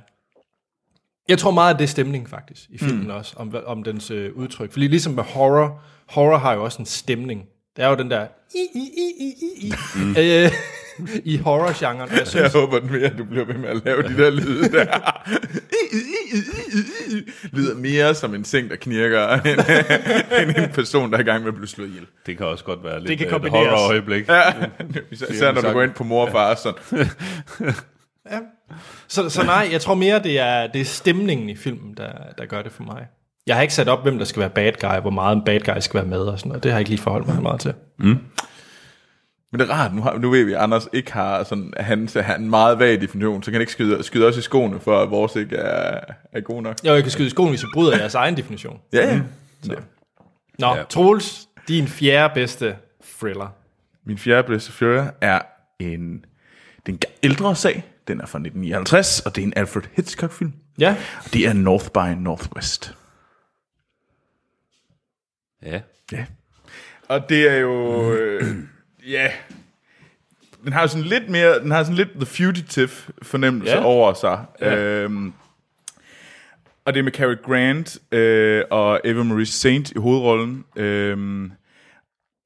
Jeg 1.30 1.38
tror 1.38 1.52
meget, 1.52 1.74
at 1.74 1.80
det 1.80 1.84
er 1.84 1.90
stemning 1.90 2.30
faktisk, 2.30 2.62
i 2.70 2.78
filmen 2.78 3.04
mm. 3.04 3.10
også, 3.10 3.34
om, 3.38 3.56
om 3.66 3.84
dens 3.84 4.12
øh, 4.12 4.34
udtryk. 4.34 4.72
Fordi 4.72 4.88
ligesom 4.88 5.14
med 5.14 5.24
horror, 5.24 5.82
horror 6.08 6.38
har 6.38 6.54
jo 6.54 6.64
også 6.64 6.80
en 6.80 6.86
stemning. 6.86 7.46
Der 7.78 7.86
er 7.86 7.90
jo 7.90 7.96
den 7.96 8.12
der... 8.12 8.28
I, 8.56 8.68
i, 8.76 8.90
i, 8.98 9.12
i, 9.20 9.34
i, 9.42 9.68
i, 9.68 9.74
mm. 9.96 10.16
øh, 10.18 10.52
i 11.24 11.38
horror-genren. 11.38 12.10
Jeg 12.10 12.20
Jeg 12.20 12.28
synes, 12.28 12.54
håber 12.54 12.82
mere, 12.82 13.02
at 13.02 13.18
du 13.18 13.24
bliver 13.24 13.46
ved 13.46 13.56
med 13.56 13.70
at 13.70 13.86
lave 13.86 14.04
de 14.04 14.18
der 14.18 14.30
lyde 14.30 14.72
der. 14.72 14.86
Lyder 17.56 17.76
mere 17.76 18.16
som 18.16 18.36
en 18.36 18.46
seng, 18.46 18.70
der 18.70 18.76
knirker, 18.76 19.28
end, 19.28 19.60
end 20.42 20.58
en 20.58 20.70
person, 20.74 21.12
der 21.12 21.18
er 21.18 21.22
i 21.22 21.26
gang 21.26 21.44
med 21.44 21.48
at 21.48 21.56
blive 21.56 21.68
slået 21.68 21.88
ihjel. 21.88 22.06
Det 22.26 22.38
kan 22.38 22.46
også 22.46 22.64
godt 22.64 22.84
være 22.84 23.00
lidt 23.00 23.08
Det 23.08 23.18
kan 23.18 23.28
øh, 23.28 23.46
et 23.46 23.52
horror-øjeblik. 23.52 24.28
Ja, 24.28 24.54
især 25.30 25.52
når 25.52 25.62
du 25.62 25.72
går 25.72 25.84
ind 25.84 25.94
på 25.94 26.04
mor 26.04 26.26
og 26.26 26.32
far. 26.32 26.56
Sådan. 26.56 27.06
Så, 29.08 29.30
så 29.30 29.44
nej, 29.44 29.70
jeg 29.72 29.82
tror 29.82 29.94
mere, 29.94 30.20
det 30.20 30.40
er, 30.40 30.68
det 30.68 30.82
er 30.82 30.86
stemningen 30.86 31.50
i 31.50 31.56
filmen, 31.56 31.94
der, 31.98 32.12
der 32.38 32.46
gør 32.46 32.62
det 32.62 32.72
for 32.72 32.84
mig. 32.84 33.08
Jeg 33.48 33.56
har 33.56 33.62
ikke 33.62 33.74
sat 33.74 33.90
op, 33.90 34.04
hvem 34.04 34.18
der 34.18 34.26
skal 34.26 34.40
være 34.40 34.50
bad 34.50 34.72
guy, 34.82 35.02
hvor 35.02 35.10
meget 35.10 35.36
en 35.36 35.44
bad 35.44 35.60
guy 35.60 35.80
skal 35.80 35.98
være 35.98 36.10
med 36.10 36.20
og 36.20 36.40
sådan 36.40 36.50
noget. 36.50 36.64
Det 36.64 36.72
har 36.72 36.78
jeg 36.78 36.82
ikke 36.82 36.90
lige 36.90 37.02
forholdt 37.02 37.28
mig 37.28 37.42
meget 37.42 37.60
til. 37.62 37.74
Men 39.52 39.60
det 39.60 39.70
er 39.70 39.74
rart, 39.74 39.94
nu, 39.94 40.02
har, 40.02 40.18
nu 40.18 40.30
ved 40.30 40.44
vi, 40.44 40.54
at 40.54 40.60
Anders 40.60 40.88
ikke 40.94 41.14
har 41.14 41.44
sådan, 41.44 41.74
han, 41.78 42.08
så 42.08 42.22
har 42.22 42.36
en 42.36 42.50
meget 42.50 42.80
vag 42.80 43.02
definition, 43.02 43.44
så 43.44 43.52
kan 43.52 43.54
han 43.54 43.62
ikke 43.62 43.72
skyde, 43.72 44.04
skyde 44.04 44.28
os 44.28 44.38
i 44.38 44.42
skoene, 44.42 44.80
for 44.80 45.00
at 45.00 45.12
vores 45.12 45.36
ikke 45.36 45.56
er, 45.56 46.00
er 46.34 46.42
god 46.42 46.62
nok. 46.62 46.76
Jo, 46.86 46.94
jeg 46.94 47.04
kan 47.04 47.12
skyde 47.12 47.28
i 47.28 47.30
skoen, 47.30 47.50
hvis 47.50 47.62
jeg 47.62 47.70
bryder 47.74 47.98
jeres 47.98 48.16
egen 48.16 48.38
definition. 48.38 48.80
Ja, 48.94 49.08
ja. 49.08 49.22
Nå, 50.60 50.76
ja. 50.76 50.84
Troels, 50.84 51.48
din 51.68 51.88
fjerde 51.88 52.34
bedste 52.34 52.76
thriller. 53.20 53.48
Min 54.06 54.18
fjerde 54.18 54.48
bedste 54.48 54.72
fører 54.72 55.10
er 55.22 55.42
en, 55.80 56.26
det 56.88 56.94
er 56.94 56.98
en 57.08 57.14
ældre 57.24 57.56
sag. 57.56 57.84
Den 58.08 58.18
er 58.22 58.26
fra 58.26 58.38
1959, 58.40 59.20
og 59.20 59.36
det 59.36 59.42
er 59.42 59.46
en 59.46 59.54
Alfred 59.56 59.84
Hitchcock-film. 59.94 60.54
Ja, 60.80 60.96
Og 61.26 61.34
det 61.34 61.48
er 61.48 61.54
North 61.54 61.86
by 61.94 62.22
Northwest. 62.22 62.96
Ja. 65.64 65.82
Ja. 66.12 66.26
Og 67.08 67.30
det 67.30 67.50
er 67.52 67.56
jo... 67.56 68.14
Øh, 68.14 68.56
ja... 69.08 69.32
Den 70.64 70.74
har 70.74 70.82
jo 70.82 70.88
sådan 70.88 71.06
lidt 71.06 71.30
mere... 71.30 71.60
Den 71.60 71.72
har 71.72 71.84
sådan 71.84 71.96
lidt 71.96 72.10
The 72.16 72.26
Fugitive 72.26 72.90
fornemmelse 73.22 73.74
Ja. 73.74 73.84
over 73.84 74.14
sig. 74.14 74.46
Ja. 74.62 74.76
Øhm, 74.78 75.34
og 76.86 76.94
det 76.94 77.00
er 77.00 77.04
med 77.04 77.12
Cary 77.12 77.36
Grant 77.44 77.98
øh, 78.12 78.64
og 78.72 79.02
Eva 79.04 79.24
Marie 79.24 79.46
Saint 79.46 79.92
i 79.92 79.98
hovedrollen. 80.00 80.66
Øhm, 80.76 81.52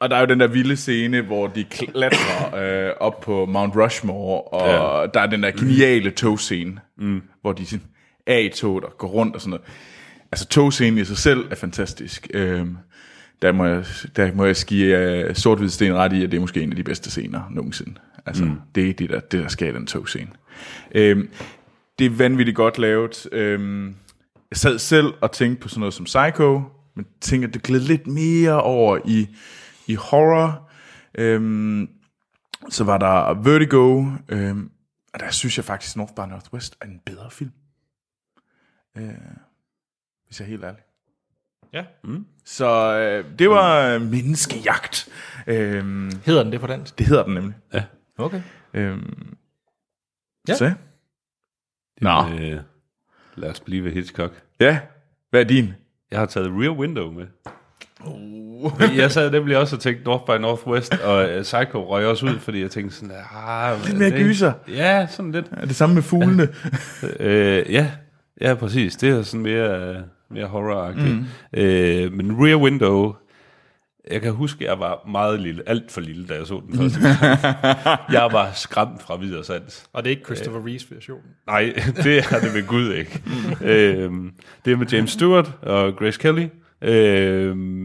og 0.01 0.09
der 0.09 0.15
er 0.15 0.19
jo 0.19 0.25
den 0.25 0.39
der 0.39 0.47
vilde 0.47 0.75
scene, 0.75 1.21
hvor 1.21 1.47
de 1.47 1.63
klatrer 1.63 2.55
øh, 2.87 2.93
op 2.99 3.21
på 3.21 3.45
Mount 3.45 3.75
Rushmore, 3.75 4.41
og 4.41 4.69
ja. 4.69 5.07
der 5.13 5.19
er 5.19 5.27
den 5.27 5.43
der 5.43 5.51
geniale 5.51 6.11
togscene, 6.11 6.79
mm. 6.97 7.21
hvor 7.41 7.53
de 7.53 7.65
sådan 7.65 7.85
er 8.27 8.37
i 8.37 8.49
toget 8.49 8.83
og 8.83 8.97
går 8.97 9.07
rundt 9.07 9.35
og 9.35 9.41
sådan 9.41 9.49
noget. 9.49 9.65
Altså 10.31 10.47
togscenen 10.47 10.97
i 10.97 11.05
sig 11.05 11.17
selv 11.17 11.51
er 11.51 11.55
fantastisk. 11.55 12.27
Øhm, 12.33 12.77
der, 13.41 13.51
må 13.51 13.65
jeg, 13.65 13.85
der 14.15 14.33
må 14.33 14.45
jeg 14.45 14.55
give 14.67 15.29
uh, 15.29 15.35
sort 15.35 15.71
sten 15.71 15.95
ret 15.95 16.13
i, 16.13 16.23
at 16.23 16.31
det 16.31 16.37
er 16.37 16.41
måske 16.41 16.61
en 16.61 16.69
af 16.69 16.75
de 16.75 16.83
bedste 16.83 17.11
scener 17.11 17.41
nogensinde. 17.51 17.93
Altså, 18.25 18.45
mm. 18.45 18.55
det 18.75 18.89
er 18.89 18.93
det 18.93 19.09
der, 19.09 19.19
det, 19.19 19.43
der 19.43 19.47
sker 19.47 19.69
i 19.69 19.73
den 19.73 19.87
togscene. 19.87 20.29
Øhm, 20.95 21.29
det 21.99 22.05
er 22.05 22.09
vanvittigt 22.09 22.57
godt 22.57 22.77
lavet. 22.77 23.27
Øhm, 23.31 23.85
jeg 24.51 24.57
sad 24.57 24.79
selv 24.79 25.13
og 25.21 25.31
tænkte 25.31 25.61
på 25.61 25.69
sådan 25.69 25.79
noget 25.79 25.93
som 25.93 26.05
Psycho, 26.05 26.61
men 26.95 27.05
tænker, 27.21 27.47
det 27.47 27.63
gled 27.63 27.79
lidt 27.79 28.07
mere 28.07 28.61
over 28.61 28.99
i, 29.05 29.27
i 29.87 29.95
horror. 29.95 30.69
Øhm, 31.15 31.89
så 32.69 32.83
var 32.83 32.97
der 32.97 33.33
Vertigo, 33.33 34.05
øhm, 34.29 34.71
og 35.13 35.19
der 35.19 35.31
synes 35.31 35.57
jeg 35.57 35.65
faktisk, 35.65 35.95
North 35.97 36.13
by 36.15 36.19
Northwest 36.29 36.77
er 36.81 36.85
en 36.85 37.01
bedre 37.05 37.31
film. 37.31 37.51
Øh, 38.97 39.03
hvis 40.25 40.39
jeg 40.39 40.45
er 40.45 40.49
helt 40.49 40.63
ærlig. 40.63 40.81
ja. 41.73 41.85
Så 42.45 42.97
øh, 42.99 43.39
det 43.39 43.49
var 43.49 43.87
øh, 43.87 44.01
menneskejagt. 44.01 45.09
Øhm, 45.47 46.11
Hedder 46.25 46.43
den 46.43 46.51
det 46.51 46.61
på 46.61 46.67
dansk? 46.67 46.97
det 46.97 47.05
hedder 47.07 47.23
den 47.23 47.33
nemlig. 47.33 47.55
Ja. 47.73 47.83
Okay. 48.17 48.41
Øhm, 48.73 49.37
Ja. 50.47 50.53
Så. 50.55 50.73
Nå. 52.01 52.27
Øh, 52.39 52.59
lad 53.35 53.49
os 53.49 53.59
blive 53.59 53.83
ved 53.83 53.91
Hitchcock. 53.91 54.43
Ja, 54.59 54.79
hvad 55.29 55.41
er 55.41 55.45
din? 55.47 55.73
Jeg 56.11 56.19
har 56.19 56.25
taget 56.25 56.47
Rear 56.51 56.71
Window 56.71 57.11
med. 57.11 57.27
Uh. 58.05 58.71
Jeg 58.97 59.11
sad 59.11 59.31
nemlig 59.31 59.57
også 59.57 59.75
og 59.75 59.79
tænkte 59.81 60.03
North 60.05 60.23
by 60.25 60.41
Northwest, 60.41 60.93
og 61.03 61.29
uh, 61.35 61.41
Psycho 61.41 61.89
røg 61.89 62.05
også 62.05 62.25
ud, 62.25 62.39
fordi 62.39 62.61
jeg 62.61 62.71
tænkte 62.71 62.95
sådan, 62.95 63.15
ah, 63.35 63.85
Lidt 63.85 63.97
mere 63.97 64.09
det- 64.09 64.17
gyser. 64.19 64.53
Ja, 64.67 65.07
sådan 65.09 65.31
lidt. 65.31 65.45
Er 65.51 65.65
det 65.65 65.75
samme 65.75 65.95
med 65.95 66.03
fuglene? 66.03 66.47
Øh, 67.19 67.65
ja, 67.73 67.91
ja, 68.41 68.53
præcis. 68.53 68.95
Det 68.95 69.09
er 69.09 69.21
sådan 69.21 69.41
mere, 69.43 69.89
øh, 69.89 69.95
mere 70.31 70.45
horror-agtigt. 70.45 71.15
Mm. 71.15 71.25
Øh, 71.59 72.13
men 72.13 72.45
Rear 72.45 72.57
Window, 72.57 73.13
jeg 74.11 74.21
kan 74.21 74.31
huske, 74.31 74.65
jeg 74.65 74.79
var 74.79 75.07
meget 75.11 75.39
lille, 75.39 75.63
alt 75.67 75.91
for 75.91 76.01
lille, 76.01 76.27
da 76.27 76.33
jeg 76.33 76.47
så 76.47 76.61
den 76.67 76.77
første. 76.79 76.99
Jeg 78.17 78.29
var 78.31 78.49
skræmt 78.53 79.01
fra 79.01 79.17
videre 79.17 79.43
sans. 79.43 79.83
Og 79.93 80.03
det 80.03 80.09
er 80.09 80.15
ikke 80.15 80.25
Christopher 80.25 80.65
Reeves 80.67 80.91
version. 80.91 81.19
Nej, 81.47 81.73
det 82.03 82.17
er 82.17 82.39
det 82.39 82.53
ved 82.53 82.67
Gud 82.67 82.93
ikke. 82.93 83.21
øhm, 83.63 84.31
det 84.65 84.73
er 84.73 84.77
med 84.77 84.87
James 84.87 85.11
Stewart 85.11 85.51
og 85.61 85.95
Grace 85.95 86.19
Kelly. 86.19 86.47
Øhm, 86.81 87.80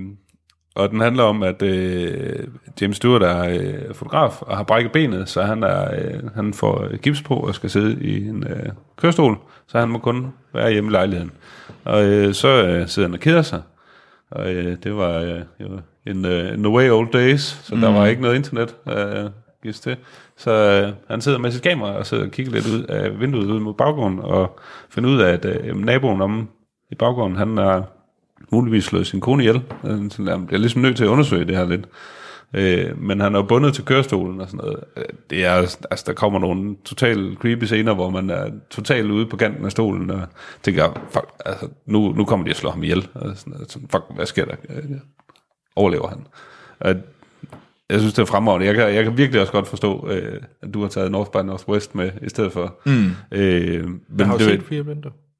og 0.76 0.90
den 0.90 1.00
handler 1.00 1.22
om, 1.22 1.42
at 1.42 1.62
øh, 1.62 2.46
James 2.80 2.96
Stewart 2.96 3.22
er 3.22 3.44
øh, 3.48 3.94
fotograf 3.94 4.42
og 4.42 4.56
har 4.56 4.64
brækket 4.64 4.92
benet, 4.92 5.28
så 5.28 5.42
han, 5.42 5.62
er, 5.62 5.94
øh, 5.94 6.34
han 6.34 6.54
får 6.54 6.96
gips 6.96 7.22
på 7.22 7.34
og 7.34 7.54
skal 7.54 7.70
sidde 7.70 8.04
i 8.04 8.28
en 8.28 8.44
øh, 8.44 8.68
kørestol, 8.96 9.38
så 9.66 9.78
han 9.78 9.88
må 9.88 9.98
kun 9.98 10.26
være 10.54 10.72
hjemme 10.72 10.90
i 10.90 10.92
lejligheden. 10.92 11.32
Og 11.84 12.04
øh, 12.04 12.34
så 12.34 12.48
øh, 12.48 12.88
sidder 12.88 13.08
han 13.08 13.14
og 13.14 13.20
keder 13.20 13.42
sig. 13.42 13.62
Og 14.30 14.52
øh, 14.52 14.76
det 14.82 14.96
var 14.96 15.18
øh, 15.18 15.40
jo 15.60 15.80
en 16.06 16.24
øh, 16.24 16.58
no 16.58 16.76
way 16.76 16.90
old 16.90 17.12
days, 17.12 17.40
så 17.40 17.74
mm. 17.74 17.80
der 17.80 17.92
var 17.92 18.06
ikke 18.06 18.22
noget 18.22 18.36
internet 18.36 18.76
øh, 18.88 19.30
gives 19.62 19.80
til. 19.80 19.96
Så 20.36 20.50
øh, 20.50 20.92
han 21.08 21.20
sidder 21.20 21.38
med 21.38 21.50
sit 21.50 21.62
kamera 21.62 21.92
og 21.92 22.06
sidder 22.06 22.24
og 22.24 22.30
kigger 22.30 22.52
lidt 22.52 22.66
ud 22.66 22.82
af 22.82 23.20
vinduet 23.20 23.50
ud 23.50 23.60
mod 23.60 23.74
baggården, 23.74 24.18
og 24.18 24.58
finder 24.90 25.10
ud 25.10 25.20
af, 25.20 25.32
at 25.32 25.44
øh, 25.44 25.76
naboen 25.76 26.20
om 26.20 26.48
i 26.90 26.94
baggården, 26.94 27.36
han 27.36 27.58
er 27.58 27.82
muligvis 28.52 28.84
slået 28.84 29.06
sin 29.06 29.20
kone 29.20 29.42
ihjel. 29.42 29.62
Øh, 29.84 30.10
Så 30.10 30.22
han 30.22 30.46
bliver 30.46 30.60
ligesom 30.60 30.82
nødt 30.82 30.96
til 30.96 31.04
at 31.04 31.08
undersøge 31.08 31.44
det 31.44 31.56
her 31.56 31.66
lidt. 31.66 31.86
Øh, 32.54 33.02
men 33.02 33.20
han 33.20 33.34
er 33.34 33.42
bundet 33.42 33.74
til 33.74 33.84
kørestolen 33.84 34.40
og 34.40 34.46
sådan 34.48 34.58
noget. 34.64 34.80
Øh, 34.96 35.04
Det 35.30 35.44
er, 35.44 35.52
altså, 35.90 36.04
der 36.06 36.12
kommer 36.12 36.38
nogle 36.38 36.76
totalt 36.84 37.38
creepy 37.38 37.64
scener, 37.64 37.94
hvor 37.94 38.10
man 38.10 38.30
er 38.30 38.50
totalt 38.70 39.10
ude 39.10 39.26
på 39.26 39.36
kanten 39.36 39.64
af 39.64 39.70
stolen 39.70 40.10
og 40.10 40.20
tænker, 40.62 41.00
fuck, 41.10 41.26
altså, 41.44 41.68
nu, 41.86 42.12
nu 42.12 42.24
kommer 42.24 42.44
de 42.44 42.50
at 42.50 42.56
slå 42.56 42.70
ham 42.70 42.82
ihjel. 42.82 43.08
Og 43.14 43.36
sådan, 43.36 43.52
noget. 43.52 43.72
sådan, 43.72 43.88
fuck, 43.88 44.04
hvad 44.14 44.26
sker 44.26 44.44
der? 44.44 44.54
Øh, 44.70 44.84
Overlever 45.76 46.08
han? 46.08 46.18
Og 46.80 46.94
jeg 47.90 47.98
synes, 48.00 48.14
det 48.14 48.22
er 48.22 48.26
fremragende. 48.26 48.66
Jeg 48.66 48.74
kan, 48.74 48.94
jeg 48.94 49.04
kan 49.04 49.18
virkelig 49.18 49.40
også 49.40 49.52
godt 49.52 49.68
forstå, 49.68 50.08
øh, 50.10 50.40
at 50.62 50.74
du 50.74 50.80
har 50.80 50.88
taget 50.88 51.12
North 51.12 51.30
by 51.30 51.36
Northwest 51.46 51.94
med 51.94 52.10
i 52.22 52.28
stedet 52.28 52.52
for. 52.52 52.74
Mm. 52.86 53.10
Øh, 53.32 53.84
men 53.84 54.00
Jeg 54.18 54.26
har 54.26 54.32
jo 54.34 54.38
det, 54.38 54.46
set 54.46 54.62
Fear. 54.62 54.82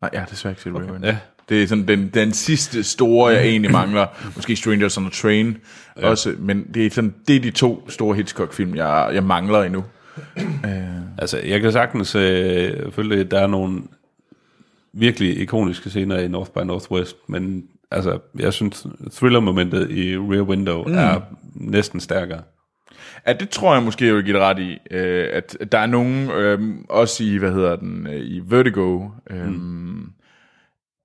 Nej, 0.07 0.11
jeg 0.13 0.21
har 0.21 0.27
desværre 0.27 0.53
ikke 0.53 0.63
set 0.63 0.75
okay. 0.75 0.87
Raven. 0.87 1.05
Ja. 1.05 1.17
Det 1.49 1.63
er 1.63 1.67
sådan 1.67 1.89
den, 1.89 2.11
den 2.15 2.33
sidste 2.33 2.85
store, 2.85 3.33
jeg 3.33 3.45
egentlig 3.45 3.73
mangler. 3.73 4.07
Måske 4.37 4.57
Strangers 4.57 4.99
on 4.99 5.07
a 5.07 5.11
Train 5.11 5.59
ja. 6.01 6.09
også, 6.09 6.35
men 6.39 6.67
det 6.75 6.87
er, 6.87 6.91
sådan, 6.91 7.15
det 7.29 7.37
er 7.37 7.41
de 7.41 7.51
to 7.51 7.91
store 7.91 8.17
Hitchcock-film, 8.17 8.75
jeg, 8.75 9.11
jeg 9.15 9.23
mangler 9.23 9.63
endnu. 9.63 9.85
Altså, 11.19 11.39
jeg 11.39 11.61
kan 11.61 11.73
sagtens 11.73 12.15
øh, 12.15 12.93
følge, 12.93 13.21
at 13.21 13.31
der 13.31 13.41
er 13.41 13.47
nogle 13.47 13.83
virkelig 14.93 15.41
ikoniske 15.41 15.91
scener 15.91 16.19
i 16.19 16.29
North 16.29 16.51
by 16.51 16.59
Northwest, 16.59 17.17
men 17.29 17.65
altså, 17.91 18.19
jeg 18.39 18.53
synes, 18.53 18.87
thriller-momentet 19.13 19.91
i 19.91 20.17
Rear 20.17 20.43
Window 20.43 20.89
mm. 20.89 20.95
er 20.95 21.21
næsten 21.55 22.01
stærkere. 22.01 22.43
Ja, 23.27 23.33
det 23.33 23.49
tror 23.49 23.75
jeg 23.75 23.83
måske, 23.83 24.07
jeg 24.07 24.15
vil 24.15 24.25
give 24.25 24.37
dig 24.37 24.43
ret 24.47 24.59
i. 24.59 24.79
Øh, 24.91 25.29
at 25.33 25.57
der 25.73 25.79
er 25.79 25.87
nogen, 25.87 26.31
øh, 26.31 26.61
også 26.89 27.25
i, 27.25 27.37
hvad 27.37 27.53
hedder 27.53 27.77
den, 27.77 28.07
øh, 28.07 28.21
i 28.21 28.43
Vertigo, 28.47 29.09
øh, 29.31 29.47
mm. 29.49 30.07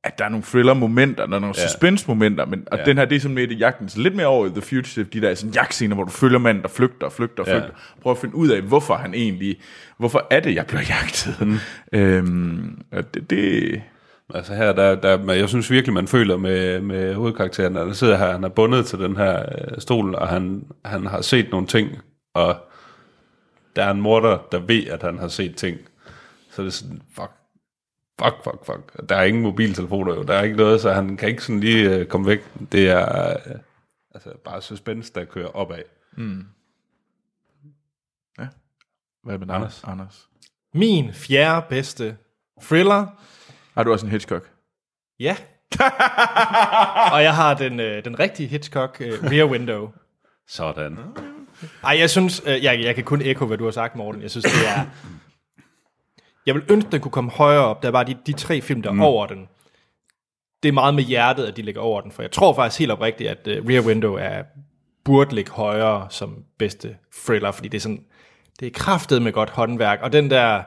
at 0.04 0.20
der 0.20 0.26
er 0.26 0.30
nogle 0.30 0.44
thriller-momenter, 0.44 1.26
der 1.26 1.36
er 1.36 1.40
nogle 1.40 1.56
ja. 1.58 1.68
suspense-momenter, 1.68 2.46
men, 2.46 2.64
og 2.72 2.78
ja. 2.78 2.84
den 2.84 2.98
her, 2.98 3.06
det 3.06 3.16
er 3.16 3.20
sådan 3.20 3.36
mere 3.36 3.46
i 3.46 3.56
jagten, 3.56 3.90
så 3.90 4.00
lidt 4.02 4.16
mere 4.16 4.28
over 4.28 4.46
i 4.46 4.50
The 4.50 4.62
Fugitive, 4.62 5.06
de 5.14 5.22
der 5.22 5.36
sådan 5.36 5.54
jagtscener, 5.54 5.96
hvor 5.96 6.04
du 6.04 6.12
følger 6.12 6.40
manden, 6.40 6.64
der 6.64 6.70
flygter 6.70 7.06
og 7.08 7.14
flygter 7.14 7.44
og 7.44 7.50
Ja. 7.50 7.54
flygter. 7.54 7.74
Prøv 8.02 8.12
at 8.12 8.18
finde 8.18 8.36
ud 8.36 8.50
af, 8.50 8.62
hvorfor 8.62 8.96
han 8.96 9.14
egentlig, 9.14 9.60
hvorfor 9.98 10.28
er 10.30 10.40
det, 10.40 10.56
jeg 10.56 10.66
bliver 10.66 10.82
jagtet? 10.90 11.48
Mm. 11.48 11.58
øhm, 12.00 12.82
og 12.92 13.14
det, 13.14 13.30
det, 13.30 13.82
Altså 14.36 14.54
her, 14.54 14.74
der, 14.74 14.96
der, 14.96 15.34
jeg 15.34 15.50
synes 15.50 15.72
virkelig, 15.72 15.94
man 15.94 16.08
føler 16.08 16.38
med, 16.38 16.82
med 16.82 17.14
hovedkarakteren, 17.14 17.78
at 17.78 17.86
han 17.86 17.96
sidder 17.96 18.18
her, 18.18 18.32
han 18.32 18.44
er 18.44 18.50
bundet 18.50 18.86
til 18.86 19.00
den 19.00 19.18
her 19.18 19.40
øh, 19.40 19.80
stol, 19.80 20.16
og 20.16 20.28
han, 20.28 20.64
han 20.86 21.06
har 21.06 21.22
set 21.22 21.48
nogle 21.52 21.68
ting, 21.68 21.90
og 22.34 22.56
der 23.76 23.84
er 23.84 23.92
en 23.92 24.02
morder, 24.02 24.48
der 24.52 24.60
ved, 24.60 24.88
at 24.88 25.02
han 25.02 25.18
har 25.18 25.28
set 25.28 25.56
ting. 25.56 25.80
Så 26.50 26.62
det 26.62 26.68
er 26.68 26.72
sådan, 26.72 27.02
fuck, 27.16 27.32
fuck, 28.22 28.44
fuck, 28.44 28.66
fuck. 28.66 29.10
Der 29.10 29.16
er 29.16 29.24
ingen 29.24 29.44
mobiltelefoner 29.44 30.16
jo, 30.16 30.24
der 30.24 30.34
er 30.34 30.44
ikke 30.44 30.58
noget, 30.58 30.82
så 30.82 30.92
han 30.92 31.18
kan 31.18 31.30
ikke 31.30 31.44
sådan 31.44 31.60
lige 31.60 31.96
øh, 31.96 32.06
komme 32.06 32.28
væk. 32.28 32.40
Det 32.72 32.90
er 32.90 33.30
øh, 33.30 33.56
altså 34.14 34.38
bare 34.44 34.62
suspense, 34.62 35.14
der 35.14 35.26
kører 35.26 35.48
opad. 35.48 35.84
hvad 39.24 39.34
er 39.34 39.38
det 39.38 39.48
med 39.48 39.56
Anders? 39.56 39.84
Anders? 39.84 39.84
Anders? 39.84 40.30
Min 40.74 41.14
fjerde 41.14 41.66
bedste 41.70 42.18
thriller. 42.62 43.08
Har 43.74 43.84
du 43.84 43.92
også 43.92 44.06
en 44.06 44.12
Hitchcock? 44.12 44.50
Ja. 45.20 45.38
og 47.14 47.24
jeg 47.24 47.36
har 47.36 47.54
den, 47.54 47.80
øh, 47.80 48.06
den 48.06 48.20
rigtige 48.20 48.48
Hitchcock 48.48 48.98
øh, 49.02 49.24
Rear 49.24 49.46
Window. 49.46 49.92
Sådan. 50.48 50.98
Ej, 51.84 51.98
jeg 52.00 52.10
synes, 52.10 52.42
øh, 52.46 52.64
jeg, 52.64 52.80
jeg 52.84 52.96
kan 52.96 53.04
kun 53.04 53.22
ekko, 53.22 53.46
hvad 53.46 53.58
du 53.58 53.64
har 53.64 53.72
sagt, 53.72 53.96
Morten. 53.96 54.22
Jeg 54.22 54.32
synes, 54.32 54.46
det 54.46 54.68
er... 54.68 54.86
Jeg 56.46 56.56
vil 56.56 56.64
ønske, 56.70 56.92
den 56.92 57.02
kunne 57.02 57.12
komme 57.12 57.32
højere 57.32 57.66
op. 57.66 57.82
Der 57.82 57.88
er 57.88 57.92
bare 57.92 58.04
de, 58.04 58.18
de 58.26 58.34
tre 58.34 58.62
film, 58.62 58.82
der 58.82 58.90
er 58.90 58.94
mm. 58.94 59.02
over 59.02 59.26
den. 59.26 59.48
Det 60.64 60.70
er 60.70 60.74
meget 60.74 60.94
med 60.94 61.04
hjertet, 61.04 61.46
at 61.46 61.58
de 61.58 61.62
ligger 61.62 61.82
over 61.82 62.02
den. 62.02 62.12
For 62.12 62.22
jeg 62.22 62.32
tror 62.32 62.54
faktisk 62.54 62.80
helt 62.80 62.92
oprigtigt, 62.92 63.30
at 63.30 63.48
uh, 63.48 63.70
Rear 63.70 63.82
Window 63.82 64.16
er, 64.16 64.44
burde 65.06 65.36
ligge 65.36 65.52
højere 65.52 66.08
som 66.10 66.44
bedste 66.60 66.98
thriller, 67.26 67.52
fordi 67.52 67.68
det 67.68 67.78
er 67.78 67.82
sådan... 67.82 68.04
Det 68.60 68.68
er 68.68 68.72
kraftet 68.72 69.22
med 69.22 69.32
godt 69.32 69.50
håndværk. 69.50 70.00
Og 70.02 70.14
den 70.14 70.30
der... 70.30 70.64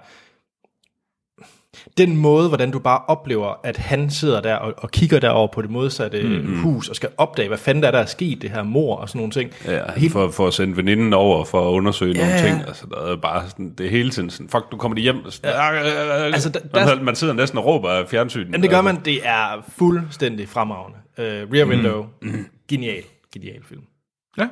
Den 1.99 2.17
måde, 2.17 2.49
hvordan 2.49 2.71
du 2.71 2.79
bare 2.79 3.01
oplever, 3.09 3.61
at 3.65 3.77
han 3.77 4.11
sidder 4.11 4.41
der 4.41 4.55
og, 4.57 4.75
og 4.77 4.91
kigger 4.91 5.19
derover 5.21 5.49
på 5.49 5.63
det 5.63 5.71
modsatte 5.71 6.23
mm-hmm. 6.23 6.59
hus, 6.61 6.89
og 6.89 6.97
skal 6.97 7.09
opdage, 7.17 7.49
hvad 7.49 7.59
fanden 7.59 7.83
der 7.83 7.89
er, 7.89 7.93
der 7.93 7.99
er 7.99 8.07
sket, 8.07 8.43
det 8.43 8.51
her 8.51 8.63
mor 8.63 8.97
og 8.97 9.09
sådan 9.09 9.19
nogle 9.19 9.33
ting. 9.33 9.51
Ja, 9.67 10.09
for, 10.11 10.31
for 10.31 10.47
at 10.47 10.55
sende 10.55 10.77
veninden 10.77 11.13
over 11.13 11.45
for 11.45 11.69
at 11.69 11.73
undersøge 11.73 12.15
Ja. 12.19 12.27
nogle 12.27 12.49
ting. 12.49 12.69
Altså, 12.69 12.87
der 12.91 13.13
er 13.13 13.17
bare 13.17 13.49
sådan, 13.51 13.75
det 13.79 13.87
er 13.87 13.91
hele 13.91 14.11
tiden 14.11 14.31
sådan, 14.31 14.49
fuck, 14.49 14.65
du 14.73 14.77
kommer 14.77 14.99
hjem. 15.01 15.25
Og 15.25 15.33
sådan, 15.33 15.51
ja. 15.51 15.71
Altså, 15.73 16.01
altså, 16.25 16.49
der- 16.49 16.61
man, 16.87 16.89
der- 16.99 17.03
man, 17.05 17.15
sidder 17.17 17.35
næsten 17.35 17.59
og 17.59 17.65
råber 17.67 17.91
af 17.91 18.09
fjernsynet. 18.09 18.47
Jamen 18.47 18.63
det 18.63 18.71
gør 18.71 18.81
man, 18.81 19.01
det 19.05 19.27
er 19.27 19.65
fuldstændig 19.69 20.49
fremragende. 20.49 20.99
Uh, 21.19 21.25
Rear 21.25 21.67
Window, 21.67 22.07
mm. 22.23 22.47
genial, 22.69 23.03
genial 23.35 23.65
film. 23.69 23.83
Ja. 24.39 24.49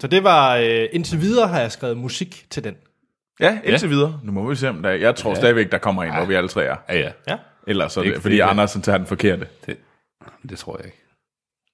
Så 0.00 0.06
det 0.06 0.24
var, 0.24 0.58
uh, 0.58 0.64
indtil 0.92 1.20
videre 1.20 1.48
har 1.48 1.60
jeg 1.60 1.72
skrevet 1.72 1.96
musik 1.96 2.46
til 2.50 2.64
den. 2.64 2.74
Ja, 3.40 3.60
indtil 3.64 3.86
ja. 3.88 3.94
videre. 3.94 4.20
Nu 4.24 4.32
må 4.32 4.48
vi 4.50 4.56
se, 4.56 4.68
om 4.68 4.82
der 4.82 4.90
Jeg 4.90 5.16
tror 5.16 5.30
ja. 5.30 5.34
stadigvæk, 5.34 5.72
der 5.72 5.78
kommer 5.78 6.04
en, 6.04 6.14
hvor 6.14 6.24
vi 6.24 6.34
alle 6.34 6.48
tre 6.48 6.64
er. 6.64 6.76
Ja, 6.88 6.98
ja. 6.98 7.10
Ja. 7.28 7.36
Ellers 7.66 7.92
så 7.92 8.02
det, 8.02 8.22
fordi 8.22 8.34
det- 8.34 8.40
Anders 8.42 8.72
han 8.72 8.82
tager 8.82 8.98
den 8.98 9.06
forkerte. 9.06 9.46
Det, 9.66 9.76
det 10.48 10.58
tror 10.58 10.76
jeg 10.78 10.86
ikke. 10.86 10.98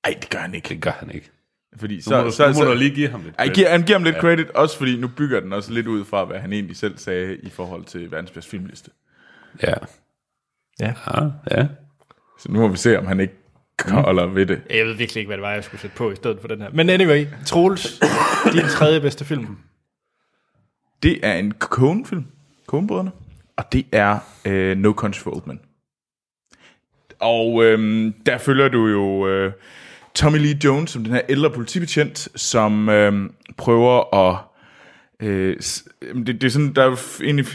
Nej, 0.06 0.16
det 0.20 0.30
gør 0.30 0.38
han 0.38 0.54
ikke. 0.54 0.68
Det 0.68 0.80
gør 0.82 0.90
han 0.90 1.11
ikke. 1.11 1.30
Fordi 1.80 2.00
Så, 2.02 2.11
nu, 2.11 2.16
må, 2.16 2.24
du, 2.24 2.30
så, 2.32 2.48
nu 2.52 2.54
må 2.59 2.64
du 2.64 2.74
lige 2.78 2.94
give 2.94 3.09
ham 3.09 3.22
lidt 3.22 3.34
Ej, 3.38 3.44
credit. 3.44 3.54
giver, 3.54 3.70
han 3.70 3.82
giver 3.82 3.98
ham 3.98 4.04
lidt 4.04 4.16
ja. 4.16 4.20
credit, 4.20 4.50
også 4.50 4.78
fordi 4.78 4.96
nu 4.96 5.09
bygger 5.16 5.40
den 5.40 5.52
også 5.52 5.72
lidt 5.72 5.86
ud 5.86 6.04
fra, 6.04 6.24
hvad 6.24 6.38
han 6.38 6.52
egentlig 6.52 6.76
selv 6.76 6.98
sagde 6.98 7.36
i 7.36 7.50
forhold 7.50 7.84
til 7.84 8.11
verdens 8.11 8.30
bedste 8.30 8.50
filmliste. 8.50 8.90
Ja. 9.62 9.74
Ja. 10.80 10.92
Ja, 11.06 11.22
ja. 11.50 11.66
Så 12.40 12.52
nu 12.52 12.61
må 12.61 12.68
vi 12.68 12.76
se, 12.76 12.98
om 12.98 13.06
han 13.06 13.20
ikke 13.20 13.34
holder 13.88 14.26
ved 14.26 14.46
det. 14.46 14.62
Jeg 14.70 14.86
ved 14.86 14.94
virkelig 14.94 15.20
ikke, 15.20 15.28
hvad 15.28 15.36
det 15.36 15.42
var, 15.42 15.52
jeg 15.52 15.64
skulle 15.64 15.80
sætte 15.80 15.96
på 15.96 16.11
i 16.11 16.16
stedet 16.16 16.38
for 16.40 16.48
den 16.48 16.62
her. 16.62 16.70
Men 16.72 16.90
anyway, 16.90 17.26
Troels, 17.46 18.00
din 18.52 18.62
tredje 18.68 19.00
bedste 19.00 19.24
film. 19.24 19.59
Det 21.03 21.18
er 21.22 21.34
en 21.34 21.53
Coen-film, 21.53 22.26
Coen-brødrene, 22.66 23.11
og 23.57 23.72
det 23.72 23.86
er 23.92 24.18
øh, 24.44 24.76
No 24.76 24.92
Country 24.92 25.20
for 25.20 25.30
Old 25.30 25.42
Men. 25.46 25.61
Og 27.20 27.64
øh, 27.64 28.12
der 28.26 28.38
følger 28.38 28.68
du 28.68 28.86
jo 28.86 29.28
øh, 29.28 29.53
Tommy 30.14 30.38
Lee 30.38 30.59
Jones 30.64 30.90
som 30.90 31.05
den 31.05 31.12
her 31.12 31.22
ældre 31.28 31.51
politibetjent, 31.51 32.28
som 32.36 32.88
øh, 32.88 33.30
prøver 33.57 34.14
at... 34.14 34.38
Øh, 35.20 35.57
det, 36.14 36.26
det 36.26 36.44
er 36.44 36.49
sådan, 36.49 36.74
der 36.74 36.84
er 36.84 37.20
egentlig 37.22 37.46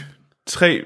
tre, 0.46 0.84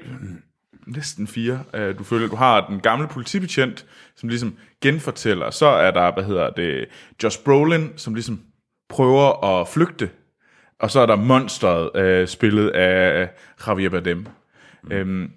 næsten 0.87 1.27
fire, 1.27 1.63
øh, 1.73 1.97
du 1.97 2.03
følger. 2.03 2.27
Du 2.27 2.35
har 2.35 2.67
den 2.67 2.79
gamle 2.79 3.07
politibetjent, 3.07 3.85
som 4.15 4.29
ligesom 4.29 4.57
genfortæller. 4.81 5.51
Så 5.51 5.65
er 5.65 5.91
der, 5.91 6.13
hvad 6.13 6.23
hedder 6.23 6.49
det, 6.49 6.85
Josh 7.23 7.43
Brolin, 7.43 7.89
som 7.95 8.13
ligesom 8.13 8.41
prøver 8.89 9.45
at 9.45 9.67
flygte 9.67 10.09
og 10.79 10.91
så 10.91 10.99
er 10.99 11.05
der 11.05 11.15
Monsteret, 11.15 11.95
øh, 11.95 12.27
spillet 12.27 12.69
af 12.69 13.29
Javier 13.67 13.89
Bardem. 13.89 14.25
Mm. 14.83 14.91
Øhm, 14.91 15.31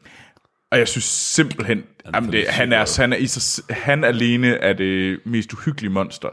og 0.71 0.79
jeg 0.79 0.89
synes 0.89 1.05
simpelthen, 1.05 1.85
jamen 2.15 2.33
det, 2.33 2.45
han, 2.49 2.73
er, 2.73 3.01
han, 3.01 3.13
er 3.13 3.17
i 3.17 3.27
sig, 3.27 3.65
han 3.77 4.05
alene 4.05 4.49
er 4.55 4.73
det 4.73 5.19
mest 5.27 5.53
uhyggelige 5.53 5.91
monster. 5.93 6.29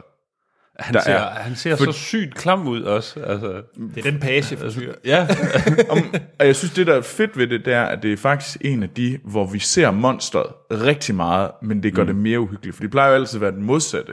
Han 0.78 0.94
Der 0.94 1.00
ser, 1.00 1.12
er- 1.12 1.30
han 1.40 1.56
ser 1.56 1.76
for- 1.76 1.84
så 1.84 1.92
sygt 1.92 2.34
klam 2.34 2.68
ud 2.68 2.82
også. 2.82 3.20
Altså, 3.20 3.62
Det 3.94 4.06
er 4.06 4.10
den 4.10 4.20
page 4.20 4.56
for 4.56 4.70
fyr. 4.70 4.92
ja. 5.04 5.26
Om, 5.90 6.14
og 6.38 6.46
jeg 6.46 6.56
synes, 6.56 6.72
det 6.74 6.86
der 6.86 6.94
er 6.94 7.00
fedt 7.00 7.38
ved 7.38 7.46
det, 7.46 7.64
det 7.64 7.72
er, 7.72 7.82
at 7.84 8.02
det 8.02 8.12
er 8.12 8.16
faktisk 8.16 8.56
en 8.60 8.82
af 8.82 8.88
de, 8.90 9.18
hvor 9.24 9.46
vi 9.46 9.58
ser 9.58 9.90
monsteret 9.90 10.46
rigtig 10.70 11.14
meget, 11.14 11.50
men 11.62 11.82
det 11.82 11.94
gør 11.94 12.02
mm. 12.02 12.06
det 12.06 12.16
mere 12.16 12.40
uhyggeligt. 12.40 12.76
For 12.76 12.82
det 12.82 12.90
plejer 12.90 13.08
jo 13.08 13.14
altid 13.14 13.36
at 13.36 13.40
være 13.40 13.50
den 13.52 13.62
modsatte. 13.62 14.12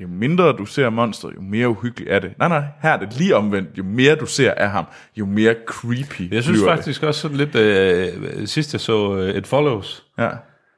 Jo 0.00 0.08
mindre 0.08 0.52
du 0.52 0.66
ser 0.66 0.90
monsteret, 0.90 1.34
jo 1.36 1.40
mere 1.40 1.68
uhyggeligt 1.68 2.10
er 2.10 2.18
det. 2.18 2.38
Nej, 2.38 2.48
nej, 2.48 2.64
her 2.82 2.90
er 2.90 2.98
det 2.98 3.18
lige 3.18 3.36
omvendt. 3.36 3.78
Jo 3.78 3.82
mere 3.82 4.14
du 4.14 4.26
ser 4.26 4.54
af 4.54 4.70
ham, 4.70 4.84
jo 5.16 5.26
mere 5.26 5.54
creepy 5.66 6.32
Jeg 6.32 6.42
synes 6.42 6.64
faktisk 6.64 7.02
også 7.02 7.20
sådan 7.20 7.36
lidt, 7.36 7.54
øh, 7.54 8.46
sidst 8.46 8.72
jeg 8.72 8.80
så 8.80 9.16
øh, 9.16 9.34
It 9.34 9.46
Follows, 9.46 10.04
det. 10.16 10.22
Ja. 10.22 10.30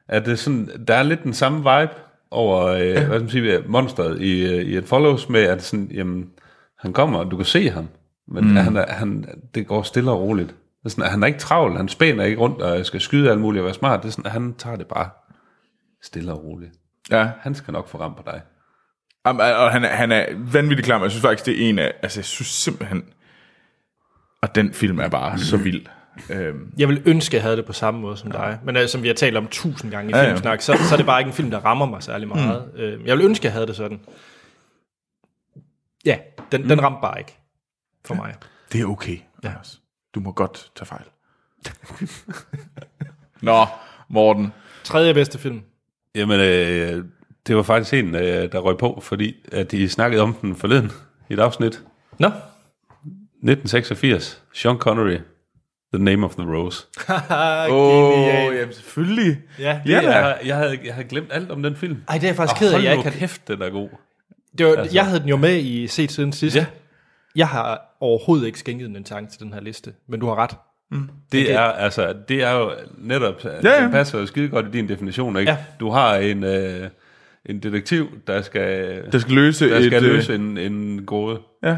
at 0.07 0.25
det 0.25 0.39
sådan, 0.39 0.69
der 0.87 0.93
er 0.93 1.03
lidt 1.03 1.23
den 1.23 1.33
samme 1.33 1.57
vibe 1.57 1.93
over, 2.31 2.65
øh, 2.65 2.79
hvad 2.79 3.05
skal 3.05 3.21
man 3.21 3.29
sige, 3.29 3.59
monsteret 3.67 4.21
i, 4.21 4.55
øh, 4.55 4.61
i 4.61 4.77
It 4.77 4.87
Follows 4.87 5.29
med, 5.29 5.41
at 5.41 5.63
sådan, 5.63 5.91
jamen, 5.93 6.29
han 6.79 6.93
kommer, 6.93 7.19
og 7.19 7.31
du 7.31 7.35
kan 7.35 7.45
se 7.45 7.69
ham, 7.69 7.87
men 8.27 8.43
mm. 8.43 8.55
han, 8.55 8.85
han, 8.87 9.25
det 9.55 9.67
går 9.67 9.81
stille 9.81 10.11
og 10.11 10.21
roligt. 10.21 10.49
Det 10.49 10.85
er 10.85 10.89
sådan, 10.89 11.11
han 11.11 11.23
er 11.23 11.27
ikke 11.27 11.39
travl, 11.39 11.77
han 11.77 11.87
spænder 11.87 12.25
ikke 12.25 12.41
rundt 12.41 12.61
og 12.61 12.85
skal 12.85 13.01
skyde 13.01 13.31
alt 13.31 13.39
muligt 13.39 13.61
og 13.61 13.65
være 13.65 13.73
smart. 13.73 14.01
Det 14.01 14.07
er 14.07 14.11
sådan, 14.11 14.31
han 14.31 14.53
tager 14.53 14.75
det 14.75 14.87
bare 14.87 15.09
stille 16.03 16.31
og 16.31 16.43
roligt. 16.43 16.71
ja. 17.11 17.29
Han 17.39 17.55
skal 17.55 17.71
nok 17.71 17.87
få 17.87 17.97
ramt 17.97 18.17
på 18.17 18.23
dig. 18.25 18.41
Jamen, 19.27 19.41
og 19.41 19.71
han 19.71 19.83
er, 19.83 19.87
han 19.89 20.11
er 20.11 20.25
vanvittig 20.37 20.85
klam. 20.85 21.01
Jeg 21.01 21.11
synes 21.11 21.21
faktisk, 21.21 21.45
det 21.45 21.63
er 21.65 21.69
en 21.69 21.79
af... 21.79 21.93
Altså, 22.01 22.19
jeg 22.19 22.25
synes 22.25 22.47
simpelthen... 22.47 23.03
Og 24.41 24.55
den 24.55 24.73
film 24.73 24.99
er 24.99 25.07
bare 25.09 25.39
så 25.39 25.57
vild. 25.57 25.85
Øhm, 26.29 26.73
Jeg 26.77 26.87
vil 26.87 27.01
ønske, 27.05 27.35
jeg 27.35 27.43
havde 27.43 27.57
det 27.57 27.65
på 27.65 27.73
samme 27.73 27.99
måde 27.99 28.17
som 28.17 28.31
dig. 28.31 28.59
Men 28.63 28.77
uh, 28.77 28.81
som 28.87 29.03
vi 29.03 29.07
har 29.07 29.15
talt 29.15 29.37
om 29.37 29.47
tusind 29.47 29.91
gange 29.91 30.11
i 30.11 30.15
Ja, 30.15 30.21
ja. 30.21 30.27
filmsnak, 30.29 30.61
så, 30.61 30.77
så 30.89 30.95
er 30.95 30.97
det 30.97 31.05
bare 31.05 31.19
ikke 31.21 31.29
en 31.29 31.33
film, 31.33 31.51
der 31.51 31.59
rammer 31.65 31.85
mig 31.85 32.03
særlig 32.03 32.27
meget. 32.27 32.71
Mm. 32.75 33.05
Jeg 33.05 33.17
vil 33.17 33.25
ønske, 33.25 33.45
jeg 33.45 33.53
havde 33.53 33.67
det 33.67 33.75
sådan. 33.75 33.99
Ja, 36.05 36.17
den, 36.51 36.61
mm. 36.61 36.67
den 36.67 36.83
ramte 36.83 36.99
bare 37.01 37.19
ikke 37.19 37.37
for 38.05 38.15
mig. 38.15 38.35
Det 38.71 38.81
er 38.81 38.85
okay, 38.85 39.17
ja. 39.43 39.49
Anders. 39.49 39.81
Du 40.15 40.19
må 40.19 40.31
godt 40.31 40.71
tage 40.75 40.85
fejl. 40.85 41.05
Nå, 43.41 43.65
Morten. 44.09 44.53
Tredje 44.83 45.13
bedste 45.13 45.39
film. 45.39 45.61
Jamen, 46.15 46.39
øh, 46.39 47.05
det 47.47 47.55
var 47.55 47.63
faktisk 47.63 47.93
en, 47.93 48.15
øh, 48.15 48.51
der 48.51 48.59
røg 48.59 48.77
på, 48.77 48.99
fordi 49.03 49.35
at 49.51 49.71
de 49.71 49.89
snakkede 49.89 50.21
om 50.21 50.33
den 50.33 50.55
forleden 50.55 50.91
i 51.29 51.33
et 51.33 51.39
afsnit. 51.39 51.83
Nå. 52.19 52.27
1986. 52.27 54.41
Sean 54.53 54.77
Connery. 54.77 55.17
The 55.93 56.03
Name 56.03 56.25
of 56.25 56.35
the 56.35 56.45
Rose. 56.55 56.85
Åh, 57.69 57.71
oh, 57.71 58.55
jamen 58.55 58.73
selvfølgelig. 58.73 59.37
Ja, 59.59 59.81
Ja, 59.85 60.01
da. 60.01 60.09
jeg, 60.09 60.37
jeg, 60.45 60.55
havde, 60.55 60.79
jeg 60.85 60.93
havde 60.93 61.07
glemt 61.07 61.27
alt 61.31 61.51
om 61.51 61.63
den 61.63 61.75
film. 61.75 61.97
Ej, 62.07 62.15
det 62.15 62.23
er 62.23 62.27
jeg 62.27 62.35
faktisk 62.35 62.59
ked 62.59 62.73
af, 62.73 62.83
jeg 62.83 62.91
ikke 62.91 63.03
har... 63.03 63.11
kæft, 63.11 63.47
den 63.47 63.61
er 63.61 63.69
god. 63.69 63.89
Det 64.57 64.65
var, 64.65 64.75
altså. 64.75 64.95
Jeg 64.95 65.05
havde 65.05 65.19
den 65.19 65.29
jo 65.29 65.37
med 65.37 65.57
i 65.57 65.87
set 65.87 66.11
siden 66.11 66.33
sidst. 66.33 66.55
Ja. 66.55 66.65
Jeg 67.35 67.47
har 67.47 67.95
overhovedet 67.99 68.45
ikke 68.45 68.59
skænket 68.59 68.87
en 68.87 69.03
tanke 69.03 69.31
til 69.31 69.39
den 69.39 69.53
her 69.53 69.61
liste, 69.61 69.93
men 70.07 70.19
du 70.19 70.27
har 70.27 70.35
ret. 70.35 70.51
Det 71.31 71.53
er, 71.53 71.59
altså, 71.59 72.13
det 72.27 72.43
er 72.43 72.51
jo 72.51 72.71
netop, 72.97 73.43
ja, 73.43 73.49
ja. 73.49 73.83
det 73.83 73.91
passer 73.91 74.19
jo 74.19 74.25
skide 74.25 74.49
godt 74.49 74.65
i 74.65 74.69
din 74.71 74.89
definition, 74.89 75.37
ikke? 75.37 75.51
Ja. 75.51 75.57
Du 75.79 75.89
har 75.89 76.15
en, 76.15 76.43
øh, 76.43 76.89
en 77.47 77.59
detektiv, 77.59 78.07
der 78.27 78.41
skal, 78.41 79.03
Der 79.11 79.19
skal 79.19 79.33
løse 79.33 79.69
der 79.69 79.77
et... 79.77 79.85
skal 79.85 80.05
øh, 80.05 80.11
løse 80.11 80.35
en, 80.35 80.57
en 80.57 81.05
gåde. 81.05 81.41
Ja. 81.63 81.77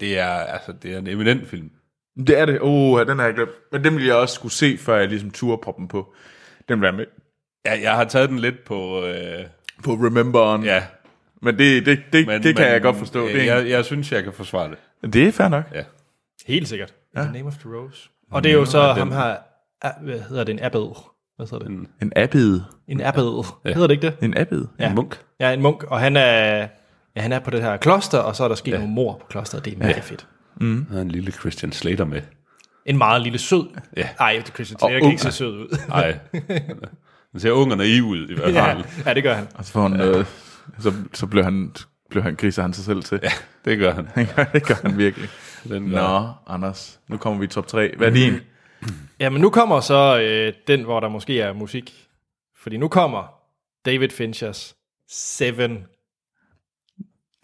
Det 0.00 0.18
er, 0.18 0.26
altså, 0.26 0.72
det 0.82 0.94
er 0.94 0.98
en 0.98 1.06
eminent 1.06 1.48
film. 1.48 1.70
Det 2.26 2.38
er 2.38 2.46
det. 2.46 2.60
Åh, 2.60 2.92
oh, 2.92 3.06
den 3.06 3.18
har 3.18 3.26
jeg 3.26 3.34
glemt. 3.34 3.50
Men 3.72 3.84
den 3.84 3.94
ville 3.94 4.08
jeg 4.08 4.16
også 4.16 4.34
skulle 4.34 4.52
se, 4.52 4.78
før 4.78 4.96
jeg 4.96 5.08
ligesom 5.08 5.30
turde 5.30 5.60
proppe 5.62 5.80
den 5.80 5.88
på. 5.88 6.14
Den 6.68 6.80
vil 6.80 6.86
jeg 6.86 6.94
med. 6.94 7.04
Ja, 7.66 7.80
jeg 7.82 7.92
har 7.92 8.04
taget 8.04 8.28
den 8.28 8.38
lidt 8.38 8.64
på... 8.64 9.04
Øh, 9.04 9.44
På 9.84 9.92
Remember 9.92 10.62
ja, 10.64 10.84
Men 11.42 11.58
det, 11.58 11.86
det, 11.86 12.02
det, 12.12 12.26
men, 12.26 12.42
det 12.42 12.56
kan 12.56 12.64
men, 12.64 12.72
jeg 12.72 12.82
godt 12.82 12.96
forstå. 12.96 13.26
Øh, 13.26 13.34
det, 13.34 13.48
er, 13.48 13.54
jeg, 13.54 13.68
jeg 13.70 13.84
synes, 13.84 14.12
jeg 14.12 14.24
kan 14.24 14.32
forsvare 14.32 14.70
det. 14.70 15.12
det 15.12 15.28
er 15.28 15.32
fair 15.32 15.48
nok. 15.48 15.64
Ja. 15.74 15.82
Helt 16.46 16.68
sikkert. 16.68 16.94
Ja. 17.16 17.22
The 17.22 17.32
Name 17.32 17.46
of 17.46 17.54
the 17.54 17.68
Rose. 17.76 18.08
Og 18.30 18.44
det 18.44 18.50
er 18.50 18.54
jo 18.54 18.64
så 18.64 18.92
ham 18.92 19.12
her... 19.12 19.36
Hvad 20.02 20.20
hedder 20.20 20.44
det? 20.44 20.52
En 20.52 20.62
abbed. 20.62 20.94
Hvad 21.36 21.46
hedder 21.50 21.68
det? 21.68 21.88
En 22.02 22.12
abbed. 22.16 22.60
En 22.88 23.00
abbed. 23.00 23.44
Ja. 23.64 23.72
Hedder 23.72 23.86
det 23.86 23.94
ikke 23.94 24.06
det? 24.06 24.16
En 24.24 24.36
abbed? 24.36 24.64
Ja. 24.78 24.88
En 24.88 24.94
munk. 24.94 25.20
Ja, 25.40 25.52
en 25.52 25.62
munk. 25.62 25.82
Og 25.84 26.00
han 26.00 26.16
er, 26.16 26.68
ja, 27.16 27.20
han 27.20 27.32
er 27.32 27.38
på 27.38 27.50
det 27.50 27.62
her 27.62 27.76
kloster, 27.76 28.18
og 28.18 28.36
så 28.36 28.44
er 28.44 28.48
der 28.48 28.54
sket 28.54 28.72
ja. 28.72 28.78
nogle 28.78 28.92
mor 28.92 29.12
på 29.20 29.26
klosteret. 29.30 29.64
Det 29.64 29.72
er 29.74 29.78
mega 29.78 30.00
fedt. 30.00 30.26
Der 30.60 30.96
er 30.96 31.00
en 31.02 31.10
lille 31.10 31.32
Christian 31.32 31.72
Slater 31.72 32.04
med. 32.04 32.20
En 32.86 32.98
meget 32.98 33.22
lille 33.22 33.38
sød. 33.38 33.66
Ja. 33.96 34.08
Ej, 34.18 34.32
det 34.32 34.48
er 34.48 34.54
Christian 34.54 34.76
Og 34.76 34.80
Slater 34.80 34.98
kan 34.98 35.02
ung. 35.04 35.12
ikke 35.12 35.22
se 35.22 35.32
sød 35.32 35.52
ud. 35.58 35.78
Nej. 35.88 36.18
Den 37.32 37.40
ser 37.40 37.50
ung 37.50 37.72
og 37.72 37.78
naiv 37.78 38.02
ud, 38.02 38.28
i 38.28 38.34
hvert 38.34 38.54
ja, 38.54 38.72
fald. 38.72 38.84
ja, 39.06 39.14
det 39.14 39.22
gør 39.22 39.34
han. 39.34 39.46
Og 39.54 39.64
så, 39.64 39.72
får 39.72 39.88
han, 39.88 40.00
øh, 40.00 40.24
så, 40.78 40.92
så 41.14 41.26
blev 41.26 41.44
han, 41.44 41.72
blev 42.10 42.22
han 42.22 42.34
griser 42.34 42.62
han 42.62 42.72
sig 42.72 42.84
selv 42.84 43.02
til. 43.02 43.20
Ja. 43.22 43.30
Det 43.64 43.78
gør 43.78 43.94
han. 43.94 44.08
det 44.52 44.66
gør 44.66 44.74
han 44.82 44.98
virkelig. 44.98 45.28
Den 45.68 45.90
gør. 45.90 45.96
Nå, 45.96 46.54
Anders. 46.54 47.00
Nu 47.08 47.16
kommer 47.16 47.38
vi 47.40 47.44
i 47.44 47.48
top 47.48 47.66
3. 47.66 47.94
Hvad 47.96 48.08
er 48.08 48.12
din? 48.12 48.34
Ja, 49.20 49.30
men 49.30 49.40
nu 49.40 49.50
kommer 49.50 49.80
så 49.80 50.20
øh, 50.20 50.52
den, 50.66 50.82
hvor 50.84 51.00
der 51.00 51.08
måske 51.08 51.40
er 51.40 51.52
musik. 51.52 52.08
Fordi 52.56 52.76
nu 52.76 52.88
kommer 52.88 53.34
David 53.86 54.08
Finchers 54.10 54.76
Seven. 55.08 55.86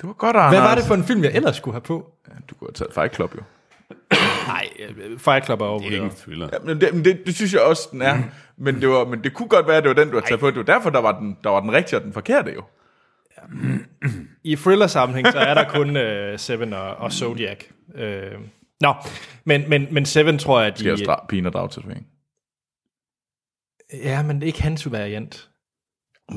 Det 0.00 0.08
var 0.08 0.12
godt, 0.12 0.36
Anders. 0.36 0.52
Hvad 0.52 0.60
var 0.60 0.74
det 0.74 0.84
for 0.84 0.94
en 0.94 1.04
film, 1.04 1.24
jeg 1.24 1.32
ellers 1.34 1.56
skulle 1.56 1.74
have 1.74 1.80
på? 1.80 2.10
Du 2.50 2.54
kunne 2.54 2.68
have 2.68 2.72
taget 2.72 2.94
Fight 2.94 3.14
Club, 3.14 3.34
jo. 3.36 3.42
Nej, 4.46 4.68
øh, 4.78 5.18
Fight 5.18 5.44
Club 5.44 5.60
er 5.60 5.64
Det 5.64 5.68
er 5.68 5.70
overvurderet. 5.70 5.96
ingen 5.96 6.16
thriller. 6.16 6.48
Ja, 6.52 6.58
men 6.64 6.80
det, 6.80 6.94
men 6.94 7.04
det, 7.04 7.22
det, 7.26 7.34
synes 7.34 7.52
jeg 7.52 7.60
også, 7.62 7.88
den 7.92 8.02
er. 8.02 8.18
Men 8.56 8.80
det, 8.80 8.88
var, 8.88 9.04
men 9.04 9.24
det 9.24 9.34
kunne 9.34 9.48
godt 9.48 9.66
være, 9.66 9.76
at 9.76 9.82
det 9.82 9.88
var 9.88 9.94
den, 10.04 10.08
du 10.10 10.14
har 10.16 10.26
taget 10.26 10.40
på. 10.40 10.46
Det 10.50 10.56
var 10.56 10.62
derfor, 10.62 10.90
der 10.90 11.00
var 11.00 11.18
den, 11.18 11.38
der 11.44 11.50
var 11.50 11.60
den 11.60 11.72
rigtige 11.72 11.98
og 11.98 12.04
den 12.04 12.12
forkerte, 12.12 12.52
jo. 12.52 12.62
I 14.44 14.56
thriller-sammenhæng, 14.56 15.32
så 15.32 15.38
er 15.38 15.54
der 15.54 15.68
kun 15.68 15.96
øh, 15.96 16.38
Seven 16.38 16.72
og, 16.72 16.94
og 16.94 17.12
Zodiac. 17.12 17.58
Øh, 17.94 18.32
nå, 18.82 18.94
men, 19.44 19.68
men, 19.68 19.86
men 19.90 20.06
Seven 20.06 20.38
tror 20.38 20.60
jeg, 20.60 20.72
at 20.72 20.78
Skal 20.78 20.98
de... 20.98 21.02
også 21.08 21.24
pine 21.28 21.48
og 21.48 21.52
drage 21.52 21.68
til 21.68 21.82
sving. 21.82 22.06
Ja, 23.92 24.22
men 24.22 24.36
det 24.36 24.42
er 24.42 24.46
ikke 24.46 24.62
hans 24.62 24.92
variant. 24.92 25.48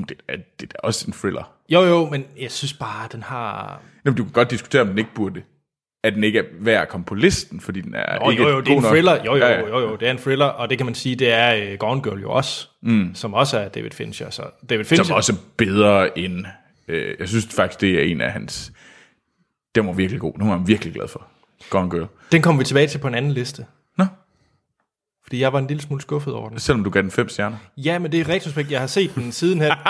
Det 0.09 0.21
er, 0.27 0.37
det 0.59 0.73
er 0.75 0.79
også 0.83 1.05
en 1.07 1.13
thriller. 1.13 1.53
Jo, 1.69 1.81
jo, 1.81 2.09
men 2.09 2.25
jeg 2.39 2.51
synes 2.51 2.73
bare, 2.73 3.07
den 3.11 3.23
har... 3.23 3.81
Jamen, 4.05 4.17
du 4.17 4.23
kan 4.23 4.33
godt 4.33 4.51
diskutere, 4.51 4.81
om 4.81 4.87
den 4.87 4.97
ikke 4.97 5.13
burde. 5.15 5.41
At 6.03 6.13
den 6.13 6.23
ikke 6.23 6.39
er 6.39 6.43
værd 6.59 6.81
at 6.81 6.89
komme 6.89 7.05
på 7.05 7.15
listen, 7.15 7.61
fordi 7.61 7.81
den 7.81 7.95
er 7.95 8.25
Jo, 8.25 8.29
ikke 8.29 8.43
jo, 8.43 8.49
jo, 8.49 8.61
det 8.61 8.73
er 8.73 8.77
en 8.77 8.83
thriller. 8.83 9.23
Jo, 9.25 9.35
jo, 9.35 9.45
ja. 9.45 9.59
jo, 9.59 9.79
jo, 9.79 9.95
det 9.95 10.07
er 10.07 10.11
en 10.11 10.17
thriller, 10.17 10.45
og 10.45 10.69
det 10.69 10.77
kan 10.77 10.85
man 10.85 10.95
sige, 10.95 11.15
det 11.15 11.31
er 11.31 11.71
uh, 11.71 11.77
Gone 11.77 12.03
Girl 12.03 12.21
jo 12.21 12.31
også, 12.31 12.67
mm. 12.81 13.15
som 13.15 13.33
også 13.33 13.59
er 13.59 13.67
David 13.67 13.91
Fincher. 13.91 14.29
Så 14.29 14.43
David 14.69 14.85
Fincher, 14.85 15.03
Som 15.03 15.15
også 15.15 15.33
er 15.33 15.37
bedre 15.57 16.17
end... 16.17 16.45
Øh, 16.87 17.15
jeg 17.19 17.29
synes 17.29 17.47
faktisk, 17.55 17.81
det 17.81 17.99
er 17.99 18.03
en 18.03 18.21
af 18.21 18.31
hans... 18.31 18.71
Den 19.75 19.87
var 19.87 19.93
virkelig 19.93 20.21
god. 20.21 20.33
Den 20.33 20.47
var 20.47 20.57
jeg 20.57 20.67
virkelig 20.67 20.93
glad 20.93 21.07
for. 21.07 21.27
Gone 21.69 21.89
Girl. 21.89 22.05
den 22.31 22.41
kommer 22.41 22.59
vi 22.61 22.65
tilbage 22.65 22.87
til 22.87 22.97
på 22.99 23.07
en 23.07 23.15
anden 23.15 23.31
liste. 23.31 23.65
Nå, 23.97 24.05
Fordi 25.23 25.39
jeg 25.39 25.53
var 25.53 25.59
en 25.59 25.67
lille 25.67 25.81
smule 25.83 26.01
skuffet 26.01 26.33
over 26.33 26.49
den. 26.49 26.59
selvom 26.59 26.83
du 26.83 26.89
gav 26.89 27.01
den 27.01 27.11
fem 27.11 27.29
stjerner. 27.29 27.57
Ja, 27.77 27.99
men 27.99 28.11
det 28.11 28.19
er 28.19 28.29
retrospekt. 28.29 28.71
Jeg 28.71 28.79
har 28.79 28.87
set 28.87 29.15
den 29.15 29.31
sidenhen. 29.31 29.71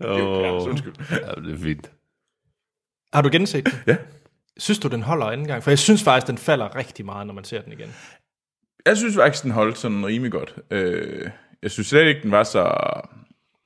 Åh, 0.00 0.68
Undskyld. 0.68 0.94
ja, 1.10 1.40
det 1.40 1.54
er 1.54 1.58
fint. 1.62 1.90
Har 3.12 3.22
du 3.22 3.28
genset 3.32 3.64
den? 3.66 3.72
Ja. 3.86 3.96
Synes 4.58 4.78
du, 4.78 4.88
den 4.88 5.02
holder 5.02 5.26
anden 5.26 5.46
gang? 5.46 5.62
For 5.62 5.70
jeg 5.70 5.78
synes 5.78 6.02
faktisk, 6.02 6.26
den 6.26 6.38
falder 6.38 6.76
rigtig 6.76 7.04
meget, 7.04 7.26
når 7.26 7.34
man 7.34 7.44
ser 7.44 7.60
den 7.62 7.72
igen. 7.72 7.94
Jeg 8.86 8.96
synes 8.96 9.14
faktisk, 9.16 9.42
den 9.42 9.50
holdt 9.50 9.78
sådan 9.78 10.06
rimelig 10.06 10.32
godt. 10.32 10.54
Øh, 10.70 11.30
jeg 11.62 11.70
synes 11.70 11.86
slet 11.86 12.06
ikke, 12.06 12.22
den 12.22 12.30
var 12.30 12.42
så... 12.44 12.72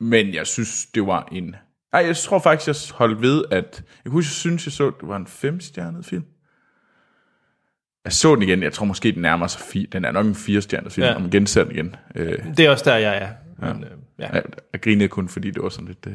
Men 0.01 0.35
jeg 0.35 0.47
synes, 0.47 0.87
det 0.95 1.07
var 1.07 1.29
en... 1.33 1.57
Nej, 1.93 2.03
jeg 2.07 2.17
tror 2.17 2.39
faktisk, 2.39 2.67
jeg 2.91 2.97
holdt 2.97 3.23
ved, 3.23 3.45
at... 3.51 3.83
Jeg 4.05 4.11
kunne 4.13 4.25
synes, 4.25 4.67
jeg 4.67 4.73
så, 4.73 4.87
det 5.01 5.09
var 5.09 5.17
en 5.17 5.27
femstjernet 5.27 6.05
film. 6.07 6.25
Jeg 8.05 8.13
så 8.13 8.35
den 8.35 8.43
igen. 8.43 8.63
Jeg 8.63 8.73
tror 8.73 8.87
måske, 8.87 9.13
den 9.13 9.23
nærmer 9.23 9.47
sig 9.47 9.61
fire. 9.61 9.87
Den 9.93 10.05
er 10.05 10.11
nok 10.13 10.27
en 10.27 10.35
firestjernet 10.35 10.93
film, 10.93 11.05
Ja. 11.05 11.11
ja. 11.11 11.17
om 11.17 11.23
man 11.23 11.31
genser 11.31 11.65
den 11.65 11.73
igen. 11.73 11.97
Øh, 12.15 12.39
Det 12.57 12.67
er 12.67 12.71
også 12.71 12.91
der, 12.91 12.97
jeg 12.97 13.17
er. 13.17 13.29
Men, 13.73 13.85
øh, 13.85 13.91
ja. 14.19 14.29
jeg, 14.33 14.43
jeg 14.73 14.81
grinede 14.81 15.09
kun, 15.09 15.29
fordi 15.29 15.51
det 15.51 15.63
var 15.63 15.69
sådan 15.69 15.87
lidt... 15.89 16.07
Øh, 16.07 16.13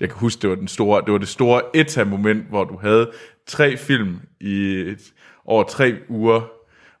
jeg 0.00 0.08
kan 0.08 0.18
huske, 0.18 0.42
det 0.42 0.50
var, 0.50 0.56
den 0.56 0.68
store, 0.68 1.02
det 1.04 1.12
var 1.12 1.18
det 1.18 1.28
store 1.28 1.62
eta-moment, 1.74 2.48
hvor 2.48 2.64
du 2.64 2.76
havde 2.78 3.10
tre 3.46 3.76
film 3.76 4.16
i 4.40 4.54
et, 4.74 5.12
over 5.44 5.62
tre 5.64 5.96
uger, 6.08 6.50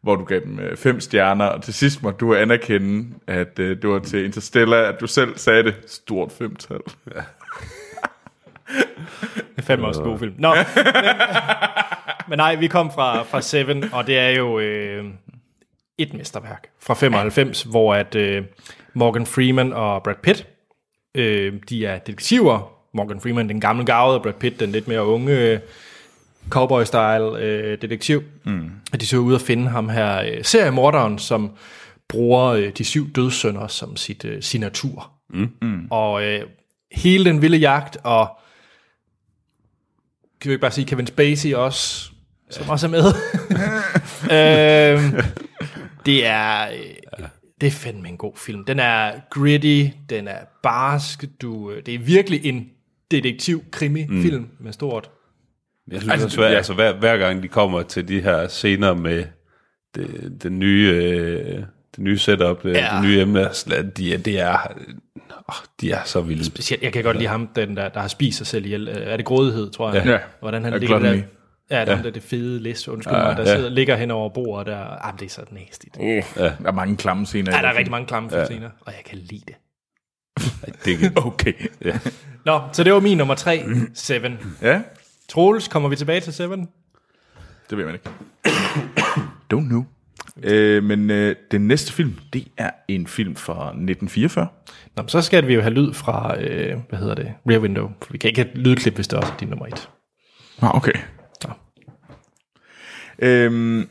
hvor 0.02 0.16
du 0.16 0.24
gav 0.24 0.40
dem 0.40 0.60
øh, 0.60 0.76
fem 0.76 1.00
stjerner, 1.00 1.44
og 1.44 1.62
til 1.62 1.74
sidst 1.74 2.02
måtte 2.02 2.18
du 2.18 2.34
anerkende, 2.34 3.14
at 3.26 3.58
øh, 3.58 3.82
det 3.82 3.90
var 3.90 3.98
til 3.98 4.24
Interstellar, 4.24 4.76
at 4.82 5.00
du 5.00 5.06
selv 5.06 5.38
sagde 5.38 5.62
det, 5.62 5.74
stort 5.86 6.32
femtal. 6.32 6.80
Ja. 7.14 7.20
Det 9.32 9.58
er 9.58 9.62
fandme 9.62 9.86
også 9.86 10.00
en 10.00 10.08
god 10.08 10.18
film. 10.18 10.34
Nå, 10.38 10.54
men, 10.54 10.64
men 12.28 12.38
nej, 12.38 12.54
vi 12.54 12.66
kom 12.66 12.92
fra, 12.92 13.22
fra 13.22 13.40
Seven, 13.40 13.84
og 13.92 14.06
det 14.06 14.18
er 14.18 14.28
jo 14.28 14.58
øh, 14.58 15.04
et 15.98 16.14
mesterværk 16.14 16.68
fra 16.80 16.94
95, 16.94 17.62
hvor 17.62 17.94
at 17.94 18.14
øh, 18.14 18.44
Morgan 18.94 19.26
Freeman 19.26 19.72
og 19.72 20.02
Brad 20.02 20.14
Pitt, 20.22 20.46
øh, 21.14 21.52
de 21.68 21.86
er 21.86 21.98
detektiver. 21.98 22.72
Morgan 22.94 23.20
Freeman, 23.20 23.48
den 23.48 23.60
gamle 23.60 23.84
gavede, 23.84 24.16
og 24.16 24.22
Brad 24.22 24.32
Pitt, 24.32 24.60
den 24.60 24.72
lidt 24.72 24.88
mere 24.88 25.06
unge 25.06 25.38
øh, 25.38 25.58
cowboy-style 26.50 27.38
øh, 27.38 27.78
detektiv. 27.82 28.22
Mm. 28.44 28.70
Og 28.92 29.00
de 29.00 29.06
så 29.06 29.16
ud 29.16 29.34
at 29.34 29.40
finde 29.40 29.68
ham 29.68 29.88
her 29.88 30.22
øh, 30.22 30.44
seriemorderen, 30.44 31.18
som 31.18 31.50
bruger 32.08 32.44
øh, 32.44 32.70
de 32.78 32.84
syv 32.84 33.12
dødssynder 33.12 33.66
som 33.66 33.96
sit 33.96 34.24
øh, 34.24 34.42
signatur. 34.42 35.10
Mm. 35.30 35.50
Mm. 35.62 35.86
Og 35.90 36.24
øh, 36.24 36.40
hele 36.92 37.24
den 37.24 37.42
vilde 37.42 37.56
jagt, 37.56 37.98
og 38.04 38.38
kan 40.42 40.48
vi 40.48 40.52
ikke 40.52 40.60
bare 40.60 40.70
sige 40.70 40.84
Kevin 40.84 41.06
Spacey 41.06 41.54
også, 41.54 42.10
som 42.50 42.68
også 42.68 42.86
er 42.86 42.90
med. 42.90 43.00
øhm, 44.36 45.22
det 46.06 46.26
er 46.26 46.68
øh, 46.68 47.02
det 47.62 47.66
er 47.66 47.70
fandme 47.70 48.08
en 48.08 48.16
god 48.16 48.36
film. 48.36 48.64
Den 48.64 48.78
er 48.78 49.12
gritty, 49.30 49.96
den 50.10 50.28
er 50.28 50.38
barsk, 50.62 51.24
du, 51.42 51.70
øh, 51.70 51.82
det 51.86 51.94
er 51.94 51.98
virkelig 51.98 52.46
en 52.46 52.68
detektiv-krimi-film 53.10 54.42
mm. 54.42 54.64
med 54.64 54.72
stort. 54.72 55.10
Jeg 55.90 56.00
synes 56.00 56.12
altså, 56.12 56.26
også, 56.26 56.40
hver, 56.40 56.48
ja. 56.48 56.56
altså 56.56 56.74
hver, 56.74 56.98
hver 56.98 57.16
gang 57.16 57.42
de 57.42 57.48
kommer 57.48 57.82
til 57.82 58.08
de 58.08 58.20
her 58.20 58.48
scener 58.48 58.94
med 58.94 59.24
det, 59.94 60.38
det 60.42 60.52
nye, 60.52 60.92
øh, 60.94 61.62
det 61.96 61.98
nye 62.04 62.18
setup, 62.18 62.64
ja. 62.64 62.70
Ja. 62.70 62.96
det 62.96 63.02
nye 63.04 63.20
emne, 63.20 63.46
altså, 63.46 63.82
de, 63.96 64.14
er- 64.14 64.18
det 64.18 64.40
er, 64.40 64.56
åh, 65.48 65.54
de 65.80 65.90
er 65.92 66.00
så 66.04 66.20
vilde. 66.20 66.44
Specielt, 66.44 66.82
jeg 66.82 66.92
kan 66.92 67.04
godt 67.04 67.16
lide 67.16 67.28
ham, 67.28 67.46
den 67.56 67.76
der, 67.76 67.88
der 67.88 68.00
har 68.00 68.08
spist 68.08 68.38
sig 68.38 68.46
selv 68.46 68.64
ihjel. 68.64 68.88
Øh, 68.88 68.96
Er 69.12 69.16
det 69.16 69.26
grådighed, 69.26 69.70
tror 69.70 69.92
jeg? 69.92 70.06
Ja. 70.06 70.18
Hvordan 70.40 70.64
han 70.64 70.80
ligger 70.80 70.98
der. 70.98 71.12
Ja, 71.70 71.80
det 71.80 71.88
er 71.88 71.96
ja. 72.04 72.10
det 72.10 72.22
fede 72.22 72.62
list, 72.62 72.88
undskyld 72.88 73.14
Ja, 73.16 73.22
mig, 73.24 73.36
der 73.36 73.42
ja. 73.50 73.56
sidder, 73.56 73.70
ligger 73.70 73.96
hen 73.96 74.10
over 74.10 74.28
bordet 74.28 74.66
der. 74.66 75.04
Ah, 75.06 75.14
men 75.14 75.18
det 75.20 75.26
er 75.26 75.30
så 75.30 75.42
næstigt. 75.50 75.96
Uh, 76.00 76.06
ja. 76.06 76.22
Der 76.36 76.52
er 76.64 76.72
mange 76.72 76.96
klamme 76.96 77.26
scener. 77.26 77.50
Ja, 77.52 77.56
der 77.56 77.62
den 77.62 77.70
er 77.74 77.78
rigtig 77.78 77.90
mange 77.90 78.06
klamme 78.06 78.28
ja. 78.38 78.44
scener, 78.44 78.70
og 78.80 78.92
jeg 78.92 79.04
kan 79.06 79.18
lide 79.18 79.42
det. 79.48 79.54
Det 80.84 80.98
kan, 80.98 81.12
Okay. 81.26 81.52
ja. 81.84 81.98
Nå, 82.44 82.60
så 82.72 82.84
det 82.84 82.92
var 82.92 83.00
min 83.00 83.18
nummer 83.18 83.34
tre, 83.34 83.64
Seven. 83.94 84.38
Ja, 84.62 84.82
Troels, 85.28 85.68
kommer 85.68 85.88
vi 85.88 85.96
tilbage 85.96 86.20
til 86.20 86.32
Seven? 86.32 86.68
det 87.70 87.78
ved 87.78 87.84
man 87.84 87.94
ikke. 87.94 88.10
Don't 89.54 89.68
know. 89.68 89.84
Øh, 90.42 90.84
men 90.84 91.10
øh, 91.10 91.36
den 91.50 91.68
næste 91.68 91.92
film, 91.92 92.18
det 92.32 92.48
er 92.56 92.70
en 92.88 93.06
film 93.06 93.36
fra 93.36 93.66
1944. 93.68 94.48
Nå, 94.96 95.04
så 95.06 95.22
skal 95.22 95.46
vi 95.46 95.54
jo 95.54 95.60
have 95.60 95.74
lyd 95.74 95.92
fra, 95.92 96.40
øh, 96.40 96.78
hvad 96.88 96.98
hedder 96.98 97.14
det, 97.14 97.34
Rear 97.50 97.60
Window. 97.60 97.90
For 98.02 98.12
vi 98.12 98.18
kan 98.18 98.28
ikke 98.28 98.42
have 98.42 98.54
lydklip, 98.54 98.94
hvis 98.94 99.08
det 99.08 99.18
også 99.18 99.32
er 99.32 99.36
din 99.36 99.48
nummer 99.48 99.66
et. 99.66 99.90
Ah, 100.62 100.76
okay. 100.76 100.92
Nå. 101.44 101.50
Øhm, 103.18 103.88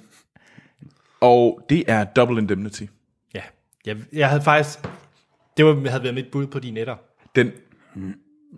og 1.22 1.66
det 1.70 1.84
er 1.88 2.04
Double 2.04 2.38
Indemnity. 2.38 2.84
Ja, 3.34 3.42
jeg, 3.86 3.98
jeg 4.14 4.30
havde 4.30 4.42
faktisk... 4.42 4.80
Det 5.58 5.66
var, 5.66 5.90
havde 5.90 6.04
været 6.04 6.16
mit 6.16 6.32
bud 6.32 6.48
på 6.48 6.60
de 6.60 6.72
netter. 6.72 6.96
Den 7.36 7.52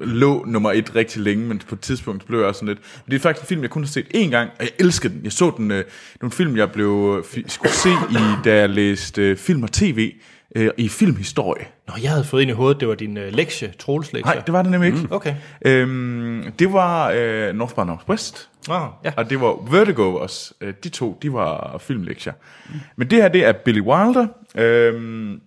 lå 0.02 0.46
nummer 0.48 0.72
et 0.72 0.96
rigtig 0.96 1.22
længe, 1.22 1.46
men 1.48 1.60
på 1.60 1.76
et 1.76 1.82
tidspunkt 1.82 2.26
blev 2.26 2.40
jeg 2.40 2.48
også 2.48 2.60
sådan 2.60 2.68
lidt... 2.68 2.80
Men 3.06 3.12
det 3.12 3.16
er 3.16 3.20
faktisk 3.22 3.44
en 3.44 3.48
film, 3.48 3.62
jeg 3.62 3.70
kun 3.70 3.84
har 3.84 3.88
set 3.88 4.06
én 4.16 4.30
gang, 4.30 4.50
og 4.60 4.64
jeg 4.66 4.70
elsker 4.80 5.10
den. 5.10 5.22
Jeg 5.24 5.32
så 5.32 5.54
den... 5.58 5.72
Øh, 5.72 5.84
en 6.24 6.32
film, 6.32 6.58
jeg 6.58 6.72
blev 6.72 7.24
fi- 7.28 7.48
skulle 7.48 7.72
se, 7.72 7.90
i, 7.90 8.16
da 8.46 8.56
jeg 8.56 8.70
læste 8.70 9.22
øh, 9.22 9.38
film 9.38 9.64
og 9.64 9.72
tv 9.72 10.14
øh, 10.56 10.70
i 10.78 10.90
filmhistorie. 10.90 11.66
Nå, 11.88 11.94
jeg 12.04 12.10
havde 12.12 12.24
fået 12.24 12.42
ind 12.42 12.52
i 12.52 12.54
hovedet, 12.54 12.80
det 12.80 12.88
var 12.88 12.96
din 12.96 13.18
øh, 13.18 13.34
lektie, 13.34 13.74
Troels 13.80 14.14
lektie. 14.14 14.34
Nej, 14.36 14.44
det 14.46 14.54
var 14.54 14.62
det 14.62 14.72
nemlig 14.72 14.88
ikke. 14.88 15.00
Mm. 15.00 15.08
Okay. 15.12 15.36
Øhm, 15.66 16.44
det 16.60 16.74
var 16.74 17.12
øh, 17.16 17.56
North 17.56 17.76
by 17.76 17.80
Northwest, 17.80 18.50
Ah, 18.70 18.90
ja. 19.06 19.12
og 19.18 19.30
det 19.30 19.42
var 19.42 19.72
Vertigo 19.72 20.16
også. 20.16 20.54
Øh, 20.62 20.74
De 20.84 20.90
to, 20.90 21.18
de 21.22 21.34
var 21.34 21.78
filmlektier. 21.78 22.34
Mm. 22.70 22.76
Men 22.96 23.10
det 23.10 23.22
her, 23.22 23.28
det 23.28 23.46
er 23.46 23.52
Billy 23.52 23.80
Wilder, 23.82 24.28
øhm, 24.58 25.40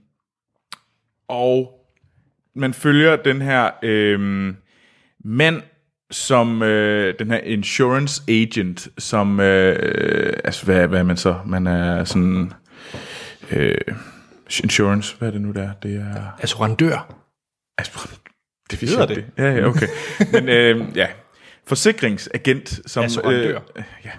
og 1.29 1.76
man 2.57 2.75
følger 2.75 3.17
den 3.17 3.43
her 3.43 3.71
øhm, 3.83 4.57
mand, 5.25 5.63
som 6.11 6.63
øh, 6.63 7.15
den 7.19 7.31
her 7.31 7.39
insurance 7.39 8.23
agent, 8.29 8.89
som, 8.99 9.41
øh, 9.41 10.33
altså 10.45 10.65
hvad, 10.65 10.89
hvad 10.89 10.99
er 10.99 11.03
man 11.03 11.17
så? 11.17 11.37
Man 11.47 11.67
er 11.67 12.05
sådan, 12.05 12.53
øh, 13.51 13.79
insurance, 14.63 15.17
hvad 15.19 15.29
er 15.29 15.33
det 15.33 15.41
nu 15.41 15.53
der? 15.53 15.73
Det 15.83 15.95
er... 15.97 16.37
Assurandør. 16.43 17.15
Altså, 17.79 18.09
det 18.71 18.81
Hedder 18.81 19.07
jeg 19.09 19.17
ikke. 19.17 19.31
Ja, 19.39 19.53
ja, 19.53 19.67
okay. 19.67 19.87
Men 20.33 20.49
øh, 20.49 20.97
ja, 20.97 21.07
forsikringsagent, 21.67 22.81
som, 22.87 23.05
Assurandør. 23.05 23.61
øh, 23.77 23.83
ja, 24.05 24.11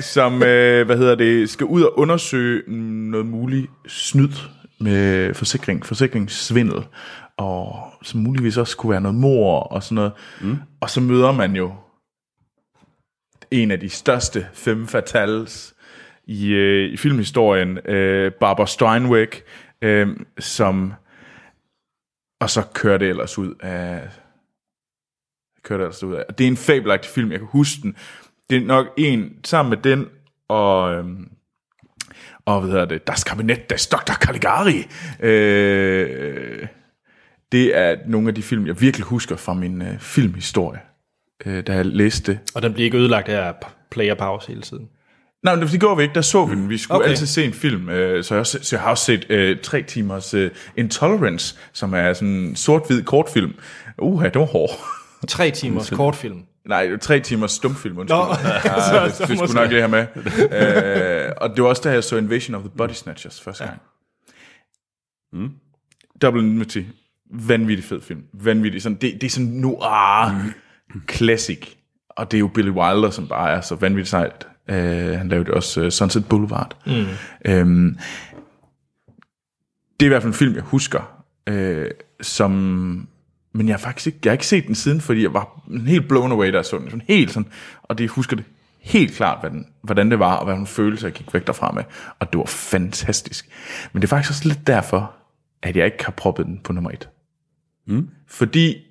som 0.00 0.42
øh, 0.42 0.86
hvad 0.86 0.96
hedder 0.96 1.14
det, 1.14 1.50
skal 1.50 1.66
ud 1.66 1.82
og 1.82 1.98
undersøge 1.98 2.62
noget 3.10 3.26
muligt 3.26 3.66
snyd 3.88 4.32
med 4.80 5.34
forsikring, 5.34 5.86
forsikringssvindel, 5.86 6.82
og 7.40 7.92
som 8.02 8.20
muligvis 8.20 8.56
også 8.56 8.76
kunne 8.76 8.90
være 8.90 9.00
noget 9.00 9.14
mor 9.14 9.60
og 9.60 9.82
sådan 9.82 9.94
noget. 9.94 10.12
Mm. 10.40 10.56
Og 10.80 10.90
så 10.90 11.00
møder 11.00 11.32
man 11.32 11.56
jo 11.56 11.74
en 13.50 13.70
af 13.70 13.80
de 13.80 13.88
største 13.88 14.46
fem 14.52 14.86
fatales 14.86 15.74
i, 16.24 16.48
øh, 16.48 16.92
i 16.92 16.96
filmhistorien, 16.96 17.78
øh, 17.78 18.32
Barbara 18.32 18.66
Steinweg, 18.66 19.28
øh, 19.82 20.08
som 20.38 20.92
og 22.40 22.50
så 22.50 22.62
kører 22.74 22.98
det 22.98 23.08
ellers 23.08 23.38
ud 23.38 23.54
af 23.60 24.08
kører 25.62 25.78
det 25.78 25.84
ellers 25.84 26.02
ud 26.02 26.14
af. 26.14 26.24
Og 26.28 26.38
det 26.38 26.44
er 26.44 26.48
en 26.48 26.56
fabelagtig 26.56 27.10
film, 27.10 27.30
jeg 27.30 27.38
kan 27.38 27.48
huske 27.50 27.82
den. 27.82 27.96
Det 28.50 28.56
er 28.56 28.66
nok 28.66 28.86
en, 28.96 29.36
sammen 29.44 29.70
med 29.70 29.78
den, 29.78 30.08
og, 30.48 30.94
øhm, 30.94 31.28
og 32.44 32.60
hvad 32.60 32.70
hedder 32.70 32.84
det, 32.84 33.06
Das 33.06 33.24
Kabinett 33.24 33.70
des 33.70 33.86
Dr. 33.86 34.12
Caligari. 34.12 34.88
Øh, 35.20 36.68
det 37.52 37.76
er 37.78 37.96
nogle 38.06 38.28
af 38.28 38.34
de 38.34 38.42
film, 38.42 38.66
jeg 38.66 38.80
virkelig 38.80 39.04
husker 39.06 39.36
fra 39.36 39.54
min 39.54 39.82
øh, 39.82 39.98
filmhistorie, 39.98 40.80
øh, 41.46 41.66
da 41.66 41.74
jeg 41.74 41.86
læste 41.86 42.32
det. 42.32 42.38
Og 42.54 42.62
den 42.62 42.72
bliver 42.72 42.84
ikke 42.84 42.98
ødelagt 42.98 43.28
af 43.28 43.54
player 43.90 44.14
pause 44.14 44.48
hele 44.48 44.62
tiden. 44.62 44.88
Nej, 45.42 45.54
men 45.56 45.68
det 45.68 45.80
gjorde 45.80 45.96
vi 45.96 46.02
ikke. 46.02 46.14
Der 46.14 46.20
så 46.20 46.46
vi 46.46 46.54
den. 46.54 46.68
Vi 46.68 46.78
skulle 46.78 46.98
okay. 47.00 47.08
Altid 47.10 47.26
se 47.26 47.44
en 47.44 47.52
film. 47.52 47.88
Øh, 47.88 48.24
så, 48.24 48.34
jeg, 48.34 48.40
også- 48.40 48.58
så 48.62 48.76
jeg 48.76 48.82
har 48.82 48.90
også 48.90 49.04
set 49.04 49.26
øh, 49.30 49.58
tre 49.62 49.82
timers 49.82 50.34
øh, 50.34 50.50
Intolerance, 50.76 51.56
som 51.72 51.94
er 51.94 52.12
sådan 52.12 52.28
en 52.28 52.56
sort-hvid 52.56 53.02
kortfilm. 53.02 53.54
Uha, 53.98 54.28
det 54.28 54.38
var 54.40 54.46
hård. 54.46 54.70
Tre 55.28 55.50
timers 55.50 55.90
kortfilm. 56.00 56.42
Nej, 56.68 56.96
tre 56.96 57.20
timers 57.20 57.52
stumfilm, 57.52 57.98
undskyld. 57.98 58.16
Nå, 58.18 58.24
ja, 58.98 59.04
det, 59.04 59.28
det 59.28 59.38
skulle 59.38 59.54
nok 59.54 59.68
lige 59.70 59.80
have 59.80 59.90
med. 59.90 60.06
øh, 61.26 61.32
og 61.36 61.50
det 61.50 61.62
var 61.62 61.68
også 61.68 61.82
da 61.84 61.90
jeg 61.92 62.04
så 62.04 62.16
Invasion 62.16 62.54
of 62.54 62.60
the 62.62 62.70
Body 62.76 62.92
Snatchers 62.92 63.40
første 63.40 63.64
gang. 63.64 63.80
Mm. 65.32 65.48
Double 66.22 66.40
Indemnity. 66.42 66.82
Vanvittig 67.32 67.84
fed 67.84 68.00
film. 68.00 68.22
Vanvittig. 68.32 68.82
Sådan, 68.82 68.98
det, 69.00 69.14
det 69.14 69.24
er 69.24 69.30
sådan 69.30 69.48
noir 69.48 70.32
classic. 71.10 71.66
Og 72.08 72.30
det 72.30 72.36
er 72.36 72.40
jo 72.40 72.48
Billy 72.48 72.70
Wilder, 72.70 73.10
som 73.10 73.28
bare 73.28 73.50
er 73.50 73.60
så 73.60 73.74
vanvittigt 73.74 74.08
sejt. 74.08 74.46
Uh, 74.68 74.74
han 75.18 75.28
lavede 75.28 75.54
også 75.54 75.84
uh, 75.84 75.88
Sunset 75.88 76.28
Boulevard. 76.28 76.76
Mm. 76.86 76.92
Um, 77.52 77.98
det 80.00 80.06
er 80.06 80.08
i 80.08 80.08
hvert 80.08 80.22
fald 80.22 80.32
en 80.32 80.38
film, 80.38 80.54
jeg 80.54 80.62
husker, 80.62 81.22
uh, 81.50 81.84
som... 82.20 82.50
Men 83.52 83.68
jeg 83.68 83.72
har 83.72 83.78
faktisk 83.78 84.06
ikke, 84.06 84.18
jeg 84.24 84.30
har 84.30 84.34
ikke 84.34 84.46
set 84.46 84.66
den 84.66 84.74
siden, 84.74 85.00
fordi 85.00 85.22
jeg 85.22 85.34
var 85.34 85.62
helt 85.86 86.08
blown 86.08 86.32
away, 86.32 86.52
da 86.52 86.56
jeg 86.56 86.64
så 86.64 86.78
den. 86.78 86.90
Sådan 86.90 87.02
helt 87.08 87.30
sådan, 87.30 87.52
og 87.82 87.98
det 87.98 88.04
jeg 88.04 88.10
husker 88.10 88.36
det 88.36 88.44
helt 88.80 89.14
klart, 89.14 89.40
hvad 89.40 89.50
den, 89.50 89.66
hvordan 89.82 90.10
det 90.10 90.18
var, 90.18 90.36
og 90.36 90.44
hvad 90.44 90.54
en 90.54 90.66
følelse, 90.66 91.06
jeg 91.06 91.12
gik 91.12 91.34
væk 91.34 91.46
derfra 91.46 91.72
med. 91.72 91.84
Og 92.18 92.32
det 92.32 92.38
var 92.38 92.44
fantastisk. 92.44 93.48
Men 93.92 94.02
det 94.02 94.06
er 94.06 94.16
faktisk 94.16 94.30
også 94.30 94.48
lidt 94.48 94.66
derfor, 94.66 95.12
at 95.62 95.76
jeg 95.76 95.86
ikke 95.86 96.04
har 96.04 96.12
proppet 96.12 96.46
den 96.46 96.60
på 96.64 96.72
nummer 96.72 96.90
et. 96.90 97.08
Mm. 97.90 98.08
Fordi 98.26 98.86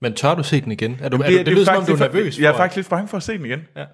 Men 0.00 0.14
tør 0.14 0.34
du 0.34 0.42
se 0.42 0.60
den 0.60 0.72
igen? 0.72 0.96
Er 1.00 1.08
du, 1.08 1.16
er 1.16 1.22
det, 1.28 1.32
du, 1.32 1.44
det, 1.44 1.46
lyder 1.52 1.64
som 1.64 1.76
om, 1.76 1.84
du 1.84 1.92
er 1.92 1.98
nervøs. 1.98 2.38
Jeg 2.38 2.48
er 2.48 2.52
for- 2.52 2.58
faktisk 2.58 2.76
lidt 2.76 2.88
bange 2.90 3.08
for 3.08 3.16
at 3.16 3.22
se 3.22 3.38
den 3.38 3.44
igen. 3.46 3.60
Ja. 3.76 3.84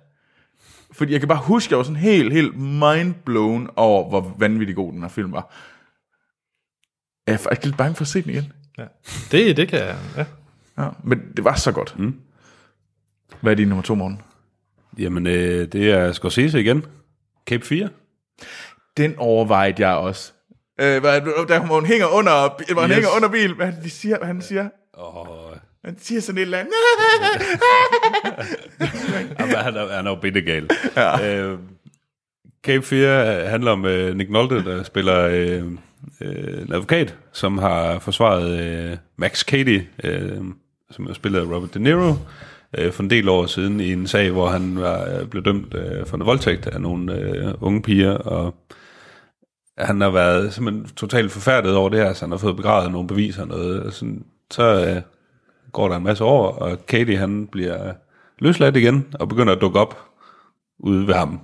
Fordi 0.93 1.13
jeg 1.13 1.21
kan 1.21 1.29
bare 1.29 1.39
huske, 1.43 1.67
at 1.69 1.71
jeg 1.71 1.79
var 1.79 1.85
sådan 1.85 1.97
helt, 1.97 2.33
helt 2.33 2.57
mindblown 2.59 3.71
over, 3.77 4.09
hvor 4.09 4.35
vanvittig 4.39 4.77
god 4.77 4.93
den 4.93 5.03
her 5.03 5.09
film 5.09 5.33
var. 5.33 5.55
Jeg 7.27 7.33
er 7.33 7.37
faktisk 7.39 7.65
lidt 7.65 7.77
bange 7.77 7.95
for 7.95 8.03
at 8.03 8.09
se 8.09 8.23
den 8.23 8.31
igen. 8.31 8.53
Ja. 8.79 8.85
Det, 9.31 9.57
det 9.57 9.69
kan 9.69 9.79
jeg... 9.79 9.97
Ja. 10.17 10.25
Ja, 10.79 10.89
men 11.05 11.23
det 11.37 11.45
var 11.45 11.55
så 11.55 11.73
godt. 11.73 11.99
Mm. 11.99 12.21
Hvad 13.41 13.53
er 13.53 13.57
din 13.57 13.69
nummer 13.69 13.83
to, 13.83 13.95
morgen? 13.95 14.23
Jamen, 14.99 15.27
øh, 15.27 15.73
det 15.73 15.91
er 15.91 16.13
Scorsese 16.13 16.61
igen. 16.61 16.85
Cape 17.47 17.67
4. 17.67 17.89
Den 18.97 19.15
overvejede 19.17 19.87
jeg 19.89 19.97
også. 19.97 20.33
Øh, 20.81 21.01
hvor 21.03 21.75
hun 21.75 21.87
hænger 21.87 22.07
under, 22.07 22.73
hvor 22.73 22.81
han 22.81 22.91
Yes. 22.91 22.95
hænger 22.97 23.11
under 23.17 23.29
bil. 23.29 23.55
Hvad 23.55 23.67
det, 23.67 23.79
de 23.85 23.91
siger, 23.91 24.19
hvad 24.19 24.27
han 24.27 24.43
siger? 24.43 24.69
Og, 24.93 25.29
Han 25.85 25.97
siger 26.01 26.21
sådan 26.21 26.39
et 26.39 26.43
eller 26.43 26.59
andet. 26.59 26.73
jamen, 29.41 29.55
han, 29.55 29.77
er, 29.77 29.97
han 29.97 30.07
er 30.07 30.11
jo 30.11 30.17
bittegal. 30.17 30.69
Ja. 30.97 31.37
Øh, 31.37 31.59
Cape 32.65 32.83
4 32.87 33.47
handler 33.49 33.71
om 33.71 33.85
øh, 33.85 34.17
Nick 34.17 34.31
Nolte, 34.31 34.65
der 34.65 34.83
spiller 34.83 35.21
øh, 35.21 35.63
øh, 36.21 36.63
en 36.63 36.73
advokat, 36.73 37.15
som 37.33 37.59
har 37.59 37.99
forsvaret 37.99 38.61
øh, 38.61 38.97
Max 39.17 39.41
Cady, 39.45 39.83
øh, 40.05 40.31
som 40.91 41.07
er 41.07 41.13
spillet 41.15 41.41
af 41.41 41.45
Robert 41.45 41.75
De 41.75 41.79
Niro, 41.79 42.15
øh, 42.79 42.93
for 42.93 43.03
en 43.03 43.11
del 43.11 43.29
år 43.29 43.47
siden 43.47 43.81
i 43.81 43.93
en 43.93 44.07
sag, 44.07 44.31
hvor 44.31 44.49
han 44.49 44.81
var, 44.81 45.19
øh, 45.21 45.27
blev 45.27 45.45
dømt 45.45 45.75
øh, 45.75 46.07
for 46.07 46.17
en 46.17 46.27
voldtægt 46.27 46.67
af 46.67 46.81
nogle 46.81 47.15
øh, 47.15 47.55
unge 47.61 47.83
piger, 47.83 48.13
og 48.15 48.55
han 49.79 50.01
har 50.01 50.11
været 50.11 50.55
simpelthen 50.55 50.89
totalt 50.97 51.33
forfærdet 51.33 51.77
over 51.77 51.89
det 51.89 51.99
her, 51.99 52.13
så 52.13 52.25
han 52.25 52.31
har 52.31 52.39
fået 52.39 52.57
begravet 52.57 52.93
nogle 52.93 53.09
beviser 53.09 53.43
og 53.43 53.49
noget. 53.49 53.83
Og 53.83 53.93
sådan, 53.93 54.25
så 54.51 54.87
øh, 54.87 55.03
går 55.73 55.89
der 55.89 55.97
en 55.97 56.03
masse 56.03 56.25
år, 56.25 56.51
og 56.51 56.87
Katie 56.87 57.17
han 57.17 57.47
bliver 57.47 57.93
løsladt 58.39 58.77
igen, 58.77 59.07
og 59.15 59.29
begynder 59.29 59.53
at 59.53 59.61
dukke 59.61 59.81
op 59.81 59.99
ude 60.79 61.07
ved 61.07 61.15
ham. 61.15 61.41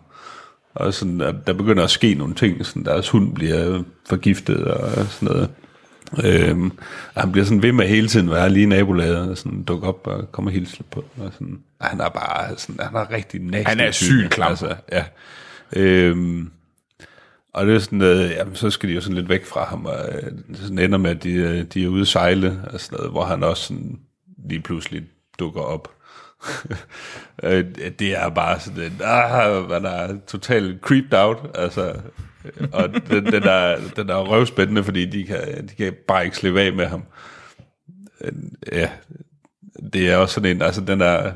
Og 0.74 0.94
sådan, 0.94 1.20
at 1.20 1.34
der 1.46 1.52
begynder 1.52 1.84
at 1.84 1.90
ske 1.90 2.14
nogle 2.14 2.34
ting, 2.34 2.66
sådan 2.66 2.84
deres 2.84 3.08
hund 3.08 3.34
bliver 3.34 3.82
forgiftet 4.08 4.64
og 4.64 4.90
sådan 4.90 5.34
noget. 5.34 5.50
Øhm, 6.24 6.72
og 7.14 7.22
han 7.22 7.32
bliver 7.32 7.44
sådan 7.44 7.62
ved 7.62 7.72
med 7.72 7.88
hele 7.88 8.08
tiden 8.08 8.28
at 8.28 8.34
være 8.34 8.50
lige 8.50 8.62
i 8.62 8.66
nabolaget 8.66 9.30
og 9.30 9.38
sådan 9.38 9.62
dukke 9.62 9.86
op 9.86 10.06
og 10.06 10.32
komme 10.32 10.50
og 10.50 10.52
hilse 10.52 10.82
på. 10.90 11.04
Og 11.18 11.32
sådan. 11.32 11.58
Og 11.80 11.86
han 11.86 12.00
er 12.00 12.08
bare 12.08 12.58
sådan, 12.58 12.86
han 12.86 12.94
er 12.94 13.10
rigtig 13.10 13.40
nasty. 13.40 13.68
Han 13.68 13.80
er 13.80 13.90
sygt 13.90 14.30
klam. 14.30 14.50
Altså, 14.50 14.74
ja. 14.92 15.04
Øhm, 15.76 16.50
og 17.54 17.66
det 17.66 17.74
er 17.74 17.78
sådan 17.78 17.98
noget, 17.98 18.30
jamen, 18.30 18.54
så 18.54 18.70
skal 18.70 18.88
de 18.88 18.94
jo 18.94 19.00
sådan 19.00 19.16
lidt 19.16 19.28
væk 19.28 19.44
fra 19.44 19.64
ham, 19.64 19.86
og 19.86 19.96
øh, 20.12 20.30
det 20.48 20.58
sådan 20.58 20.78
ender 20.78 20.98
med, 20.98 21.10
at 21.10 21.22
de, 21.22 21.32
øh, 21.32 21.64
de 21.64 21.84
er 21.84 21.88
ude 21.88 22.00
at 22.00 22.06
sejle, 22.06 22.60
og 22.72 22.80
sådan 22.80 22.96
noget, 22.96 23.12
hvor 23.12 23.24
han 23.24 23.42
også 23.42 23.62
sådan 23.62 23.98
lige 24.48 24.60
pludselig 24.60 25.02
dukker 25.38 25.60
op. 25.60 25.90
Øh, 27.42 27.64
det 27.98 28.16
er 28.16 28.28
bare 28.28 28.60
sådan 28.60 28.82
en, 28.82 29.00
ah, 29.04 29.68
man 29.68 29.84
er 29.84 30.16
totalt 30.26 30.80
creeped 30.80 31.18
out, 31.18 31.50
altså, 31.54 31.94
øh, 32.44 32.68
og 32.72 32.88
den, 33.10 33.26
den, 33.26 33.42
er, 33.42 33.76
den 33.96 34.10
er 34.10 34.16
røvspændende, 34.16 34.84
fordi 34.84 35.06
de 35.06 35.24
kan, 35.24 35.68
de 35.68 35.74
kan 35.74 35.94
bare 36.08 36.24
ikke 36.24 36.36
slippe 36.36 36.60
af 36.60 36.72
med 36.72 36.86
ham. 36.86 37.02
Øh, 38.20 38.32
Ja, 38.72 38.90
det 39.92 40.10
er 40.10 40.16
også 40.16 40.34
sådan 40.34 40.56
en, 40.56 40.62
altså 40.62 40.80
den 40.80 41.00
er, 41.00 41.32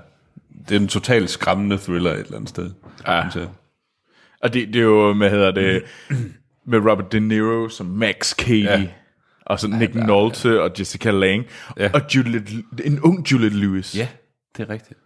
det 0.69 0.77
er 0.77 0.81
en 0.81 0.89
totalt 0.89 1.31
skræmmende 1.31 1.79
thriller 1.79 2.13
et 2.13 2.19
eller 2.21 2.37
andet 2.37 2.49
sted. 2.49 2.71
Ja. 3.07 3.29
Og 4.43 4.55
det, 4.55 4.69
det 4.69 4.77
er 4.77 4.83
jo, 4.85 5.13
hvad 5.13 5.31
hedder 5.31 5.51
det, 5.51 5.83
med 6.71 6.79
Robert 6.79 7.13
De 7.13 7.21
Niro 7.21 7.69
som 7.69 7.87
Max 7.87 8.35
Cady. 8.35 8.65
Ja. 8.65 8.79
Ja. 8.81 8.87
Og 9.47 9.61
så 9.61 9.69
Nick 9.69 9.95
Nolte 9.95 10.63
og 10.63 10.71
Jessica 10.79 11.11
Lange. 11.11 11.45
Ja. 11.77 11.83
Ja. 11.85 11.91
Og 11.95 12.01
Juliette, 12.17 12.53
en 12.85 13.01
ung 13.01 13.33
Juliette 13.33 13.57
Lewis. 13.59 13.97
Ja, 13.99 14.09
det 14.57 14.63
er 14.63 14.71
rigtigt. 14.71 15.01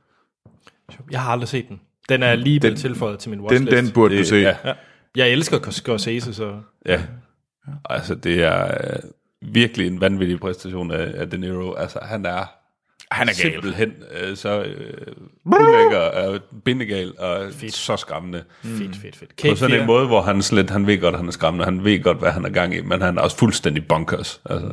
Jeg 1.10 1.20
har 1.22 1.32
aldrig 1.32 1.48
set 1.48 1.68
den. 1.68 1.80
Den 2.09 2.22
er 2.22 2.34
lige 2.34 2.60
blevet 2.60 2.78
tilføjet 2.78 3.18
til 3.18 3.30
min 3.30 3.38
Den, 3.38 3.46
watchlist. 3.46 3.76
den 3.76 3.90
burde 3.94 4.14
du 4.14 4.18
Det- 4.18 4.26
se. 4.28 4.36
ja. 4.36 4.56
Ja. 4.64 4.72
Jeg 5.16 5.28
elsker 5.30 5.70
Scorsese, 5.70 6.34
så... 6.34 6.60
Ja. 6.86 7.02
Altså, 7.90 8.14
det 8.14 8.42
er 8.42 8.64
øh, 8.66 8.98
virkelig 9.54 9.86
en 9.86 10.00
vanvittig 10.00 10.40
præstation 10.40 10.90
af, 10.90 11.12
af 11.14 11.30
De 11.30 11.38
Niro. 11.38 11.74
Altså, 11.74 11.98
han 12.02 12.26
er... 12.26 12.52
Han 13.12 13.28
er 13.28 13.32
gal. 13.43 13.52
simpelthen 13.52 13.93
øh, 14.22 14.36
så 14.36 14.62
øh, 14.62 15.06
ulækker 15.44 15.98
og 15.98 16.40
bindegal 16.64 17.12
og 17.18 17.52
fedt. 17.52 17.74
så 17.74 17.97
skræmmende. 17.97 18.44
Fedt, 18.62 18.97
fedt, 18.97 19.16
fedt. 19.16 19.30
På 19.30 19.34
Cape 19.43 19.56
sådan 19.56 19.80
en 19.80 19.86
måde, 19.86 20.06
hvor 20.06 20.22
han 20.22 20.43
slet, 20.43 20.70
han 20.70 20.86
ved 20.86 21.01
godt, 21.01 21.14
at 21.14 21.18
han 21.18 21.28
er 21.28 21.32
skræmmende, 21.32 21.64
han 21.64 21.84
ved 21.84 22.02
godt, 22.02 22.18
hvad 22.18 22.30
han 22.30 22.44
er 22.44 22.48
gang 22.51 22.74
i, 22.74 22.80
men 22.82 23.02
han 23.02 23.18
er 23.18 23.22
også 23.22 23.36
fuldstændig 23.36 23.86
bonkers. 23.89 24.40
Altså, 24.51 24.66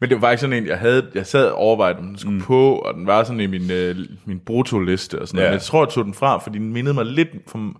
Men 0.00 0.08
det 0.10 0.20
var 0.20 0.28
faktisk 0.28 0.40
sådan 0.40 0.56
en, 0.62 0.66
jeg 0.66 0.78
havde, 0.78 1.06
jeg 1.14 1.26
sad 1.26 1.46
og 1.46 1.54
overvejede, 1.54 1.98
om 1.98 2.04
den 2.06 2.18
skulle 2.18 2.36
mm. 2.38 2.42
på, 2.44 2.74
og 2.78 2.94
den 2.94 3.06
var 3.06 3.24
sådan 3.24 3.40
i 3.40 3.46
min, 3.46 3.70
øh, 3.70 3.96
min 4.24 4.38
brutoliste 4.46 5.18
og 5.20 5.28
sådan 5.28 5.38
Ja. 5.38 5.42
noget. 5.42 5.50
Men 5.50 5.54
jeg 5.58 5.62
tror, 5.62 5.84
jeg 5.84 5.92
tog 5.92 6.04
den 6.04 6.14
fra, 6.14 6.38
fordi 6.38 6.58
den 6.58 6.72
mindede 6.72 6.94
mig 6.94 7.06
lidt, 7.06 7.28
for, 7.48 7.72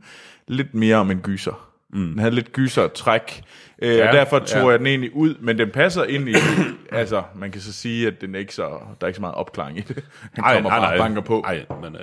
lidt 0.49 0.75
mere 0.75 0.97
om 0.97 1.11
en 1.11 1.19
gyser. 1.21 1.70
Mm. 1.93 2.09
Den 2.09 2.19
havde 2.19 2.35
lidt 2.35 2.53
gyser 2.53 2.89
træk, 2.89 3.43
øh, 3.83 3.97
ja, 3.97 4.09
og 4.09 4.15
derfor 4.15 4.39
tog 4.39 4.63
ja. 4.63 4.69
jeg 4.69 4.79
den 4.79 4.87
egentlig 4.87 5.15
ud, 5.17 5.35
men 5.41 5.59
den 5.59 5.71
passer 5.71 6.05
ind 6.05 6.29
i, 6.29 6.35
altså 6.93 7.23
man 7.35 7.51
kan 7.51 7.61
så 7.61 7.73
sige, 7.73 8.07
at 8.07 8.21
den 8.21 8.35
er 8.35 8.39
ikke 8.39 8.55
så, 8.55 8.69
der 8.69 8.97
er 9.01 9.07
ikke 9.07 9.17
så 9.17 9.21
meget 9.21 9.35
opklaring 9.35 9.79
i 9.79 9.81
det. 9.81 10.05
Han 10.33 10.45
Ej, 10.45 10.55
kommer 10.55 10.71
nej, 10.71 10.79
bare 10.79 10.89
nej. 10.89 10.99
og 10.99 11.05
banker 11.05 11.21
på. 11.23 11.41
Ej, 11.47 11.67
men... 11.83 11.97
Øh, 11.97 12.03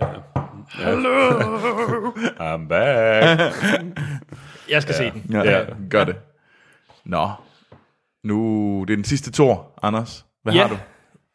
Hello! 0.71 1.29
I'm 2.55 2.67
back! 2.67 3.53
Jeg 4.69 4.81
skal 4.81 4.95
ja. 4.99 5.09
se 5.09 5.11
den. 5.11 5.25
Ja, 5.31 5.51
ja. 5.51 5.65
gør 5.89 6.03
det. 6.03 6.15
Nå, 7.05 7.29
nu 8.23 8.85
det 8.87 8.93
er 8.93 8.97
den 8.97 9.03
sidste 9.05 9.31
tor, 9.31 9.79
Anders. 9.83 10.25
Hvad 10.43 10.53
Ja. 10.53 10.61
har 10.61 10.69
du? 10.69 10.77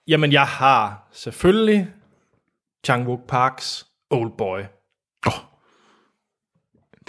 Jamen, 0.08 0.32
jeg 0.32 0.44
har 0.46 1.08
selvfølgelig 1.12 1.88
Chang-wook 2.90 3.26
Parks 3.28 3.86
Old 4.10 4.30
Boy. 4.38 4.60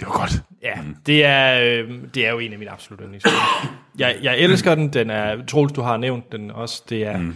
Det 0.00 0.08
var 0.08 0.18
godt. 0.18 0.42
Ja, 0.62 0.80
mm. 0.82 0.96
det, 1.06 1.24
er, 1.24 1.60
øh, 1.60 1.90
det 2.14 2.26
er 2.26 2.30
jo 2.30 2.38
en 2.38 2.52
af 2.52 2.58
mine 2.58 2.70
absolut 2.70 3.00
yndlingsfilm. 3.02 3.36
jeg, 3.98 4.16
jeg 4.22 4.38
elsker 4.38 4.74
den. 4.74 4.92
Den 4.92 5.10
er, 5.10 5.46
Troels, 5.46 5.72
du 5.72 5.80
har 5.80 5.96
nævnt 5.96 6.32
den 6.32 6.50
også. 6.50 6.82
Det 6.88 7.06
er 7.06 7.18
mm. 7.18 7.34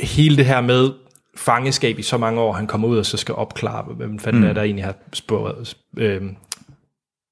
hele 0.00 0.36
det 0.36 0.46
her 0.46 0.60
med 0.60 0.92
fangeskab 1.36 1.98
i 1.98 2.02
så 2.02 2.18
mange 2.18 2.40
år, 2.40 2.52
han 2.52 2.66
kommer 2.66 2.88
ud 2.88 2.98
og 2.98 3.06
så 3.06 3.16
skal 3.16 3.34
opklare, 3.34 3.82
hvem 3.82 4.18
fanden 4.18 4.42
mm. 4.42 4.48
er 4.48 4.52
der 4.52 4.62
egentlig 4.62 4.84
har 4.84 4.94
sporet, 5.12 5.76
øh, 5.98 6.22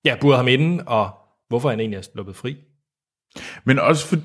ja, 0.04 0.16
buret 0.20 0.36
ham 0.36 0.48
inde, 0.48 0.84
og 0.86 1.10
hvorfor 1.48 1.70
han 1.70 1.80
egentlig 1.80 1.98
er 1.98 2.02
sluppet 2.02 2.36
fri. 2.36 2.56
Men 3.64 3.78
også 3.78 4.06
for, 4.06 4.16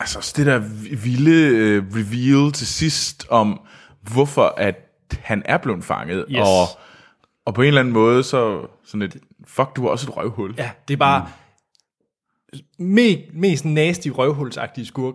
altså 0.00 0.18
også 0.18 0.34
det 0.36 0.46
der 0.46 0.58
vilde 1.04 1.56
øh, 1.56 1.84
reveal 1.94 2.52
til 2.52 2.66
sidst 2.66 3.26
om, 3.30 3.60
hvorfor 4.02 4.54
at 4.56 4.76
han 5.20 5.42
er 5.44 5.58
blevet 5.58 5.84
fanget, 5.84 6.24
Yes. 6.30 6.38
og, 6.40 6.66
og 7.50 7.54
på 7.54 7.62
en 7.62 7.68
eller 7.68 7.80
anden 7.80 7.94
måde, 7.94 8.22
så 8.22 8.66
sådan 8.84 9.02
et, 9.02 9.16
fuck, 9.46 9.76
du 9.76 9.86
er 9.86 9.90
også 9.90 10.10
et 10.10 10.16
røvhul. 10.16 10.54
Ja, 10.58 10.70
det 10.88 10.94
er 10.94 10.98
bare 10.98 11.28
mm. 12.52 12.84
me, 12.86 13.16
mest 13.32 13.64
nasty 13.64 14.08
røvhulsagtige 14.08 14.86
skurk 14.86 15.14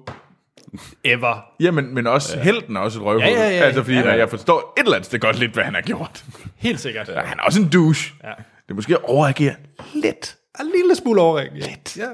ever. 1.04 1.46
Ja, 1.60 1.72
men, 1.72 1.94
men 1.94 2.08
også, 2.08 2.38
ja. 2.38 2.44
helten 2.44 2.76
er 2.76 2.80
også 2.80 3.00
et 3.00 3.06
røvhul. 3.06 3.24
Ja, 3.24 3.30
ja, 3.30 3.50
ja, 3.50 3.64
altså, 3.64 3.84
fordi 3.84 3.96
ja, 3.96 4.10
ja. 4.10 4.18
jeg 4.18 4.30
forstår 4.30 4.74
et 4.78 4.84
eller 4.84 4.96
andet 4.96 5.06
sted 5.06 5.20
godt 5.20 5.40
lidt, 5.40 5.54
hvad 5.54 5.64
han 5.64 5.74
har 5.74 5.82
gjort. 5.82 6.26
Helt 6.56 6.80
sikkert. 6.80 7.10
Ja. 7.10 7.22
Han 7.22 7.40
er 7.40 7.44
også 7.44 7.62
en 7.62 7.70
douche. 7.70 8.14
Ja. 8.24 8.30
Det 8.30 8.70
er 8.70 8.74
måske 8.74 9.06
overreagere 9.06 9.56
lidt. 9.94 10.38
En 10.60 10.66
lille 10.76 10.96
smule 10.96 11.22
overrækkelig. 11.22 11.70
Lidt. 11.70 11.98
Ja. 11.98 12.08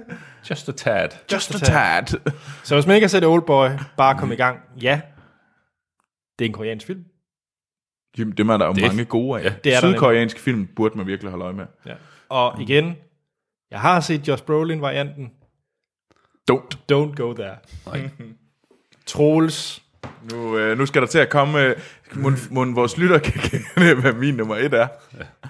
Just 0.50 0.70
a 0.70 0.72
tad. 0.72 1.10
Just 1.34 1.56
a 1.56 1.58
tad. 1.58 2.20
Så 2.64 2.76
hvis 2.76 2.86
man 2.88 2.96
ikke 2.96 3.06
har 3.06 3.10
set 3.10 3.26
Oldboy, 3.26 3.70
bare 3.98 4.18
kom 4.18 4.32
i 4.32 4.36
gang. 4.36 4.60
Ja, 4.82 5.02
det 6.40 6.46
er 6.46 6.50
en 6.50 6.54
koreansk 6.54 6.88
film. 6.88 7.04
Jamen, 8.18 8.34
dem 8.38 8.50
er 8.50 8.58
der 8.58 8.66
jo 8.66 8.74
Det- 8.74 8.84
mange 8.84 9.06
gode 9.06 9.40
af. 9.40 9.44
ja, 9.44 9.54
det 9.64 9.76
er 9.76 9.82
der 9.82 9.92
Sydkoreanske 9.92 10.40
film 10.40 10.68
burde 10.76 10.98
man 10.98 11.08
virkelig 11.08 11.30
holde 11.32 11.46
øje 11.46 11.54
med. 11.54 11.66
Ja. 11.86 11.94
Og 12.30 12.62
igen, 12.62 12.96
jeg 13.72 13.80
har 13.80 14.00
set 14.00 14.28
Josh 14.28 14.44
Brolin-varianten. 14.44 15.32
Don't. 16.52 16.78
Don't 16.92 17.16
go 17.16 17.34
there. 17.34 17.56
Troels. 19.06 19.82
Nu, 20.32 20.58
øh, 20.58 20.78
nu 20.78 20.86
skal 20.86 21.02
der 21.02 21.08
til 21.08 21.20
at 21.20 21.30
komme... 21.30 21.62
Øh, 21.66 21.76
må 22.52 22.66
vores 22.74 22.98
lytter 22.98 23.20
kan 23.20 23.34
kende, 23.34 23.94
hvad 24.02 24.14
min 24.14 24.34
nummer 24.36 24.56
et 24.56 24.74
er. 24.74 24.88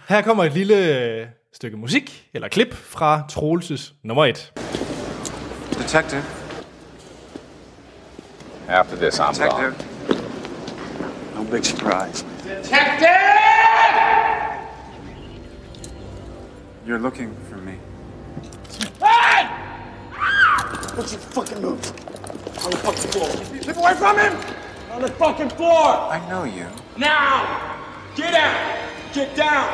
Her 0.09 0.21
kommer 0.21 0.43
et 0.43 0.53
lille 0.53 1.03
øh, 1.21 1.27
stykke 1.53 1.77
musik, 1.77 2.29
eller 2.33 2.47
klip, 2.47 2.73
fra 2.73 3.23
Troelses 3.29 3.93
nummer 4.03 4.25
1. 4.25 4.53
Detective. 5.77 6.21
After 8.67 8.95
this, 8.95 9.19
I'm 9.19 9.27
Detective. 9.33 9.49
gone. 9.61 9.75
No 11.35 11.51
big 11.51 11.65
surprise. 11.65 12.25
You're 16.85 16.99
looking 16.99 17.35
for 17.49 17.57
me. 17.57 17.77
What's 20.95 21.11
your 21.11 21.21
fucking 21.21 21.61
move? 21.61 21.85
On 22.63 22.71
the 22.71 22.77
fucking 22.77 23.11
floor. 23.11 23.29
Keep 23.61 23.75
away 23.75 23.93
from 23.95 24.17
him! 24.17 24.37
On 24.91 25.01
the 25.01 25.09
fucking 25.09 25.49
floor! 25.49 25.69
I 25.71 26.25
know 26.29 26.45
you. 26.45 26.65
Now! 26.97 27.77
Get 28.15 28.33
out! 28.33 28.89
Get 29.13 29.35
down! 29.35 29.67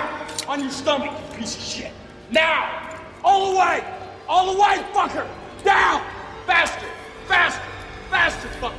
On 0.47 0.59
your 0.59 0.71
stomach, 0.71 1.11
you 1.11 1.37
piece 1.37 1.55
of 1.55 1.61
shit! 1.61 1.91
Now! 2.31 2.99
All 3.23 3.51
the 3.51 3.59
way! 3.59 3.83
All 4.27 4.53
the 4.53 4.59
way, 4.59 4.83
fucker! 4.93 5.27
Down! 5.63 6.01
Faster! 6.47 6.87
Faster! 7.27 7.61
Faster, 8.09 8.47
fucker! 8.59 8.73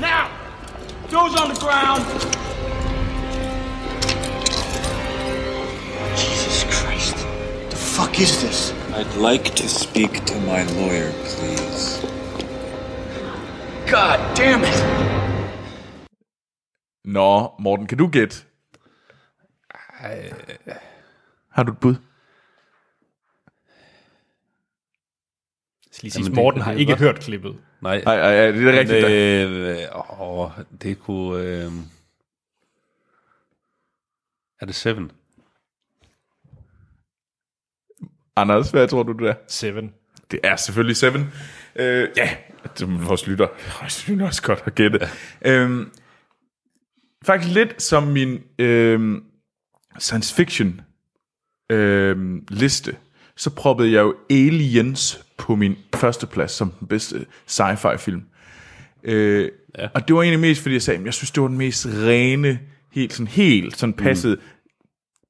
Now! 0.00 0.30
Nose 1.12 1.38
on 1.40 1.54
the 1.54 1.60
ground! 1.60 2.81
Fuck 7.96 8.18
is 8.20 8.32
this? 8.44 8.58
I'd 8.98 9.14
like 9.30 9.44
to 9.60 9.68
speak 9.68 10.12
to 10.26 10.34
my 10.50 10.60
lawyer, 10.78 11.10
please. 11.32 12.00
God 13.90 14.18
damn 14.36 14.62
it! 14.62 14.78
Nå, 17.04 17.54
Morten, 17.58 17.86
kan 17.86 17.98
du 17.98 18.06
gætte? 18.08 18.36
Har 21.50 21.62
du 21.62 21.72
et 21.72 21.78
bud? 21.78 21.94
Jeg 25.86 25.94
skal 25.94 26.04
lige 26.06 26.12
sige, 26.12 26.24
Jamen, 26.24 26.34
Morten 26.36 26.58
det 26.58 26.64
har 26.64 26.72
ikke 26.72 26.96
hørt 26.96 27.20
klippet. 27.20 27.60
Nej, 27.80 28.02
Nej, 28.04 28.14
ej, 28.14 28.44
ej, 28.44 28.50
det 28.50 28.68
er 28.68 28.78
rigtigt. 28.80 29.04
øh, 29.06 30.20
åh, 30.20 30.50
det 30.82 30.98
kunne... 30.98 31.42
Øh, 31.42 31.72
er 34.60 34.66
det 34.66 34.74
Seven? 34.74 35.12
Anders, 38.36 38.70
hvad 38.70 38.88
tror 38.88 39.02
du, 39.02 39.12
det 39.12 39.28
er? 39.28 39.34
Seven. 39.48 39.92
Det 40.30 40.40
er 40.44 40.56
selvfølgelig 40.56 40.96
Seven. 40.96 41.32
Øh, 41.76 42.08
ja, 42.16 42.30
det 42.78 42.88
må 42.88 42.98
vores 42.98 43.26
lytter. 43.26 43.46
Jeg 43.82 43.90
synes 43.90 44.22
også 44.22 44.42
godt 44.42 44.62
at 44.66 44.74
gætte. 44.74 45.08
Øhm, 45.44 45.90
faktisk 47.24 47.54
lidt 47.54 47.82
som 47.82 48.02
min 48.02 48.38
øhm, 48.58 49.22
science 49.98 50.34
fiction 50.34 50.80
øhm, 51.70 52.46
liste, 52.50 52.96
så 53.36 53.50
proppede 53.50 53.92
jeg 53.92 54.00
jo 54.00 54.14
Aliens 54.30 55.24
på 55.38 55.56
min 55.56 55.76
første 55.94 56.26
plads 56.26 56.52
som 56.52 56.70
den 56.80 56.88
bedste 56.88 57.26
sci-fi 57.46 57.96
film. 57.96 58.22
Øh, 59.04 59.48
ja. 59.78 59.88
Og 59.94 60.08
det 60.08 60.16
var 60.16 60.22
egentlig 60.22 60.40
mest, 60.40 60.62
fordi 60.62 60.74
jeg 60.74 60.82
sagde, 60.82 61.00
at 61.00 61.06
jeg 61.06 61.14
synes, 61.14 61.30
det 61.30 61.42
var 61.42 61.48
den 61.48 61.58
mest 61.58 61.86
rene, 61.86 62.58
helt 62.92 63.12
sådan, 63.12 63.26
helt 63.26 63.76
sådan 63.76 63.92
passet 63.92 64.38
mm. 64.38 64.44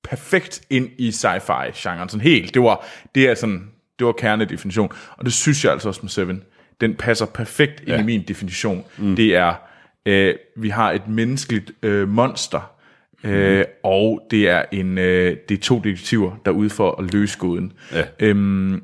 Perfekt 0.05 0.63
ind 0.71 0.89
i 0.99 1.11
sci-fi-genren. 1.11 2.09
Sådan 2.09 2.21
helt. 2.21 2.55
Det 2.55 2.63
var, 2.63 2.87
det 3.15 3.29
er 3.29 3.35
sådan, 3.35 3.71
det 3.99 4.07
var 4.07 4.13
kernedefinition. 4.13 4.93
Og 5.17 5.25
det 5.25 5.33
synes 5.33 5.65
jeg 5.65 5.73
altså 5.73 5.89
også 5.89 6.01
med 6.03 6.11
Seven. 6.11 6.43
Den 6.81 6.95
passer 6.95 7.27
perfekt 7.27 7.83
ind 7.87 8.01
i 8.01 8.03
min 8.03 8.23
definition. 8.29 8.85
Mm. 8.99 9.17
Det 9.17 9.37
er, 9.37 9.55
øh, 10.07 10.35
vi 10.57 10.69
har 10.69 10.93
et 10.93 11.09
menneskeligt 11.09 11.71
øh, 11.83 12.09
monster, 12.09 12.73
øh, 13.25 13.59
mm. 13.59 13.65
og 13.83 14.23
det 14.31 14.49
er 14.49 14.65
en 14.73 14.99
øh, 14.99 15.37
det 15.49 15.59
er 15.59 15.63
to 15.63 15.79
detektiver, 15.79 16.41
der 16.45 16.51
er 16.51 16.55
ude 16.55 16.71
for 16.71 17.01
at 17.01 17.13
løse 17.13 17.39
gåden. 17.39 17.73
Ja. 17.93 18.05
Øhm, 18.21 18.83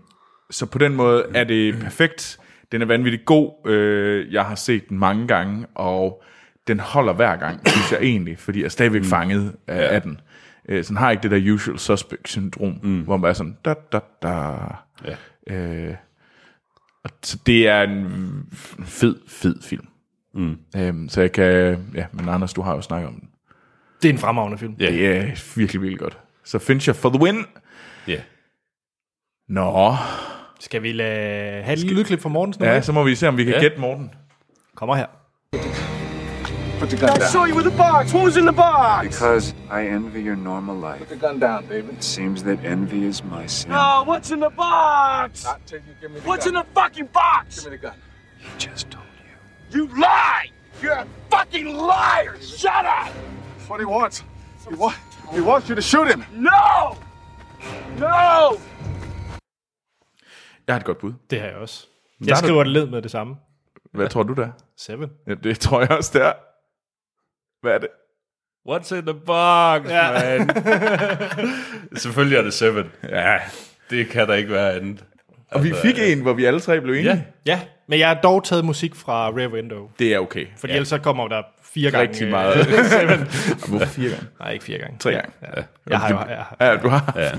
så 0.50 0.66
på 0.66 0.78
den 0.78 0.94
måde 0.94 1.26
er 1.34 1.44
det 1.44 1.78
perfekt. 1.78 2.38
Den 2.72 2.82
er 2.82 2.86
vanvittigt 2.86 3.24
god. 3.24 3.68
Øh, 3.70 4.32
jeg 4.32 4.44
har 4.44 4.54
set 4.54 4.88
den 4.88 4.98
mange 4.98 5.26
gange, 5.26 5.66
og 5.74 6.22
den 6.66 6.80
holder 6.80 7.12
hver 7.12 7.36
gang, 7.36 7.68
synes 7.68 7.92
jeg 7.92 8.00
egentlig, 8.02 8.38
fordi 8.38 8.58
jeg 8.58 8.64
er 8.64 8.68
stadigvæk 8.68 9.04
fanget 9.04 9.52
af, 9.66 9.76
ja. 9.76 9.94
af 9.94 10.02
den. 10.02 10.20
Øh, 10.68 10.84
så 10.84 10.88
den 10.88 10.96
har 10.96 11.10
ikke 11.10 11.22
det 11.22 11.30
der 11.30 11.52
usual 11.52 11.78
suspect-syndrom, 11.78 12.78
mm. 12.82 13.00
hvor 13.00 13.16
man 13.16 13.20
bare 13.22 13.30
er 13.30 13.34
sådan, 13.34 13.56
da, 13.64 13.74
da, 13.92 14.00
da. 14.22 14.28
Ja. 15.04 15.16
Øh, 15.56 15.94
og 17.04 17.10
så 17.22 17.38
det 17.46 17.68
er 17.68 17.82
en 17.82 18.46
fed, 18.84 19.16
fed 19.28 19.62
film. 19.62 19.86
Mm. 20.34 20.58
Øhm, 20.76 21.08
så 21.08 21.20
jeg 21.20 21.32
kan, 21.32 21.78
ja, 21.94 22.06
men 22.12 22.28
Anders, 22.28 22.52
du 22.52 22.62
har 22.62 22.74
jo 22.74 22.80
snakket 22.80 23.08
om 23.08 23.14
den. 23.14 23.28
Det 24.02 24.08
er 24.08 24.12
en 24.12 24.18
fremragende 24.18 24.58
film. 24.58 24.74
Ja. 24.80 24.86
Det 24.86 25.06
er 25.06 25.20
virkelig, 25.56 25.82
virkelig 25.82 25.98
godt. 25.98 26.18
Så 26.44 26.58
Fincher 26.58 26.92
for 26.92 27.10
the 27.10 27.22
win. 27.22 27.44
Ja. 28.08 28.20
Nå, 29.48 29.94
Skal 30.60 30.82
vi 30.82 30.92
lade, 30.92 31.62
have 31.62 31.72
et 31.72 31.78
lille 31.78 31.96
lydklip 31.96 32.20
fra 32.20 32.28
nummer 32.28 32.54
ja, 32.60 32.80
så 32.80 32.92
må 32.92 33.04
vi 33.04 33.14
se, 33.14 33.28
om 33.28 33.36
vi 33.36 33.44
kan 33.44 33.52
Ja. 33.54 33.60
gætte 33.60 33.80
Morten. 33.80 34.10
Kommer 34.74 34.94
her. 34.94 35.97
Put 36.80 36.90
the 36.90 36.96
gun 36.96 37.08
down. 37.18 37.22
I 37.22 37.26
saw 37.26 37.44
you 37.44 37.54
with 37.56 37.64
the 37.64 37.76
box. 37.76 38.12
What 38.14 38.24
was 38.24 38.36
in 38.36 38.44
the 38.44 38.52
box? 38.52 39.08
Because 39.08 39.54
I 39.70 39.86
envy 39.88 40.22
your 40.22 40.36
normal 40.36 40.76
life. 40.76 41.00
Put 41.00 41.08
the 41.08 41.16
gun 41.16 41.38
down, 41.40 41.66
David. 41.66 41.94
It 41.96 42.04
seems 42.04 42.42
that 42.44 42.64
envy 42.64 43.04
is 43.04 43.22
my 43.24 43.46
sin. 43.46 43.72
Oh, 43.74 44.04
what's 44.04 44.30
in 44.30 44.40
the 44.40 44.50
box? 44.50 45.44
Not 45.44 45.60
till 45.66 45.78
you 45.80 45.94
give 46.00 46.10
me 46.12 46.20
the 46.20 46.28
What's 46.28 46.44
gun. 46.44 46.56
in 46.56 46.60
the 46.62 46.66
fucking 46.80 47.06
box? 47.12 47.46
Give 47.64 47.72
me 47.72 47.78
the 47.78 47.82
gun. 47.86 47.96
He 48.38 48.48
just 48.58 48.90
told 48.90 49.04
you. 49.72 49.80
You 49.80 49.86
lie! 50.00 50.50
You're 50.82 50.92
a 50.92 51.06
fucking 51.30 51.66
liar! 51.76 52.36
Shut 52.40 52.84
up! 52.86 53.08
That's 53.56 53.68
what 53.70 53.80
he 53.80 53.86
wants. 53.86 54.22
He, 54.68 54.74
wa- 54.76 54.94
he 55.32 55.40
wants 55.40 55.68
you 55.68 55.74
to 55.74 55.82
shoot 55.82 56.06
him. 56.08 56.24
No! 56.32 56.96
No! 57.98 58.56
Jeg 60.66 60.74
har 60.74 60.76
et 60.80 60.84
godt 60.84 60.98
bud. 60.98 61.12
Det 61.30 61.40
har 61.40 61.46
jeg 61.46 61.56
også. 61.56 61.86
Der 62.18 62.24
Jeg 62.26 62.30
er 62.32 62.40
du- 62.40 62.46
skriver 62.46 62.62
det 62.64 62.72
led 62.72 62.86
med 62.86 63.02
det 63.02 63.10
samme. 63.10 63.36
Hvad 63.92 64.08
tror 64.08 64.22
du 64.22 64.32
der? 64.34 64.48
Seven. 64.76 65.10
Ja, 65.26 65.34
det 65.34 65.60
tror 65.60 65.80
jeg 65.80 65.90
også, 65.90 66.10
det 66.18 66.26
er. 66.26 66.32
Hvad 67.68 67.74
er 67.76 67.78
det? 67.80 67.88
What's 68.68 68.94
in 68.96 69.02
the 69.02 69.14
box, 69.14 69.90
Ja. 69.90 70.32
ja. 70.32 70.38
man? 70.38 70.50
Selvfølgelig 71.96 72.38
er 72.38 72.42
det 72.42 72.54
Seven. 72.54 72.86
Ja, 73.08 73.36
det 73.90 74.08
kan 74.08 74.28
der 74.28 74.34
ikke 74.34 74.50
være 74.52 74.74
andet. 74.74 75.04
Og 75.50 75.64
vi 75.64 75.72
fik 75.82 75.98
en, 75.98 76.20
hvor 76.22 76.32
vi 76.32 76.44
alle 76.44 76.60
tre 76.60 76.80
blev 76.80 76.94
enige. 76.94 77.06
Ja. 77.10 77.20
Ja, 77.46 77.60
men 77.88 77.98
jeg 77.98 78.08
har 78.08 78.14
dog 78.14 78.44
taget 78.44 78.64
musik 78.64 78.94
fra 78.94 79.30
Rear 79.30 79.48
Window. 79.48 79.90
Det 79.98 80.14
er 80.14 80.18
okay. 80.18 80.46
Fordi 80.56 80.70
ja. 80.72 80.76
ellers 80.76 80.88
så 80.88 80.98
kommer 80.98 81.28
der 81.28 81.42
fire 81.62 81.90
gange... 81.90 82.08
Rigtig 82.08 82.24
øh, 82.24 82.30
meget. 82.30 82.64
Seven. 83.00 83.18
Hvorfor 83.68 83.86
fire 83.86 84.10
gange? 84.10 84.26
Nej, 84.40 84.50
ikke 84.52 84.64
fire 84.64 84.78
gange. 84.78 84.98
Tre 84.98 85.12
gange. 85.12 85.30
Ja. 85.42 85.62
Jeg 85.90 85.98
har 86.00 86.08
jo... 86.08 86.18
Jeg 86.28 86.36
har, 86.36 86.56
Ja, 86.60 86.76
du 86.76 86.88
har. 86.88 87.12
Ja. 87.16 87.30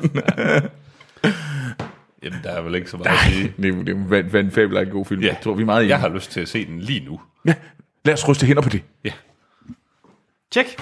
Jamen, 2.23 2.39
der 2.43 2.51
er 2.51 2.61
vel 2.61 2.75
ikke 2.75 2.89
så 2.89 2.97
meget 2.97 3.09
at 3.09 3.33
sige. 3.33 3.53
Det 3.57 3.69
er, 3.69 3.83
det 3.83 3.89
er 3.89 3.93
en 3.95 4.05
van- 4.11 4.33
van 4.33 4.51
fabelagtig 4.51 4.91
god 4.93 5.05
film. 5.05 5.21
Ja. 5.21 5.27
Jeg 5.27 5.37
tror, 5.43 5.53
vi 5.53 5.61
er 5.61 5.65
meget 5.65 5.79
enige. 5.79 5.89
Jeg 5.89 5.99
har 5.99 6.09
lyst 6.09 6.31
til 6.31 6.41
at 6.41 6.47
se 6.47 6.65
den 6.65 6.79
lige 6.79 7.05
nu. 7.05 7.21
Ja. 7.47 7.53
Lad 8.05 8.13
os 8.13 8.27
ryste 8.29 8.45
hænder 8.45 8.61
på 8.61 8.69
det. 8.69 8.81
Ja. 9.05 9.11
Tjek. 10.51 10.79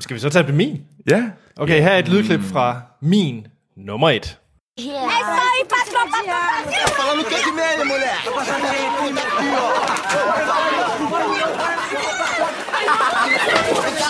Skal 0.00 0.14
vi 0.14 0.20
så 0.20 0.30
tage 0.30 0.44
på 0.44 0.52
min? 0.52 0.84
Ja. 1.10 1.22
Okay, 1.56 1.80
her 1.82 1.90
er 1.90 1.98
et 1.98 2.08
lydklip 2.08 2.40
fra 2.52 2.82
min 3.00 3.46
nummer 3.76 4.10
et. 4.10 4.38
É 4.78 4.82
isso 4.82 4.90
aí, 4.90 5.64
patrão, 5.74 6.06
patrão. 6.14 6.72
Falando 6.98 7.20
o 7.20 7.24
que 7.24 7.36
de 7.44 7.52
merda, 7.52 7.84
mulher? 7.84 8.18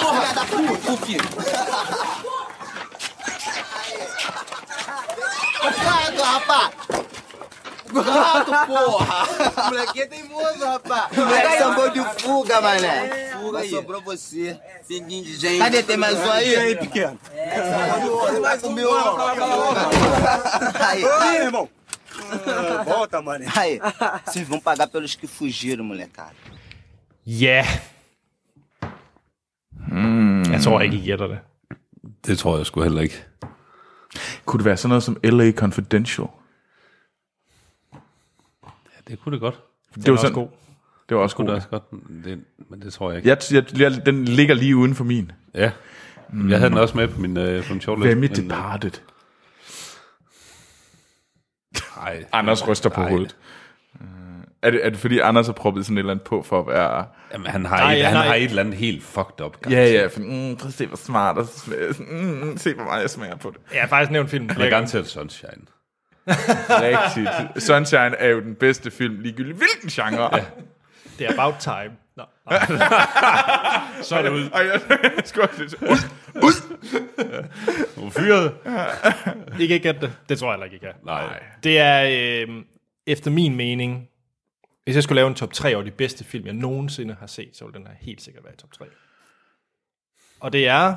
Porra 0.02 0.34
da 0.34 0.44
puta, 0.44 1.06
filho. 1.06 1.28
Gato, 5.84 6.22
rapaz. 6.22 6.95
Gato, 8.02 8.52
porra. 8.66 9.26
Moleque 9.70 10.02
é 10.02 10.06
teimoso, 10.06 10.64
rapaz. 10.64 11.16
Moleque 11.16 11.58
sambou 11.58 11.90
de 11.90 12.00
fuga, 12.20 12.60
mané. 12.60 13.30
Fuga 13.32 13.58
aí. 13.58 13.70
Sobrou 13.70 14.02
você. 14.02 14.58
Pinguinho 14.88 15.24
de 15.24 15.36
gente. 15.36 15.58
Cadê? 15.58 15.82
Tem 15.82 15.96
mais 15.96 16.18
um 16.18 16.30
aí? 16.30 16.48
E 16.52 16.56
aí, 16.56 16.76
pequeno? 16.76 17.18
Você 18.30 18.40
vai 18.40 18.58
comer 18.58 18.86
o... 18.86 18.92
Aí. 20.80 21.04
Aí, 21.04 21.36
irmão. 21.36 21.68
Volta, 22.84 23.20
mané. 23.22 23.46
Aí, 23.56 23.80
vocês 24.24 24.46
vão 24.48 24.60
pagar 24.60 24.86
pelos 24.88 25.14
que 25.14 25.26
fugiram, 25.26 25.84
molecada. 25.84 26.34
Ja. 27.26 27.64
Mm. 29.88 30.52
Jeg 30.52 30.60
tror 30.62 30.80
ikke, 30.80 30.96
I 30.96 31.00
gætter 31.00 31.26
det. 31.26 31.38
Det 32.26 32.38
tror 32.38 32.56
jeg 32.56 32.66
sgu 32.66 32.82
heller 32.82 33.00
ikke. 33.00 33.24
Kunne 34.44 34.58
det 34.58 34.64
være 34.64 34.76
sådan 34.76 34.88
noget 34.88 35.02
som 35.02 35.16
L.A. 35.24 35.52
Confidential? 35.52 36.26
Ja, 39.08 39.10
det 39.12 39.20
kunne 39.22 39.32
det 39.32 39.40
godt. 39.40 39.60
Det 39.94 40.06
var 40.06 40.12
også 40.12 40.22
sådan, 40.22 40.34
god. 40.34 40.48
Det 41.08 41.16
var 41.16 41.22
også 41.22 41.36
god. 41.36 41.44
det 41.44 41.54
også 41.54 41.68
godt, 41.68 41.82
det, 42.24 42.40
men 42.70 42.82
det 42.82 42.92
tror 42.92 43.10
jeg 43.10 43.16
ikke. 43.18 43.28
Jeg, 43.28 43.38
jeg, 43.52 43.80
jeg, 43.80 44.06
den 44.06 44.24
ligger 44.24 44.54
lige 44.54 44.76
uden 44.76 44.94
for 44.94 45.04
min. 45.04 45.32
Ja. 45.54 45.70
Mm. 46.32 46.50
Jeg 46.50 46.58
havde 46.58 46.70
den 46.70 46.78
også 46.78 46.96
med 46.96 47.08
på 47.08 47.20
min, 47.20 47.36
øh, 47.36 47.64
på 47.66 47.72
min 47.72 47.80
shortlist. 47.80 48.06
Hvem 48.06 48.24
er 48.24 48.28
øh, 48.30 48.36
Departed? 48.36 48.90
Nej. 51.96 52.24
Anders 52.32 52.68
ryster 52.68 52.90
på 52.90 53.00
Nej. 53.00 53.08
hovedet. 53.10 53.36
Øh, 54.00 54.06
Er 54.62 54.70
det, 54.70 54.86
er 54.86 54.90
det 54.90 54.98
fordi, 54.98 55.18
Anders 55.18 55.46
har 55.46 55.52
proppet 55.52 55.84
sådan 55.86 55.96
et 55.96 56.00
eller 56.00 56.12
andet 56.12 56.24
på 56.24 56.42
for 56.42 56.60
at 56.60 56.66
være... 56.66 57.06
Jamen, 57.32 57.46
han 57.46 57.66
har, 57.66 57.76
Nej, 57.76 57.94
et, 57.94 58.04
han 58.04 58.14
nej. 58.14 58.26
har 58.26 58.34
et 58.34 58.44
eller 58.44 58.62
andet 58.62 58.74
helt 58.74 59.02
fucked 59.02 59.40
up. 59.44 59.56
Ja, 59.70 59.84
ja, 59.92 60.06
for, 60.06 60.20
mm, 60.20 60.56
prøv 60.56 60.68
at 60.68 60.74
se, 60.74 60.86
hvor 60.86 60.96
smart 60.96 61.38
og 61.38 61.46
mm, 62.12 62.56
se, 62.56 62.74
hvor 62.74 62.84
meget 62.84 63.02
jeg 63.02 63.10
smager 63.10 63.36
på 63.36 63.50
det. 63.50 63.74
Jeg 63.74 63.80
har 63.82 63.88
faktisk 63.88 64.10
nævnt 64.12 64.30
filmen 64.30 64.50
Han 64.50 64.56
er 64.58 64.64
gange. 64.64 64.70
garanteret 64.70 65.06
Sunshine. 65.06 65.62
Rigtigt. 66.26 67.62
Sunshine 67.62 68.16
er 68.16 68.28
jo 68.28 68.40
den 68.40 68.54
bedste 68.54 68.90
film, 68.90 69.20
ligegyldigt 69.20 69.56
hvilken 69.56 69.90
genre. 69.90 70.36
Ja. 70.36 70.44
Det 71.18 71.26
er 71.26 71.32
about 71.32 71.54
time. 71.60 71.96
Nå, 72.16 72.24
nej. 72.50 72.58
Så 74.02 74.16
er 74.16 74.22
det 74.22 74.30
ud. 74.30 74.50
Og 74.50 74.66
jeg, 74.66 74.80
skulle 75.24 75.48
lidt 75.58 75.74
ud. 75.82 75.98
Du 77.96 78.06
er 78.06 78.10
fyret. 78.10 78.54
I 79.60 79.66
kan 79.66 79.74
ikke 79.74 79.78
gætte 79.78 80.00
det. 80.00 80.12
Det 80.28 80.38
tror 80.38 80.46
jeg 80.48 80.54
heller 80.54 80.64
ikke, 80.64 80.76
I 80.76 80.78
kan. 80.78 80.92
Nej. 81.04 81.42
Det 81.62 81.78
er, 81.78 82.42
øh, 82.48 82.64
efter 83.06 83.30
min 83.30 83.56
mening, 83.56 84.08
hvis 84.84 84.94
jeg 84.94 85.02
skulle 85.02 85.16
lave 85.16 85.28
en 85.28 85.34
top 85.34 85.52
3 85.52 85.74
over 85.74 85.84
de 85.84 85.90
bedste 85.90 86.24
film, 86.24 86.46
jeg 86.46 86.54
nogensinde 86.54 87.16
har 87.20 87.26
set, 87.26 87.56
så 87.56 87.64
ville 87.64 87.78
den 87.78 87.86
her 87.86 87.94
helt 88.00 88.22
sikkert 88.22 88.44
være 88.44 88.54
i 88.54 88.56
top 88.56 88.72
3. 88.72 88.84
Og 90.40 90.52
det 90.52 90.68
er 90.68 90.94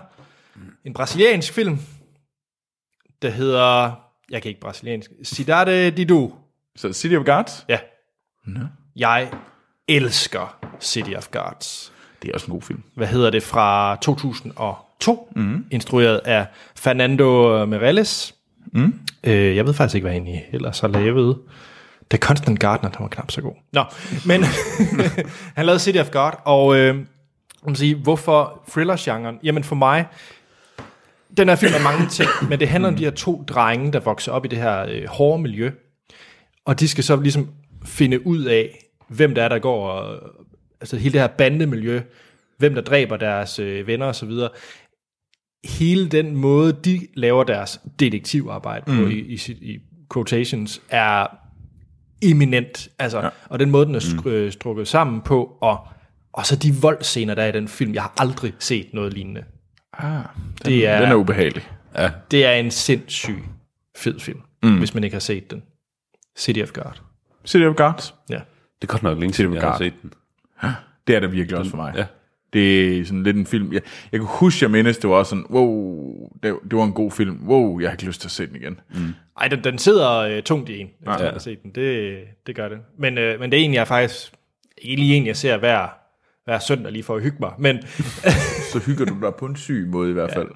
en 0.83 0.93
brasiliansk 0.93 1.53
film, 1.53 1.79
der 3.21 3.29
hedder, 3.29 3.91
jeg 4.31 4.41
kan 4.41 4.49
ikke 4.49 4.61
brasiliansk, 4.61 5.11
Cidade 5.23 5.91
de 5.91 6.05
Du. 6.05 6.31
Så 6.75 6.93
City 6.93 7.15
of 7.15 7.25
Gods, 7.25 7.65
Ja. 7.69 7.77
Jeg 8.95 9.31
elsker 9.87 10.57
City 10.81 11.11
of 11.17 11.27
Gods. 11.31 11.93
det 12.21 12.29
er 12.29 12.33
også 12.33 12.47
en 12.47 12.51
god 12.53 12.61
film. 12.61 12.83
Hvad 12.95 13.07
hedder 13.07 13.29
det? 13.29 13.43
Fra 13.43 13.95
2002. 14.01 15.31
Mm. 15.35 15.65
Instrueret 15.71 16.17
af 16.17 16.45
Fernando 16.75 17.65
Meirelles. 17.65 18.35
Mm. 18.73 18.99
Øh, 19.23 19.55
jeg 19.55 19.65
ved 19.65 19.73
faktisk 19.73 19.95
ikke, 19.95 20.05
hvad 20.05 20.13
han 20.13 20.39
ellers 20.51 20.79
har 20.79 20.87
lavet. 20.87 21.37
The 22.09 22.17
Constant 22.19 22.59
Gardener, 22.59 22.91
der 22.91 22.99
var 22.99 23.07
knap 23.07 23.31
så 23.31 23.41
god. 23.41 23.53
Nå, 23.73 23.83
men 24.25 24.43
han 25.57 25.65
lavede 25.65 25.79
City 25.79 25.97
of 25.99 26.11
God, 26.11 26.31
og 26.45 26.77
øh, 26.79 26.95
man 27.65 27.75
sige, 27.75 27.95
hvorfor 27.95 28.61
thriller-genren? 28.69 29.39
Jamen 29.43 29.63
for 29.63 29.75
mig, 29.75 30.05
den 31.37 31.49
her 31.49 31.55
film 31.55 31.73
er 31.73 31.83
mange 31.83 32.07
ting, 32.09 32.29
men 32.49 32.59
det 32.59 32.67
handler 32.67 32.89
om 32.89 32.95
de 32.95 33.03
her 33.03 33.11
to 33.11 33.43
drenge, 33.47 33.93
der 33.93 33.99
vokser 33.99 34.31
op 34.31 34.45
i 34.45 34.47
det 34.47 34.57
her 34.57 34.85
øh, 34.89 35.05
hårde 35.07 35.41
miljø, 35.41 35.71
og 36.65 36.79
de 36.79 36.87
skal 36.87 37.03
så 37.03 37.15
ligesom 37.15 37.49
finde 37.85 38.27
ud 38.27 38.43
af, 38.43 38.85
hvem 39.07 39.35
der 39.35 39.43
er, 39.43 39.49
der 39.49 39.59
går, 39.59 39.89
og, 39.89 40.19
altså 40.81 40.97
hele 40.97 41.13
det 41.13 41.21
her 41.21 41.27
bandemiljø, 41.27 42.01
hvem 42.57 42.75
der 42.75 42.81
dræber 42.81 43.17
deres 43.17 43.59
øh, 43.59 43.87
venner 43.87 44.05
og 44.05 44.15
så 44.15 44.25
videre. 44.25 44.49
Hele 45.65 46.09
den 46.09 46.35
måde, 46.35 46.73
de 46.73 47.07
laver 47.13 47.43
deres 47.43 47.81
detektivarbejde 47.99 48.85
på 48.85 48.91
i, 49.07 49.19
i, 49.19 49.37
sit- 49.37 49.61
i 49.61 49.79
quotations, 50.13 50.81
er 50.89 51.27
eminent. 52.21 52.89
Altså, 52.99 53.19
ja. 53.19 53.29
Og 53.49 53.59
den 53.59 53.69
måde, 53.69 53.85
den 53.85 53.95
er 53.95 53.99
sk- 53.99 54.27
øh, 54.27 54.51
strukket 54.51 54.87
sammen 54.87 55.21
på, 55.21 55.57
og, 55.61 55.87
og 56.33 56.45
så 56.45 56.55
de 56.55 56.73
voldscener, 56.81 57.35
der 57.35 57.43
er 57.43 57.47
i 57.47 57.51
den 57.51 57.67
film, 57.67 57.93
jeg 57.93 58.01
har 58.01 58.13
aldrig 58.17 58.53
set 58.59 58.87
noget 58.93 59.13
lignende. 59.13 59.43
Ah, 59.99 60.23
Det 60.65 60.87
er, 60.87 61.01
Den 61.01 61.09
er 61.11 61.15
ubehagelig. 61.15 61.67
Ja. 61.97 62.09
det 62.31 62.45
er 62.45 62.51
en 62.51 62.71
sindssyg 62.71 63.43
fed 63.97 64.19
film, 64.19 64.39
mm. 64.63 64.77
hvis 64.77 64.93
man 64.93 65.03
ikke 65.03 65.13
har 65.15 65.19
set 65.19 65.51
den. 65.51 65.63
City 66.37 66.59
of 66.59 66.71
God. 66.71 66.91
City 67.45 67.63
of 67.65 67.75
Gods, 67.75 68.15
Ja. 68.29 68.39
Det 68.81 68.87
er 68.87 68.91
godt 68.91 69.03
nok 69.03 69.19
længe 69.19 69.33
siden, 69.33 69.53
jeg 69.53 69.61
har 69.61 69.77
set 69.77 69.93
den. 70.01 70.13
det 71.07 71.15
er 71.15 71.19
der 71.19 71.27
virkelig 71.27 71.57
også 71.57 71.69
for 71.71 71.77
mig. 71.77 71.93
Ja. 71.97 72.05
Det 72.53 72.97
er 72.99 73.05
sådan 73.05 73.23
lidt 73.23 73.37
en 73.37 73.45
film. 73.45 73.73
Jeg, 73.73 73.81
jeg 74.11 74.19
kan 74.19 74.27
huske, 74.29 74.63
jeg 74.63 74.71
mindes, 74.71 74.97
det 74.97 75.09
var 75.09 75.23
sådan, 75.23 75.45
wow, 75.49 76.13
det, 76.43 76.55
det 76.71 76.77
var 76.77 76.83
en 76.83 76.93
god 76.93 77.11
film. 77.11 77.47
Wow, 77.47 77.79
jeg 77.79 77.89
har 77.89 77.91
ikke 77.91 78.05
lyst 78.05 78.21
til 78.21 78.27
at 78.27 78.31
se 78.31 78.47
den 78.47 78.55
igen. 78.55 78.79
Mm. 78.93 79.13
Ej, 79.41 79.47
den, 79.47 79.63
den 79.63 79.77
sidder 79.77 80.11
øh, 80.17 80.43
tungt 80.43 80.69
i 80.69 80.79
en, 80.79 80.89
efter 80.99 81.13
Ja. 81.19 81.25
ja. 81.25 81.31
har 81.31 81.39
set 81.39 81.63
den. 81.63 81.71
Det, 81.75 82.19
det 82.47 82.55
gør 82.55 82.69
det. 82.69 82.77
Men, 82.97 83.17
øh, 83.17 83.39
men 83.39 83.51
det 83.51 83.59
er 83.59 83.63
en, 83.65 83.73
jeg 83.73 83.87
faktisk 83.87 84.31
ikke 84.77 85.01
lige 85.01 85.15
en, 85.15 85.25
jeg 85.25 85.37
ser 85.37 85.57
hver, 85.57 85.87
hver 86.49 86.59
søndag 86.59 86.91
lige 86.91 87.03
for 87.03 87.15
at 87.15 87.21
hygge 87.21 87.37
mig. 87.39 87.51
Men 87.57 87.77
Så 88.73 88.79
hygger 88.85 89.05
du 89.05 89.17
dig 89.21 89.35
på 89.35 89.45
en 89.45 89.55
syg 89.55 89.87
måde 89.87 90.09
i 90.09 90.13
hvert 90.13 90.33
fald. 90.33 90.47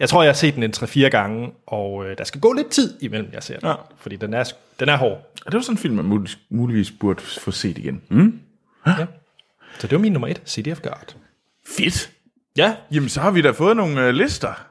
jeg 0.00 0.08
tror, 0.08 0.22
jeg 0.22 0.28
har 0.30 0.34
set 0.34 0.54
den 0.54 0.62
en 0.62 0.72
3-4 0.76 1.00
gange, 1.08 1.50
og 1.66 2.06
øh, 2.06 2.18
der 2.18 2.24
skal 2.24 2.40
gå 2.40 2.52
lidt 2.52 2.68
tid 2.70 3.02
imellem, 3.02 3.30
jeg 3.32 3.42
ser 3.42 3.58
den. 3.58 3.68
Ja. 3.68 3.74
Fordi 3.96 4.16
den 4.16 4.34
er, 4.34 4.44
den 4.80 4.88
er 4.88 4.96
hård. 4.96 5.32
Og 5.46 5.52
det 5.52 5.54
var 5.58 5.62
sådan 5.62 5.74
en 5.74 5.78
film, 5.78 5.94
man 5.94 6.04
mulig, 6.04 6.30
muligvis 6.50 6.90
burde 7.00 7.20
få 7.22 7.50
set 7.50 7.78
igen. 7.78 8.02
Mm. 8.08 8.40
Så 9.78 9.86
det 9.86 9.92
var 9.92 9.98
min 9.98 10.12
nummer 10.12 10.28
et, 10.28 10.42
City 10.46 10.70
of 10.70 10.80
God. 10.80 11.14
Fedt. 11.76 12.10
Ja, 12.56 12.76
Jamen, 12.92 13.08
så 13.08 13.20
har 13.20 13.30
vi 13.30 13.42
da 13.42 13.50
fået 13.50 13.76
nogle 13.76 14.06
øh, 14.06 14.14
lister. 14.14 14.66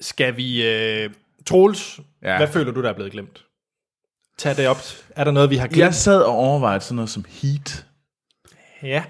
skal 0.00 0.36
vi... 0.36 0.68
Øh, 0.68 1.10
Troels, 1.46 2.00
Ja. 2.22 2.30
ja. 2.30 2.36
hvad 2.36 2.48
føler 2.48 2.72
du, 2.72 2.82
der 2.82 2.88
er 2.88 2.92
blevet 2.94 3.12
glemt? 3.12 3.44
Tag 4.38 4.56
det 4.56 4.68
op. 4.68 4.76
Er 5.16 5.24
der 5.24 5.30
noget, 5.30 5.50
vi 5.50 5.56
har 5.56 5.66
glemt? 5.66 5.78
Jeg 5.78 5.94
sad 5.94 6.22
og 6.22 6.32
overvejede 6.34 6.80
sådan 6.80 6.96
noget 6.96 7.10
som 7.10 7.24
Heat. 7.28 7.86
Ja. 8.82 9.04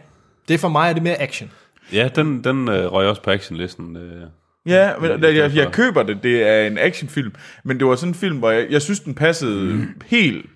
Det 0.51 0.57
er 0.57 0.59
for 0.59 0.69
mig 0.69 0.89
er 0.89 0.93
det 0.93 1.03
mere 1.03 1.21
action. 1.21 1.51
Ja, 1.93 2.09
den, 2.15 2.45
den 2.45 2.69
øh, 2.69 2.93
røg 2.93 3.09
også 3.09 3.23
på 3.23 3.31
actionlisten. 3.31 3.97
Øh. 3.97 4.27
Ja, 4.67 4.99
men 4.99 5.11
jeg, 5.11 5.37
jeg, 5.37 5.57
jeg 5.57 5.73
køber 5.73 6.03
det. 6.03 6.23
Det 6.23 6.43
er 6.43 6.67
en 6.67 6.79
actionfilm. 6.79 7.35
Men 7.65 7.79
det 7.79 7.87
var 7.87 7.97
sådan 7.97 8.11
en 8.11 8.15
film, 8.15 8.39
hvor 8.39 8.51
jeg, 8.51 8.71
jeg 8.71 8.83
synes, 8.83 9.01
den 9.01 9.15
passede 9.15 9.75
mm. 9.75 10.01
helt 10.07 10.47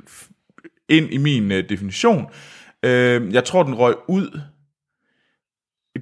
ind 0.88 1.12
i 1.12 1.16
min 1.16 1.52
uh, 1.52 1.58
definition. 1.58 2.24
Uh, 2.86 2.90
jeg 3.34 3.44
tror, 3.44 3.62
den 3.62 3.74
røg 3.74 3.94
ud. 4.08 4.40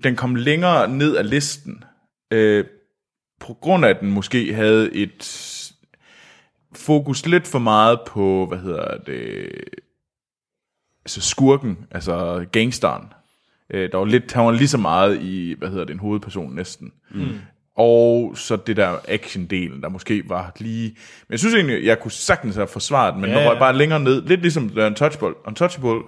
Den 0.04 0.16
kom 0.16 0.34
længere 0.34 0.88
ned 0.88 1.16
af 1.16 1.30
listen. 1.30 1.84
Uh, 2.34 2.64
på 3.40 3.54
grund 3.60 3.84
af, 3.84 3.90
at 3.90 4.00
den 4.00 4.10
måske 4.12 4.54
havde 4.54 4.94
et 4.94 5.24
fokus 6.74 7.26
lidt 7.26 7.46
for 7.46 7.58
meget 7.58 8.00
på, 8.06 8.46
hvad 8.46 8.58
hedder 8.58 8.98
det, 8.98 9.50
altså 11.04 11.20
skurken, 11.20 11.86
altså 11.90 12.46
gangsteren. 12.52 13.12
Øh, 13.72 13.92
der 13.92 13.98
var 13.98 14.04
lidt, 14.04 14.32
han 14.32 14.44
var 14.44 14.50
lige 14.50 14.68
så 14.68 14.78
meget 14.78 15.22
i, 15.22 15.54
hvad 15.58 15.68
hedder 15.68 15.84
det, 15.84 15.92
en 15.92 15.98
hovedperson 15.98 16.54
næsten. 16.54 16.92
Mm. 17.10 17.28
Og 17.76 18.32
så 18.36 18.56
det 18.56 18.76
der 18.76 18.96
action-delen, 19.08 19.82
der 19.82 19.88
måske 19.88 20.22
var 20.28 20.52
lige... 20.58 20.88
Men 21.28 21.32
jeg 21.32 21.38
synes 21.38 21.54
egentlig, 21.54 21.84
jeg 21.84 22.00
kunne 22.00 22.10
sagtens 22.10 22.54
have 22.54 22.66
forsvaret 22.66 23.14
den, 23.14 23.20
men 23.20 23.30
Ja, 23.30 23.36
ja, 23.36 23.42
ja. 23.42 23.50
røg 23.50 23.58
bare 23.58 23.76
længere 23.76 24.00
ned. 24.00 24.22
Lidt 24.22 24.40
ligesom 24.40 24.68
The 24.68 24.86
Untouchable. 24.86 25.46
Untouchable 25.46 26.02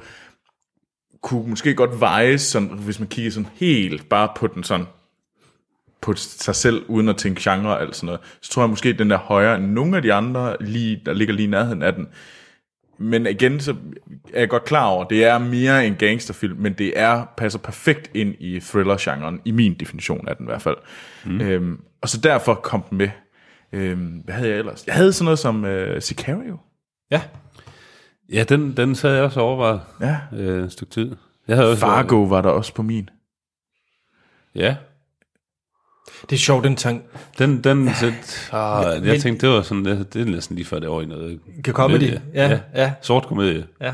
kunne 1.23 1.49
måske 1.49 1.75
godt 1.75 2.01
vejes, 2.01 2.41
sådan, 2.43 2.69
hvis 2.69 2.99
man 2.99 3.09
kigger 3.09 3.31
sådan 3.31 3.49
helt 3.55 4.09
bare 4.09 4.29
på 4.37 4.47
den 4.47 4.63
sådan 4.65 4.87
på 6.01 6.15
sig 6.17 6.55
selv, 6.55 6.85
uden 6.89 7.09
at 7.09 7.17
tænke 7.17 7.51
genre 7.51 7.71
og 7.71 7.81
alt 7.81 7.97
sådan 7.97 8.07
noget, 8.07 8.21
så 8.41 8.51
tror 8.51 8.63
jeg 8.63 8.71
måske, 8.71 8.89
at 8.89 8.99
den 8.99 9.11
er 9.11 9.19
højere 9.19 9.57
end 9.57 9.65
nogle 9.67 9.97
af 9.97 10.03
de 10.03 10.13
andre, 10.13 10.57
lige, 10.61 11.01
der 11.07 11.13
ligger 11.13 11.35
lige 11.35 11.47
i 11.47 11.51
nærheden 11.51 11.83
af 11.83 11.93
den. 11.93 12.09
Men 12.99 13.27
igen, 13.27 13.61
så 13.61 13.77
er 14.33 14.41
jeg 14.41 14.49
godt 14.49 14.65
klar 14.65 14.87
over, 14.87 15.05
det 15.05 15.25
er 15.25 15.39
mere 15.39 15.87
en 15.87 15.95
gangsterfilm, 15.95 16.57
men 16.59 16.73
det 16.73 16.93
er 16.99 17.25
passer 17.37 17.59
perfekt 17.59 18.11
ind 18.15 18.35
i 18.41 18.61
thriller-genren, 18.61 19.41
i 19.45 19.51
min 19.51 19.75
definition 19.75 20.29
af 20.29 20.37
den 20.37 20.47
i 20.47 20.49
hvert 20.49 20.63
fald. 20.63 20.77
Mm. 21.25 21.41
Øhm, 21.41 21.81
og 22.01 22.09
så 22.09 22.21
derfor 22.21 22.55
kom 22.55 22.83
den 22.91 22.99
med. 22.99 23.09
Øhm, 23.73 24.07
hvad 24.25 24.35
havde 24.35 24.51
jeg 24.51 24.59
ellers? 24.59 24.87
Jeg 24.87 24.95
havde 24.95 25.13
sådan 25.13 25.25
noget 25.25 25.39
som 25.39 25.65
øh, 25.65 26.03
Sicario. 26.03 26.59
Ja. 27.11 27.23
Ja, 28.33 28.45
den, 28.49 28.77
den 28.77 28.95
sad 28.95 29.15
jeg 29.15 29.23
også 29.25 29.41
og 29.41 29.47
overvejet 29.47 29.81
Ja. 30.01 30.19
øh, 30.33 30.65
et 30.65 30.73
stykke 30.73 30.93
tid. 30.93 31.17
Jeg 31.49 31.57
havde 31.57 31.71
også 31.71 31.81
Fargo 31.81 32.23
var 32.23 32.41
der 32.43 32.51
også 32.51 32.75
på 32.75 32.83
min. 32.83 33.09
Ja, 34.55 34.77
Det 36.31 36.37
er 36.37 36.41
sjovt, 36.41 36.65
den 36.65 36.77
tank. 36.77 37.03
den, 37.39 37.65
den 37.65 37.95
set, 37.95 38.49
ah, 38.53 38.95
jeg 38.95 39.03
men- 39.03 39.21
tænkte, 39.21 39.47
det 39.47 39.55
var 39.55 39.63
sådan, 39.63 39.85
det, 39.85 40.15
det 40.15 40.23
er 40.23 40.27
næsten 40.27 40.57
lige 40.57 40.67
før 40.67 40.79
det 40.79 40.89
over 40.89 41.03
i 41.03 41.07
noget 41.07 41.41
Comedy. 41.73 42.03
Ja, 42.35 42.51
ja. 42.51 42.59
ja. 42.75 42.93
Sort 43.03 43.27
komedie. 43.27 43.67
Ja, 43.81 43.93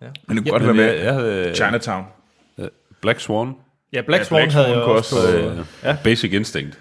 Men 0.00 0.10
det 0.10 0.26
kunne 0.28 0.44
Ja, 0.46 0.50
godt 0.50 0.62
være 0.62 0.86
jeg, 0.86 0.94
med 0.94 1.04
jeg 1.04 1.14
havde, 1.14 1.54
Chinatown. 1.54 2.04
Black 3.02 3.20
Swan, 3.20 3.54
ja 3.92 4.00
Black 4.02 4.20
Ja, 4.20 4.24
Swan 4.24 4.38
Black 4.42 4.52
havde 4.52 4.66
Swan 4.66 4.76
jeg 4.78 4.84
kunne 4.84 4.94
også 4.96 5.16
også, 5.16 5.38
øh, 5.38 5.58
ja. 5.84 5.96
Basic 6.04 6.32
Instinct. 6.32 6.78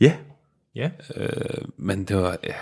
Ja. 0.00 0.12
ja. 0.74 0.90
Men 1.76 2.04
det 2.04 2.16
var, 2.16 2.36
ja, 2.44 2.52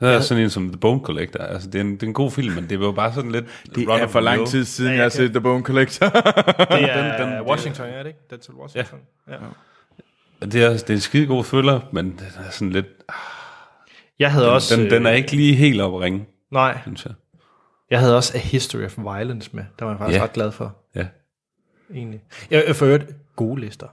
det 0.00 0.14
er 0.14 0.20
sådan 0.20 0.42
en 0.44 0.50
som 0.50 0.68
The 0.68 0.76
Bone 0.80 1.00
Collector. 1.04 1.40
Altså, 1.44 1.68
det 1.70 1.74
er 1.78 1.80
en, 1.80 1.92
det 1.94 2.02
er 2.02 2.06
en 2.06 2.14
god 2.14 2.30
film, 2.30 2.54
men 2.54 2.70
det 2.70 2.80
var 2.80 2.92
bare 2.92 3.12
sådan 3.14 3.32
lidt... 3.32 3.44
Det 3.74 3.88
run 3.88 4.00
er 4.00 4.06
for 4.06 4.20
lang 4.20 4.46
tid 4.48 4.64
siden, 4.64 4.90
Ja, 4.90 4.94
jeg 4.94 5.00
har 5.00 5.04
jeg 5.04 5.12
kan- 5.12 5.18
set 5.20 5.30
The 5.30 5.40
Bone 5.40 5.62
Collector. 5.64 6.06
Det 6.08 6.22
er 6.70 7.18
den- 7.18 7.32
den- 7.32 7.42
Washington, 7.42 7.86
er 7.86 7.98
det 8.02 8.06
ikke? 8.06 8.18
Denzel 8.30 8.54
Washington. 8.54 8.98
Ja. 9.28 9.32
ja. 9.32 9.38
Det 10.42 10.54
er, 10.64 10.70
det 10.70 10.90
er 10.90 10.94
en 10.94 11.00
skide 11.00 11.26
god 11.26 11.44
thriller, 11.44 11.80
men 11.92 12.04
den 12.04 12.26
er 12.46 12.50
sådan 12.50 12.70
lidt... 12.70 12.86
Jeg 14.18 14.32
havde 14.32 14.52
også... 14.52 14.76
Den, 14.76 14.90
den 14.90 15.06
er 15.06 15.12
øh, 15.12 15.18
ikke 15.18 15.36
lige 15.36 15.54
helt 15.54 15.80
op 15.80 15.94
at 15.94 16.00
ringe, 16.00 16.26
Nej, 16.52 16.78
synes 16.82 17.04
jeg. 17.04 17.14
jeg 17.90 17.98
havde 17.98 18.16
også 18.16 18.32
A 18.36 18.40
History 18.40 18.84
of 18.84 18.98
Violence 18.98 19.50
med. 19.52 19.64
Der 19.78 19.84
var 19.84 19.92
jeg 19.92 19.98
faktisk 19.98 20.18
Ja. 20.18 20.22
ret 20.24 20.32
glad 20.32 20.52
for, 20.52 20.76
Ja. 20.94 21.06
egentlig. 21.94 22.20
Jeg 22.50 22.64
jeg 22.66 22.76
for 22.76 22.86
øvrigt 22.86 23.06
gode 23.36 23.60
lister. 23.60 23.86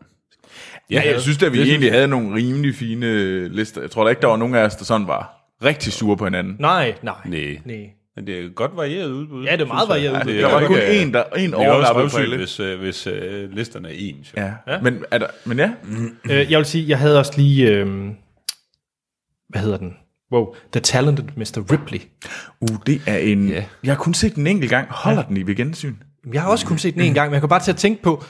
Ja, 0.91 1.01
jeg 1.05 1.21
synes 1.21 1.43
at 1.43 1.53
vi 1.53 1.59
Det 1.59 1.67
egentlig 1.67 1.91
havde 1.91 2.07
nogle 2.07 2.35
rimelig 2.35 2.75
fine 2.75 3.47
lister. 3.47 3.81
Jeg 3.81 3.91
tror 3.91 4.03
da 4.03 4.09
ikke, 4.09 4.21
der 4.21 4.27
var 4.27 4.37
nogen 4.37 4.55
af 4.55 4.63
os, 4.65 4.75
der 4.75 4.85
sådan 4.85 5.07
var 5.07 5.33
rigtig 5.63 5.93
sure 5.93 6.17
på 6.17 6.23
hinanden. 6.23 6.55
Nej, 6.59 6.95
nej. 7.01 7.15
Nej. 7.25 7.57
nej. 7.65 7.89
Men 8.15 8.27
det 8.27 8.39
er 8.45 8.49
godt 8.49 8.71
varieret 8.75 9.09
udbud. 9.11 9.45
Ja, 9.45 9.51
det 9.51 9.61
er 9.61 9.65
meget 9.65 9.89
varieret 9.89 10.13
udbud. 10.19 10.33
det 10.33 10.41
Der 10.41 10.47
er 10.49 10.59
var 10.59 10.67
kun 10.67 10.77
en, 10.91 11.13
der 11.13 11.23
en 11.37 11.53
er 11.53 11.57
overlappede 11.57 12.09
på 12.09 12.17
alle. 12.17 12.37
hvis, 12.37 12.59
øh, 12.59 12.79
hvis 12.79 13.07
øh, 13.07 13.51
listerne 13.51 13.87
er 13.89 13.93
ens. 13.97 14.33
Ja. 14.37 14.51
ja. 14.67 14.81
Men, 14.81 15.03
er 15.11 15.17
der, 15.17 15.27
men 15.45 15.57
ja, 15.59 15.71
Øh, 16.31 16.51
jeg 16.51 16.57
vil 16.57 16.65
sige, 16.65 16.89
jeg 16.89 16.99
havde 16.99 17.19
også 17.19 17.33
lige... 17.37 17.71
Øh, 17.71 17.87
hvad 19.49 19.61
hedder 19.61 19.77
den? 19.77 19.93
Wow, 20.31 20.55
The 20.71 20.81
Talented 20.81 21.25
Mr. 21.35 21.71
Ripley. 21.71 21.99
uh, 22.61 22.77
det 22.85 23.01
er 23.07 23.17
en... 23.17 23.49
Ja. 23.49 23.63
Jeg 23.83 23.91
har 23.93 23.97
kun 23.99 24.13
set 24.13 24.35
den 24.35 24.43
en 24.43 24.47
enkelt 24.55 24.69
gang. 24.69 24.87
Holder 24.89 25.23
den 25.23 25.37
i 25.37 25.47
ved 25.47 25.55
gensyn? 25.55 25.95
Jeg 26.33 26.41
har 26.41 26.49
også 26.49 26.65
kun 26.65 26.77
set 26.77 26.93
den 26.93 27.01
en 27.01 27.13
gang, 27.13 27.29
men 27.29 27.33
jeg 27.33 27.41
kan 27.41 27.49
bare 27.49 27.59
til 27.59 27.71
at 27.71 27.77
tænke 27.77 28.03
på... 28.03 28.23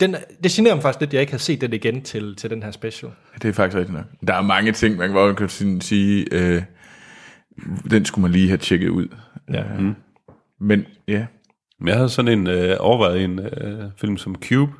Den, 0.00 0.16
det 0.42 0.50
generer 0.50 0.74
mig 0.74 0.82
faktisk 0.82 1.00
lidt, 1.00 1.10
at 1.10 1.14
jeg 1.14 1.20
ikke 1.20 1.32
har 1.32 1.38
set 1.38 1.60
den 1.60 1.72
igen 1.72 2.02
til, 2.02 2.36
til 2.36 2.50
den 2.50 2.62
her 2.62 2.70
special. 2.70 3.12
Det 3.42 3.48
er 3.48 3.52
faktisk 3.52 3.76
rigtigt 3.76 3.94
nok. 3.96 4.04
Der 4.26 4.34
er 4.34 4.42
mange 4.42 4.72
ting, 4.72 4.96
man 4.96 5.08
kan 5.12 5.34
godt 5.34 5.82
sige, 5.84 6.26
øh, 6.32 6.62
den 7.90 8.04
skulle 8.04 8.22
man 8.22 8.30
lige 8.30 8.48
have 8.48 8.58
tjekket 8.58 8.88
ud. 8.88 9.08
Ja. 9.52 9.64
Mm. 9.78 9.94
Men 10.60 10.86
ja, 11.08 11.26
Men 11.78 11.88
jeg 11.88 11.96
havde 11.96 12.08
sådan 12.08 12.38
en 12.38 12.46
øh, 12.46 12.76
overvejet 12.80 13.24
en 13.24 13.38
øh, 13.38 13.84
film 13.96 14.16
som 14.16 14.36
Cube, 14.48 14.72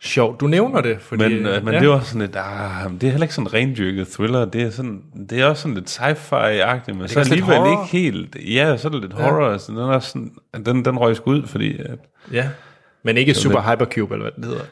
Sjovt, 0.00 0.40
du 0.40 0.46
nævner 0.46 0.80
det, 0.80 1.00
fordi... 1.00 1.22
men, 1.22 1.46
øh, 1.46 1.64
men 1.64 1.74
ja. 1.74 1.80
det 1.80 1.88
var 1.88 2.00
sådan 2.00 2.20
lidt, 2.20 2.36
ah, 2.36 2.90
det 2.90 3.04
er 3.04 3.10
heller 3.10 3.24
ikke 3.24 3.34
sådan 3.34 3.46
en 3.46 3.54
rendyrket 3.54 4.08
thriller, 4.08 4.44
det 4.44 4.62
er, 4.62 4.70
sådan, 4.70 5.02
det 5.30 5.40
er 5.40 5.46
også 5.46 5.62
sådan 5.62 5.74
lidt 5.74 5.90
sci-fi-agtigt, 5.90 6.92
men 6.96 7.08
så 7.08 7.18
også 7.18 7.34
lidt 7.34 7.44
alligevel 7.44 7.70
ikke 7.70 8.02
helt, 8.02 8.36
ja, 8.54 8.76
så 8.76 8.88
er 8.88 8.92
det 8.92 9.00
lidt 9.00 9.12
horror, 9.12 9.48
altså, 9.48 9.72
den, 9.72 9.78
er 9.78 9.98
sådan, 9.98 10.32
den, 10.66 10.84
den 10.84 10.98
røg 10.98 11.16
sgu 11.16 11.30
ud, 11.30 11.46
fordi, 11.46 11.78
at, 11.78 11.98
Ja, 12.32 12.48
men 13.02 13.16
ikke 13.16 13.34
Super 13.34 13.60
Hypercube, 13.60 14.14
eller 14.14 14.24
hvad 14.24 14.32
den 14.32 14.44
hedder. 14.44 14.64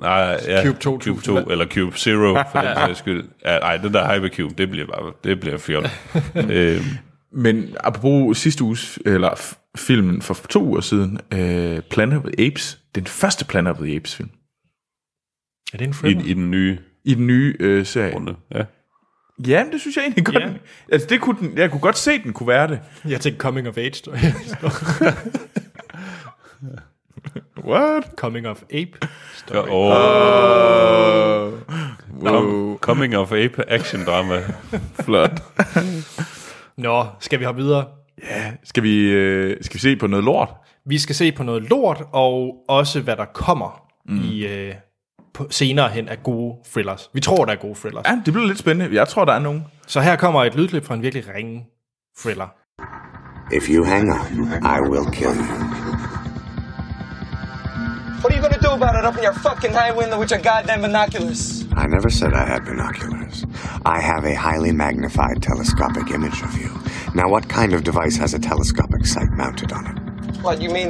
Nej, 0.00 0.40
ja, 0.46 0.64
Cube 0.64 0.78
2000. 0.78 1.24
Cube 1.24 1.42
2, 1.44 1.50
eller 1.50 1.66
Cube 1.66 1.98
Zero, 1.98 2.44
for 2.52 2.60
den 2.60 2.74
sags 2.76 2.98
skyld. 2.98 3.24
Ja, 3.44 3.58
nej, 3.58 3.76
den 3.76 3.94
der 3.94 4.14
Hypercube, 4.14 4.54
det 4.58 4.70
bliver 4.70 4.86
bare, 4.86 5.12
det 5.24 5.40
bliver 5.40 5.58
fjollet. 5.58 5.90
øhm, 6.50 6.84
men 7.32 7.76
apropos 7.80 8.38
sidste 8.38 8.64
uges, 8.64 8.98
eller 9.06 9.54
filmen 9.76 10.22
for 10.22 10.34
to 10.34 10.64
uger 10.64 10.80
siden, 10.80 11.18
øh, 11.34 11.80
Planet 11.90 12.18
of 12.18 12.24
the 12.24 12.46
Apes, 12.46 12.78
den 12.94 13.06
første 13.06 13.44
Planet 13.44 13.70
of 13.72 13.78
the 13.78 13.96
Apes 13.96 14.16
film, 14.16 14.30
Er 15.72 15.78
det 15.78 15.84
en 15.84 15.90
i, 15.90 15.94
thriller? 15.94 16.24
i 16.24 16.32
den 16.34 16.50
nye 16.50 16.78
i 17.04 17.14
den 17.14 17.26
nye 17.26 17.56
øh, 17.60 17.86
serie. 17.86 18.14
runde, 18.14 18.36
ja. 18.54 18.64
Ja, 19.46 19.64
men 19.64 19.72
det 19.72 19.80
synes 19.80 19.96
jeg 19.96 20.02
egentlig 20.02 20.24
godt. 20.24 20.36
Ja. 20.36 20.48
Altså, 20.92 21.08
det 21.10 21.20
kunne 21.20 21.36
den, 21.40 21.58
jeg 21.58 21.70
kunne 21.70 21.80
godt 21.80 21.98
se, 21.98 22.22
den 22.22 22.32
kunne 22.32 22.46
være 22.48 22.68
det. 22.68 22.80
Jeg 23.08 23.20
tænkte 23.20 23.40
Coming 23.40 23.68
of 23.68 23.76
Age. 23.78 24.02
story. 27.26 27.42
What? 27.70 28.04
Coming 28.16 28.46
of 28.46 28.62
Ape. 28.62 29.08
Og, 29.50 29.68
Uh, 29.68 31.52
wow, 32.22 32.76
Coming 32.78 33.16
of 33.16 33.32
Ape 33.32 33.70
action 33.70 34.04
drama. 34.04 34.40
flot. 35.00 35.42
Nå, 36.78 37.06
skal 37.20 37.40
vi 37.40 37.44
hoppe 37.44 37.62
videre? 37.62 37.84
Skal 38.64 38.82
vi, 38.82 39.10
øh, 39.10 39.56
skal 39.60 39.74
vi 39.74 39.80
se 39.80 39.96
på 39.96 40.06
noget 40.06 40.24
lort? 40.24 40.48
Vi 40.86 40.98
skal 40.98 41.14
se 41.14 41.32
på 41.32 41.42
noget 41.42 41.62
lort, 41.62 42.02
og 42.12 42.54
også 42.68 43.00
hvad 43.00 43.16
der 43.16 43.24
kommer 43.24 43.82
mm. 44.08 44.20
i 44.24 44.46
øh, 44.46 44.74
på, 45.34 45.46
senere 45.50 45.88
hen 45.88 46.08
af 46.08 46.22
gode 46.22 46.54
thrillers. 46.72 47.10
Vi 47.14 47.20
tror, 47.20 47.44
der 47.44 47.52
er 47.52 47.56
gode 47.56 47.74
thrillers. 47.74 48.04
Ja, 48.08 48.20
det 48.24 48.32
bliver 48.34 48.46
lidt 48.46 48.58
spændende. 48.58 48.94
Jeg 48.96 49.08
tror, 49.08 49.24
der 49.24 49.32
er 49.32 49.38
nogen. 49.38 49.64
Så 49.86 50.00
her 50.00 50.16
kommer 50.16 50.44
et 50.44 50.54
lydklip 50.54 50.84
fra 50.84 50.94
en 50.94 51.02
virkelig 51.02 51.24
ringe 51.34 51.66
thriller. 52.18 52.48
If 53.56 53.68
you 53.70 53.84
hang 53.84 54.10
up, 54.10 54.30
I 54.62 54.90
will 54.90 55.06
kill 55.12 55.28
you. 55.38 55.75
What 58.26 58.32
are 58.32 58.38
you 58.38 58.42
gonna 58.42 58.58
do 58.60 58.72
about 58.72 58.96
it 58.96 59.04
up 59.04 59.16
in 59.16 59.22
your 59.22 59.34
fucking 59.34 59.72
high 59.72 59.92
window 59.92 60.18
with 60.18 60.32
your 60.32 60.40
goddamn 60.40 60.80
binoculars? 60.82 61.64
I 61.76 61.86
never 61.86 62.10
said 62.10 62.34
I 62.34 62.44
had 62.44 62.64
binoculars. 62.64 63.46
I 63.84 64.00
have 64.00 64.24
a 64.24 64.34
highly 64.34 64.72
magnified 64.72 65.40
telescopic 65.40 66.10
image 66.10 66.42
of 66.42 66.58
you. 66.58 66.70
Now, 67.14 67.28
what 67.28 67.48
kind 67.48 67.72
of 67.72 67.84
device 67.84 68.16
has 68.16 68.34
a 68.34 68.40
telescopic 68.40 69.06
sight 69.06 69.30
mounted 69.30 69.70
on 69.70 69.86
it? 69.86 69.96
What, 70.42 70.60
you 70.60 70.70
mean 70.70 70.88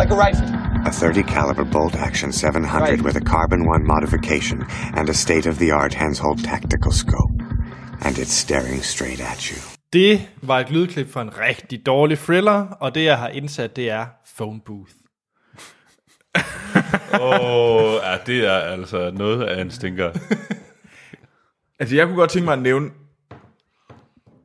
like 0.00 0.10
a 0.10 0.16
rifle? 0.16 0.48
A 0.84 0.90
30 0.90 1.22
caliber 1.22 1.64
bolt 1.64 1.94
action 1.94 2.32
700 2.32 2.80
Right. 2.90 3.02
with 3.02 3.14
a 3.14 3.24
carbon 3.24 3.64
1 3.64 3.86
modification 3.86 4.66
and 4.96 5.08
a 5.08 5.14
state 5.14 5.46
of 5.46 5.60
the 5.60 5.70
art 5.70 5.94
Hensoldt 5.94 6.42
tactical 6.42 6.90
scope. 6.90 7.40
And 8.00 8.18
it's 8.18 8.32
staring 8.32 8.82
straight 8.82 9.20
at 9.20 9.48
you. 9.48 9.58
Det 9.92 10.28
var 10.42 10.60
et 10.60 10.70
lydklip 10.70 11.12
fra 11.12 11.22
en 11.22 11.30
rigtig 11.40 11.86
dårlig 11.86 12.18
thriller, 12.18 12.66
og 12.80 12.94
det 12.94 13.04
jeg 13.04 13.18
har 13.18 13.28
indsat, 13.28 13.76
det 13.76 13.90
er 13.90 14.06
Phone 14.36 14.60
Booth. 14.66 15.05
Åh, 17.20 17.40
oh, 17.40 17.94
ja, 18.02 18.16
det 18.26 18.46
er 18.46 18.52
altså 18.58 19.10
noget 19.10 19.42
af 19.46 19.60
en 19.62 19.70
stinker. 19.70 20.12
Altså, 21.78 21.96
jeg 21.96 22.06
kunne 22.06 22.16
godt 22.16 22.30
tænke 22.30 22.44
mig 22.44 22.52
at 22.52 22.62
nævne, 22.62 22.90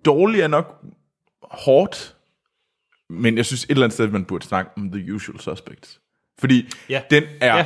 dårlig 0.06 0.42
er 0.42 0.48
nok 0.48 0.86
hårdt, 1.52 2.16
men 3.10 3.38
jeg 3.38 3.46
synes 3.46 3.64
et 3.64 3.70
eller 3.72 3.84
andet 3.84 3.94
sted, 3.94 4.08
man 4.08 4.26
burde 4.26 4.46
snakke 4.46 4.72
om 4.78 4.92
The 4.92 5.14
Usual 5.14 5.40
Suspects. 5.40 6.00
Fordi 6.40 6.70
Ja. 6.90 7.02
den, 7.10 7.24
er, 7.42 7.58
Ja. 7.58 7.66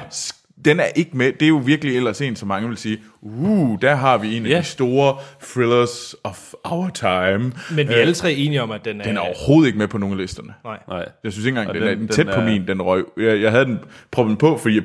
Den 0.66 0.80
er 0.80 0.86
ikke 0.86 1.18
med. 1.18 1.34
Det 1.34 1.42
er 1.42 1.48
jo 1.50 1.58
virkelig 1.58 1.96
ellers 1.96 2.22
en, 2.22 2.36
som 2.36 2.48
mange 2.48 2.68
vil 2.68 2.78
sige, 2.78 3.00
uh, 3.22 3.78
der 3.82 3.96
har 3.96 4.18
vi 4.18 4.38
en 4.38 4.46
af 4.46 4.50
Ja. 4.50 4.58
de 4.58 4.64
store 4.64 5.18
thrillers 5.42 6.16
of 6.24 6.54
our 6.64 6.90
time. 6.90 7.54
Men 7.76 7.88
vi 7.88 7.94
er 7.94 7.98
alle 7.98 8.14
tre 8.14 8.34
enige 8.34 8.62
om, 8.64 8.72
at 8.72 8.86
den 8.86 9.02
er... 9.02 9.04
Den 9.06 9.16
er 9.18 9.22
overhovedet 9.22 9.68
ikke 9.68 9.80
med 9.80 9.88
på 9.88 9.98
nogen 9.98 10.14
af 10.14 10.22
listerne. 10.22 10.54
Nej. 10.64 10.80
Nej. 10.88 11.06
Jeg 11.24 11.32
synes 11.32 11.46
ikke 11.46 11.60
engang, 11.60 11.74
den, 11.74 11.82
den- 11.82 11.90
er 11.90 11.96
den, 11.96 12.00
den 12.02 12.08
tæt 12.10 12.26
på 12.26 12.32
er- 12.32 12.46
min, 12.46 12.68
den 12.68 12.82
røg. 12.82 13.06
Jeg, 13.18 13.42
jeg 13.42 13.52
havde 13.52 13.66
den 13.66 13.80
proppet 14.12 14.38
på, 14.38 14.58
fordi 14.58 14.76
jeg, 14.76 14.84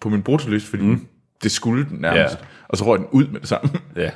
på 0.00 0.08
min 0.08 0.22
brutolist, 0.22 0.66
fordi 0.66 0.82
mm. 0.82 1.06
det 1.42 1.50
skulle 1.50 1.84
den 1.88 1.98
nærmest. 2.00 2.34
Ja. 2.40 2.44
Og 2.68 2.76
så 2.76 2.84
røg 2.84 2.98
den 2.98 3.06
ud 3.10 3.26
med 3.26 3.40
det 3.40 3.48
samme. 3.48 3.70
Ja. 3.96 4.10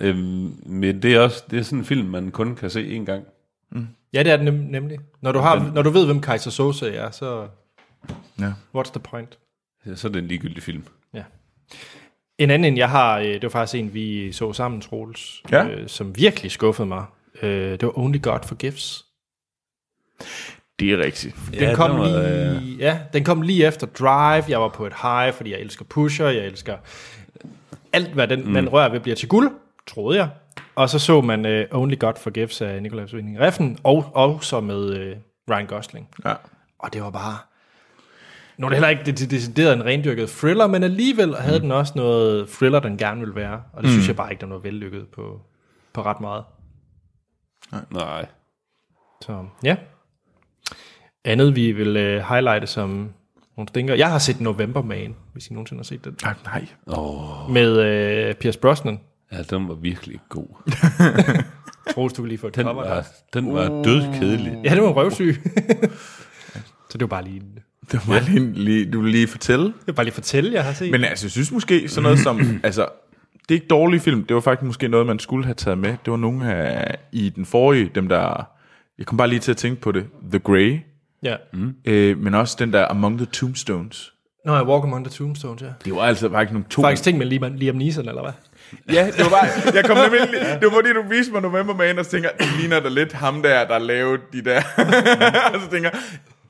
Øhm, 0.00 0.52
men 0.66 1.02
det 1.02 1.14
er 1.14 1.20
også 1.20 1.44
det 1.50 1.58
er 1.58 1.62
sådan 1.62 1.78
en 1.78 1.84
film, 1.84 2.08
man 2.08 2.30
kun 2.30 2.54
kan 2.56 2.70
se 2.70 2.96
én 3.00 3.04
gang. 3.04 3.24
Ja, 4.12 4.22
det 4.22 4.32
er 4.32 4.36
den 4.36 4.48
nem- 4.48 4.70
nemlig. 4.72 4.98
Når 5.22 5.32
du, 5.32 5.38
har, 5.38 5.70
når 5.74 5.82
du 5.82 5.90
ved, 5.90 6.04
hvem 6.06 6.20
Kaiser 6.20 6.50
Sose 6.50 6.94
er, 6.94 7.10
så 7.10 7.46
Ja. 8.40 8.52
what's 8.76 8.90
the 8.92 9.00
point? 9.00 9.38
Så 9.94 10.08
er 10.08 10.12
det 10.12 10.22
en 10.22 10.28
ligegyldig 10.28 10.62
film. 10.62 10.84
Ja. 11.14 11.22
En 12.38 12.50
anden, 12.50 12.76
jeg 12.76 12.90
har, 12.90 13.18
øh, 13.18 13.24
det 13.26 13.42
var 13.42 13.48
faktisk 13.48 13.80
en, 13.80 13.94
vi 13.94 14.32
så 14.32 14.52
sammen, 14.52 14.80
Troels, 14.80 15.42
Ja. 15.50 15.66
øh, 15.66 15.88
som 15.88 16.16
virkelig 16.16 16.50
skuffede 16.50 16.88
mig. 16.88 17.04
Øh, 17.42 17.70
det 17.70 17.82
var 17.82 17.98
Only 17.98 18.22
God 18.22 18.38
Forgives. 18.46 19.04
Det 20.80 20.92
er 20.92 20.98
rigtigt. 20.98 21.36
Den 21.50 21.60
Ja, 21.60 21.74
kom 21.74 21.90
den 21.90 22.00
var, 22.00 22.06
lige, 22.60 22.76
ja, 22.78 23.00
den 23.12 23.24
kom 23.24 23.42
lige 23.42 23.66
efter 23.66 23.86
Drive. 23.86 24.44
Jeg 24.48 24.60
var 24.60 24.68
på 24.68 24.86
et 24.86 24.92
high, 25.02 25.34
fordi 25.34 25.52
jeg 25.52 25.60
elsker 25.60 25.84
Pusher, 25.84 26.26
jeg 26.28 26.46
elsker 26.46 26.76
alt, 27.92 28.08
hvad 28.12 28.28
den, 28.28 28.44
mm. 28.44 28.50
man 28.50 28.68
rører 28.68 28.88
ved, 28.88 29.00
bliver 29.00 29.16
til 29.16 29.28
guld, 29.28 29.50
troede 29.86 30.18
jeg. 30.18 30.28
Og 30.74 30.88
så 30.90 30.98
så 30.98 31.20
man 31.20 31.46
uh, 31.72 31.80
Only 31.82 31.98
God 31.98 32.12
Forgives 32.20 32.60
af 32.60 32.82
Nicolas 32.82 33.14
Winding 33.14 33.40
Refn, 33.40 33.74
og 33.82 34.10
også 34.14 34.60
med 34.60 35.10
uh, 35.12 35.16
Ryan 35.50 35.66
Gosling. 35.66 36.08
Ja. 36.24 36.34
Og 36.78 36.92
det 36.92 37.02
var 37.02 37.10
bare... 37.10 37.38
Nu 38.58 38.66
er 38.66 38.68
det 38.68 38.76
heller 38.76 38.88
ikke 38.88 39.04
det, 39.04 39.18
det 39.18 39.30
decideret 39.30 39.72
en 39.72 39.84
rendyrket 39.84 40.28
thriller, 40.28 40.66
men 40.66 40.82
alligevel 40.82 41.36
havde 41.36 41.58
mm. 41.58 41.62
den 41.62 41.72
også 41.72 41.92
noget 41.96 42.48
thriller, 42.48 42.80
den 42.80 42.96
gerne 42.96 43.20
ville 43.20 43.34
være. 43.34 43.62
Og 43.72 43.82
det 43.82 43.88
mm. 43.88 43.92
synes 43.92 44.08
jeg 44.08 44.16
bare 44.16 44.30
ikke, 44.30 44.40
der 44.40 44.46
var 44.46 44.58
vellykket 44.58 45.08
på, 45.08 45.40
på 45.92 46.02
ret 46.02 46.20
meget. 46.20 46.44
Nej. 47.90 48.26
Så 49.22 49.44
ja. 49.62 49.76
Andet 51.24 51.56
vi 51.56 51.72
vil 51.72 51.88
uh, 51.96 52.28
highlighte 52.28 52.66
som 52.66 53.12
nogle 53.56 53.68
stinker. 53.68 53.94
Jeg 53.94 54.10
har 54.10 54.18
set 54.18 54.40
November 54.40 54.82
Man, 54.82 55.16
hvis 55.32 55.48
I 55.48 55.52
nogensinde 55.52 55.78
har 55.78 55.84
set 55.84 56.04
den. 56.04 56.16
Nej, 56.22 56.34
nej. 56.44 56.66
Oh. 56.86 57.50
Med 57.50 58.28
uh, 58.30 58.34
Pierce 58.34 58.58
Brosnan. 58.58 59.00
Ja, 59.32 59.42
den 59.42 59.68
var 59.68 59.74
virkelig 59.74 60.20
god. 60.28 60.72
Troels, 61.94 62.12
du 62.12 62.24
lige 62.24 62.38
få 62.38 62.46
et 62.46 62.54
Den 62.54 62.64
cover 62.64 62.82
der. 62.82 62.94
var, 62.94 63.06
den 63.32 63.54
var 63.54 63.68
dødkedelig. 63.68 64.60
Ja, 64.64 64.74
det 64.74 64.82
var 64.82 64.92
røvsyg. 64.92 65.36
Så 66.90 66.98
det 66.98 67.00
var 67.00 67.06
bare 67.06 67.24
lige... 67.24 67.42
Det 67.92 68.08
var 68.08 68.14
ja. 68.14 68.20
lige, 68.20 68.52
lige, 68.52 68.90
du 68.90 69.00
vil 69.00 69.10
lige 69.10 69.28
fortælle. 69.28 69.64
Det 69.64 69.86
var 69.86 69.92
bare 69.92 70.04
lige 70.04 70.14
fortælle, 70.14 70.52
jeg 70.52 70.64
har 70.64 70.72
set. 70.72 70.90
Men 70.90 71.04
altså, 71.04 71.26
jeg 71.26 71.30
synes 71.30 71.52
måske 71.52 71.88
sådan 71.88 72.02
noget 72.02 72.18
som... 72.18 72.40
altså, 72.62 72.88
det 73.48 73.50
er 73.50 73.54
ikke 73.54 73.66
dårlig 73.66 74.00
film. 74.00 74.24
Det 74.24 74.34
var 74.34 74.40
faktisk 74.40 74.66
måske 74.66 74.88
noget, 74.88 75.06
man 75.06 75.18
skulle 75.18 75.44
have 75.44 75.54
taget 75.54 75.78
med. 75.78 75.90
Det 75.90 76.10
var 76.10 76.16
nogle 76.16 76.54
af, 76.54 76.98
i 77.12 77.28
den 77.28 77.44
forrige, 77.44 77.90
dem 77.94 78.08
der... 78.08 78.48
Jeg 78.98 79.06
kom 79.06 79.18
bare 79.18 79.28
lige 79.28 79.40
til 79.40 79.50
at 79.50 79.56
tænke 79.56 79.80
på 79.80 79.92
det. 79.92 80.06
The 80.30 80.38
Grey. 80.38 80.78
Ja. 81.22 81.36
Mm. 81.52 81.74
Øh, 81.84 82.18
men 82.18 82.34
også 82.34 82.56
den 82.58 82.72
der 82.72 82.86
Among 82.88 83.18
the 83.18 83.26
Tombstones. 83.26 84.12
Nå, 84.46 84.54
jeg 84.54 84.66
Walk 84.66 84.84
Among 84.84 85.04
the 85.04 85.14
Tombstones, 85.14 85.62
ja. 85.62 85.66
Det 85.84 85.94
var 85.94 86.02
altså 86.02 86.30
faktisk 86.30 86.52
nogle 86.52 86.66
to... 86.70 86.82
Faktisk 86.82 87.02
ting 87.02 87.18
med 87.18 87.26
Liam, 87.26 87.54
Liam 87.54 87.76
Neeson, 87.76 88.08
eller 88.08 88.22
hvad? 88.22 88.32
Ja, 88.94 89.06
det 89.06 89.24
var 89.24 89.30
bare, 89.30 89.74
jeg 89.74 89.84
kom 89.84 89.96
nemlig, 89.96 90.40
det 90.60 90.62
var 90.62 90.70
fordi, 90.70 90.92
du 90.92 91.02
viste 91.10 91.32
mig 91.32 91.42
November 91.42 91.74
Man, 91.74 91.98
og 91.98 92.04
så 92.04 92.10
tænker, 92.10 92.28
det 92.38 92.46
ligner 92.60 92.80
da 92.80 92.88
lidt 92.88 93.12
ham 93.12 93.42
der, 93.42 93.66
der 93.66 93.78
lavede 93.78 94.22
de 94.32 94.44
der. 94.44 94.62
og 95.54 95.60
så 95.60 95.70
tænker 95.70 95.90
jeg, 95.92 96.00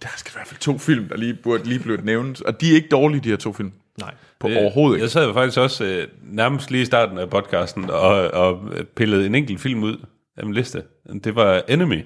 der 0.02 0.08
skal 0.16 0.30
i 0.32 0.34
hvert 0.36 0.46
fald 0.46 0.60
to 0.60 0.78
film, 0.78 1.08
der 1.08 1.16
lige 1.16 1.34
burde 1.34 1.64
lige 1.64 1.78
blive 1.80 2.00
nævnt. 2.04 2.42
Og 2.42 2.60
de 2.60 2.70
er 2.70 2.74
ikke 2.74 2.88
dårlige, 2.88 3.20
de 3.20 3.28
her 3.28 3.36
to 3.36 3.52
film. 3.52 3.72
Nej. 4.00 4.14
På 4.38 4.48
øh, 4.48 4.56
overhovedet 4.56 4.96
ikke. 4.96 5.02
Jeg 5.02 5.10
sad 5.10 5.32
faktisk 5.34 5.58
også 5.58 5.84
øh, 5.84 6.08
nærmest 6.22 6.70
lige 6.70 6.82
i 6.82 6.84
starten 6.84 7.18
af 7.18 7.30
podcasten 7.30 7.90
og, 7.90 8.30
og 8.30 8.60
pillede 8.96 9.26
en 9.26 9.34
enkelt 9.34 9.60
film 9.60 9.82
ud 9.82 9.96
af 10.36 10.44
min 10.44 10.54
liste. 10.54 10.82
Det 11.24 11.34
var 11.36 11.62
Enemy. 11.68 12.04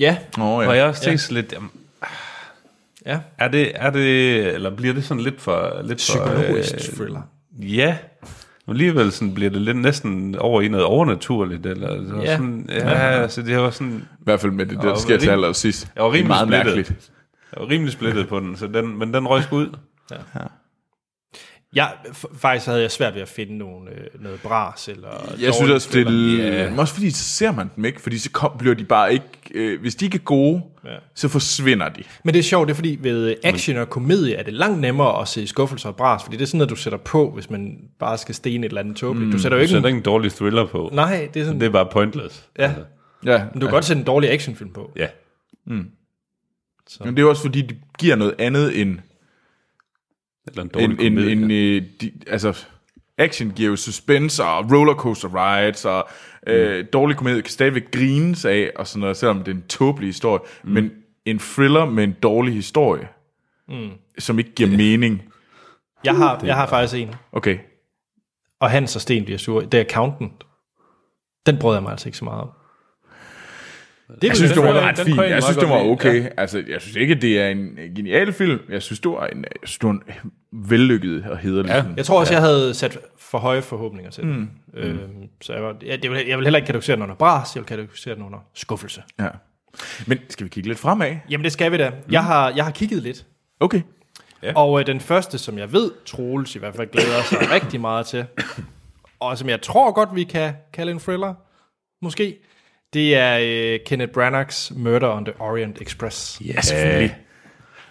Ja. 0.00 0.16
Oh, 0.38 0.60
ja. 0.60 0.64
Hvor 0.64 0.72
jeg 0.72 0.84
også 0.86 1.02
Ja. 1.04 1.10
tænkte 1.10 1.26
ja. 1.34 1.40
lidt, 1.40 1.52
jamen, 1.52 1.70
Ja. 3.06 3.20
er 3.38 3.48
det, 3.48 3.72
er 3.74 3.90
det, 3.90 4.46
eller 4.46 4.70
bliver 4.76 4.94
det 4.94 5.04
sådan 5.04 5.22
lidt 5.22 5.40
for... 5.40 5.80
Lidt 5.84 5.98
Psykologisk 5.98 6.70
for, 6.70 6.96
thriller. 6.96 7.22
Ja. 7.58 7.96
Og 8.70 8.74
alligevel 8.74 9.12
sådan 9.12 9.34
bliver 9.34 9.50
det 9.50 9.62
lidt 9.62 9.76
næsten 9.76 10.36
over 10.38 10.60
i 10.62 10.68
noget 10.68 10.86
overnaturligt. 10.86 11.66
Eller, 11.66 11.88
så 12.08 12.16
Ja. 12.16 12.36
Sådan, 12.36 12.66
ja, 12.68 13.20
ja, 13.20 13.28
så 13.28 13.42
det 13.42 13.56
var 13.58 13.70
sådan... 13.70 13.92
I 14.20 14.24
hvert 14.24 14.40
fald 14.40 14.52
med 14.52 14.66
det, 14.66 14.78
der 14.82 14.88
Jeg 14.88 14.98
sker 14.98 15.18
til 15.18 15.30
allersidst. 15.30 15.90
Jeg 15.96 16.04
var 16.04 16.10
Det 16.10 16.18
er 16.18 16.22
rimelig 16.22 16.28
meget 16.28 16.48
splittet. 16.48 16.66
mærkeligt. 16.76 17.10
Jeg 17.52 17.60
var 17.62 17.68
rimelig 17.70 17.92
splittet 17.92 18.28
på 18.28 18.40
den, 18.40 18.56
så 18.56 18.66
den, 18.66 18.98
men 18.98 19.14
den 19.14 19.26
røg 19.28 19.42
ud. 19.52 19.66
Ja. 20.10 20.16
Ja, 21.74 21.86
faktisk 22.36 22.66
havde 22.66 22.80
jeg 22.80 22.90
svært 22.90 23.14
ved 23.14 23.22
at 23.22 23.28
finde 23.28 23.58
nogle, 23.58 23.90
øh, 23.90 24.22
noget 24.22 24.40
bras 24.40 24.88
eller 24.88 25.34
Jeg 25.40 25.54
synes 25.54 25.70
også, 25.70 25.88
det 25.92 26.06
er... 26.06 26.12
Yeah. 26.12 26.78
Også 26.78 26.94
fordi, 26.94 27.10
så 27.10 27.24
ser 27.24 27.52
man 27.52 27.70
dem 27.76 27.84
ikke, 27.84 28.00
fordi 28.00 28.18
så 28.18 28.30
kom, 28.30 28.50
bliver 28.58 28.74
de 28.74 28.84
bare 28.84 29.12
ikke... 29.12 29.24
Øh, 29.54 29.80
hvis 29.80 29.94
de 29.94 30.04
ikke 30.04 30.16
er 30.16 30.22
gode, 30.22 30.62
Ja. 30.84 30.92
ja. 30.92 30.96
så 31.14 31.28
forsvinder 31.28 31.88
de. 31.88 32.02
Men 32.24 32.34
det 32.34 32.38
er 32.38 32.42
sjovt, 32.44 32.68
det 32.68 32.72
er 32.72 32.76
fordi 32.76 32.98
ved 33.00 33.34
action 33.44 33.76
og 33.76 33.90
komedie 33.90 34.34
er 34.34 34.42
det 34.42 34.52
langt 34.54 34.80
nemmere 34.80 35.20
at 35.20 35.28
se 35.28 35.46
skuffelser 35.46 35.88
og 35.88 35.96
bras, 35.96 36.22
fordi 36.22 36.36
det 36.36 36.42
er 36.42 36.46
sådan 36.46 36.58
noget, 36.58 36.70
du 36.70 36.76
sætter 36.76 36.98
på, 36.98 37.30
hvis 37.30 37.50
man 37.50 37.78
bare 37.98 38.18
skal 38.18 38.34
stene 38.34 38.66
et 38.66 38.70
eller 38.70 38.80
andet 38.80 38.96
tåbeligt. 38.96 39.26
Mm, 39.26 39.32
du 39.32 39.38
sætter 39.38 39.56
jo 39.56 39.58
Du 39.58 39.62
ikke 39.62 39.70
sætter 39.72 39.88
en, 39.88 39.94
ikke 39.94 39.96
en 39.98 40.02
dårlig 40.04 40.32
thriller 40.32 40.66
på. 40.66 40.90
Nej, 40.92 41.28
det 41.34 41.40
er 41.40 41.44
sådan... 41.44 41.60
Det 41.60 41.66
er 41.66 41.70
bare 41.70 41.86
pointless. 41.92 42.44
Ja, 42.58 42.74
Ja, 43.24 43.38
men 43.52 43.60
du 43.60 43.66
kan 43.66 43.70
godt 43.74 43.84
sætte 43.84 44.00
en 44.00 44.06
dårlig 44.06 44.30
actionfilm 44.30 44.70
på. 44.72 44.92
Ja. 44.96 45.06
Så. 46.88 47.04
Men 47.04 47.16
det 47.16 47.22
er 47.22 47.26
også 47.26 47.42
fordi, 47.42 47.62
de 47.62 47.76
giver 47.98 48.16
noget 48.16 48.34
andet 48.38 48.80
end... 48.80 48.98
Eller 50.48 50.62
en 50.62 50.68
dårlig 50.68 50.84
En, 50.84 50.90
en, 51.00 51.14
komedie. 51.16 51.32
en, 51.32 51.50
øh, 51.82 51.88
de, 52.00 52.12
altså, 52.26 52.64
action 53.18 53.50
giver 53.50 53.70
jo 53.70 53.76
suspense 53.76 54.44
og 54.44 54.72
rollercoaster 54.72 55.28
rides, 55.34 55.84
og 55.84 56.08
øh, 56.46 56.84
dårlig 56.92 57.16
komedie 57.16 57.42
kan 57.42 57.50
stadigvæk 57.50 57.90
grines 57.90 58.44
af, 58.44 58.70
og 58.76 58.86
sådan 58.86 59.00
noget, 59.00 59.16
selvom 59.16 59.38
det 59.38 59.48
er 59.48 59.54
en 59.56 59.64
tåbelig 59.68 60.08
historie. 60.08 60.40
Mm. 60.64 60.70
Men 60.70 60.90
en 61.24 61.38
thriller 61.38 61.84
med 61.84 62.04
en 62.04 62.16
dårlig 62.22 62.54
historie, 62.54 63.08
mm. 63.68 63.90
som 64.18 64.38
ikke 64.38 64.52
giver 64.54 64.70
mening. 64.76 65.22
Jeg 66.04 66.16
har, 66.16 66.40
jeg 66.44 66.54
har 66.54 66.66
faktisk 66.66 67.02
en, 67.02 67.14
Okay. 67.32 67.58
og 68.60 68.70
Hans 68.70 68.96
og 68.96 69.02
Sten 69.02 69.24
bliver 69.24 69.38
sure. 69.38 69.64
Det 69.64 69.74
er 69.74 69.84
Accountant. 69.84 70.44
Den 71.46 71.58
brød 71.58 71.74
jeg 71.74 71.82
mig 71.82 71.92
altså 71.92 72.08
ikke 72.08 72.18
så 72.18 72.24
meget 72.24 72.40
om. 72.42 72.50
Det 74.22 74.28
Jeg 74.28 74.36
synes, 74.36 74.52
det 74.52 74.62
var 74.62 74.80
ret 74.80 74.98
fint. 74.98 75.16
jeg 75.20 75.42
synes, 75.42 75.56
det 75.56 75.68
var 75.68 75.78
okay. 75.78 76.28
Altså, 76.36 76.62
jeg 76.68 76.80
synes 76.80 76.96
ikke, 76.96 77.14
det 77.14 77.40
er 77.40 77.48
en 77.48 77.78
genial 77.96 78.32
film. 78.32 78.58
Jeg 78.68 78.82
synes, 78.82 79.00
det 79.00 79.10
var 79.10 79.26
en, 79.26 79.38
jeg 79.38 79.68
synes, 79.68 79.78
det 79.78 79.86
var 79.86 79.92
en 79.92 80.02
vellykket 80.52 81.24
og 81.30 81.38
hederlig 81.38 81.68
Ja. 81.70 81.80
film. 81.82 81.94
Jeg 81.96 82.04
tror 82.04 82.20
også, 82.20 82.32
jeg 82.32 82.42
havde 82.42 82.74
sat 82.74 82.98
for 83.18 83.38
høje 83.38 83.62
forhåbninger 83.62 84.10
til 84.10 84.24
den. 84.24 84.50
Øhm, 84.74 84.98
så 85.40 85.52
jeg, 85.52 85.62
var, 85.62 85.76
jeg, 85.86 85.98
jeg, 86.04 86.10
vil, 86.10 86.26
jeg 86.28 86.38
vil 86.38 86.46
heller 86.46 86.58
ikke 86.58 86.66
kategorisere 86.66 86.96
den 86.96 87.02
under 87.02 87.14
bras, 87.14 87.54
jeg 87.54 87.60
vil 87.60 87.66
kategorisere 87.68 88.14
den 88.14 88.22
under 88.22 88.38
skuffelse. 88.54 89.02
Ja. 89.20 89.28
Men 90.06 90.18
skal 90.28 90.44
vi 90.44 90.48
kigge 90.48 90.68
lidt 90.68 90.78
fremad? 90.78 91.16
Jamen 91.30 91.44
det 91.44 91.52
skal 91.52 91.72
vi 91.72 91.76
da. 91.76 91.92
Jeg, 92.10 92.24
har, 92.24 92.52
jeg 92.56 92.64
har 92.64 92.70
kigget 92.72 93.02
lidt. 93.02 93.26
Okay. 93.60 93.80
Ja. 94.42 94.52
Og 94.54 94.80
øh, 94.80 94.86
den 94.86 95.00
første, 95.00 95.38
som 95.38 95.58
jeg 95.58 95.72
ved, 95.72 95.90
Troels 96.06 96.56
i 96.56 96.58
hvert 96.58 96.74
fald 96.74 96.88
glæder 96.90 97.22
sig 97.22 97.38
rigtig 97.62 97.80
meget 97.80 98.06
til, 98.06 98.24
og 99.20 99.38
som 99.38 99.48
jeg 99.48 99.62
tror 99.62 99.92
godt, 99.92 100.08
vi 100.14 100.24
kan 100.24 100.52
kalde 100.72 100.92
en 100.92 100.98
thriller, 100.98 101.34
måske, 102.02 102.36
det 102.92 103.16
er 103.16 103.38
øh, 103.42 103.80
Kenneth 103.86 104.12
Branaghs 104.12 104.72
Murder 104.76 105.08
on 105.08 105.24
the 105.24 105.34
Orient 105.40 105.82
Express. 105.82 106.42
Ja, 106.46 106.60
selvfølgelig. 106.60 107.16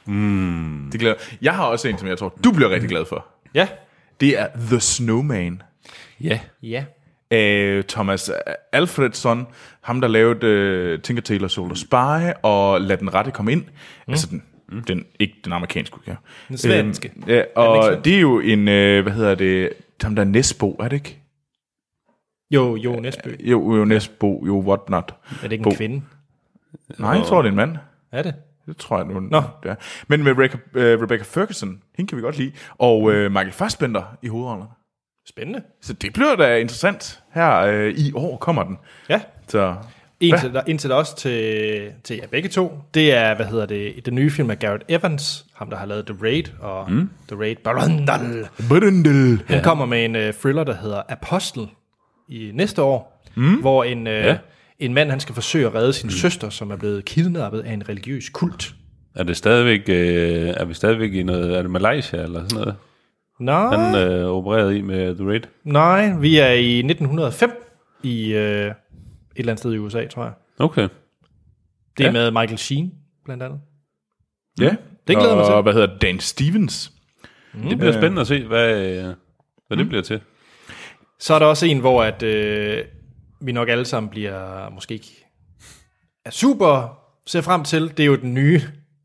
Mm. 0.05 0.89
Det 0.91 0.99
glæder. 0.99 1.15
Jeg 1.41 1.55
har 1.55 1.65
også 1.65 1.87
en, 1.87 1.97
som 1.97 2.07
jeg 2.07 2.17
tror, 2.17 2.39
du 2.43 2.51
bliver 2.51 2.69
rigtig 2.69 2.89
glad 2.89 3.05
for. 3.05 3.25
Ja. 3.53 3.67
Det 4.19 4.39
er 4.39 4.47
The 4.69 4.79
Snowman. 4.79 5.61
Ja. 6.21 6.39
Ja. 6.63 6.83
Af 7.31 7.83
Thomas 7.87 8.31
Alfredson. 8.71 9.47
Ham, 9.81 10.01
der 10.01 10.07
lavede 10.07 10.93
uh, 10.93 11.01
Tinker 11.01 11.21
Tailor 11.21 11.47
Soldier 11.47 11.75
Spy 11.75 12.37
og 12.43 12.81
Lad 12.81 12.97
den 12.97 13.13
rette 13.13 13.31
komme 13.31 13.51
ind. 13.51 13.61
Mm. 13.61 14.11
Altså 14.11 14.27
den, 14.29 14.43
den, 14.87 15.05
ikke 15.19 15.35
den 15.43 15.53
amerikanske 15.53 15.97
udgave. 15.97 16.17
Den 16.47 16.57
svenske. 16.57 17.11
Øhm, 17.15 17.29
ja, 17.29 17.41
og 17.55 18.05
det 18.05 18.15
er 18.15 18.19
jo 18.19 18.39
en, 18.39 18.59
uh, 18.59 19.03
hvad 19.03 19.11
hedder 19.11 19.35
det, 19.35 19.69
ham 20.01 20.15
der 20.15 20.23
er 20.23 20.27
Nesbo, 20.27 20.71
er 20.79 20.87
det 20.87 20.95
ikke? 20.95 21.18
Jo, 22.51 22.75
jo, 22.75 22.99
Næsbø. 22.99 23.35
Jo, 23.39 23.75
jo 23.75 23.85
Nesbo, 23.85 24.43
jo 24.47 24.59
what 24.59 24.89
not. 24.89 25.15
Er 25.31 25.35
det 25.43 25.51
ikke 25.51 25.63
Bo. 25.63 25.69
en 25.69 25.75
kvinde? 25.75 26.01
Nej, 26.97 27.11
jeg 27.11 27.25
tror, 27.25 27.41
det 27.41 27.47
er 27.47 27.51
en 27.51 27.55
mand. 27.55 27.77
Er 28.11 28.23
det? 28.23 28.33
Det 28.65 28.77
tror 28.77 28.97
jeg 28.97 29.07
nu. 29.07 29.19
Nå. 29.19 29.41
Er. 29.63 29.75
Men 30.07 30.23
med 30.23 30.31
Rebecca, 30.31 30.57
uh, 30.57 31.01
Rebecca 31.03 31.23
Ferguson, 31.23 31.81
hende 31.97 32.09
kan 32.09 32.17
vi 32.17 32.21
godt 32.21 32.37
lide. 32.37 32.51
Og 32.77 33.01
uh, 33.01 33.13
Michael 33.13 33.51
Fassbender 33.51 34.17
i 34.21 34.27
hovedrollerne. 34.27 34.69
Spændende. 35.29 35.61
Så 35.81 35.93
det 35.93 36.13
bliver 36.13 36.35
da 36.35 36.57
interessant. 36.57 37.19
Her 37.33 37.67
uh, 37.67 37.87
i 37.87 38.11
år 38.13 38.37
kommer 38.37 38.63
den. 38.63 38.77
Ja. 39.09 39.21
Så 39.47 39.75
En 40.19 40.37
til, 40.37 40.53
der, 40.53 40.61
en 40.61 40.77
til 40.77 40.91
også 40.91 41.15
til, 41.15 41.91
til 42.03 42.15
jer 42.15 42.27
begge 42.27 42.49
to, 42.49 42.79
det 42.93 43.13
er, 43.13 43.35
hvad 43.35 43.45
hedder 43.45 43.65
det, 43.65 44.05
den 44.05 44.15
nye 44.15 44.31
film 44.31 44.49
af 44.49 44.59
Garrett 44.59 44.83
Evans, 44.87 45.45
ham 45.55 45.69
der 45.69 45.77
har 45.77 45.85
lavet 45.85 46.05
The 46.05 46.17
Raid 46.21 46.43
og 46.59 46.91
mm. 46.91 47.09
The 47.27 47.39
Raid 47.39 47.55
Barandal. 47.55 48.47
Brindel. 48.69 49.43
Han 49.47 49.63
kommer 49.63 49.85
med 49.85 50.05
en 50.05 50.15
uh, 50.15 50.33
thriller, 50.41 50.63
der 50.63 50.75
hedder 50.75 51.01
Apostel 51.09 51.67
i 52.29 52.51
næste 52.53 52.81
år, 52.81 53.23
mm. 53.35 53.59
hvor 53.61 53.83
en, 53.83 54.07
uh, 54.07 54.13
ja. 54.13 54.37
en 54.79 54.93
mand, 54.93 55.09
han 55.09 55.19
skal 55.19 55.35
forsøge 55.35 55.67
at 55.67 55.73
redde 55.75 55.93
sin 55.93 56.07
mm. 56.07 56.11
søster, 56.11 56.49
som 56.49 56.71
er 56.71 56.75
blevet 56.75 57.05
kidnappet 57.05 57.59
af 57.61 57.73
en 57.73 57.89
religiøs 57.89 58.29
kult. 58.29 58.73
Er 59.15 59.23
det 59.23 59.37
stadigvæk, 59.37 59.81
øh, 59.89 60.47
er 60.57 60.65
vi 60.65 60.73
stadigvæk 60.73 61.13
i 61.13 61.23
noget, 61.23 61.57
er 61.57 61.61
det 61.61 61.71
Malaysia 61.71 62.21
eller 62.23 62.39
sådan 62.47 62.59
noget? 62.59 62.75
Nej, 63.39 63.77
Han 63.77 63.95
øh, 64.11 64.25
opereret 64.29 64.75
i 64.75 64.81
med 64.81 65.15
The 65.15 65.27
Raid. 65.27 65.41
nej, 65.63 66.17
vi 66.19 66.37
er 66.39 66.51
i 66.51 66.77
1905 66.79 67.51
i 68.03 68.33
uh, 68.33 68.39
et 68.39 68.39
eller 68.39 68.73
andet 69.37 69.59
sted 69.59 69.73
i 69.73 69.77
USA, 69.77 70.05
tror 70.07 70.23
jeg. 70.23 70.33
Okay. 70.59 70.87
Det 71.97 72.03
er 72.03 72.05
Ja. 72.05 72.11
med 72.11 72.31
Michael 72.31 72.57
Sheen, 72.57 72.91
blandt 73.25 73.43
andet. 73.43 73.59
Ja. 74.59 74.75
Det 75.07 75.15
glæder 75.15 75.27
jeg 75.27 75.37
mig 75.37 75.45
til. 75.45 75.53
Og 75.53 75.63
hvad 75.63 75.73
hedder? 75.73 75.97
Dan 75.97 76.19
Stevens. 76.19 76.91
Det 77.69 77.77
bliver 77.77 77.91
spændende 77.93 78.21
at 78.21 78.27
se, 78.27 78.45
hvad, 78.45 78.85
øh, 78.87 79.13
hvad 79.67 79.77
det 79.77 79.87
bliver 79.87 80.01
til. 80.03 80.21
Så 81.19 81.33
er 81.33 81.39
der 81.39 81.45
også 81.45 81.65
en, 81.65 81.79
hvor 81.79 82.03
at, 82.03 82.23
øh, 82.23 82.83
vi 83.41 83.51
nok 83.51 83.69
alle 83.69 83.85
sammen 83.85 84.09
bliver 84.09 84.69
måske 84.69 84.93
ikke 84.93 85.25
er 86.25 86.31
super 86.31 86.99
ser 87.25 87.41
frem 87.41 87.63
til. 87.63 87.91
Det 87.97 87.99
er 87.99 88.05
jo 88.05 88.15
den 88.15 88.33
nye 88.33 88.61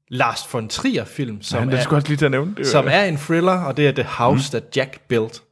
Lars 0.08 0.54
von 0.54 0.68
Trier 0.68 1.04
film, 1.04 1.42
som, 1.42 1.58
Han 1.58 1.68
er 1.68 1.76
er, 1.76 1.88
også 1.88 2.08
lige 2.08 2.16
til 2.16 2.24
at 2.24 2.30
nævne. 2.30 2.54
Det, 2.56 2.66
som 2.66 2.86
er 2.90 3.04
en 3.04 3.16
thriller, 3.16 3.52
og 3.52 3.76
det 3.76 3.88
er 3.88 3.92
The 3.92 4.02
House 4.02 4.50
mm. 4.52 4.60
That 4.60 4.76
Jack 4.76 5.00
Built 5.08 5.42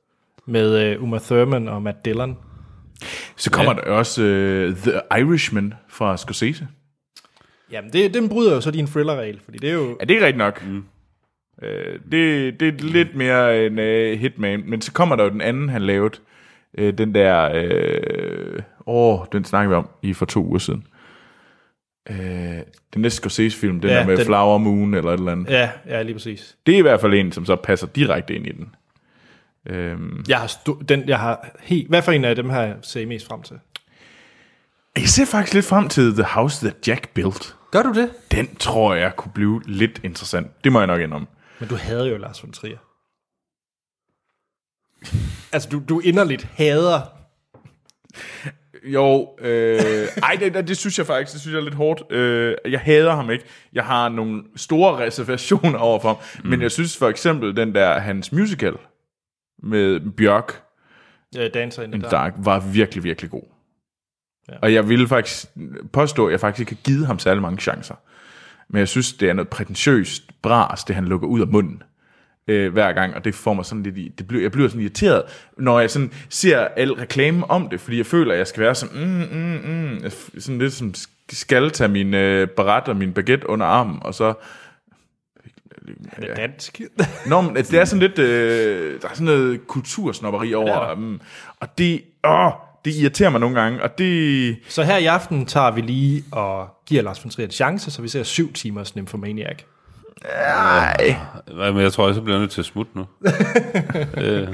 med 0.46 0.78
øh, 0.78 1.02
Uma 1.02 1.18
Thurman 1.18 1.68
og 1.68 1.82
Matt 1.82 2.04
Dillon. 2.04 2.38
Så 3.36 3.50
kommer 3.50 3.72
ja. 3.72 3.80
der 3.80 3.90
også 3.90 4.22
uh, 4.22 4.76
The 4.76 5.00
Irishman 5.20 5.74
fra 5.88 6.16
Scorsese. 6.16 6.68
Jamen, 7.70 7.92
det, 7.92 8.14
den 8.14 8.28
bryder 8.28 8.54
jo 8.54 8.60
så 8.60 8.70
din 8.70 8.86
thriller-regel, 8.86 9.40
fordi 9.44 9.58
det 9.58 9.70
er 9.70 9.74
jo... 9.74 9.96
Ja, 10.00 10.04
det 10.04 10.16
er 10.16 10.20
rigtigt 10.20 10.38
nok. 10.38 10.64
Mm. 10.66 10.84
Øh, 11.62 11.98
det, 12.12 12.60
det 12.60 12.68
er 12.68 12.72
lidt 12.72 13.14
mere 13.14 13.66
en 13.66 13.78
uh, 13.78 14.20
Hitman, 14.20 14.62
men 14.66 14.80
så 14.80 14.92
kommer 14.92 15.16
der 15.16 15.24
jo 15.24 15.30
den 15.30 15.40
anden, 15.40 15.68
han 15.68 15.82
lavede. 15.82 16.18
Øh, 16.78 16.98
den 16.98 17.14
der... 17.14 17.50
Øh, 17.54 18.62
åh, 18.86 19.18
den 19.32 19.44
snakker 19.44 19.68
vi 19.68 19.74
om 19.74 19.88
i 20.02 20.12
for 20.12 20.26
to 20.26 20.44
uger 20.44 20.58
siden. 20.58 20.86
Øh, 22.10 22.16
den 22.94 23.02
næste 23.02 23.16
Scorsese-film, 23.16 23.80
den 23.80 23.90
Ja, 23.90 23.96
der 23.98 24.06
med 24.06 24.16
den- 24.16 24.26
Flower 24.26 24.58
Moon 24.58 24.94
eller 24.94 25.10
et 25.10 25.18
eller 25.18 25.32
andet. 25.32 25.50
Ja, 25.50 25.70
ja, 25.86 26.02
lige 26.02 26.14
præcis. 26.14 26.56
Det 26.66 26.74
er 26.74 26.78
i 26.78 26.82
hvert 26.82 27.00
fald 27.00 27.14
en, 27.14 27.32
som 27.32 27.46
så 27.46 27.56
passer 27.56 27.86
direkte 27.86 28.34
ind 28.34 28.46
i 28.46 28.52
den. 28.52 28.74
Øhm, 29.68 30.24
Jeg 30.28 30.38
har, 30.38 30.46
stu- 30.46 30.82
den, 30.88 31.08
jeg 31.08 31.18
har 31.18 31.56
helt... 31.60 31.88
Hvad 31.88 32.02
for 32.02 32.12
en 32.12 32.24
af 32.24 32.36
dem 32.36 32.50
har 32.50 32.62
jeg 32.62 32.76
set 32.82 33.08
mest 33.08 33.26
frem 33.26 33.42
til? 33.42 33.56
jeg 34.96 35.08
ser 35.08 35.24
faktisk 35.26 35.54
lidt 35.54 35.64
frem 35.66 35.88
til 35.88 36.14
The 36.14 36.22
House 36.24 36.66
That 36.66 36.88
Jack 36.88 37.08
Built. 37.14 37.56
Gør 37.70 37.82
du 37.82 37.92
det? 37.92 38.10
Den 38.32 38.54
tror 38.56 38.94
jeg 38.94 39.16
kunne 39.16 39.32
blive 39.34 39.62
lidt 39.66 40.00
interessant. 40.04 40.64
Det 40.64 40.72
må 40.72 40.78
jeg 40.80 40.86
nok 40.86 41.00
indrømme. 41.00 41.26
Men 41.60 41.68
du 41.68 41.74
havde 41.76 42.08
jo 42.08 42.16
Lars 42.16 42.42
von 42.42 42.52
Trier. 42.52 42.78
Altså, 45.52 45.68
du, 45.68 45.82
du 45.88 46.00
inderligt 46.00 46.48
hader... 46.54 47.00
Jo, 48.84 49.28
øh, 49.40 49.80
ej, 50.22 50.36
det, 50.40 50.54
det, 50.54 50.68
det 50.68 50.76
synes 50.76 50.98
jeg 50.98 51.06
faktisk, 51.06 51.32
det 51.32 51.40
synes 51.40 51.54
jeg 51.54 51.60
er 51.60 51.64
lidt 51.64 51.74
hårdt. 51.74 52.12
Øh, 52.12 52.56
jeg 52.68 52.80
hader 52.80 53.14
ham 53.14 53.30
ikke. 53.30 53.44
Jeg 53.72 53.84
har 53.84 54.08
nogle 54.08 54.42
store 54.56 54.98
reservationer 54.98 55.78
over 55.78 56.00
for 56.00 56.08
ham. 56.08 56.16
Mm. 56.44 56.50
Men 56.50 56.62
jeg 56.62 56.70
synes 56.70 56.96
for 56.96 57.08
eksempel, 57.08 57.56
den 57.56 57.74
der, 57.74 57.98
hans 57.98 58.32
musical 58.32 58.74
med 59.62 60.00
Bjørk, 60.16 60.62
Øh, 61.38 61.50
danser 61.54 61.82
in 61.82 61.92
the 61.92 61.96
in 61.96 62.02
dark. 62.02 62.12
Dark, 62.12 62.34
var 62.36 62.60
virkelig, 62.60 63.04
virkelig 63.04 63.30
god. 63.30 63.42
Ja. 64.48 64.54
Og 64.62 64.74
jeg 64.74 64.88
ville 64.88 65.08
faktisk 65.08 65.46
påstå, 65.92 66.26
at 66.26 66.32
jeg 66.32 66.40
faktisk 66.40 66.60
ikke 66.60 66.82
har 66.82 66.92
givet 66.92 67.06
ham 67.06 67.18
særlig 67.18 67.42
mange 67.42 67.58
chancer. 67.58 67.94
Men 68.68 68.78
jeg 68.78 68.88
synes, 68.88 69.12
det 69.12 69.28
er 69.28 69.32
noget 69.32 69.48
prætentiøst 69.48 70.42
bras, 70.42 70.84
det 70.84 70.94
han 70.94 71.04
lukker 71.04 71.28
ud 71.28 71.40
af 71.40 71.46
munden 71.46 71.82
øh, 72.48 72.72
hver 72.72 72.92
gang, 72.92 73.14
og 73.14 73.24
det 73.24 73.34
får 73.34 73.54
mig 73.54 73.64
sådan 73.64 73.82
lidt 73.82 73.98
i, 73.98 74.08
det 74.18 74.28
bliver, 74.28 74.42
jeg 74.42 74.52
bliver 74.52 74.68
sådan 74.68 74.80
irriteret, 74.80 75.22
når 75.58 75.80
jeg 75.80 75.90
sådan 75.90 76.12
ser 76.28 76.58
al 76.58 76.92
reklame 76.92 77.50
om 77.50 77.68
det, 77.68 77.80
fordi 77.80 77.96
jeg 77.96 78.06
føler, 78.06 78.32
at 78.32 78.38
jeg 78.38 78.46
skal 78.46 78.62
være 78.62 78.74
sådan, 78.74 79.04
mm, 79.04 79.38
mm, 79.38 80.00
mm, 80.02 80.10
sådan 80.40 80.58
lidt 80.58 80.72
som 80.72 80.94
skal 81.32 81.70
tage 81.70 81.88
min 81.88 82.14
øh, 82.14 82.48
barat 82.48 82.88
og 82.88 82.96
min 82.96 83.12
baguette 83.12 83.48
under 83.48 83.66
armen, 83.66 83.98
og 84.02 84.14
så 84.14 84.34
Er 86.12 86.20
det 86.20 86.36
dansk? 86.36 86.80
Nå, 87.26 87.40
men 87.40 87.56
det 87.56 87.74
er 87.74 87.84
sådan 87.84 88.00
lidt, 88.00 88.18
øh, 88.18 89.00
der 89.02 89.08
er 89.08 89.14
sådan 89.14 89.24
noget 89.24 89.66
kultursnopperi 89.66 90.54
over, 90.54 90.92
um, 90.92 91.20
og 91.60 91.78
det, 91.78 92.02
åh, 92.24 92.52
det 92.84 92.94
irriterer 92.94 93.30
mig 93.30 93.40
nogle 93.40 93.60
gange, 93.60 93.82
og 93.82 93.98
det, 93.98 94.56
Så 94.68 94.82
her 94.82 94.96
i 94.96 95.06
aften 95.06 95.46
tager 95.46 95.70
vi 95.70 95.80
lige 95.80 96.24
og 96.32 96.68
giver 96.86 97.02
Lars 97.02 97.24
von 97.24 97.30
Trier 97.30 97.46
en 97.46 97.52
chance, 97.52 97.90
så 97.90 98.02
vi 98.02 98.08
ser 98.08 98.22
syv 98.22 98.52
timers 98.52 98.96
Nymphomaniac. 98.96 99.62
Nej, 100.24 101.16
Nej, 101.56 101.70
men 101.70 101.82
jeg 101.82 101.92
tror, 101.92 102.06
jeg 102.06 102.14
så 102.14 102.20
bliver 102.20 102.38
nødt 102.38 102.50
til 102.50 102.60
at 102.60 102.64
smutte 102.64 102.92
nu. 102.94 103.06
øh, 104.16 104.48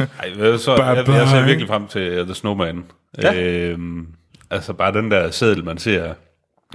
ej, 0.00 0.56
så, 0.56 0.74
jeg, 0.76 1.04
jeg 1.08 1.28
ser 1.28 1.44
virkelig 1.44 1.68
frem 1.68 1.86
til 1.86 2.20
uh, 2.20 2.26
The 2.26 2.34
Snowman. 2.34 2.84
Ja. 3.22 3.34
Øhm, 3.42 4.06
altså 4.50 4.72
bare 4.72 4.92
den 4.92 5.10
der 5.10 5.30
seddel, 5.30 5.64
man 5.64 5.78
ser 5.78 6.14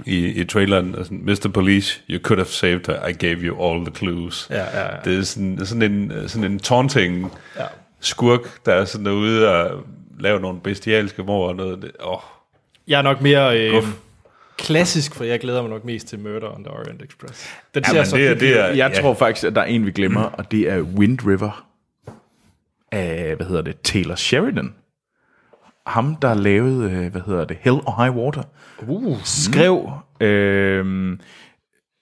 i, 0.06 0.26
i 0.26 0.44
traileren. 0.44 0.94
Altså, 0.94 1.14
Mr. 1.14 1.50
Police, 1.54 2.00
you 2.10 2.20
could 2.22 2.38
have 2.38 2.46
saved 2.48 2.86
her. 2.86 3.06
I 3.06 3.12
gave 3.12 3.36
you 3.38 3.64
all 3.72 3.86
the 3.86 3.94
clues. 3.94 4.46
Ja, 4.50 4.56
ja, 4.80 4.80
ja. 4.80 4.96
Det 5.04 5.18
er 5.18 5.22
sådan, 5.22 5.58
sådan 5.66 5.82
en, 5.92 6.12
sådan 6.28 6.52
en 6.52 6.58
taunting 6.58 7.32
Ja. 7.58 7.64
skurk, 8.00 8.64
der 8.66 8.74
er 8.74 8.84
sådan 8.84 9.06
derude 9.06 9.48
og 9.48 9.80
laver 10.20 10.38
nogle 10.38 10.60
bestialske 10.60 11.22
mord 11.22 11.48
og 11.48 11.56
noget. 11.56 11.82
Det, 11.82 11.90
åh, 12.04 12.18
Jeg 12.88 12.98
er 12.98 13.02
nok 13.02 13.20
mere 13.20 13.58
øh. 13.60 13.82
Klassisk, 14.60 15.14
for 15.14 15.24
jeg 15.24 15.40
glæder 15.40 15.62
mig 15.62 15.70
nok 15.70 15.84
mest 15.84 16.06
til 16.08 16.18
Murder 16.18 16.54
on 16.54 16.64
the 16.64 16.72
Orient 16.72 17.02
Express. 17.02 17.50
Den 17.74 17.84
Jamen, 17.88 18.06
så 18.06 18.16
det 18.16 18.28
er- 18.28 18.34
det 18.34 18.60
er- 18.60 18.66
jeg 18.66 18.92
ja. 18.94 19.00
tror 19.00 19.14
faktisk, 19.14 19.46
at 19.46 19.54
der 19.54 19.60
er 19.60 19.64
en, 19.64 19.86
vi 19.86 19.90
glemmer, 19.90 20.22
og 20.22 20.50
det 20.50 20.60
er 20.70 20.80
Wind 20.80 21.18
River 21.26 21.66
af, 22.92 23.36
hvad 23.36 23.46
hedder 23.46 23.62
det, 23.62 23.80
Taylor 23.80 24.14
Sheridan. 24.14 24.74
Ham, 25.86 26.14
der 26.16 26.34
lavede, 26.34 26.90
øh, 26.90 27.10
hvad 27.12 27.20
hedder 27.26 27.44
det, 27.44 27.56
Hell 27.60 27.76
or 27.86 28.02
High 28.04 28.16
Water, 28.16 28.42
Uh, 28.86 29.18
skrev 29.24 29.90
øh, 30.20 31.18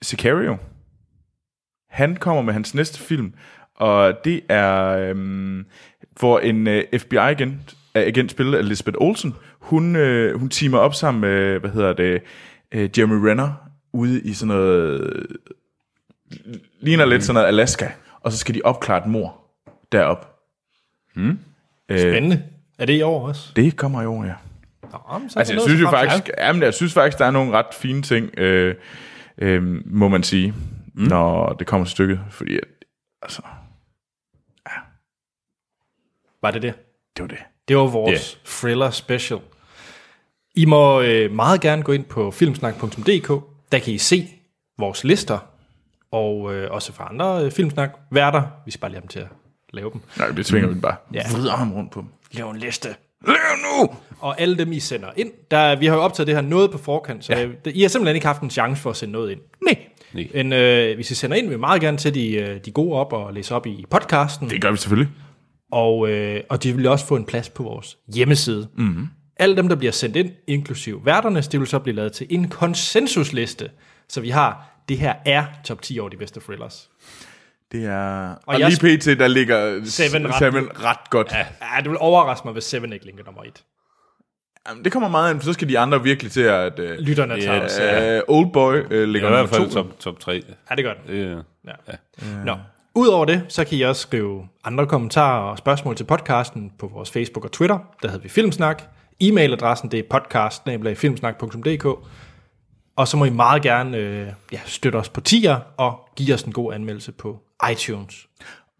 Sicario. 0.03 0.57
Han 1.91 2.17
kommer 2.17 2.43
med 2.43 2.53
hans 2.53 2.75
næste 2.75 2.99
film, 2.99 3.33
og 3.75 4.15
det 4.25 4.41
er, 4.49 4.85
øh, 4.89 5.17
hvor 6.21 6.39
en 6.39 6.67
øh, 6.67 6.85
FBI-agent, 6.99 7.77
agent 7.95 8.31
spillet 8.31 8.55
af 8.55 8.59
Elizabeth 8.59 8.97
Olsen, 9.01 9.35
hun, 9.59 9.97
øh, 9.97 10.39
hun 10.39 10.49
teamer 10.49 10.79
op 10.79 10.95
sammen 10.95 11.21
med, 11.21 11.59
hvad 11.59 11.71
hedder 11.71 11.93
det, 11.93 12.23
øh, 12.73 12.91
Jeremy 12.99 13.27
Renner, 13.29 13.53
ude 13.93 14.21
i 14.21 14.33
sådan 14.33 14.49
noget, 14.55 15.27
ligner 16.81 17.05
lidt 17.05 17.25
sådan 17.25 17.35
noget 17.35 17.49
Alaska, 17.49 17.89
og 18.21 18.33
så 18.33 18.39
skal 18.39 18.55
de 18.55 18.61
opklare 18.65 18.99
et 18.99 19.07
mor 19.07 19.41
derop. 19.93 20.39
Hmm? 21.15 21.39
Øh, 21.89 21.99
spændende. 21.99 22.43
Er 22.79 22.87
det 22.87 22.93
i 22.93 23.03
år 23.03 23.29
også? 23.29 23.53
det 23.57 23.77
kommer 23.77 24.03
i 24.03 24.07
år, 24.07 24.25
ja. 24.25 24.35
Nå, 24.83 25.19
men 25.19 25.31
så 25.31 25.39
Altså, 25.39 25.55
jeg 25.55 25.63
synes 25.63 25.81
jo 25.81 25.91
faktisk, 25.91 26.31
jamen, 26.39 26.63
jeg 26.63 26.75
synes 26.75 26.93
faktisk, 26.93 27.19
der 27.19 27.25
er 27.25 27.31
nogle 27.31 27.53
ret 27.53 27.75
fine 27.75 28.03
ting, 28.03 28.39
øh, 28.39 28.75
øh, 29.39 29.63
må 29.87 30.09
man 30.09 30.23
sige, 30.23 30.55
mm. 30.95 31.03
når 31.03 31.53
det 31.53 31.67
kommer 31.67 31.85
til 31.85 31.93
stykket, 31.93 32.21
fordi 32.31 32.59
altså, 33.23 33.43
Var 36.43 36.51
det 36.51 36.63
det? 36.63 36.75
det 37.17 37.23
var 37.23 37.29
det. 37.29 37.39
Det 37.69 37.77
var 37.77 37.87
vores 37.87 38.31
yeah. 38.31 38.47
thriller 38.47 38.91
special. 38.91 39.41
I 40.55 40.65
må 40.65 41.01
øh, 41.01 41.33
meget 41.33 41.61
gerne 41.61 41.83
gå 41.83 41.93
ind 41.93 42.05
på 42.05 42.31
filmsnak.dk. 42.31 43.29
Der 43.73 43.79
kan 43.79 43.95
I 43.95 43.99
se 43.99 44.29
vores 44.79 45.05
lister, 45.05 45.39
og 46.13 46.55
øh, 46.55 46.71
også 46.71 46.93
fra 46.93 47.09
andre 47.11 47.45
øh, 47.45 47.51
filmsnak 47.51 47.91
værter. 48.11 48.43
Vi 48.67 48.71
skal 48.71 48.81
bare 48.81 48.91
lige 48.91 48.97
have 48.97 49.03
dem 49.03 49.09
til 49.09 49.19
at 49.19 49.27
lave 49.73 49.91
dem. 49.93 50.01
Nej, 50.19 50.29
det 50.29 50.47
tvinger 50.47 50.69
mm. 50.69 50.75
vi 50.75 50.81
bare. 50.81 50.97
Ja. 51.15 51.23
Vrider 51.33 51.57
ham 51.57 51.73
rundt 51.73 51.93
på 51.93 52.01
dem. 52.01 52.09
Lav 52.33 52.51
en 52.51 52.57
liste. 52.57 52.89
Lav 53.27 53.37
nu! 53.37 53.89
Og 54.19 54.41
alle 54.41 54.59
dem, 54.59 54.73
I 54.73 54.81
sender 54.81 55.09
ind. 55.17 55.33
Der, 55.51 55.77
vi 55.77 55.87
har 55.87 55.95
jo 55.95 56.01
optaget 56.01 56.27
det 56.27 56.35
her 56.35 56.43
noget 56.43 56.71
på 56.71 56.79
forkant, 56.79 57.25
så 57.25 57.33
Ja. 57.33 57.41
ja. 57.41 57.49
det, 57.65 57.77
I 57.77 57.83
har 57.83 57.89
simpelthen 57.89 58.17
ikke 58.17 58.27
haft 58.27 58.43
en 58.43 58.51
chance 58.51 58.83
for 58.83 58.91
at 58.91 58.97
sende 58.97 59.13
noget 59.13 59.31
ind. 59.31 59.41
Nej. 59.65 59.77
Nej. 60.13 60.29
Men 60.35 60.53
øh, 60.53 60.95
hvis 60.95 61.11
I 61.11 61.15
sender 61.15 61.37
ind, 61.37 61.47
vil 61.47 61.57
vi 61.57 61.61
meget 61.61 61.81
gerne 61.81 61.97
til 61.97 62.15
de, 62.15 62.33
øh, 62.35 62.61
de 62.65 62.71
gode 62.71 62.95
op 62.99 63.13
og 63.13 63.35
læse 63.35 63.55
op 63.55 63.67
i 63.67 63.85
podcasten. 63.91 64.51
Det 64.51 64.63
gør 64.63 64.71
vi 64.71 64.77
selvfølgelig. 64.77 65.13
Og, 65.73 66.09
øh, 66.11 66.41
og 66.49 66.63
de 66.63 66.73
vil 66.77 66.87
også 66.87 67.07
få 67.07 67.17
en 67.17 67.25
plads 67.25 67.49
på 67.49 67.63
vores 67.63 67.99
hjemmeside. 68.15 68.69
Mm-hmm. 68.77 69.09
Alle 69.37 69.57
dem, 69.57 69.69
der 69.69 69.77
bliver 69.77 69.93
sendt 69.93 70.17
ind, 70.17 70.31
inklusiv 70.47 71.05
værternes, 71.05 71.49
det 71.49 71.61
vil 71.61 71.67
så 71.69 71.79
blive 71.79 71.95
lavet 71.97 72.13
til 72.13 72.27
en 72.31 72.49
konsensusliste. 72.49 73.71
Så 74.09 74.21
vi 74.21 74.29
har, 74.31 74.71
det 74.89 74.99
her 74.99 75.15
er 75.27 75.45
top 75.65 75.83
10 75.83 75.99
over 76.01 76.09
de 76.09 76.17
bedste 76.17 76.41
thrillers. 76.41 76.91
Det 77.73 77.85
er... 77.85 78.29
Og, 78.31 78.39
Og 78.47 78.59
lige 78.61 78.97
pt. 78.99 79.05
der 79.19 79.29
ligger 79.29 79.81
Seven 79.85 80.29
ret- 80.29 80.39
Seven 80.39 80.69
ret 80.85 81.11
godt. 81.11 81.33
Ja. 81.33 81.39
Ja, 81.77 81.81
det 81.83 81.91
vil 81.91 81.99
overraske 82.01 82.47
mig, 82.47 82.53
hvis 82.53 82.65
Seven 82.65 82.93
ikke 82.93 83.05
linker 83.07 83.25
nummer 83.25 83.43
1. 83.43 83.65
Jamen, 84.69 84.85
det 84.85 84.93
kommer 84.93 85.09
meget 85.09 85.33
ind, 85.33 85.41
for 85.41 85.45
så 85.45 85.53
skal 85.53 85.69
de 85.69 85.79
andre 85.79 86.03
virkelig 86.03 86.33
til 86.33 86.41
at... 86.41 86.79
Uh, 86.79 86.85
Lytterne 86.85 87.41
tager 87.41 87.65
os. 87.65 87.79
Ja. 87.79 88.19
uh, 88.19 88.23
Old 88.29 88.53
Boy 88.53 88.75
uh, 88.85 88.91
det 88.91 89.09
ligger 89.09 89.29
er 89.29 89.33
i 89.33 89.37
hvert 89.37 89.49
fald 89.57 89.69
to. 89.69 89.75
top, 89.75 89.99
top 89.99 90.21
3. 90.21 90.43
ja, 90.71 90.75
det 90.75 90.85
gør 90.85 90.95
den. 90.95 91.17
Det, 91.17 91.45
Ja. 91.67 91.73
Ja. 91.89 92.45
Nå. 92.45 92.57
Udover 92.99 93.25
det, 93.25 93.45
så 93.49 93.65
kan 93.65 93.79
I 93.79 93.83
også 93.83 94.03
skrive 94.03 94.49
andre 94.65 94.87
kommentarer 94.87 95.51
og 95.51 95.59
spørgsmål 95.59 95.97
til 95.97 96.05
podcasten 96.05 96.73
på 96.79 96.87
vores 96.87 97.11
Facebook 97.11 97.45
og 97.45 97.53
Twitter. 97.53 97.79
Der 98.03 98.09
hedder 98.09 98.23
vi 98.23 98.29
Filmsnak. 98.29 98.83
E-mailadressen 99.23 99.89
det 99.89 99.99
er 99.99 100.03
podcast 100.11 100.63
Og 102.97 103.09
så 103.09 103.17
må 103.17 103.25
I 103.25 103.31
meget 103.31 103.63
gerne 103.63 103.97
øh, 103.97 104.29
ja, 104.53 104.61
støtte 104.65 104.97
os 104.97 105.09
på 105.09 105.21
tier 105.21 105.59
og 105.77 106.09
give 106.17 106.35
os 106.35 106.43
en 106.43 106.53
god 106.53 106.75
anmeldelse 106.75 107.13
på 107.13 107.39
iTunes. 107.71 108.27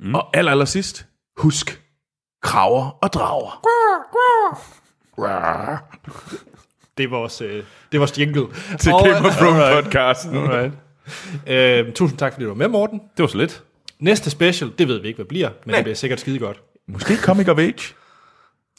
Mm. 0.01 0.15
Og 0.15 0.37
aller, 0.37 0.53
aller 0.53 0.65
sidst, 0.65 1.07
husk, 1.37 1.83
kraver 2.43 2.99
og 3.03 3.13
drager. 3.13 3.61
Det 6.99 7.05
er 7.05 7.09
vores, 7.09 7.41
øh, 7.41 7.57
det 7.57 7.65
er 7.95 7.99
vores 7.99 8.19
jingle. 8.19 8.47
Til 8.81 8.93
Game 8.93 9.27
of 9.27 9.37
Thrones 9.37 9.85
podcasten. 9.85 10.37
Alright. 10.37 10.73
Øh, 11.47 11.93
tusind 11.95 12.19
tak, 12.19 12.33
fordi 12.33 12.45
du 12.45 12.51
var 12.51 12.57
med, 12.57 12.69
Morten. 12.69 12.99
det 12.99 13.23
var 13.23 13.27
så 13.27 13.39
lidt. 13.39 13.65
Næste 14.01 14.31
special, 14.31 14.73
det 14.79 14.89
ved 14.89 15.01
vi 15.01 15.09
ikke, 15.09 15.17
hvad 15.17 15.27
bliver, 15.27 15.51
men 15.67 15.75
det 15.75 15.85
bliver 15.85 15.95
sikkert 15.95 16.21
skide 16.21 16.39
godt. 16.39 16.63
Måske 16.89 17.17
Comic 17.17 17.49
of 17.49 17.59
Age. 17.59 17.95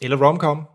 Eller 0.01 0.27
romcom. 0.27 0.67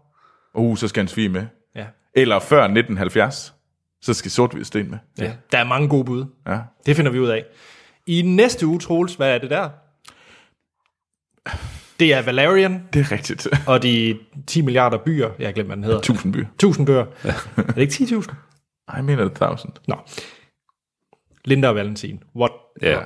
Uh, 0.54 0.76
så 0.76 0.88
skal 0.88 1.00
han 1.00 1.08
svige 1.08 1.28
med. 1.28 1.46
Ja. 1.76 1.86
Eller 2.14 2.38
før 2.38 2.62
1970. 2.62 3.54
Så 4.02 4.14
skal 4.14 4.30
sort 4.30 4.56
sten 4.62 4.90
med. 4.90 4.98
ja. 5.18 5.32
Der 5.52 5.58
er 5.58 5.64
mange 5.64 5.88
gode 5.88 6.04
bud. 6.04 6.24
Ja. 6.46 6.58
Det 6.86 6.96
finder 6.96 7.10
vi 7.12 7.18
ud 7.18 7.28
af. 7.28 7.44
I 8.06 8.22
næste 8.22 8.66
uge, 8.66 8.78
Troels, 8.78 9.14
hvad 9.14 9.34
er 9.34 9.38
det 9.38 9.50
der? 9.50 9.70
Det 12.00 12.14
er 12.14 12.22
Valerian 12.22 12.88
Det 12.92 13.00
er 13.00 13.12
rigtigt. 13.12 13.48
og 13.66 13.82
de 13.82 14.18
10 14.46 14.62
milliarder 14.62 14.98
byer. 14.98 15.30
Jeg 15.38 15.46
har 15.48 15.52
glemt, 15.52 15.68
hvad 15.68 15.76
den 15.76 15.84
hedder. 15.84 16.00
Tusind 16.00 16.32
byer. 16.32 16.46
1000 16.46 16.86
byer. 16.86 17.04
er 17.56 17.72
det 17.72 17.78
ikke 18.00 18.14
10.000? 18.16 18.34
Ej, 18.88 18.94
jeg 18.96 19.04
mener 19.04 19.24
det 19.24 19.42
er 19.42 19.46
1000. 19.46 19.72
Nå. 19.88 19.96
Linda 21.44 21.68
og 21.68 21.74
Valentin. 21.74 22.22
What? 22.36 22.52
Ja. 22.82 23.00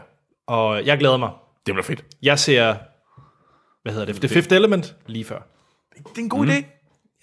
Og 0.49 0.87
jeg 0.87 0.99
glæder 0.99 1.17
mig. 1.17 1.31
Det 1.67 1.75
bliver 1.75 1.85
fedt. 1.85 2.05
Jeg 2.23 2.39
ser, 2.39 2.75
hvad 3.83 3.93
hedder 3.93 4.07
det? 4.07 4.17
The 4.17 4.29
Fifth 4.29 4.55
Element 4.55 4.95
lige 5.07 5.25
før. 5.25 5.39
Det 5.95 6.19
er 6.19 6.23
en 6.23 6.29
god 6.29 6.45
mm. 6.45 6.51
idé. 6.51 6.65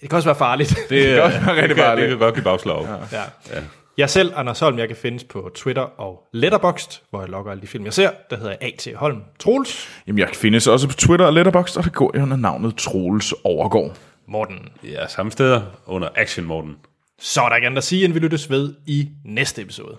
Det 0.00 0.10
kan 0.10 0.16
også 0.16 0.28
være 0.28 0.36
farligt. 0.36 0.78
Det, 0.88 1.04
kan 1.14 1.22
også 1.22 1.40
være 1.40 1.50
rigtig 1.50 1.68
det, 1.68 1.76
kan, 1.76 1.84
farligt. 1.84 2.02
det 2.02 2.10
kan 2.10 2.18
godt 2.18 2.34
give 2.34 2.44
bagslag. 2.44 2.82
Ja. 2.82 3.18
ja. 3.18 3.24
Ja. 3.50 3.62
Jeg 3.98 4.10
selv, 4.10 4.32
Anders 4.36 4.60
Holm, 4.60 4.78
jeg 4.78 4.88
kan 4.88 4.96
findes 4.96 5.24
på 5.24 5.50
Twitter 5.54 5.82
og 5.82 6.28
Letterboxd, 6.32 7.02
hvor 7.10 7.20
jeg 7.20 7.28
logger 7.28 7.50
alle 7.52 7.62
de 7.62 7.66
film, 7.66 7.84
jeg 7.84 7.92
ser. 7.92 8.10
Der 8.30 8.36
hedder 8.36 8.50
jeg 8.60 8.72
A.T. 8.72 8.88
Holm. 8.96 9.22
Troels. 9.38 9.88
Jamen, 10.06 10.18
jeg 10.18 10.28
findes 10.28 10.66
også 10.66 10.88
på 10.88 10.94
Twitter 10.94 11.26
og 11.26 11.32
Letterboxd, 11.32 11.76
og 11.76 11.84
det 11.84 11.92
går 11.92 12.10
jeg 12.14 12.22
under 12.22 12.36
navnet 12.36 12.76
Troels 12.76 13.34
Overgaard. 13.44 13.96
Morten. 14.28 14.68
Ja, 14.84 15.06
samme 15.08 15.32
steder 15.32 15.62
under 15.86 16.08
Action 16.16 16.46
Morten. 16.46 16.76
Så 17.18 17.42
er 17.42 17.48
der 17.48 17.56
ikke 17.56 17.66
andet 17.66 17.78
at 17.78 17.84
sige, 17.84 18.04
end 18.04 18.12
vi 18.12 18.18
lyttes 18.18 18.50
ved 18.50 18.74
i 18.86 19.08
næste 19.24 19.62
episode. 19.62 19.96